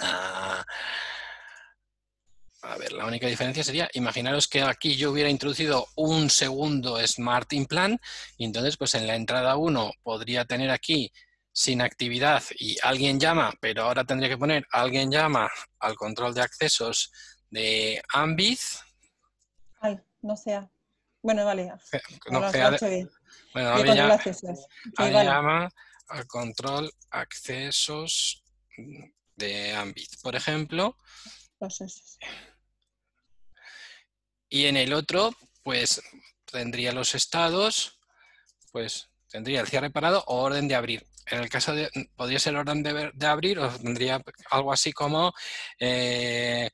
Ah, 0.00 0.64
a 2.66 2.76
ver, 2.78 2.92
la 2.92 3.06
única 3.06 3.26
diferencia 3.26 3.62
sería, 3.62 3.88
imaginaros 3.92 4.48
que 4.48 4.62
aquí 4.62 4.96
yo 4.96 5.12
hubiera 5.12 5.28
introducido 5.28 5.86
un 5.96 6.30
segundo 6.30 6.98
Smart 7.06 7.52
Implant 7.52 8.00
y 8.38 8.44
entonces 8.44 8.76
pues 8.76 8.94
en 8.94 9.06
la 9.06 9.16
entrada 9.16 9.56
1 9.56 9.92
podría 10.02 10.44
tener 10.44 10.70
aquí 10.70 11.12
sin 11.52 11.82
actividad 11.82 12.42
y 12.58 12.76
alguien 12.82 13.20
llama, 13.20 13.52
pero 13.60 13.84
ahora 13.84 14.04
tendría 14.04 14.28
que 14.28 14.38
poner 14.38 14.66
alguien 14.72 15.10
llama 15.10 15.50
al 15.78 15.94
control 15.94 16.34
de 16.34 16.42
accesos 16.42 17.12
de 17.50 18.02
Ambit. 18.12 18.58
Ay, 19.80 20.00
no 20.22 20.36
sea. 20.36 20.68
Bueno, 21.22 21.44
vale. 21.44 21.72
No, 22.30 22.50
sea 22.50 22.70
Bueno, 23.52 23.70
alguien, 23.70 23.96
llama, 23.96 24.20
alguien 24.96 25.24
llama 25.24 25.68
al 26.08 26.26
control 26.26 26.90
accesos 27.10 28.42
de 29.36 29.72
Ambit, 29.74 30.20
por 30.22 30.34
ejemplo. 30.34 30.96
Y 34.54 34.66
en 34.66 34.76
el 34.76 34.92
otro, 34.92 35.34
pues 35.64 36.00
tendría 36.44 36.92
los 36.92 37.16
estados, 37.16 37.98
pues 38.70 39.08
tendría 39.28 39.60
el 39.60 39.66
cierre 39.66 39.90
parado 39.90 40.22
o 40.28 40.42
orden 40.42 40.68
de 40.68 40.76
abrir. 40.76 41.04
En 41.26 41.40
el 41.40 41.48
caso 41.48 41.74
de, 41.74 41.90
podría 42.14 42.38
ser 42.38 42.54
orden 42.54 42.84
de, 42.84 43.26
abrir 43.26 43.58
o 43.58 43.68
tendría 43.68 44.22
algo 44.52 44.72
así 44.72 44.92
como 44.92 45.34
eh, 45.80 46.70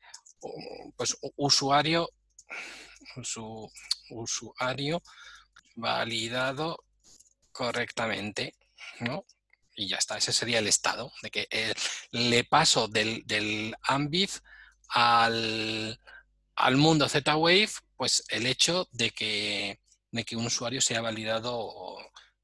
pues 0.94 1.16
usuario, 1.36 2.10
usuario 4.10 5.02
validado 5.74 6.84
correctamente, 7.50 8.56
¿no? 8.98 9.24
Y 9.74 9.88
ya 9.88 9.96
está, 9.96 10.18
ese 10.18 10.34
sería 10.34 10.58
el 10.58 10.68
estado, 10.68 11.10
de 11.22 11.30
que 11.30 11.48
eh, 11.50 11.72
le 12.10 12.44
paso 12.44 12.88
del, 12.88 13.22
del 13.24 13.74
al, 14.90 15.98
al 16.60 16.76
mundo 16.76 17.08
Z-Wave, 17.08 17.70
pues 17.96 18.24
el 18.28 18.46
hecho 18.46 18.86
de 18.92 19.10
que, 19.10 19.80
que 20.26 20.36
un 20.36 20.46
usuario 20.46 20.80
sea 20.80 21.00
validado 21.00 21.96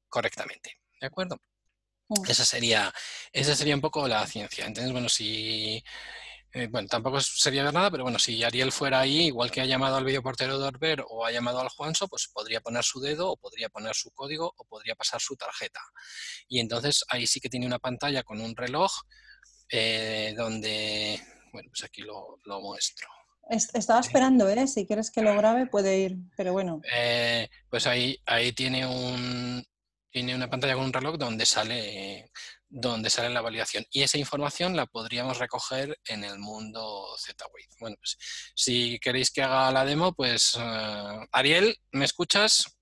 correctamente. 0.09 0.79
¿De 0.99 1.07
acuerdo? 1.07 1.37
Mm. 2.09 2.29
Esa 2.29 2.45
sería, 2.45 2.93
esa 3.31 3.55
sería 3.55 3.75
un 3.75 3.81
poco 3.81 4.07
la 4.07 4.25
ciencia. 4.27 4.65
Entonces, 4.65 4.91
bueno, 4.91 5.09
si... 5.09 5.83
Eh, 6.53 6.67
bueno, 6.67 6.87
tampoco 6.87 7.19
sería 7.19 7.63
ver 7.63 7.73
nada, 7.73 7.91
pero 7.91 8.03
bueno, 8.03 8.17
si 8.17 8.41
Ariel 8.43 8.71
fuera 8.71 9.01
ahí, 9.01 9.27
igual 9.27 9.51
que 9.51 9.61
ha 9.61 9.65
llamado 9.65 9.97
al 9.97 10.05
videoportero 10.05 10.57
de 10.57 10.65
Orber 10.65 11.03
o 11.07 11.25
ha 11.25 11.31
llamado 11.31 11.59
al 11.59 11.67
Juanso, 11.69 12.07
pues 12.07 12.29
podría 12.33 12.61
poner 12.61 12.83
su 12.83 13.01
dedo 13.01 13.31
o 13.31 13.37
podría 13.37 13.69
poner 13.69 13.93
su 13.93 14.11
código 14.11 14.53
o 14.55 14.63
podría 14.65 14.95
pasar 14.95 15.19
su 15.19 15.35
tarjeta. 15.35 15.81
Y 16.47 16.59
entonces 16.59 17.03
ahí 17.09 17.27
sí 17.27 17.41
que 17.41 17.49
tiene 17.49 17.67
una 17.67 17.79
pantalla 17.79 18.23
con 18.23 18.39
un 18.39 18.55
reloj 18.55 18.91
eh, 19.69 20.33
donde, 20.37 21.21
bueno, 21.51 21.69
pues 21.69 21.83
aquí 21.83 22.01
lo 22.01 22.61
muestro. 22.61 23.16
Estaba 23.49 23.99
esperando, 23.99 24.47
¿eh? 24.49 24.67
Si 24.67 24.85
quieres 24.85 25.11
que 25.11 25.21
lo 25.21 25.35
grabe, 25.35 25.67
puede 25.67 25.99
ir, 25.99 26.17
pero 26.35 26.53
bueno. 26.53 26.81
Eh, 26.93 27.47
pues 27.69 27.87
ahí, 27.87 28.17
ahí 28.25 28.51
tiene 28.51 28.85
un 28.85 29.63
tiene 30.09 30.33
una 30.33 30.49
pantalla 30.49 30.73
con 30.75 30.85
un 30.85 30.93
reloj 30.93 31.17
donde 31.17 31.45
sale 31.45 32.31
donde 32.69 33.09
sale 33.09 33.29
la 33.29 33.41
validación. 33.41 33.85
Y 33.91 34.03
esa 34.03 34.17
información 34.17 34.75
la 34.75 34.85
podríamos 34.85 35.37
recoger 35.37 35.97
en 36.05 36.23
el 36.23 36.39
mundo 36.39 37.05
Z-Wave. 37.17 37.75
Bueno, 37.79 37.95
pues 37.97 38.17
si 38.55 38.99
queréis 38.99 39.31
que 39.31 39.43
haga 39.43 39.71
la 39.71 39.85
demo, 39.85 40.13
pues 40.13 40.57
eh, 40.59 41.27
Ariel, 41.31 41.77
¿me 41.91 42.05
escuchas? 42.05 42.77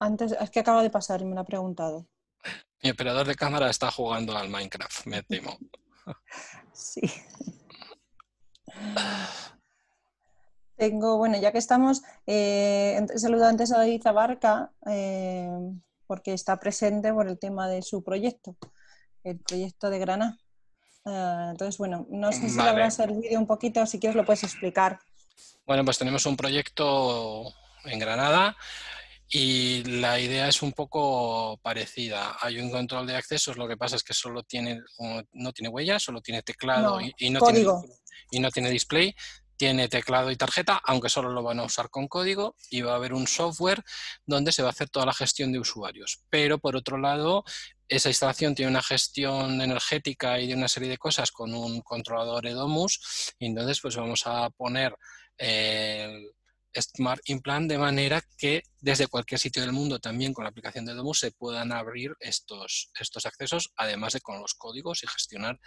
Antes, 0.00 0.32
es 0.32 0.50
que 0.50 0.60
acaba 0.60 0.82
de 0.82 0.90
pasar 0.90 1.20
y 1.20 1.24
me 1.24 1.34
lo 1.34 1.40
ha 1.42 1.44
preguntado. 1.44 2.08
Mi 2.82 2.90
operador 2.90 3.26
de 3.26 3.34
cámara 3.34 3.70
está 3.70 3.90
jugando 3.90 4.36
al 4.36 4.48
Minecraft, 4.48 5.06
me 5.06 5.22
temo. 5.22 5.58
sí. 6.72 7.00
Tengo, 10.78 11.18
bueno, 11.18 11.36
ya 11.40 11.50
que 11.50 11.58
estamos, 11.58 12.02
eh, 12.24 13.04
saludo 13.16 13.46
antes 13.46 13.72
a 13.72 13.78
David 13.78 14.06
Abarca, 14.06 14.70
eh, 14.86 15.50
porque 16.06 16.32
está 16.32 16.60
presente 16.60 17.12
por 17.12 17.26
el 17.26 17.36
tema 17.36 17.68
de 17.68 17.82
su 17.82 18.04
proyecto, 18.04 18.56
el 19.24 19.40
proyecto 19.40 19.90
de 19.90 19.98
Granada. 19.98 20.38
Eh, 21.04 21.46
entonces, 21.50 21.78
bueno, 21.78 22.06
no 22.10 22.30
sé 22.30 22.48
si 22.48 22.56
le 22.56 22.68
habrá 22.68 22.92
servido 22.92 23.40
un 23.40 23.46
poquito, 23.48 23.84
si 23.86 23.98
quieres 23.98 24.14
lo 24.14 24.24
puedes 24.24 24.44
explicar. 24.44 25.00
Bueno, 25.66 25.84
pues 25.84 25.98
tenemos 25.98 26.24
un 26.26 26.36
proyecto 26.36 27.52
en 27.84 27.98
Granada 27.98 28.56
y 29.28 29.82
la 29.82 30.20
idea 30.20 30.46
es 30.46 30.62
un 30.62 30.72
poco 30.72 31.58
parecida. 31.60 32.36
Hay 32.40 32.60
un 32.60 32.70
control 32.70 33.06
de 33.06 33.16
accesos, 33.16 33.56
lo 33.56 33.66
que 33.66 33.76
pasa 33.76 33.96
es 33.96 34.04
que 34.04 34.14
solo 34.14 34.44
tiene, 34.44 34.80
no 35.32 35.52
tiene 35.52 35.68
huella, 35.68 35.98
solo 35.98 36.20
tiene 36.20 36.42
teclado 36.42 37.00
y, 37.00 37.30
no 37.30 37.40
código. 37.40 37.80
Tiene, 37.80 37.94
y 38.30 38.40
no 38.40 38.50
tiene 38.50 38.70
display. 38.70 39.14
Tiene 39.56 39.88
teclado 39.88 40.30
y 40.30 40.36
tarjeta, 40.36 40.80
aunque 40.84 41.08
solo 41.08 41.30
lo 41.30 41.42
van 41.42 41.58
a 41.58 41.64
usar 41.64 41.90
con 41.90 42.06
código, 42.06 42.54
y 42.70 42.82
va 42.82 42.92
a 42.92 42.94
haber 42.94 43.12
un 43.12 43.26
software 43.26 43.82
donde 44.24 44.52
se 44.52 44.62
va 44.62 44.68
a 44.68 44.70
hacer 44.70 44.88
toda 44.88 45.06
la 45.06 45.12
gestión 45.12 45.50
de 45.50 45.58
usuarios. 45.58 46.22
Pero 46.30 46.58
por 46.58 46.76
otro 46.76 46.96
lado, 46.96 47.42
esa 47.88 48.08
instalación 48.08 48.54
tiene 48.54 48.70
una 48.70 48.82
gestión 48.82 49.60
energética 49.60 50.38
y 50.38 50.46
de 50.46 50.54
una 50.54 50.68
serie 50.68 50.88
de 50.88 50.96
cosas 50.96 51.32
con 51.32 51.54
un 51.54 51.80
controlador 51.80 52.46
EDOMUS, 52.46 53.34
y 53.40 53.46
entonces 53.46 53.80
pues 53.80 53.96
vamos 53.96 54.22
a 54.26 54.48
poner 54.50 54.94
el 55.38 56.30
Smart 56.80 57.20
Implant 57.24 57.68
de 57.70 57.78
manera 57.78 58.22
que 58.36 58.62
desde 58.80 59.08
cualquier 59.08 59.40
sitio 59.40 59.62
del 59.62 59.72
mundo 59.72 59.98
también 59.98 60.32
con 60.32 60.44
la 60.44 60.50
aplicación 60.50 60.84
de 60.84 60.94
Domus 60.94 61.20
se 61.20 61.32
puedan 61.32 61.72
abrir 61.72 62.14
estos, 62.20 62.90
estos 62.98 63.26
accesos, 63.26 63.72
además 63.76 64.12
de 64.12 64.20
con 64.20 64.40
los 64.40 64.54
códigos 64.54 65.02
y 65.02 65.08
gestionar 65.08 65.58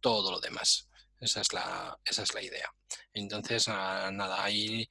todo 0.00 0.30
lo 0.30 0.40
demás. 0.40 0.88
Esa 1.20 1.40
es 1.40 1.52
la, 1.52 1.98
esa 2.04 2.22
es 2.22 2.34
la 2.34 2.42
idea. 2.42 2.72
Entonces, 3.12 3.66
ah, 3.68 4.10
nada, 4.12 4.42
ahí 4.42 4.88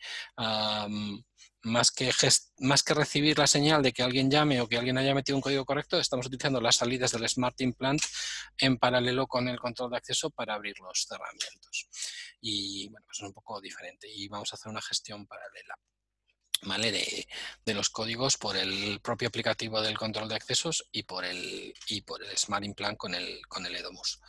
más, 1.63 1.91
que 1.91 2.11
más 2.59 2.83
que 2.83 2.93
recibir 2.93 3.37
la 3.37 3.47
señal 3.47 3.81
de 3.81 3.93
que 3.93 4.03
alguien 4.03 4.29
llame 4.29 4.59
o 4.61 4.67
que 4.67 4.77
alguien 4.77 4.97
haya 4.97 5.13
metido 5.13 5.37
un 5.37 5.41
código 5.41 5.65
correcto, 5.65 5.99
estamos 5.99 6.25
utilizando 6.25 6.61
las 6.61 6.77
salidas 6.77 7.11
del 7.11 7.27
Smart 7.29 7.59
Implant 7.61 8.01
en 8.57 8.77
paralelo 8.77 9.27
con 9.27 9.47
el 9.47 9.59
control 9.59 9.91
de 9.91 9.97
acceso 9.97 10.29
para 10.29 10.55
abrir 10.55 10.75
los 10.79 11.05
cerramientos. 11.07 11.87
Y 12.41 12.87
bueno, 12.89 13.05
pues 13.05 13.19
es 13.19 13.23
un 13.23 13.33
poco 13.33 13.61
diferente 13.61 14.07
y 14.09 14.27
vamos 14.27 14.51
a 14.51 14.55
hacer 14.55 14.69
una 14.69 14.81
gestión 14.81 15.25
paralela. 15.27 15.75
¿Vale? 16.63 16.91
De, 16.91 17.73
los 17.75 17.91
códigos 17.91 18.35
por 18.35 18.57
el 18.57 18.99
propio 18.99 19.27
aplicativo 19.27 19.79
del 19.79 19.95
control 19.95 20.27
de 20.27 20.35
accesos 20.35 20.87
y 20.91 21.03
por 21.03 21.23
el, 21.23 21.71
y 21.87 22.01
por 22.01 22.23
el 22.23 22.35
Smart 22.35 22.65
Implant 22.65 22.97
con 22.97 23.13
el, 23.13 23.45
con 23.47 23.63
el 23.67 23.75
EDOMUS. 23.75 24.19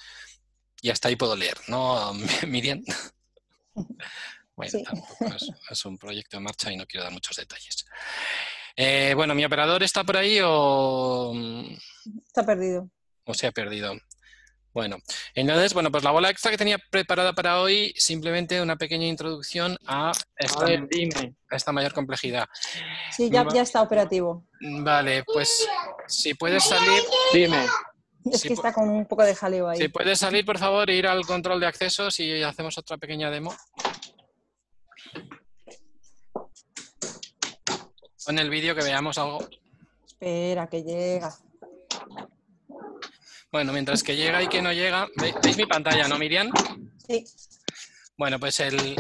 Y 0.81 0.91
hasta 0.91 1.09
ahí 1.09 1.17
puedo 1.17 1.37
leer, 1.37 1.57
¿no, 1.69 2.13
Miriam? 2.47 2.83
Bueno, 4.59 4.77
es, 5.71 5.85
un 5.85 5.97
proyecto 5.97 6.37
en 6.37 6.43
marcha 6.43 6.73
y 6.73 6.77
no 6.77 6.85
quiero 6.85 7.05
dar 7.05 7.13
muchos 7.13 7.37
detalles. 7.37 7.87
Eh, 8.75 9.13
bueno, 9.15 9.33
¿mi 9.33 9.45
operador 9.45 9.85
está 9.85 10.03
por 10.03 10.17
ahí 10.17 10.41
o...? 10.43 11.33
Está 12.27 12.45
perdido. 12.45 12.91
O 13.23 13.35
se 13.35 13.47
ha 13.47 13.53
perdido. 13.53 13.95
Bueno, 14.73 14.99
entonces, 15.35 15.75
bueno, 15.75 15.91
pues 15.91 16.05
la 16.05 16.11
bola 16.11 16.31
extra 16.31 16.51
que 16.51 16.59
tenía 16.59 16.79
preparada 16.91 17.33
para 17.33 17.61
hoy, 17.61 17.95
simplemente 17.97 18.61
una 18.61 18.77
pequeña 18.77 19.07
introducción 19.07 19.77
a 19.87 20.13
esta, 20.37 20.67
esta 21.51 21.73
mayor 21.73 21.93
complejidad. 21.93 22.47
Sí, 23.11 23.31
ya, 23.31 23.47
ya 23.53 23.63
está 23.63 23.81
operativo. 23.81 24.45
Vale, 24.61 25.25
pues 25.25 25.69
si 26.07 26.35
puedes 26.35 26.65
salir... 26.65 27.03
Dime. 27.33 27.65
Es 28.25 28.43
que 28.43 28.53
está 28.53 28.73
con 28.73 28.89
un 28.89 29.07
poco 29.07 29.23
de 29.23 29.35
jaleo 29.35 29.69
ahí. 29.69 29.79
Si 29.79 29.89
puedes 29.89 30.19
salir, 30.19 30.45
por 30.45 30.59
favor, 30.59 30.91
e 30.91 30.97
ir 30.97 31.07
al 31.07 31.25
control 31.25 31.61
de 31.61 31.67
accesos 31.67 32.19
y 32.21 32.43
hacemos 32.43 32.77
otra 32.79 32.97
pequeña 32.99 33.31
demo. 33.31 33.55
Pon 38.25 38.39
el 38.39 38.51
vídeo 38.51 38.75
que 38.75 38.83
veamos 38.83 39.17
algo. 39.17 39.39
Espera, 40.07 40.67
que 40.67 40.83
llega. 40.83 41.35
Bueno, 43.51 43.73
mientras 43.73 44.03
que 44.03 44.17
llega 44.17 44.43
y 44.43 44.49
que 44.49 44.61
no 44.61 44.73
llega, 44.73 45.09
¿veis 45.17 45.57
mi 45.57 45.65
pantalla, 45.65 46.07
no, 46.07 46.19
Miriam? 46.19 46.51
Sí. 47.07 47.25
Bueno, 48.19 48.39
pues 48.39 48.61
el, 48.61 48.97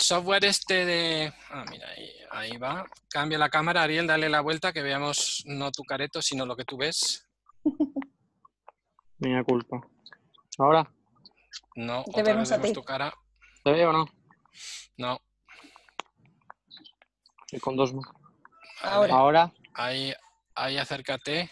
software 0.00 0.46
este 0.46 0.84
de... 0.84 1.32
Ah, 1.50 1.64
mira, 1.70 1.88
ahí, 1.90 2.10
ahí, 2.32 2.56
va. 2.56 2.84
Cambia 3.08 3.38
la 3.38 3.48
cámara, 3.48 3.82
Ariel, 3.82 4.06
dale 4.06 4.28
la 4.28 4.40
vuelta, 4.40 4.72
que 4.72 4.82
veamos 4.82 5.44
no 5.46 5.70
tu 5.70 5.84
careto, 5.84 6.20
sino 6.20 6.44
lo 6.44 6.56
que 6.56 6.64
tú 6.64 6.76
ves. 6.76 7.28
Mía 9.18 9.42
culpa. 9.44 9.80
¿Ahora? 10.58 10.90
No, 11.74 12.04
Te 12.04 12.10
otra 12.10 12.22
vemos 12.22 12.50
vez 12.50 12.58
vemos 12.60 12.72
tu 12.74 12.84
cara. 12.84 13.12
¿Te 13.64 13.72
veo 13.72 13.90
o 13.90 13.92
no? 13.92 14.06
No. 14.98 15.20
Y 17.52 17.58
con 17.60 17.76
dos 17.76 17.94
más. 17.94 18.06
Ahora. 18.82 19.14
Ahora. 19.14 19.52
Ahí, 19.74 20.14
ahí 20.54 20.78
acércate. 20.78 21.50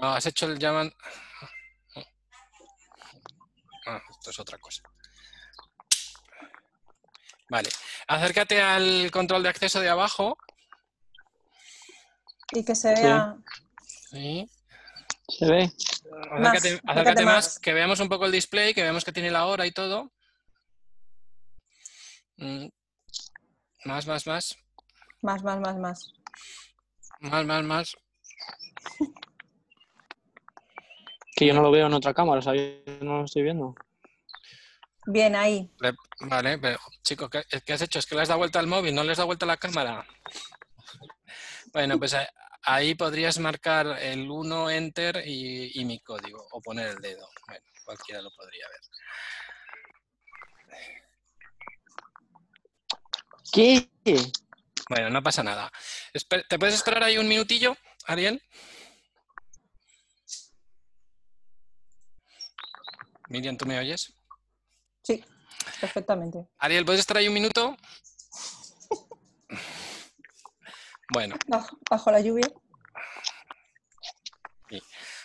No, 0.00 0.08
has 0.12 0.26
hecho 0.26 0.46
el 0.46 0.58
llaman. 0.58 0.92
Ah, 3.86 4.00
esto 4.10 4.30
es 4.30 4.38
otra 4.38 4.58
cosa. 4.58 4.82
Vale. 7.48 7.68
Acércate 8.06 8.60
al 8.62 9.10
control 9.10 9.42
de 9.42 9.48
acceso 9.48 9.80
de 9.80 9.88
abajo. 9.90 10.38
Y 12.52 12.64
que 12.64 12.74
se 12.74 12.94
Sí. 12.96 13.02
vea. 13.02 13.36
Sí. 14.10 14.50
¿Se 15.28 15.46
ve? 15.50 15.70
Más, 16.38 16.56
Acércate, 16.84 17.24
más, 17.24 17.34
más. 17.34 17.58
que 17.58 17.72
veamos 17.72 18.00
un 18.00 18.08
poco 18.08 18.26
el 18.26 18.32
display, 18.32 18.74
que 18.74 18.82
veamos 18.82 19.04
que 19.04 19.12
tiene 19.12 19.30
la 19.30 19.46
hora 19.46 19.66
y 19.66 19.72
todo. 19.72 20.12
Mm. 22.36 22.66
Más, 23.84 24.06
más, 24.06 24.26
más. 24.26 24.56
Más, 25.22 25.42
más, 25.42 25.60
más, 25.60 25.76
más. 25.78 26.12
Más, 27.20 27.44
más, 27.46 27.64
más. 27.64 27.96
Que 31.34 31.46
yo 31.46 31.54
no 31.54 31.62
lo 31.62 31.70
veo 31.70 31.86
en 31.86 31.94
otra 31.94 32.12
cámara, 32.14 32.42
¿sabes? 32.42 32.82
No 33.00 33.18
lo 33.18 33.24
estoy 33.24 33.42
viendo. 33.42 33.74
Bien, 35.06 35.34
ahí. 35.34 35.70
Le- 35.80 35.94
Vale, 36.20 36.58
pero 36.58 36.78
chico, 37.02 37.28
¿qué, 37.28 37.42
qué 37.64 37.72
has 37.72 37.82
hecho? 37.82 37.98
Es 37.98 38.06
que 38.06 38.14
le 38.14 38.22
has 38.22 38.28
dado 38.28 38.38
vuelta 38.38 38.60
al 38.60 38.66
móvil, 38.68 38.94
no 38.94 39.02
le 39.02 39.12
has 39.12 39.18
dado 39.18 39.26
vuelta 39.26 39.44
a 39.46 39.48
la 39.48 39.56
cámara. 39.56 40.06
Bueno, 41.72 41.98
pues 41.98 42.14
a- 42.14 42.28
ahí 42.62 42.94
podrías 42.94 43.38
marcar 43.38 43.98
el 44.00 44.30
1 44.30 44.70
enter 44.70 45.22
y, 45.26 45.80
y 45.80 45.84
mi 45.84 46.00
código 46.00 46.46
o 46.52 46.60
poner 46.60 46.88
el 46.88 46.96
dedo. 46.98 47.28
Bueno, 47.46 47.64
cualquiera 47.84 48.22
lo 48.22 48.30
podría 48.32 48.66
ver. 48.68 48.80
¿Qué? 53.52 53.88
Bueno, 54.88 55.10
no 55.10 55.22
pasa 55.22 55.42
nada. 55.42 55.70
¿Te 56.48 56.58
puedes 56.58 56.74
esperar 56.74 57.02
ahí 57.02 57.18
un 57.18 57.28
minutillo, 57.28 57.76
Ariel? 58.06 58.42
Miriam, 63.28 63.56
¿tú 63.56 63.66
me 63.66 63.78
oyes? 63.78 64.14
Sí, 65.02 65.24
perfectamente. 65.80 66.46
Ariel, 66.58 66.84
¿puedes 66.84 67.00
estar 67.00 67.16
ahí 67.16 67.28
un 67.28 67.34
minuto? 67.34 67.76
Bueno, 71.12 71.36
Bajo, 71.46 71.78
bajo 71.90 72.10
la 72.10 72.20
lluvia. 72.20 72.48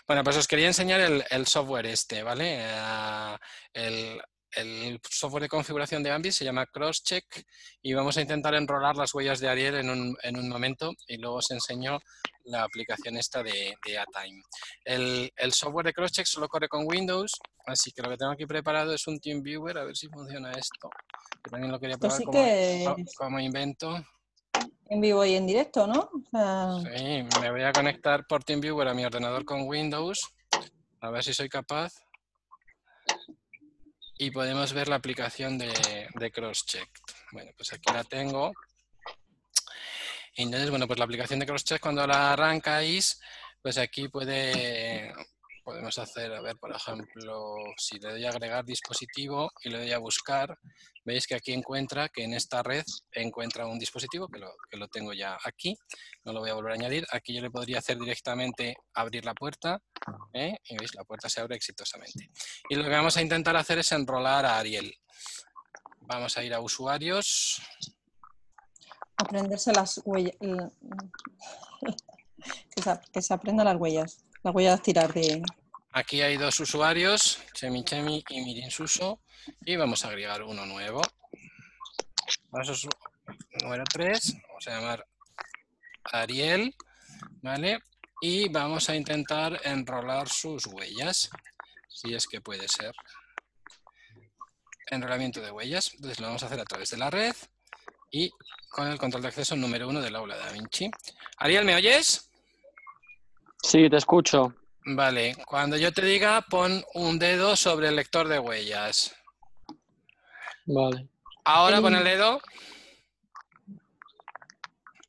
Bueno, 0.07 0.23
pues 0.23 0.37
os 0.37 0.47
quería 0.47 0.67
enseñar 0.67 0.99
el, 1.01 1.23
el 1.29 1.47
software 1.47 1.85
este, 1.85 2.23
¿vale? 2.23 2.59
Eh, 2.59 3.37
el, 3.73 4.21
el 4.51 5.01
software 5.09 5.43
de 5.43 5.49
configuración 5.49 6.01
de 6.01 6.11
Ambi 6.11 6.31
se 6.31 6.45
llama 6.45 6.65
CrossCheck 6.65 7.45
y 7.81 7.93
vamos 7.93 8.17
a 8.17 8.21
intentar 8.21 8.53
enrolar 8.55 8.95
las 8.95 9.13
huellas 9.13 9.39
de 9.39 9.49
Ariel 9.49 9.75
en 9.75 9.89
un, 9.89 10.17
en 10.23 10.37
un 10.37 10.49
momento 10.49 10.93
y 11.07 11.17
luego 11.17 11.37
os 11.37 11.51
enseño 11.51 11.99
la 12.45 12.63
aplicación 12.63 13.17
esta 13.17 13.43
de, 13.43 13.75
de 13.85 13.99
ATime. 13.99 14.41
El, 14.85 15.31
el 15.35 15.53
software 15.53 15.87
de 15.87 15.93
CrossCheck 15.93 16.25
solo 16.25 16.47
corre 16.47 16.69
con 16.69 16.85
Windows, 16.85 17.33
así 17.65 17.91
que 17.91 18.01
lo 18.01 18.09
que 18.09 18.17
tengo 18.17 18.31
aquí 18.31 18.45
preparado 18.45 18.93
es 18.93 19.05
un 19.07 19.19
TeamViewer, 19.19 19.77
a 19.77 19.83
ver 19.83 19.95
si 19.95 20.07
funciona 20.07 20.51
esto. 20.51 20.89
Yo 21.45 21.51
también 21.51 21.71
lo 21.71 21.79
quería 21.79 21.97
probar 21.97 22.17
sí 22.17 22.23
como, 22.23 22.37
que 22.37 23.05
como 23.17 23.39
invento. 23.39 24.05
En 24.89 25.01
vivo 25.01 25.25
y 25.25 25.35
en 25.35 25.47
directo, 25.47 25.87
¿no? 25.87 26.09
Sí, 26.95 27.27
me 27.41 27.51
voy 27.51 27.63
a 27.63 27.73
conectar 27.73 28.25
por 28.27 28.43
TeamViewer 28.43 28.87
a 28.87 28.93
mi 28.93 29.05
ordenador 29.05 29.45
con 29.45 29.67
Windows, 29.67 30.19
a 31.01 31.09
ver 31.09 31.23
si 31.23 31.33
soy 31.33 31.49
capaz. 31.49 31.93
Y 34.19 34.31
podemos 34.31 34.73
ver 34.73 34.87
la 34.87 34.95
aplicación 34.95 35.57
de, 35.57 36.07
de 36.15 36.31
CrossCheck. 36.31 36.89
Bueno, 37.31 37.51
pues 37.55 37.71
aquí 37.73 37.93
la 37.93 38.03
tengo. 38.03 38.51
Entonces, 40.35 40.69
bueno, 40.69 40.87
pues 40.87 40.97
la 40.97 41.05
aplicación 41.05 41.39
de 41.39 41.45
CrossCheck 41.45 41.79
cuando 41.79 42.05
la 42.07 42.33
arrancáis, 42.33 43.19
pues 43.61 43.77
aquí 43.77 44.07
puede, 44.07 45.13
podemos 45.67 45.97
hacer, 45.99 46.31
a 46.33 46.39
ver, 46.39 46.55
por 46.55 46.73
ejemplo, 46.73 47.57
si 47.75 47.99
le 47.99 48.11
doy 48.11 48.25
a 48.25 48.29
agregar 48.29 48.63
dispositivo 48.63 49.51
y 49.61 49.69
le 49.69 49.79
doy 49.79 49.91
a 49.91 49.97
buscar, 49.97 50.57
veis 51.03 51.27
que 51.27 51.35
aquí 51.35 51.51
encuentra 51.51 52.07
que 52.07 52.23
en 52.23 52.33
esta 52.33 52.63
red 52.63 52.85
encuentra 53.11 53.67
un 53.67 53.77
dispositivo 53.77 54.29
que 54.29 54.39
lo, 54.39 54.55
que 54.69 54.77
lo 54.77 54.87
tengo 54.87 55.11
ya 55.11 55.37
aquí 55.43 55.77
no 56.23 56.31
lo 56.31 56.39
voy 56.39 56.51
a 56.51 56.53
volver 56.53 56.71
a 56.71 56.75
añadir. 56.75 57.05
Aquí 57.11 57.33
yo 57.33 57.41
le 57.41 57.51
podría 57.51 57.79
hacer 57.79 57.99
directamente 57.99 58.77
abrir 58.93 59.25
la 59.25 59.33
puerta 59.33 59.81
¿eh? 60.31 60.55
y 60.69 60.77
veis, 60.77 60.95
la 60.95 61.03
puerta 61.03 61.27
se 61.27 61.41
abre 61.41 61.57
exitosamente. 61.57 62.29
Y 62.69 62.75
lo 62.75 62.83
que 62.83 62.89
vamos 62.89 63.17
a 63.17 63.21
intentar 63.21 63.57
hacer 63.57 63.79
es 63.79 63.91
enrolar 63.91 64.45
a 64.45 64.59
Ariel. 64.59 64.95
Vamos 65.99 66.37
a 66.37 66.45
ir 66.45 66.53
a 66.53 66.61
usuarios. 66.61 67.61
aprenderse 69.17 69.73
las 69.73 69.99
huellas. 70.05 70.33
el- 70.39 70.71
que, 73.11 73.21
se, 73.21 73.33
aprendan 73.33 73.65
las 73.65 73.75
huellas. 73.75 74.23
Las 74.47 74.55
huellas 74.55 74.81
tirar 74.81 75.13
de. 75.13 75.41
Aquí 75.91 76.21
hay 76.21 76.37
dos 76.37 76.57
usuarios, 76.61 77.37
Chemi 77.53 77.83
Chemi 77.83 78.23
y 78.29 78.39
Mirin 78.39 78.71
Suso, 78.71 79.19
y 79.65 79.75
vamos 79.75 80.05
a 80.05 80.07
agregar 80.07 80.41
uno 80.41 80.65
nuevo. 80.65 81.01
A 82.53 82.63
su- 82.63 82.87
número 83.61 83.83
3, 83.91 84.35
vamos 84.47 84.67
a 84.67 84.71
llamar 84.71 85.05
Ariel, 86.13 86.73
¿vale? 87.41 87.79
Y 88.21 88.47
vamos 88.47 88.89
a 88.89 88.95
intentar 88.95 89.59
enrolar 89.65 90.29
sus 90.29 90.65
huellas, 90.67 91.29
si 91.89 92.13
es 92.13 92.25
que 92.25 92.39
puede 92.39 92.69
ser. 92.69 92.95
Enrolamiento 94.89 95.41
de 95.41 95.51
huellas, 95.51 95.91
entonces 95.93 96.21
lo 96.21 96.27
vamos 96.27 96.43
a 96.43 96.45
hacer 96.45 96.61
a 96.61 96.63
través 96.63 96.89
de 96.91 96.95
la 96.97 97.09
red 97.09 97.35
y 98.11 98.31
con 98.69 98.87
el 98.87 98.97
control 98.97 99.23
de 99.23 99.27
acceso 99.27 99.57
número 99.57 99.89
1 99.89 99.99
del 99.99 100.15
aula 100.15 100.37
de 100.37 100.41
Da 100.45 100.51
Vinci. 100.53 100.89
Ariel, 101.35 101.65
¿me 101.65 101.75
oyes? 101.75 102.23
Sí, 103.61 103.89
te 103.89 103.97
escucho. 103.97 104.53
Vale, 104.85 105.35
cuando 105.45 105.75
yo 105.77 105.91
te 105.91 106.01
diga, 106.05 106.41
pon 106.41 106.83
un 106.93 107.19
dedo 107.19 107.55
sobre 107.55 107.89
el 107.89 107.95
lector 107.97 108.27
de 108.27 108.39
huellas. 108.39 109.13
Vale. 110.65 111.07
Ahora 111.43 111.77
El- 111.77 111.81
pon 111.83 111.95
el 111.95 112.03
dedo. 112.03 112.41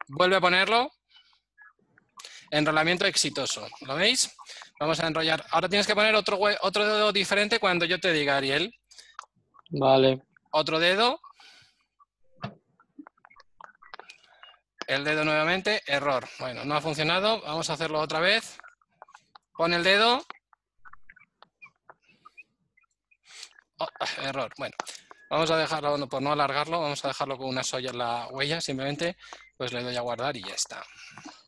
Vuelve 0.09 0.37
a 0.37 0.41
ponerlo. 0.41 0.91
Enrolamiento 2.51 3.05
exitoso. 3.05 3.66
¿Lo 3.83 3.95
veis? 3.95 4.35
Vamos 4.81 4.99
a 5.01 5.07
enrollar. 5.07 5.45
Ahora 5.51 5.69
tienes 5.69 5.87
que 5.87 5.95
poner 5.95 6.15
otro, 6.15 6.39
otro 6.62 6.85
dedo 6.87 7.12
diferente 7.12 7.59
cuando 7.61 7.85
yo 7.85 8.01
te 8.01 8.12
diga, 8.12 8.37
Ariel. 8.37 8.75
Vale. 9.70 10.23
Otro 10.51 10.79
dedo. 10.79 11.20
El 14.89 15.05
dedo 15.05 15.23
nuevamente. 15.23 15.82
Error. 15.86 16.27
Bueno, 16.39 16.65
no 16.65 16.74
ha 16.74 16.81
funcionado. 16.81 17.43
Vamos 17.43 17.69
a 17.69 17.74
hacerlo 17.74 18.01
otra 18.01 18.20
vez. 18.20 18.59
Pon 19.55 19.74
el 19.74 19.85
dedo. 19.85 20.24
Oh, 23.78 23.86
error. 24.23 24.51
Bueno, 24.56 24.74
vamos 25.28 25.51
a 25.51 25.59
dejarlo, 25.59 26.09
por 26.09 26.23
no 26.23 26.32
alargarlo, 26.32 26.81
vamos 26.81 27.05
a 27.05 27.09
dejarlo 27.09 27.36
con 27.36 27.48
una 27.48 27.62
soya 27.62 27.90
en 27.90 27.98
la 27.98 28.28
huella. 28.28 28.62
Simplemente 28.62 29.19
pues 29.59 29.74
le 29.74 29.82
doy 29.82 29.94
a 29.94 30.01
guardar 30.01 30.35
y 30.36 30.43
ya 30.43 30.55
está. 30.55 30.82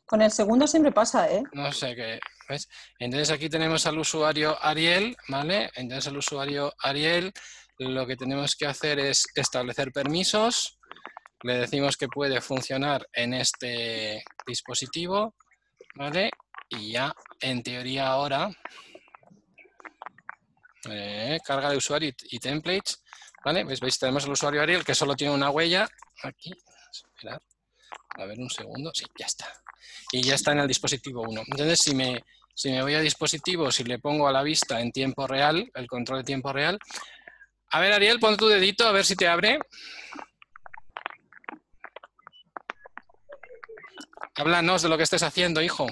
Con 0.05 0.21
el 0.21 0.31
segundo 0.31 0.67
siempre 0.67 0.91
pasa, 0.91 1.27
¿eh? 1.31 1.41
No 1.53 1.71
sé 1.71 1.95
qué. 1.95 2.19
¿ves? 2.47 2.69
Entonces 2.99 3.31
aquí 3.31 3.49
tenemos 3.49 3.87
al 3.87 3.97
usuario 3.97 4.55
Ariel, 4.61 5.17
¿vale? 5.29 5.71
Entonces 5.73 6.11
el 6.11 6.17
usuario 6.17 6.73
Ariel 6.77 7.33
lo 7.79 8.05
que 8.05 8.15
tenemos 8.15 8.55
que 8.55 8.67
hacer 8.67 8.99
es 8.99 9.25
establecer 9.33 9.91
permisos. 9.91 10.77
Le 11.43 11.55
decimos 11.55 11.97
que 11.97 12.07
puede 12.07 12.41
funcionar 12.41 13.07
en 13.13 13.33
este 13.33 14.23
dispositivo, 14.45 15.35
¿vale? 15.95 16.29
Y 16.69 16.93
ya 16.93 17.13
en 17.39 17.63
teoría 17.63 18.07
ahora 18.07 18.49
eh, 20.89 21.39
carga 21.45 21.69
de 21.69 21.77
usuario 21.77 22.11
y, 22.29 22.39
templates, 22.39 23.03
¿vale? 23.43 23.63
¿Veis? 23.63 23.99
Tenemos 23.99 24.25
el 24.25 24.31
usuario 24.31 24.61
Ariel 24.61 24.85
que 24.85 24.95
solo 24.95 25.15
tiene 25.15 25.33
una 25.33 25.49
huella 25.49 25.87
aquí. 26.23 26.51
Esperad. 26.91 27.41
A 28.17 28.25
ver 28.25 28.39
un 28.39 28.49
segundo. 28.49 28.91
Sí, 28.93 29.05
ya 29.17 29.25
está 29.25 29.61
y 30.11 30.21
ya 30.21 30.35
está 30.35 30.51
en 30.51 30.59
el 30.59 30.67
dispositivo 30.67 31.23
1. 31.27 31.41
Entonces, 31.47 31.79
si 31.79 31.95
me, 31.95 32.23
si 32.53 32.69
me 32.69 32.81
voy 32.81 32.93
a 32.95 32.99
dispositivo, 32.99 33.71
si 33.71 33.83
le 33.83 33.99
pongo 33.99 34.27
a 34.27 34.31
la 34.31 34.43
vista 34.43 34.81
en 34.81 34.91
tiempo 34.91 35.25
real, 35.25 35.71
el 35.73 35.87
control 35.87 36.19
de 36.19 36.25
tiempo 36.25 36.51
real. 36.51 36.77
A 37.69 37.79
ver, 37.79 37.93
Ariel, 37.93 38.19
pon 38.19 38.35
tu 38.35 38.47
dedito 38.47 38.85
a 38.85 38.91
ver 38.91 39.05
si 39.05 39.15
te 39.15 39.27
abre. 39.27 39.59
Háblanos 44.35 44.81
de 44.81 44.89
lo 44.89 44.97
que 44.97 45.03
estés 45.03 45.23
haciendo, 45.23 45.61
hijo. 45.61 45.87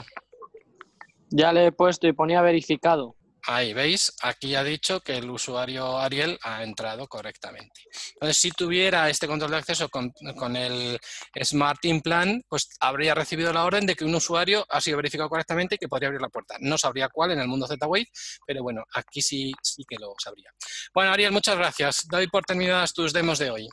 Ya 1.29 1.51
le 1.53 1.67
he 1.67 1.71
puesto 1.71 2.07
y 2.07 2.13
ponía 2.13 2.41
verificado. 2.41 3.15
Ahí, 3.47 3.73
¿veis? 3.73 4.13
Aquí 4.21 4.53
ha 4.55 4.63
dicho 4.63 4.99
que 4.99 5.17
el 5.17 5.29
usuario 5.29 5.97
Ariel 5.97 6.37
ha 6.43 6.63
entrado 6.63 7.07
correctamente. 7.07 7.81
Entonces, 8.13 8.37
si 8.37 8.51
tuviera 8.51 9.09
este 9.09 9.27
control 9.27 9.51
de 9.51 9.57
acceso 9.57 9.89
con, 9.89 10.11
con 10.37 10.55
el 10.55 10.99
Smart 11.41 11.83
Implant, 11.85 12.43
pues 12.47 12.69
habría 12.79 13.15
recibido 13.15 13.53
la 13.53 13.63
orden 13.63 13.85
de 13.85 13.95
que 13.95 14.03
un 14.03 14.13
usuario 14.13 14.65
ha 14.69 14.81
sido 14.81 14.97
verificado 14.97 15.29
correctamente 15.29 15.75
y 15.75 15.77
que 15.77 15.87
podría 15.87 16.09
abrir 16.09 16.21
la 16.21 16.29
puerta. 16.29 16.55
No 16.59 16.77
sabría 16.77 17.09
cuál 17.09 17.31
en 17.31 17.39
el 17.39 17.47
mundo 17.47 17.65
Z-Wave, 17.65 18.07
pero 18.45 18.61
bueno, 18.61 18.83
aquí 18.93 19.21
sí, 19.21 19.51
sí 19.63 19.83
que 19.87 19.95
lo 19.99 20.13
sabría. 20.21 20.51
Bueno, 20.93 21.11
Ariel, 21.11 21.31
muchas 21.31 21.57
gracias. 21.57 22.07
Doy 22.07 22.27
por 22.27 22.43
terminadas 22.43 22.93
tus 22.93 23.13
demos 23.13 23.39
de 23.39 23.51
hoy. 23.51 23.69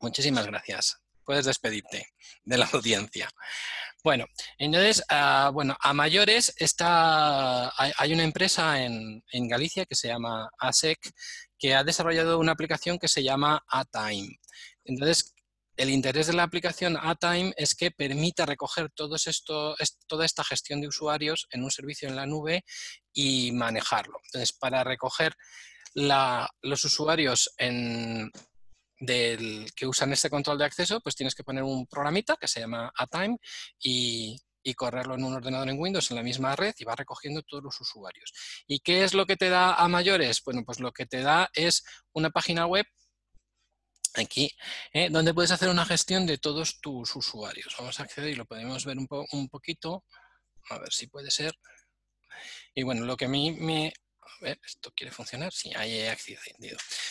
Muchísimas 0.00 0.46
gracias. 0.46 1.05
Puedes 1.26 1.44
despedirte 1.44 2.06
de 2.44 2.56
la 2.56 2.66
audiencia. 2.72 3.28
Bueno, 4.04 4.26
entonces, 4.58 5.02
ah, 5.08 5.50
bueno, 5.52 5.76
a 5.80 5.92
mayores 5.92 6.54
está, 6.58 7.68
hay, 7.76 7.92
hay 7.98 8.12
una 8.14 8.22
empresa 8.22 8.80
en, 8.82 9.22
en 9.32 9.48
Galicia 9.48 9.84
que 9.84 9.96
se 9.96 10.08
llama 10.08 10.48
ASEC 10.58 10.98
que 11.58 11.74
ha 11.74 11.82
desarrollado 11.82 12.38
una 12.38 12.52
aplicación 12.52 12.98
que 12.98 13.08
se 13.08 13.22
llama 13.24 13.64
ATime. 13.68 14.38
Entonces, 14.84 15.34
el 15.76 15.90
interés 15.90 16.28
de 16.28 16.34
la 16.34 16.44
aplicación 16.44 16.96
ATime 16.96 17.52
es 17.56 17.74
que 17.74 17.90
permita 17.90 18.46
recoger 18.46 18.90
todo 18.94 19.16
esto, 19.16 19.76
es- 19.78 19.98
toda 20.06 20.24
esta 20.24 20.44
gestión 20.44 20.80
de 20.80 20.88
usuarios 20.88 21.48
en 21.50 21.64
un 21.64 21.70
servicio 21.70 22.08
en 22.08 22.16
la 22.16 22.26
nube 22.26 22.64
y 23.12 23.50
manejarlo. 23.52 24.18
Entonces, 24.26 24.52
para 24.52 24.84
recoger 24.84 25.34
la- 25.94 26.48
los 26.62 26.84
usuarios 26.84 27.52
en- 27.58 28.30
del, 28.98 29.70
que 29.74 29.86
usan 29.86 30.12
este 30.12 30.30
control 30.30 30.58
de 30.58 30.64
acceso, 30.64 31.00
pues 31.00 31.14
tienes 31.14 31.34
que 31.34 31.44
poner 31.44 31.62
un 31.62 31.86
programita 31.86 32.36
que 32.36 32.48
se 32.48 32.60
llama 32.60 32.92
ATime 32.96 33.36
y, 33.78 34.40
correrlo 34.74 35.14
en 35.14 35.22
un 35.22 35.32
ordenador 35.34 35.68
en 35.68 35.78
Windows 35.78 36.10
en 36.10 36.16
la 36.16 36.24
misma 36.24 36.56
red 36.56 36.74
y 36.78 36.84
va 36.84 36.96
recogiendo 36.96 37.40
todos 37.42 37.62
los 37.62 37.80
usuarios. 37.80 38.32
¿Y 38.66 38.80
qué 38.80 39.04
es 39.04 39.14
lo 39.14 39.24
que 39.24 39.36
te 39.36 39.48
da 39.48 39.74
a 39.74 39.86
mayores? 39.86 40.42
Bueno, 40.44 40.64
pues 40.64 40.80
lo 40.80 40.90
que 40.90 41.06
te 41.06 41.22
da 41.22 41.48
es 41.54 41.84
una 42.12 42.30
página 42.30 42.66
web 42.66 42.84
aquí, 44.14 44.50
¿eh? 44.92 45.08
donde 45.08 45.32
puedes 45.34 45.52
hacer 45.52 45.68
una 45.68 45.84
gestión 45.86 46.26
de 46.26 46.38
todos 46.38 46.80
tus 46.80 47.14
usuarios. 47.14 47.76
Vamos 47.78 48.00
a 48.00 48.02
acceder 48.02 48.30
y 48.30 48.34
lo 48.34 48.44
podemos 48.44 48.84
ver 48.84 48.98
un, 48.98 49.06
po- 49.06 49.26
un 49.32 49.48
poquito, 49.48 50.04
a 50.70 50.78
ver 50.78 50.92
si 50.92 51.06
puede 51.06 51.30
ser. 51.30 51.54
Y 52.74 52.82
bueno, 52.82 53.04
lo 53.04 53.16
que 53.16 53.26
a 53.26 53.28
mí 53.28 53.52
me... 53.52 53.92
¿esto 54.42 54.92
quiere 54.94 55.12
funcionar? 55.12 55.52
Sí, 55.52 55.72
ahí 55.76 55.94
he 55.94 56.08
accedido. 56.08 56.40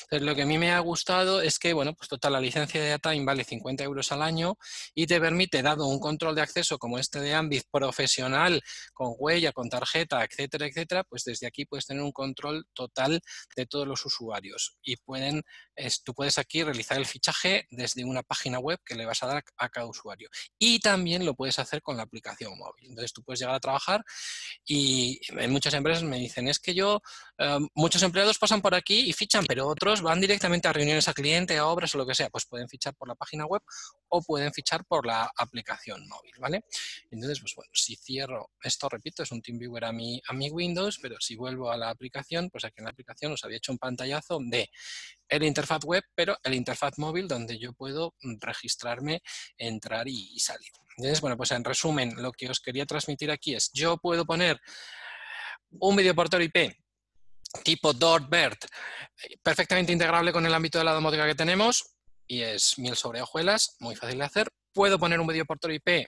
Entonces, 0.03 0.22
lo 0.22 0.35
que 0.35 0.43
a 0.43 0.45
mí 0.45 0.57
me 0.57 0.72
ha 0.72 0.80
gustado 0.80 1.41
es 1.41 1.60
que, 1.60 1.73
bueno, 1.73 1.93
pues 1.93 2.10
total, 2.10 2.34
la 2.34 2.39
licencia 2.39 2.81
de 2.81 2.93
Atime 2.93 3.26
vale 3.26 3.43
50 3.43 3.84
euros 3.84 4.11
al 4.11 4.22
año 4.22 4.57
y 4.93 5.07
te 5.07 5.19
permite, 5.19 5.61
dado 5.61 5.88
un 5.88 5.99
control 5.99 6.35
de 6.35 6.41
acceso 6.41 6.77
como 6.77 6.99
este 6.99 7.19
de 7.19 7.34
Ambit 7.34 7.64
profesional, 7.72 8.61
con 8.93 9.14
huella, 9.18 9.52
con 9.52 9.69
tarjeta, 9.69 10.23
etcétera, 10.23 10.68
etcétera, 10.68 11.03
pues 11.03 11.23
desde 11.23 11.47
aquí 11.47 11.65
puedes 11.65 11.85
tener 11.85 12.03
un 12.03 12.11
control 12.11 12.65
total 12.73 13.22
de 13.56 13.65
todos 13.65 13.88
los 13.88 14.06
usuarios 14.06 14.77
y 14.81 14.95
pueden, 14.97 15.43
tú 16.03 16.14
puedes 16.14 16.38
aquí 16.38 16.64
realizar 16.64 16.97
el 16.97 17.06
fichaje 17.06 17.65
desde 17.69 18.03
una 18.06 18.23
página 18.23 18.60
web 18.60 18.80
que 18.85 18.95
le 18.95 19.06
vas 19.06 19.23
a 19.23 19.27
dar 19.27 19.43
a 19.57 19.69
cada 19.69 19.88
usuario 19.88 20.30
y 20.57 20.80
también 20.80 21.26
lo 21.26 21.34
puedes 21.34 21.60
hacer 21.60 21.81
con 21.81 21.97
la 21.97 22.03
aplicación 22.03 22.57
móvil. 22.57 22.89
Entonces 22.89 23.14
tú 23.14 23.23
puedes 23.23 23.39
llegar 23.39 23.56
a 23.56 23.60
trabajar 23.60 24.03
y 24.65 25.19
en 25.30 25.52
muchas 25.52 25.73
empresas 25.73 26.03
me 26.03 26.18
dicen, 26.18 26.47
es 26.47 26.60
que 26.60 26.73
yo, 26.73 27.02
eh, 27.37 27.59
muchos 27.73 28.01
empleados 28.03 28.39
pasan 28.39 28.61
por 28.61 28.73
aquí 28.75 29.09
y 29.09 29.13
fichan, 29.13 29.45
pero 29.45 29.67
otros 29.67 30.01
van 30.01 30.21
directamente 30.21 30.67
a 30.67 30.73
reuniones 30.73 31.07
a 31.07 31.13
cliente, 31.13 31.57
a 31.57 31.67
obras 31.67 31.93
o 31.95 31.97
lo 31.97 32.05
que 32.05 32.15
sea, 32.15 32.29
pues 32.29 32.45
pueden 32.45 32.69
fichar 32.69 32.95
por 32.95 33.07
la 33.07 33.15
página 33.15 33.45
web 33.45 33.61
o 34.09 34.21
pueden 34.21 34.53
fichar 34.53 34.85
por 34.85 35.05
la 35.05 35.29
aplicación 35.37 36.07
móvil, 36.07 36.33
¿vale? 36.39 36.63
Entonces, 37.11 37.39
pues 37.41 37.53
bueno, 37.55 37.71
si 37.73 37.95
cierro 37.95 38.51
esto, 38.63 38.87
repito, 38.87 39.23
es 39.23 39.31
un 39.31 39.41
TeamViewer 39.41 39.85
a 39.85 39.91
mi, 39.91 40.21
a 40.27 40.33
mi 40.33 40.49
Windows, 40.49 40.99
pero 41.01 41.17
si 41.19 41.35
vuelvo 41.35 41.71
a 41.71 41.77
la 41.77 41.89
aplicación, 41.89 42.49
pues 42.49 42.63
aquí 42.63 42.75
en 42.77 42.85
la 42.85 42.91
aplicación 42.91 43.33
os 43.33 43.43
había 43.43 43.57
hecho 43.57 43.71
un 43.71 43.77
pantallazo 43.77 44.39
de 44.41 44.69
el 45.27 45.43
interfaz 45.43 45.83
web, 45.83 46.03
pero 46.15 46.37
el 46.43 46.53
interfaz 46.53 46.97
móvil 46.97 47.27
donde 47.27 47.57
yo 47.57 47.73
puedo 47.73 48.15
registrarme, 48.39 49.21
entrar 49.57 50.07
y, 50.07 50.31
y 50.33 50.39
salir. 50.39 50.71
Entonces, 50.97 51.19
bueno, 51.19 51.35
pues 51.35 51.51
en 51.51 51.63
resumen, 51.63 52.13
lo 52.21 52.31
que 52.31 52.49
os 52.49 52.61
quería 52.61 52.85
transmitir 52.85 53.29
aquí 53.29 53.55
es, 53.55 53.71
yo 53.73 53.97
puedo 53.97 54.25
poner 54.25 54.61
un 55.71 55.95
videoportor 55.95 56.41
IP 56.41 56.85
tipo 57.64 57.94
DortBert, 57.94 58.65
perfectamente 59.41 59.91
integrable 59.91 60.32
con 60.32 60.45
el 60.45 60.53
ámbito 60.53 60.77
de 60.77 60.84
la 60.84 60.94
domótica 60.94 61.26
que 61.26 61.36
tenemos, 61.36 61.95
y 62.27 62.41
es 62.41 62.77
miel 62.77 62.95
sobre 62.95 63.22
hojuelas, 63.22 63.76
muy 63.80 63.95
fácil 63.95 64.19
de 64.19 64.26
hacer. 64.26 64.49
Puedo 64.73 64.99
poner 64.99 65.19
un 65.19 65.27
videoportor 65.27 65.72
IP 65.72 66.07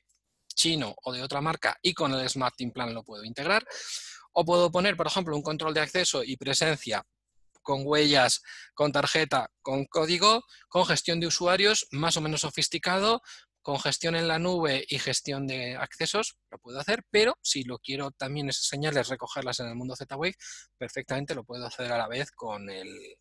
chino 0.54 0.96
o 1.04 1.14
de 1.14 1.22
otra 1.22 1.42
marca 1.42 1.78
y 1.82 1.94
con 1.94 2.14
el 2.14 2.28
Smart 2.28 2.56
Team 2.58 2.72
Plan 2.72 2.94
lo 2.94 3.04
puedo 3.04 3.24
integrar. 3.24 3.66
O 4.34 4.46
puedo 4.46 4.72
poner, 4.72 4.98
por 4.98 5.08
ejemplo, 5.08 5.36
un 5.36 5.42
control 5.42 5.74
de 5.74 5.82
acceso 5.82 6.24
y 6.24 6.38
presencia 6.38 7.04
con 7.62 7.82
huellas, 7.84 8.42
con 8.74 8.92
tarjeta, 8.92 9.52
con 9.62 9.86
código, 9.86 10.44
con 10.70 10.86
gestión 10.86 11.20
de 11.20 11.28
usuarios 11.28 11.88
más 11.92 12.16
o 12.16 12.22
menos 12.22 12.42
sofisticado, 12.42 13.22
con 13.68 13.82
gestión 13.82 14.16
en 14.16 14.30
la 14.30 14.40
nube 14.40 14.86
y 14.88 14.98
gestión 14.98 15.46
de 15.46 15.76
accesos, 15.76 16.38
lo 16.50 16.58
puedo 16.58 16.80
hacer, 16.80 17.04
pero 17.12 17.38
si 17.42 17.64
lo 17.64 17.80
quiero 17.80 18.12
también 18.12 18.48
esas 18.48 18.64
señales 18.64 19.10
recogerlas 19.10 19.60
en 19.60 19.68
el 19.68 19.76
mundo 19.76 19.94
Z-Wave, 19.94 20.36
perfectamente 20.78 21.36
lo 21.36 21.44
puedo 21.44 21.66
hacer 21.66 21.92
a 21.92 21.98
la 21.98 22.08
vez 22.08 22.32
con 22.32 22.70
el, 22.70 23.18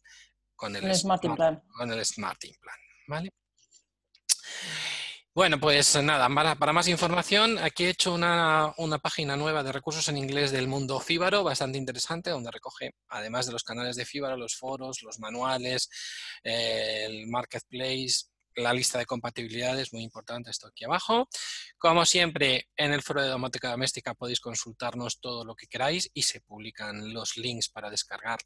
con 0.55 0.77
el, 0.77 0.85
El 0.85 0.95
Smart 0.95 1.21
Team 1.21 1.35
Plan. 1.35 1.61
con 1.77 1.93
el 1.93 2.07
Smart 2.07 2.41
¿vale? 3.09 3.31
Bueno, 5.35 5.59
pues 5.59 6.01
nada, 6.01 6.29
para, 6.33 6.55
para 6.55 6.73
más 6.73 6.87
información, 6.87 7.59
aquí 7.59 7.85
he 7.85 7.91
hecho 7.91 8.15
una, 8.15 8.73
una 8.79 8.99
página 8.99 9.35
nueva 9.35 9.65
de 9.65 9.73
recursos 9.73 10.09
en 10.09 10.17
inglés 10.17 10.53
del 10.53 10.69
mundo 10.69 11.01
Fíbaro, 11.01 11.43
bastante 11.43 11.77
interesante, 11.77 12.31
donde 12.31 12.53
recoge, 12.53 12.93
además 13.09 13.47
de 13.47 13.53
los 13.53 13.65
canales 13.65 13.97
de 13.97 14.05
Fíbaro, 14.05 14.37
los 14.37 14.55
foros, 14.57 15.03
los 15.03 15.19
manuales, 15.19 15.91
eh, 16.45 17.05
el 17.05 17.27
marketplace, 17.27 18.27
la 18.57 18.73
lista 18.73 18.99
de 18.99 19.07
compatibilidades, 19.07 19.93
muy 19.93 20.03
importante 20.03 20.51
esto 20.51 20.67
aquí 20.67 20.85
abajo. 20.85 21.29
Como 21.79 22.05
siempre, 22.05 22.69
en 22.77 22.93
el 22.93 23.03
foro 23.03 23.23
de 23.23 23.29
domótica 23.29 23.71
doméstica 23.71 24.15
podéis 24.15 24.41
consultarnos 24.41 25.21
todo 25.21 25.45
lo 25.45 25.55
que 25.55 25.67
queráis 25.67 26.11
y 26.15 26.23
se 26.23 26.41
publican 26.41 27.13
los 27.13 27.37
links 27.37 27.69
para 27.69 27.91
descargar 27.91 28.39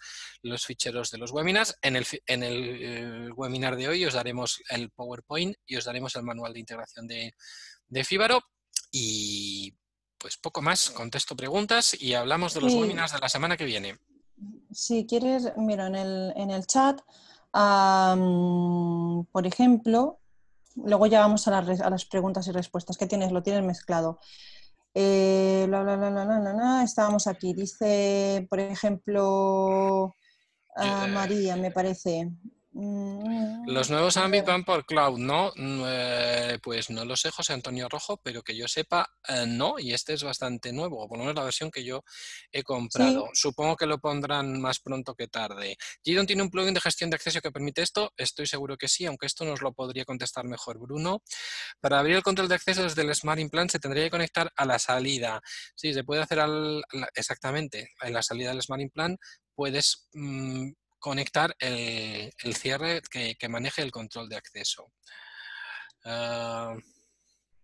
los 0.43 0.67
ficheros 0.67 1.11
de 1.11 1.19
los 1.19 1.31
webinars. 1.31 1.77
En 1.83 1.97
el, 1.97 2.07
en 2.27 2.43
el, 2.43 2.79
eh, 2.83 3.33
webinar 3.33 3.77
de 3.77 3.89
hoy 3.89 4.05
os 4.05 4.15
daremos 4.15 4.61
el 4.69 4.91
PowerPoint 4.91 5.57
y 5.67 5.77
os 5.77 5.85
daremos 5.85 6.15
el 6.17 6.23
manual 6.25 6.53
de 6.53 6.61
integración 6.61 7.07
de, 7.07 7.35
de 7.89 8.05
Fíbaro 8.05 8.43
y 8.91 9.75
pues 10.19 10.37
poco 10.37 10.61
más, 10.61 10.91
contesto 10.91 11.35
preguntas 11.35 11.97
y 11.99 12.15
hablamos 12.15 12.53
de 12.53 12.61
los 12.61 12.73
Sí. 12.73 12.79
webinars 12.79 13.13
de 13.13 13.19
la 13.21 13.29
semana 13.29 13.57
que 13.57 13.65
viene. 13.65 13.99
Si 14.73 15.07
quieres, 15.07 15.53
mira, 15.57 15.87
en 15.87 15.95
el, 15.95 16.33
en 16.37 16.51
el 16.51 16.67
chat, 16.67 17.01
por 17.53 19.47
ejemplo, 19.47 20.19
luego 20.77 21.07
ya 21.07 21.21
vamos 21.21 21.47
a 21.49 21.51
las, 21.53 21.67
res- 21.67 21.81
a 21.81 21.91
las 21.91 22.05
preguntas 22.05 22.47
y 22.49 22.53
respuestas. 22.53 22.97
¿Qué 22.97 23.07
tienes? 23.07 23.33
Lo 23.33 23.43
tienes 23.43 23.65
mezclado. 23.65 24.19
Eh. 24.95 25.69
Estábamos 26.85 27.27
aquí. 27.27 27.53
Dice, 27.55 28.47
por 28.51 28.61
ejemplo, 28.61 30.15
Eh, 30.77 31.09
María, 31.13 31.57
me 31.57 31.71
parece. 31.73 32.31
Mm, 32.73 33.69
Los 33.69 33.91
nuevos 33.91 34.17
Ambit 34.17 34.45
van 34.45 34.65
por 34.65 34.87
cloud, 34.87 35.19
¿no? 35.19 35.53
Eh, 35.57 36.59
pues 36.63 36.89
no 36.91 37.05
lo 37.05 37.17
sé, 37.17 37.31
José 37.31 37.53
Antonio 37.53 37.89
Rojo, 37.89 38.21
pero 38.23 38.43
que 38.43 38.57
yo 38.57 38.69
sepa, 38.69 39.11
eh, 39.27 39.45
no, 39.47 39.79
y 39.79 39.93
este 39.93 40.13
es 40.15 40.23
bastante 40.23 40.73
nuevo, 40.73 41.03
o 41.03 41.09
por 41.09 41.19
lo 41.19 41.25
menos 41.25 41.37
la 41.37 41.45
versión 41.45 41.71
que 41.71 41.85
yo 41.85 42.05
he 42.53 42.63
comprado. 42.63 43.29
Supongo 43.33 43.77
que 43.77 43.87
lo 43.87 43.99
pondrán 43.99 44.61
más 44.61 44.79
pronto 44.79 45.15
que 45.17 45.27
tarde. 45.27 45.77
Gidon 46.05 46.27
tiene 46.27 46.43
un 46.43 46.51
plugin 46.51 46.75
de 46.75 46.81
gestión 46.81 47.11
de 47.11 47.17
acceso 47.17 47.41
que 47.41 47.51
permite 47.51 47.83
esto, 47.83 48.13
estoy 48.17 48.47
seguro 48.47 48.77
que 48.77 48.89
sí, 48.89 49.05
aunque 49.05 49.27
esto 49.27 49.45
nos 49.45 49.63
lo 49.63 49.73
podría 49.73 50.05
contestar 50.05 50.45
mejor 50.45 50.79
Bruno. 50.79 51.23
Para 51.81 51.99
abrir 51.99 52.17
el 52.17 52.23
control 52.23 52.49
de 52.49 52.55
acceso 52.55 52.85
desde 52.85 53.03
el 53.03 53.13
Smart 53.15 53.41
Implant 53.41 53.71
se 53.73 53.81
tendría 53.81 54.05
que 54.05 54.11
conectar 54.11 54.53
a 54.57 54.65
la 54.65 54.79
salida. 54.79 55.41
Sí, 55.75 55.93
se 55.93 56.05
puede 56.05 56.23
hacer 56.23 56.39
al, 56.41 56.83
exactamente, 57.15 57.91
en 58.01 58.13
la 58.13 58.23
salida 58.23 58.51
del 58.51 58.63
Smart 58.63 58.81
Implant 58.83 59.19
puedes 59.61 60.09
mm, 60.15 60.71
conectar 61.01 61.57
el, 61.59 62.33
el 62.45 62.55
cierre 62.55 63.03
que, 63.11 63.35
que 63.35 63.49
maneje 63.49 63.83
el 63.83 63.91
control 63.91 64.29
de 64.29 64.37
acceso. 64.37 64.93
Ah, 66.05 66.77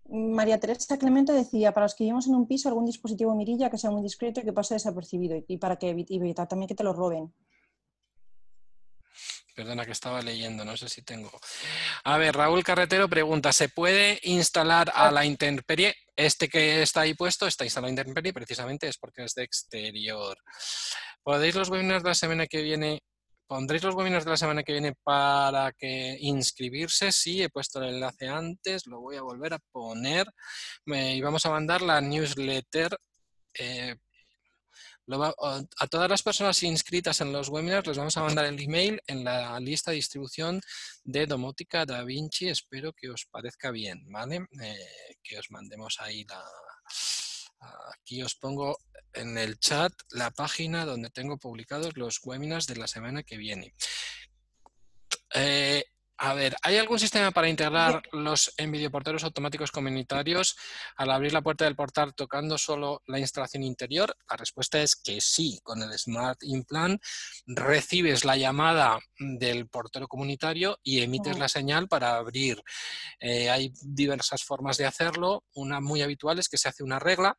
María 0.08 0.60
Teresa 0.60 0.98
Clemente 0.98 1.32
decía, 1.32 1.72
para 1.72 1.86
los 1.86 1.94
que 1.94 2.04
vivimos 2.04 2.26
en 2.26 2.34
un 2.34 2.46
piso, 2.46 2.68
algún 2.68 2.86
dispositivo 2.86 3.34
mirilla 3.34 3.70
que 3.70 3.78
sea 3.78 3.90
muy 3.90 4.02
discreto 4.02 4.40
y 4.40 4.44
que 4.44 4.52
pase 4.52 4.74
desapercibido 4.74 5.36
y 5.46 5.58
para 5.58 5.76
que 5.76 5.90
evitar 5.90 6.48
también 6.48 6.68
que 6.68 6.74
te 6.74 6.84
lo 6.84 6.92
roben. 6.92 7.32
perdona 9.56 9.86
que 9.86 9.92
estaba 9.92 10.20
leyendo, 10.20 10.64
no 10.64 10.76
sé 10.76 10.88
si 10.88 11.02
tengo. 11.02 11.30
A 12.04 12.18
ver, 12.18 12.36
Raúl 12.36 12.62
Carretero 12.62 13.08
pregunta, 13.08 13.52
¿se 13.52 13.70
puede 13.70 14.20
instalar 14.22 14.92
a 14.94 15.10
la 15.10 15.24
intemperie? 15.24 15.96
Este 16.14 16.48
que 16.48 16.82
está 16.82 17.00
ahí 17.00 17.14
puesto 17.14 17.46
está 17.46 17.64
instalado 17.64 17.88
a 17.88 17.90
intemperie, 17.90 18.34
precisamente 18.34 18.86
es 18.86 18.98
porque 18.98 19.24
es 19.24 19.34
de 19.34 19.44
exterior. 19.44 20.36
¿Podéis 21.22 21.54
los 21.54 21.70
webinars 21.70 22.02
de 22.02 22.10
la 22.10 22.14
semana 22.14 22.46
que 22.46 22.62
viene? 22.62 23.02
¿Pondréis 23.46 23.84
los 23.84 23.94
webinars 23.94 24.24
de 24.24 24.32
la 24.32 24.36
semana 24.36 24.62
que 24.62 24.72
viene 24.72 24.94
para 25.02 25.72
que 25.72 26.16
inscribirse? 26.20 27.12
Sí, 27.12 27.42
he 27.42 27.48
puesto 27.48 27.80
el 27.80 27.94
enlace 27.94 28.28
antes, 28.28 28.86
lo 28.86 29.00
voy 29.00 29.16
a 29.16 29.22
volver 29.22 29.54
a 29.54 29.60
poner. 29.70 30.26
Y 30.86 31.20
vamos 31.20 31.46
a 31.46 31.50
mandar 31.50 31.82
la 31.82 32.00
newsletter 32.00 32.96
eh, 33.58 33.96
a 35.08 35.86
todas 35.86 36.10
las 36.10 36.22
personas 36.22 36.62
inscritas 36.64 37.20
en 37.20 37.32
los 37.32 37.48
webinars 37.48 37.86
les 37.86 37.96
vamos 37.96 38.16
a 38.16 38.22
mandar 38.22 38.46
el 38.46 38.60
email 38.60 39.00
en 39.06 39.22
la 39.22 39.58
lista 39.60 39.92
de 39.92 39.96
distribución 39.96 40.60
de 41.04 41.26
Domótica 41.26 41.86
Da 41.86 42.02
Vinci. 42.02 42.48
Espero 42.48 42.92
que 42.92 43.10
os 43.10 43.26
parezca 43.30 43.70
bien, 43.70 44.04
¿vale? 44.10 44.46
Eh, 44.60 45.16
que 45.22 45.38
os 45.38 45.50
mandemos 45.50 45.96
ahí 46.00 46.24
la... 46.24 46.44
Aquí 47.94 48.22
os 48.22 48.34
pongo 48.34 48.76
en 49.16 49.36
el 49.38 49.58
chat 49.58 49.92
la 50.10 50.30
página 50.30 50.84
donde 50.84 51.10
tengo 51.10 51.38
publicados 51.38 51.96
los 51.96 52.20
webinars 52.22 52.66
de 52.66 52.76
la 52.76 52.86
semana 52.86 53.22
que 53.22 53.36
viene. 53.36 53.74
Eh, 55.34 55.84
A 56.18 56.32
ver, 56.32 56.56
¿hay 56.62 56.78
algún 56.78 56.98
sistema 56.98 57.30
para 57.30 57.50
integrar 57.50 58.00
los 58.12 58.50
envidioporteros 58.56 59.22
automáticos 59.22 59.70
comunitarios 59.70 60.56
al 60.96 61.10
abrir 61.10 61.34
la 61.34 61.42
puerta 61.42 61.66
del 61.66 61.76
portal 61.76 62.14
tocando 62.14 62.56
solo 62.56 63.02
la 63.06 63.18
instalación 63.18 63.62
interior? 63.62 64.16
La 64.30 64.36
respuesta 64.36 64.80
es 64.80 64.96
que 64.96 65.20
sí. 65.20 65.60
Con 65.62 65.82
el 65.82 65.92
Smart 65.98 66.42
Implant 66.42 67.02
recibes 67.46 68.24
la 68.24 68.38
llamada 68.38 68.98
del 69.18 69.68
portero 69.68 70.08
comunitario 70.08 70.78
y 70.82 71.02
emites 71.02 71.38
la 71.38 71.50
señal 71.50 71.86
para 71.86 72.16
abrir. 72.16 72.62
Eh, 73.20 73.50
hay 73.50 73.74
diversas 73.82 74.42
formas 74.42 74.78
de 74.78 74.86
hacerlo. 74.86 75.44
Una 75.54 75.80
muy 75.80 76.00
habitual 76.00 76.38
es 76.38 76.48
que 76.48 76.56
se 76.56 76.70
hace 76.70 76.82
una 76.82 76.98
regla 76.98 77.36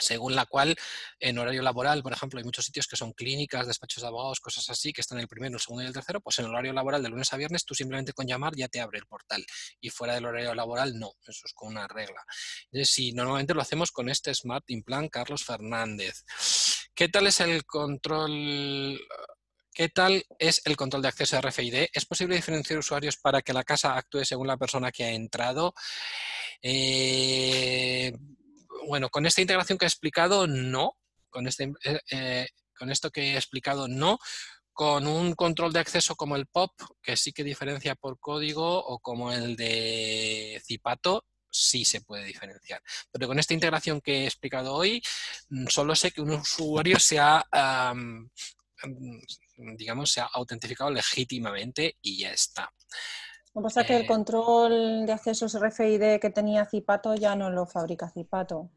según 0.00 0.34
la 0.34 0.46
cual 0.46 0.76
en 1.18 1.38
horario 1.38 1.62
laboral, 1.62 2.02
por 2.02 2.12
ejemplo, 2.12 2.38
hay 2.38 2.44
muchos 2.44 2.64
sitios 2.64 2.86
que 2.86 2.96
son 2.96 3.12
clínicas, 3.12 3.66
despachos 3.66 4.02
de 4.02 4.08
abogados, 4.08 4.40
cosas 4.40 4.68
así, 4.70 4.92
que 4.92 5.00
están 5.00 5.18
en 5.18 5.22
el 5.22 5.28
primero, 5.28 5.54
el 5.54 5.60
segundo 5.60 5.84
y 5.84 5.86
el 5.86 5.92
tercero, 5.92 6.20
pues 6.20 6.38
en 6.38 6.46
horario 6.46 6.72
laboral 6.72 7.02
de 7.02 7.08
lunes 7.08 7.32
a 7.32 7.36
viernes 7.36 7.64
tú 7.64 7.74
simplemente 7.74 8.12
con 8.12 8.26
llamar 8.26 8.54
ya 8.56 8.68
te 8.68 8.80
abre 8.80 8.98
el 8.98 9.06
portal 9.06 9.44
y 9.80 9.90
fuera 9.90 10.14
del 10.14 10.26
horario 10.26 10.54
laboral 10.54 10.98
no, 10.98 11.12
eso 11.26 11.42
es 11.44 11.52
con 11.54 11.68
una 11.68 11.86
regla. 11.86 12.24
Sí, 12.84 13.12
normalmente 13.12 13.54
lo 13.54 13.62
hacemos 13.62 13.90
con 13.92 14.08
este 14.08 14.34
Smart 14.34 14.64
Implant 14.70 15.10
Carlos 15.10 15.44
Fernández. 15.44 16.24
¿Qué 16.94 17.08
tal 17.08 17.26
es 17.26 17.40
el 17.40 17.64
control? 17.64 19.00
¿Qué 19.72 19.88
tal 19.88 20.24
es 20.38 20.62
el 20.64 20.76
control 20.76 21.02
de 21.02 21.08
acceso 21.08 21.36
a 21.36 21.40
RFID? 21.40 21.88
¿Es 21.92 22.04
posible 22.04 22.36
diferenciar 22.36 22.78
usuarios 22.78 23.16
para 23.16 23.40
que 23.40 23.52
la 23.52 23.64
casa 23.64 23.96
actúe 23.96 24.24
según 24.24 24.46
la 24.46 24.56
persona 24.56 24.90
que 24.90 25.04
ha 25.04 25.12
entrado? 25.12 25.74
Eh, 26.60 28.12
bueno, 28.86 29.08
con 29.08 29.26
esta 29.26 29.40
integración 29.40 29.78
que 29.78 29.84
he 29.84 29.88
explicado, 29.88 30.46
no. 30.46 30.96
Con, 31.28 31.46
este, 31.46 31.72
eh, 31.84 32.00
eh, 32.10 32.48
con 32.76 32.90
esto 32.90 33.10
que 33.10 33.32
he 33.32 33.36
explicado, 33.36 33.88
no. 33.88 34.18
Con 34.72 35.06
un 35.06 35.34
control 35.34 35.72
de 35.72 35.80
acceso 35.80 36.16
como 36.16 36.36
el 36.36 36.46
POP, 36.46 36.72
que 37.02 37.16
sí 37.16 37.32
que 37.32 37.44
diferencia 37.44 37.94
por 37.94 38.18
código, 38.18 38.78
o 38.84 38.98
como 38.98 39.32
el 39.32 39.56
de 39.56 40.62
Zipato, 40.64 41.24
sí 41.50 41.84
se 41.84 42.00
puede 42.00 42.24
diferenciar. 42.24 42.82
Pero 43.10 43.26
con 43.26 43.38
esta 43.38 43.54
integración 43.54 44.00
que 44.00 44.22
he 44.22 44.24
explicado 44.24 44.74
hoy, 44.74 45.02
mm, 45.50 45.66
solo 45.66 45.94
sé 45.94 46.12
que 46.12 46.20
un 46.20 46.30
usuario 46.30 46.98
se 46.98 47.18
ha, 47.18 47.44
am, 47.50 48.30
am, 48.82 49.20
digamos, 49.76 50.12
se 50.12 50.20
ha 50.20 50.26
autentificado 50.32 50.90
legítimamente 50.90 51.98
y 52.00 52.18
ya 52.18 52.32
está. 52.32 52.72
Lo 53.54 53.60
que 53.60 53.64
pasa 53.64 53.80
es 53.80 53.86
que 53.86 53.96
Eh. 53.96 54.00
el 54.00 54.06
control 54.06 55.06
de 55.06 55.12
accesos 55.12 55.54
RFID 55.54 56.20
que 56.20 56.30
tenía 56.30 56.64
Zipato 56.66 57.14
ya 57.14 57.34
no 57.34 57.50
lo 57.50 57.66
fabrica 57.66 58.08
Zipato. 58.08 58.70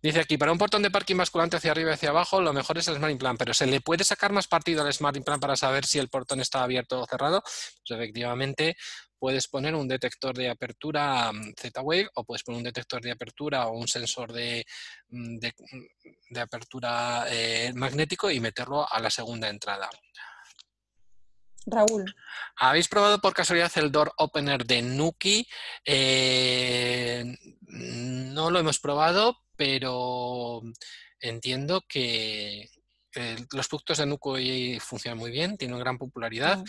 Dice 0.00 0.20
aquí, 0.20 0.38
para 0.38 0.52
un 0.52 0.58
portón 0.58 0.82
de 0.82 0.92
parking 0.92 1.16
basculante 1.16 1.56
hacia 1.56 1.72
arriba 1.72 1.90
y 1.90 1.94
hacia 1.94 2.10
abajo, 2.10 2.40
lo 2.40 2.52
mejor 2.52 2.78
es 2.78 2.86
el 2.86 2.96
Smart 2.96 3.10
Implant, 3.10 3.36
pero 3.36 3.52
¿se 3.52 3.66
le 3.66 3.80
puede 3.80 4.04
sacar 4.04 4.30
más 4.30 4.46
partido 4.46 4.82
al 4.84 4.92
Smart 4.92 5.16
Implant 5.16 5.42
para 5.42 5.56
saber 5.56 5.84
si 5.84 5.98
el 5.98 6.08
portón 6.08 6.40
está 6.40 6.62
abierto 6.62 7.00
o 7.00 7.06
cerrado? 7.06 7.42
Pues 7.42 7.98
efectivamente, 7.98 8.76
puedes 9.18 9.48
poner 9.48 9.74
un 9.74 9.88
detector 9.88 10.36
de 10.36 10.50
apertura 10.50 11.32
mm, 11.32 11.52
Z-Wave 11.60 12.10
o 12.14 12.22
puedes 12.24 12.44
poner 12.44 12.58
un 12.58 12.64
detector 12.64 13.02
de 13.02 13.10
apertura 13.10 13.66
o 13.66 13.72
un 13.72 13.88
sensor 13.88 14.32
de, 14.32 14.64
mm, 15.08 15.38
de, 15.38 15.48
mm, 15.58 16.34
de 16.34 16.40
apertura 16.40 17.24
eh, 17.28 17.72
magnético 17.74 18.30
y 18.30 18.38
meterlo 18.38 18.86
a 18.88 19.00
la 19.00 19.10
segunda 19.10 19.48
entrada. 19.48 19.90
Raúl, 21.70 22.14
¿Habéis 22.56 22.88
probado 22.88 23.20
por 23.20 23.34
casualidad 23.34 23.70
el 23.76 23.92
Door 23.92 24.12
Opener 24.16 24.64
de 24.64 24.82
Nuki? 24.82 25.46
Eh, 25.84 27.24
no 27.60 28.50
lo 28.50 28.58
hemos 28.58 28.78
probado, 28.78 29.36
pero 29.56 30.62
entiendo 31.20 31.84
que 31.88 32.68
los 33.52 33.68
productos 33.68 33.98
de 33.98 34.06
Nuki 34.06 34.78
funcionan 34.80 35.18
muy 35.18 35.30
bien, 35.30 35.56
tienen 35.56 35.78
gran 35.78 35.98
popularidad 35.98 36.62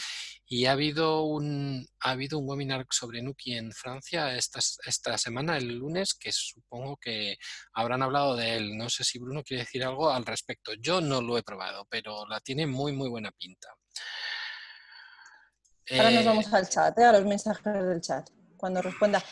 y 0.45 0.65
ha 0.65 0.71
habido 0.71 1.23
un, 1.23 1.87
ha 1.99 2.11
habido 2.11 2.39
un 2.39 2.49
webinar 2.49 2.85
sobre 2.89 3.21
Nuki 3.21 3.55
en 3.55 3.71
Francia 3.71 4.35
esta, 4.35 4.59
esta 4.85 5.17
semana, 5.17 5.57
el 5.57 5.75
lunes, 5.77 6.15
que 6.15 6.31
supongo 6.31 6.97
que 6.97 7.37
habrán 7.73 8.01
hablado 8.01 8.35
de 8.35 8.55
él. 8.55 8.77
No 8.77 8.89
sé 8.89 9.03
si 9.03 9.19
Bruno 9.19 9.43
quiere 9.43 9.63
decir 9.63 9.83
algo 9.83 10.09
al 10.09 10.25
respecto. 10.25 10.73
Yo 10.73 11.01
no 11.01 11.21
lo 11.21 11.37
he 11.37 11.43
probado, 11.43 11.85
pero 11.89 12.25
la 12.27 12.39
tiene 12.39 12.65
muy, 12.65 12.93
muy 12.93 13.09
buena 13.09 13.31
pinta. 13.31 13.69
Ahora 15.91 16.11
nos 16.11 16.23
Eh, 16.23 16.27
vamos 16.27 16.53
al 16.53 16.67
chat, 16.69 16.97
¿eh? 16.97 17.03
a 17.05 17.11
los 17.13 17.25
mensajes 17.25 17.73
del 17.73 18.01
chat. 18.01 18.29
Cuando 18.57 18.81
responda, 18.81 19.23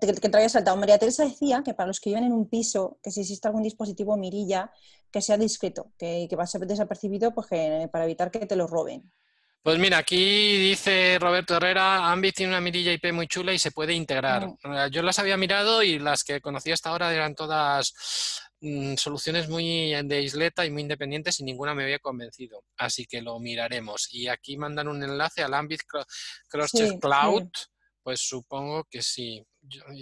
que, 0.00 0.14
que 0.14 0.28
traiga 0.28 0.48
saltado. 0.48 0.76
María 0.76 0.98
Teresa 0.98 1.24
decía 1.24 1.62
que 1.64 1.74
para 1.74 1.88
los 1.88 2.00
que 2.00 2.10
viven 2.10 2.24
en 2.24 2.32
un 2.32 2.48
piso, 2.48 2.98
que 3.02 3.10
si 3.10 3.20
existe 3.20 3.46
algún 3.46 3.62
dispositivo 3.62 4.16
mirilla, 4.16 4.70
que 5.10 5.20
sea 5.20 5.36
discreto, 5.36 5.92
que, 5.98 6.26
que 6.30 6.36
va 6.36 6.44
a 6.44 6.46
ser 6.46 6.66
desapercibido 6.66 7.34
pues 7.34 7.46
que, 7.46 7.88
para 7.92 8.04
evitar 8.04 8.30
que 8.30 8.46
te 8.46 8.56
lo 8.56 8.66
roben. 8.66 9.10
Pues 9.62 9.78
mira, 9.78 9.98
aquí 9.98 10.56
dice 10.56 11.18
Roberto 11.20 11.54
Herrera, 11.56 12.10
Ambit 12.10 12.34
tiene 12.36 12.52
una 12.52 12.62
mirilla 12.62 12.92
IP 12.94 13.12
muy 13.12 13.26
chula 13.26 13.52
y 13.52 13.58
se 13.58 13.72
puede 13.72 13.92
integrar. 13.92 14.46
Mm. 14.46 14.88
Yo 14.90 15.02
las 15.02 15.18
había 15.18 15.36
mirado 15.36 15.82
y 15.82 15.98
las 15.98 16.24
que 16.24 16.40
conocí 16.40 16.72
hasta 16.72 16.88
ahora 16.88 17.12
eran 17.12 17.34
todas 17.34 17.92
mm, 18.60 18.94
soluciones 18.94 19.50
muy 19.50 19.92
de 20.02 20.22
isleta 20.22 20.64
y 20.64 20.70
muy 20.70 20.80
independientes 20.82 21.40
y 21.40 21.44
ninguna 21.44 21.74
me 21.74 21.82
había 21.82 21.98
convencido. 21.98 22.64
Así 22.78 23.04
que 23.04 23.20
lo 23.20 23.38
miraremos. 23.38 24.08
Y 24.12 24.28
aquí 24.28 24.56
mandan 24.56 24.88
un 24.88 25.02
enlace 25.02 25.42
al 25.42 25.52
Ambit 25.52 25.82
Cro- 25.82 26.06
Crosscheck 26.48 26.92
Sí, 26.92 26.98
Cloud. 26.98 27.48
Pues 28.02 28.20
supongo 28.20 28.84
que 28.90 29.02
sí. 29.02 29.44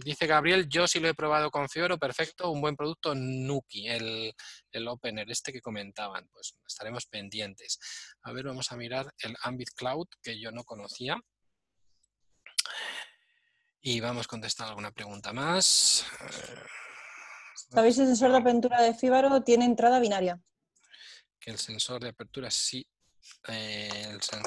Dice 0.04 0.26
Gabriel, 0.26 0.68
yo 0.68 0.86
sí 0.86 1.00
lo 1.00 1.08
he 1.08 1.14
probado 1.14 1.50
con 1.50 1.68
Fioro, 1.68 1.98
perfecto, 1.98 2.50
un 2.50 2.60
buen 2.60 2.76
producto 2.76 3.14
Nuki, 3.14 3.88
el, 3.88 4.34
el 4.70 4.88
opener 4.88 5.30
este 5.30 5.52
que 5.52 5.60
comentaban. 5.60 6.26
Pues 6.32 6.54
estaremos 6.66 7.06
pendientes. 7.06 7.78
A 8.22 8.32
ver, 8.32 8.46
vamos 8.46 8.70
a 8.72 8.76
mirar 8.76 9.12
el 9.18 9.36
Ambit 9.42 9.68
Cloud, 9.74 10.06
que 10.22 10.40
yo 10.40 10.50
no 10.52 10.64
conocía. 10.64 11.16
Y 13.80 14.00
vamos 14.00 14.26
a 14.26 14.28
contestar 14.28 14.68
alguna 14.68 14.90
pregunta 14.90 15.32
más. 15.32 16.04
¿Sabéis 17.70 17.98
el 17.98 18.06
sensor 18.06 18.32
de 18.32 18.38
apertura 18.38 18.82
de 18.82 18.94
Fíbaro 18.94 19.42
tiene 19.42 19.64
entrada 19.64 20.00
binaria? 20.00 20.40
Que 21.38 21.50
el 21.50 21.58
sensor 21.58 22.02
de 22.02 22.08
apertura 22.10 22.50
sí. 22.50 22.86
eh, 23.48 24.06
el 24.10 24.20
sen- 24.20 24.42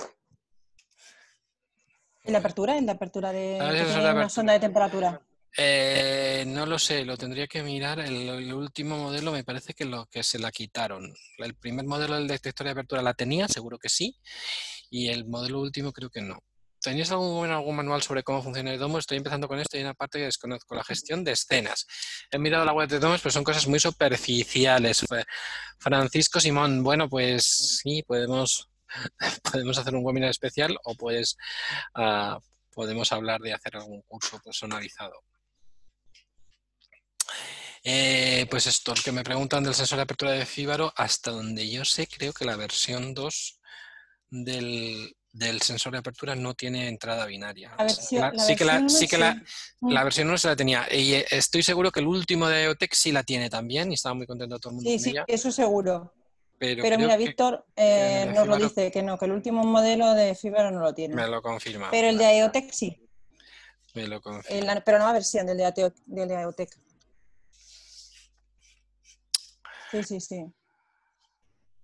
¿En 2.23 2.33
la 2.33 2.39
apertura? 2.39 2.77
¿En 2.77 2.85
la 2.85 2.93
apertura 2.93 3.31
de, 3.31 3.59
Ah, 3.59 3.71
tiene 3.71 4.11
una 4.11 4.29
sonda 4.29 4.53
de 4.53 4.59
temperatura? 4.59 5.21
Eh, 5.57 6.45
no 6.47 6.65
lo 6.65 6.79
sé, 6.79 7.03
lo 7.03 7.17
tendría 7.17 7.47
que 7.47 7.63
mirar. 7.63 7.99
El, 7.99 8.29
el 8.29 8.53
último 8.53 8.97
modelo 8.97 9.31
me 9.31 9.43
parece 9.43 9.73
que 9.73 9.85
lo 9.85 10.05
que 10.05 10.23
se 10.23 10.39
la 10.39 10.51
quitaron. 10.51 11.13
El 11.37 11.55
primer 11.55 11.85
modelo 11.85 12.15
del 12.15 12.27
detector 12.27 12.65
de 12.65 12.71
apertura 12.71 13.01
la 13.01 13.13
tenía, 13.13 13.47
seguro 13.47 13.77
que 13.77 13.89
sí. 13.89 14.15
Y 14.89 15.09
el 15.09 15.25
modelo 15.25 15.59
último 15.59 15.91
creo 15.91 16.09
que 16.09 16.21
no. 16.21 16.39
¿Tenías 16.81 17.11
algún, 17.11 17.51
algún 17.51 17.75
manual 17.75 18.01
sobre 18.01 18.23
cómo 18.23 18.41
funciona 18.41 18.71
el 18.71 18.79
Domo? 18.79 18.97
Estoy 18.97 19.17
empezando 19.17 19.47
con 19.47 19.59
esto 19.59 19.77
y 19.77 19.79
hay 19.79 19.83
una 19.83 19.93
parte 19.93 20.17
que 20.17 20.25
desconozco, 20.25 20.73
la 20.73 20.83
gestión 20.83 21.23
de 21.23 21.33
escenas. 21.33 21.85
He 22.31 22.39
mirado 22.39 22.65
la 22.65 22.73
web 22.73 22.89
de 22.89 22.97
Domos, 22.97 23.21
pero 23.21 23.31
son 23.31 23.43
cosas 23.43 23.67
muy 23.67 23.79
superficiales. 23.79 25.05
Francisco 25.77 26.39
Simón, 26.39 26.81
bueno, 26.81 27.07
pues 27.07 27.79
sí, 27.83 28.01
podemos, 28.01 28.70
podemos 29.51 29.77
hacer 29.77 29.95
un 29.95 30.05
webinar 30.05 30.29
especial 30.29 30.77
o 30.83 30.95
pues 30.95 31.37
ah, 31.95 32.39
podemos 32.73 33.11
hablar 33.11 33.41
de 33.41 33.53
hacer 33.53 33.75
algún 33.77 34.01
curso 34.03 34.39
personalizado. 34.43 35.13
Eh, 37.83 38.45
pues 38.49 38.67
esto, 38.67 38.93
el 38.93 39.01
que 39.01 39.11
me 39.11 39.23
preguntan 39.23 39.63
del 39.63 39.73
sensor 39.73 39.97
de 39.97 40.03
apertura 40.03 40.31
de 40.31 40.45
Fíbaro, 40.45 40.93
hasta 40.95 41.31
donde 41.31 41.67
yo 41.69 41.83
sé, 41.83 42.07
creo 42.07 42.31
que 42.31 42.45
la 42.45 42.55
versión 42.55 43.13
2 43.15 43.59
del, 44.29 45.15
del 45.31 45.61
sensor 45.61 45.93
de 45.93 45.97
apertura 45.99 46.35
no 46.35 46.53
tiene 46.53 46.87
entrada 46.87 47.25
binaria. 47.25 47.73
La 47.77 47.85
versión- 47.85 48.21
La- 48.21 48.31
la 48.33 48.43
sí 48.43 48.55
que 48.55 48.65
la, 48.65 48.79
versión 48.79 48.89
sí 48.99 49.05
uno 49.05 49.09
que 49.09 49.17
la, 49.17 49.33
sí. 49.33 49.75
Mm. 49.81 49.91
la 49.93 50.03
versión 50.03 50.27
1 50.29 50.37
se 50.37 50.47
la 50.49 50.55
tenía. 50.55 50.87
Y 50.93 51.13
eh, 51.15 51.25
estoy 51.31 51.63
seguro 51.63 51.91
que 51.91 52.01
el 52.01 52.07
último 52.07 52.47
de 52.47 52.65
IoTech 52.65 52.93
sí 52.93 53.11
la 53.11 53.23
tiene 53.23 53.49
también 53.49 53.89
y 53.91 53.95
estaba 53.95 54.13
muy 54.13 54.27
contento 54.27 54.59
todo 54.59 54.69
el 54.71 54.75
mundo 54.75 54.89
Sí, 54.89 54.97
con 54.97 55.03
sí, 55.03 55.09
ella. 55.09 55.23
eso 55.27 55.51
seguro. 55.51 56.13
Pero, 56.61 56.97
mira, 56.99 57.17
que 57.17 57.23
Víctor 57.25 57.65
eh, 57.75 58.31
nos 58.35 58.47
lo 58.47 58.55
dice, 58.57 58.91
que 58.91 59.01
no, 59.01 59.17
que 59.17 59.25
el 59.25 59.31
último 59.31 59.63
modelo 59.63 60.13
de 60.13 60.35
Fíbaro 60.35 60.69
no 60.69 60.79
lo 60.79 60.93
tiene. 60.93 61.15
me 61.15 61.27
lo 61.27 61.41
confirma. 61.41 61.89
Pero 61.89 62.09
el 62.09 62.19
de 62.19 62.37
IoTech 62.37 62.71
sí, 62.71 63.01
Me 63.95 64.07
lo 64.07 64.21
confirma. 64.21 64.81
pero 64.85 64.99
nueva 64.99 65.13
versión 65.13 65.47
del 65.47 65.57
de, 65.57 65.65
Ateo- 65.65 65.93
del 66.05 66.27
de. 66.29 66.67
Sí, 69.91 70.03
sí, 70.03 70.19
sí. 70.21 70.45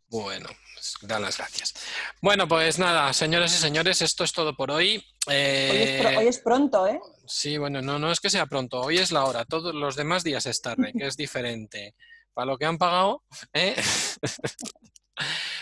Bueno, 0.10 0.48
pues, 0.74 0.94
dan 1.02 1.24
las 1.24 1.38
gracias. 1.38 1.74
Bueno, 2.22 2.48
pues 2.48 2.80
nada, 2.80 3.12
señoras 3.14 3.54
y 3.54 3.58
señores, 3.58 4.02
esto 4.02 4.24
es 4.24 4.32
todo 4.32 4.56
por 4.56 4.72
hoy. 4.72 5.04
Hoy 5.28 5.34
es, 5.36 6.02
pro- 6.02 6.10
Eh, 6.12 6.18
hoy 6.18 6.28
es 6.28 6.40
pronto, 6.40 6.88
¿eh? 6.88 7.02
Sí, 7.26 7.58
bueno, 7.58 7.82
no, 7.82 7.99
no 7.99 8.12
es 8.12 8.20
que 8.22 8.30
sea 8.30 8.45
pronto, 8.45 8.80
hoy 8.80 8.99
es 8.99 9.12
la 9.12 9.26
hora, 9.26 9.44
todos 9.44 9.76
los 9.76 9.95
demás 9.98 10.24
días 10.24 10.45
es 10.45 10.62
tarde, 10.62 10.94
que 10.98 11.08
es 11.08 11.18
diferente. 11.18 11.95
Para 12.38 12.51
lo 12.51 12.57
que 12.59 12.65
han 12.68 12.77
pagado, 12.77 13.23
¿eh? 13.51 13.76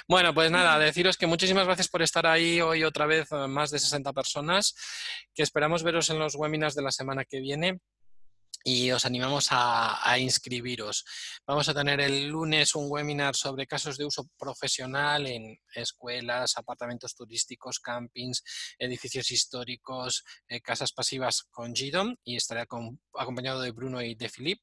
Bueno, 0.10 0.34
pues 0.34 0.52
nada, 0.52 0.78
deciros 0.78 1.16
que 1.16 1.26
muchísimas 1.26 1.66
gracias 1.66 1.88
por 1.88 2.02
estar 2.02 2.28
ahí 2.28 2.60
hoy 2.60 2.84
otra 2.84 3.06
vez, 3.06 3.32
eh, 3.32 3.48
más 3.48 3.72
de 3.72 3.80
60 3.80 4.12
personas, 4.12 4.76
que 5.34 5.42
esperamos 5.42 5.84
veros 5.84 6.10
en 6.10 6.20
los 6.20 6.36
webinars 6.36 6.76
de 6.76 6.84
la 6.84 6.92
semana 6.92 7.24
que 7.24 7.40
viene 7.40 7.80
y 8.68 8.90
os 8.90 9.06
animamos 9.06 9.52
a, 9.52 10.10
a, 10.10 10.18
inscribiros. 10.18 11.06
Vamos 11.46 11.70
a 11.70 11.74
tener 11.76 12.02
el 12.02 12.30
lunes 12.30 12.74
un 12.74 12.88
webinar 12.90 13.36
sobre 13.36 13.68
casos 13.68 13.96
de 13.96 14.06
uso 14.06 14.28
profesional 14.40 15.28
en 15.28 15.60
escuelas, 15.76 16.58
apartamentos 16.58 17.14
turísticos, 17.14 17.80
campings, 17.80 18.44
edificios 18.80 19.30
históricos, 19.30 20.24
eh, 20.48 20.62
casas 20.62 20.94
pasivas 20.94 21.44
con 21.52 21.76
GIDOM 21.76 22.16
y 22.24 22.38
estaré 22.38 22.66
con, 22.66 23.00
acompañado 23.14 23.62
de 23.62 23.70
Bruno 23.70 24.02
y 24.02 24.16
de 24.16 24.30
Philip. 24.30 24.60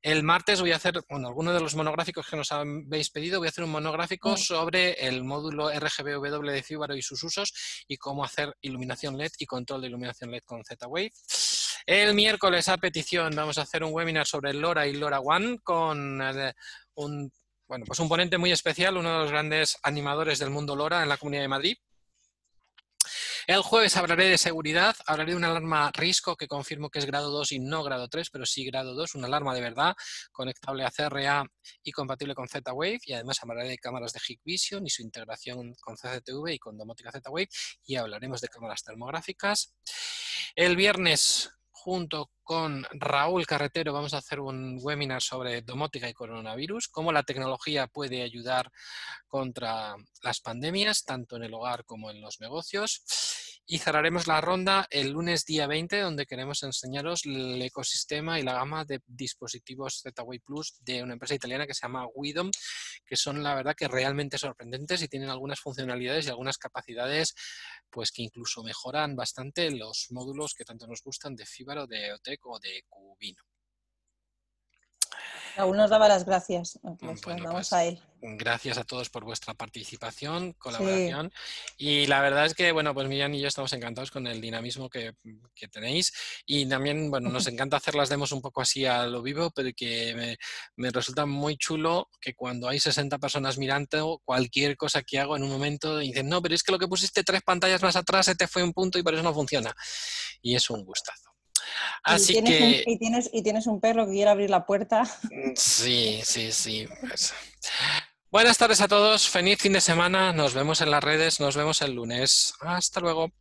El 0.00 0.22
martes 0.22 0.60
voy 0.60 0.70
a 0.70 0.76
hacer, 0.76 1.00
bueno, 1.08 1.26
alguno 1.26 1.52
de 1.52 1.60
los 1.60 1.74
monográficos 1.74 2.26
que 2.28 2.36
nos 2.36 2.52
habéis 2.52 3.10
pedido, 3.10 3.40
voy 3.40 3.48
a 3.48 3.50
hacer 3.50 3.64
un 3.64 3.70
monográfico 3.70 4.36
sobre 4.36 4.92
el 5.06 5.24
módulo 5.24 5.70
RGBW 5.70 6.50
de 6.50 6.62
Fibaro 6.62 6.94
y 6.94 7.02
sus 7.02 7.22
usos 7.24 7.52
y 7.88 7.96
cómo 7.96 8.24
hacer 8.24 8.54
iluminación 8.60 9.18
LED 9.18 9.32
y 9.38 9.46
control 9.46 9.80
de 9.80 9.88
iluminación 9.88 10.30
LED 10.30 10.42
con 10.44 10.64
Z-Wave. 10.64 11.12
El 11.88 12.12
miércoles, 12.12 12.68
a 12.68 12.76
petición, 12.76 13.34
vamos 13.34 13.56
a 13.56 13.62
hacer 13.62 13.82
un 13.82 13.94
webinar 13.94 14.26
sobre 14.26 14.52
LoRa 14.52 14.86
y 14.86 14.92
LoRa 14.92 15.20
One 15.20 15.58
con 15.60 16.20
eh, 16.20 16.52
un, 16.96 17.32
bueno, 17.66 17.86
pues 17.86 17.98
un 17.98 18.10
ponente 18.10 18.36
muy 18.36 18.52
especial, 18.52 18.98
uno 18.98 19.10
de 19.10 19.18
los 19.20 19.30
grandes 19.30 19.78
animadores 19.82 20.38
del 20.38 20.50
mundo 20.50 20.76
LoRa 20.76 21.02
en 21.02 21.08
la 21.08 21.16
Comunidad 21.16 21.44
de 21.44 21.48
Madrid. 21.48 21.78
El 23.46 23.62
jueves 23.62 23.96
hablaré 23.96 24.28
de 24.28 24.36
seguridad, 24.36 24.96
hablaré 25.06 25.30
de 25.30 25.38
una 25.38 25.48
alarma 25.48 25.90
Risco 25.94 26.36
que 26.36 26.46
confirmo 26.46 26.90
que 26.90 26.98
es 26.98 27.06
grado 27.06 27.30
2 27.30 27.52
y 27.52 27.58
no 27.58 27.82
grado 27.82 28.06
3, 28.06 28.28
pero 28.28 28.44
sí 28.44 28.66
grado 28.66 28.92
2, 28.92 29.14
una 29.14 29.26
alarma 29.26 29.54
de 29.54 29.62
verdad, 29.62 29.96
conectable 30.30 30.84
a 30.84 30.90
CRA 30.90 31.46
y 31.82 31.92
compatible 31.92 32.34
con 32.34 32.48
Z-Wave 32.48 33.00
y 33.06 33.14
además 33.14 33.38
hablaré 33.42 33.66
de 33.66 33.78
cámaras 33.78 34.12
de 34.12 34.20
Hikvision 34.20 34.86
y 34.86 34.90
su 34.90 35.00
integración 35.00 35.72
con 35.80 35.96
CCTV 35.96 36.48
y 36.50 36.58
con 36.58 36.76
domótica 36.76 37.10
Z-Wave 37.12 37.48
y 37.86 37.96
hablaremos 37.96 38.42
de 38.42 38.48
cámaras 38.48 38.84
termográficas. 38.84 39.74
El 40.54 40.76
viernes 40.76 41.50
junto 41.78 42.30
con 42.42 42.84
Raúl 42.90 43.46
Carretero 43.46 43.92
vamos 43.92 44.12
a 44.12 44.18
hacer 44.18 44.40
un 44.40 44.78
webinar 44.82 45.22
sobre 45.22 45.62
domótica 45.62 46.08
y 46.08 46.12
coronavirus, 46.12 46.88
cómo 46.88 47.12
la 47.12 47.22
tecnología 47.22 47.86
puede 47.86 48.22
ayudar 48.22 48.70
contra 49.28 49.94
las 50.22 50.40
pandemias, 50.40 51.04
tanto 51.04 51.36
en 51.36 51.44
el 51.44 51.54
hogar 51.54 51.84
como 51.84 52.10
en 52.10 52.20
los 52.20 52.40
negocios. 52.40 53.02
Y 53.70 53.80
cerraremos 53.80 54.26
la 54.26 54.40
ronda 54.40 54.86
el 54.90 55.10
lunes 55.10 55.44
día 55.44 55.66
20, 55.66 56.00
donde 56.00 56.24
queremos 56.24 56.62
enseñaros 56.62 57.26
el 57.26 57.60
ecosistema 57.60 58.40
y 58.40 58.42
la 58.42 58.54
gama 58.54 58.86
de 58.86 59.02
dispositivos 59.06 60.00
Z-Wave 60.00 60.40
Plus 60.40 60.78
de 60.80 61.02
una 61.02 61.12
empresa 61.12 61.34
italiana 61.34 61.66
que 61.66 61.74
se 61.74 61.82
llama 61.82 62.06
Widom, 62.14 62.50
que 63.04 63.14
son 63.14 63.42
la 63.42 63.54
verdad 63.54 63.74
que 63.76 63.86
realmente 63.86 64.38
sorprendentes 64.38 65.02
y 65.02 65.08
tienen 65.08 65.28
algunas 65.28 65.60
funcionalidades 65.60 66.24
y 66.24 66.30
algunas 66.30 66.56
capacidades 66.56 67.34
pues 67.90 68.10
que 68.10 68.22
incluso 68.22 68.62
mejoran 68.62 69.14
bastante 69.14 69.70
los 69.70 70.06
módulos 70.12 70.54
que 70.54 70.64
tanto 70.64 70.86
nos 70.86 71.02
gustan 71.02 71.36
de 71.36 71.44
Fibaro, 71.44 71.86
de 71.86 72.06
EOTEC 72.06 72.46
o 72.46 72.58
de 72.58 72.84
Cubino. 72.88 73.42
Raúl 75.58 75.76
nos 75.76 75.90
daba 75.90 76.06
las 76.06 76.24
gracias. 76.24 76.78
Pues 77.00 77.20
bueno, 77.22 77.50
pues, 77.50 77.72
a 77.72 77.84
él. 77.84 78.00
Gracias 78.20 78.78
a 78.78 78.84
todos 78.84 79.10
por 79.10 79.24
vuestra 79.24 79.54
participación, 79.54 80.52
colaboración. 80.52 81.32
Y 81.76 82.06
la 82.06 82.20
verdad 82.20 82.46
es 82.46 82.54
que, 82.54 82.70
bueno, 82.70 82.94
pues 82.94 83.08
Miriam 83.08 83.34
y 83.34 83.40
yo 83.40 83.48
estamos 83.48 83.72
encantados 83.72 84.12
con 84.12 84.28
el 84.28 84.40
dinamismo 84.40 84.88
que, 84.88 85.14
que, 85.56 85.66
tenéis. 85.66 86.12
Y 86.46 86.64
también, 86.66 87.10
bueno, 87.10 87.28
nos 87.30 87.48
encanta 87.48 87.76
hacer 87.76 87.96
las 87.96 88.08
demos 88.08 88.30
un 88.30 88.40
poco 88.40 88.60
así 88.60 88.86
a 88.86 89.06
lo 89.06 89.20
vivo, 89.20 89.50
pero 89.50 89.70
que 89.76 90.14
me, 90.14 90.36
me 90.76 90.90
resulta 90.90 91.26
muy 91.26 91.56
chulo 91.56 92.08
que 92.20 92.34
cuando 92.34 92.68
hay 92.68 92.78
60 92.78 93.18
personas 93.18 93.58
mirando, 93.58 94.22
cualquier 94.24 94.76
cosa 94.76 95.02
que 95.02 95.18
hago 95.18 95.36
en 95.36 95.42
un 95.42 95.50
momento 95.50 95.98
dicen, 95.98 96.28
no, 96.28 96.40
pero 96.40 96.54
es 96.54 96.62
que 96.62 96.70
lo 96.70 96.78
que 96.78 96.86
pusiste 96.86 97.24
tres 97.24 97.42
pantallas 97.42 97.82
más 97.82 97.96
atrás 97.96 98.26
se 98.26 98.36
te 98.36 98.46
fue 98.46 98.62
un 98.62 98.72
punto 98.72 98.96
y 98.96 99.02
por 99.02 99.12
eso 99.12 99.24
no 99.24 99.34
funciona. 99.34 99.74
Y 100.40 100.54
es 100.54 100.70
un 100.70 100.84
gustazo. 100.84 101.27
Así 102.02 102.38
y 102.38 102.42
que... 102.42 102.84
Un, 102.86 102.92
y, 102.92 102.98
tienes, 102.98 103.30
y 103.32 103.42
tienes 103.42 103.66
un 103.66 103.80
perro 103.80 104.06
que 104.06 104.12
quiere 104.12 104.30
abrir 104.30 104.50
la 104.50 104.66
puerta. 104.66 105.02
Mm, 105.02 105.52
sí, 105.54 106.20
sí, 106.24 106.52
sí. 106.52 106.88
Pues. 107.00 107.34
Buenas 108.30 108.58
tardes 108.58 108.80
a 108.82 108.88
todos, 108.88 109.28
feliz 109.28 109.58
fin 109.58 109.72
de 109.72 109.80
semana, 109.80 110.34
nos 110.34 110.52
vemos 110.52 110.82
en 110.82 110.90
las 110.90 111.02
redes, 111.02 111.40
nos 111.40 111.56
vemos 111.56 111.80
el 111.80 111.94
lunes. 111.94 112.52
Hasta 112.60 113.00
luego. 113.00 113.32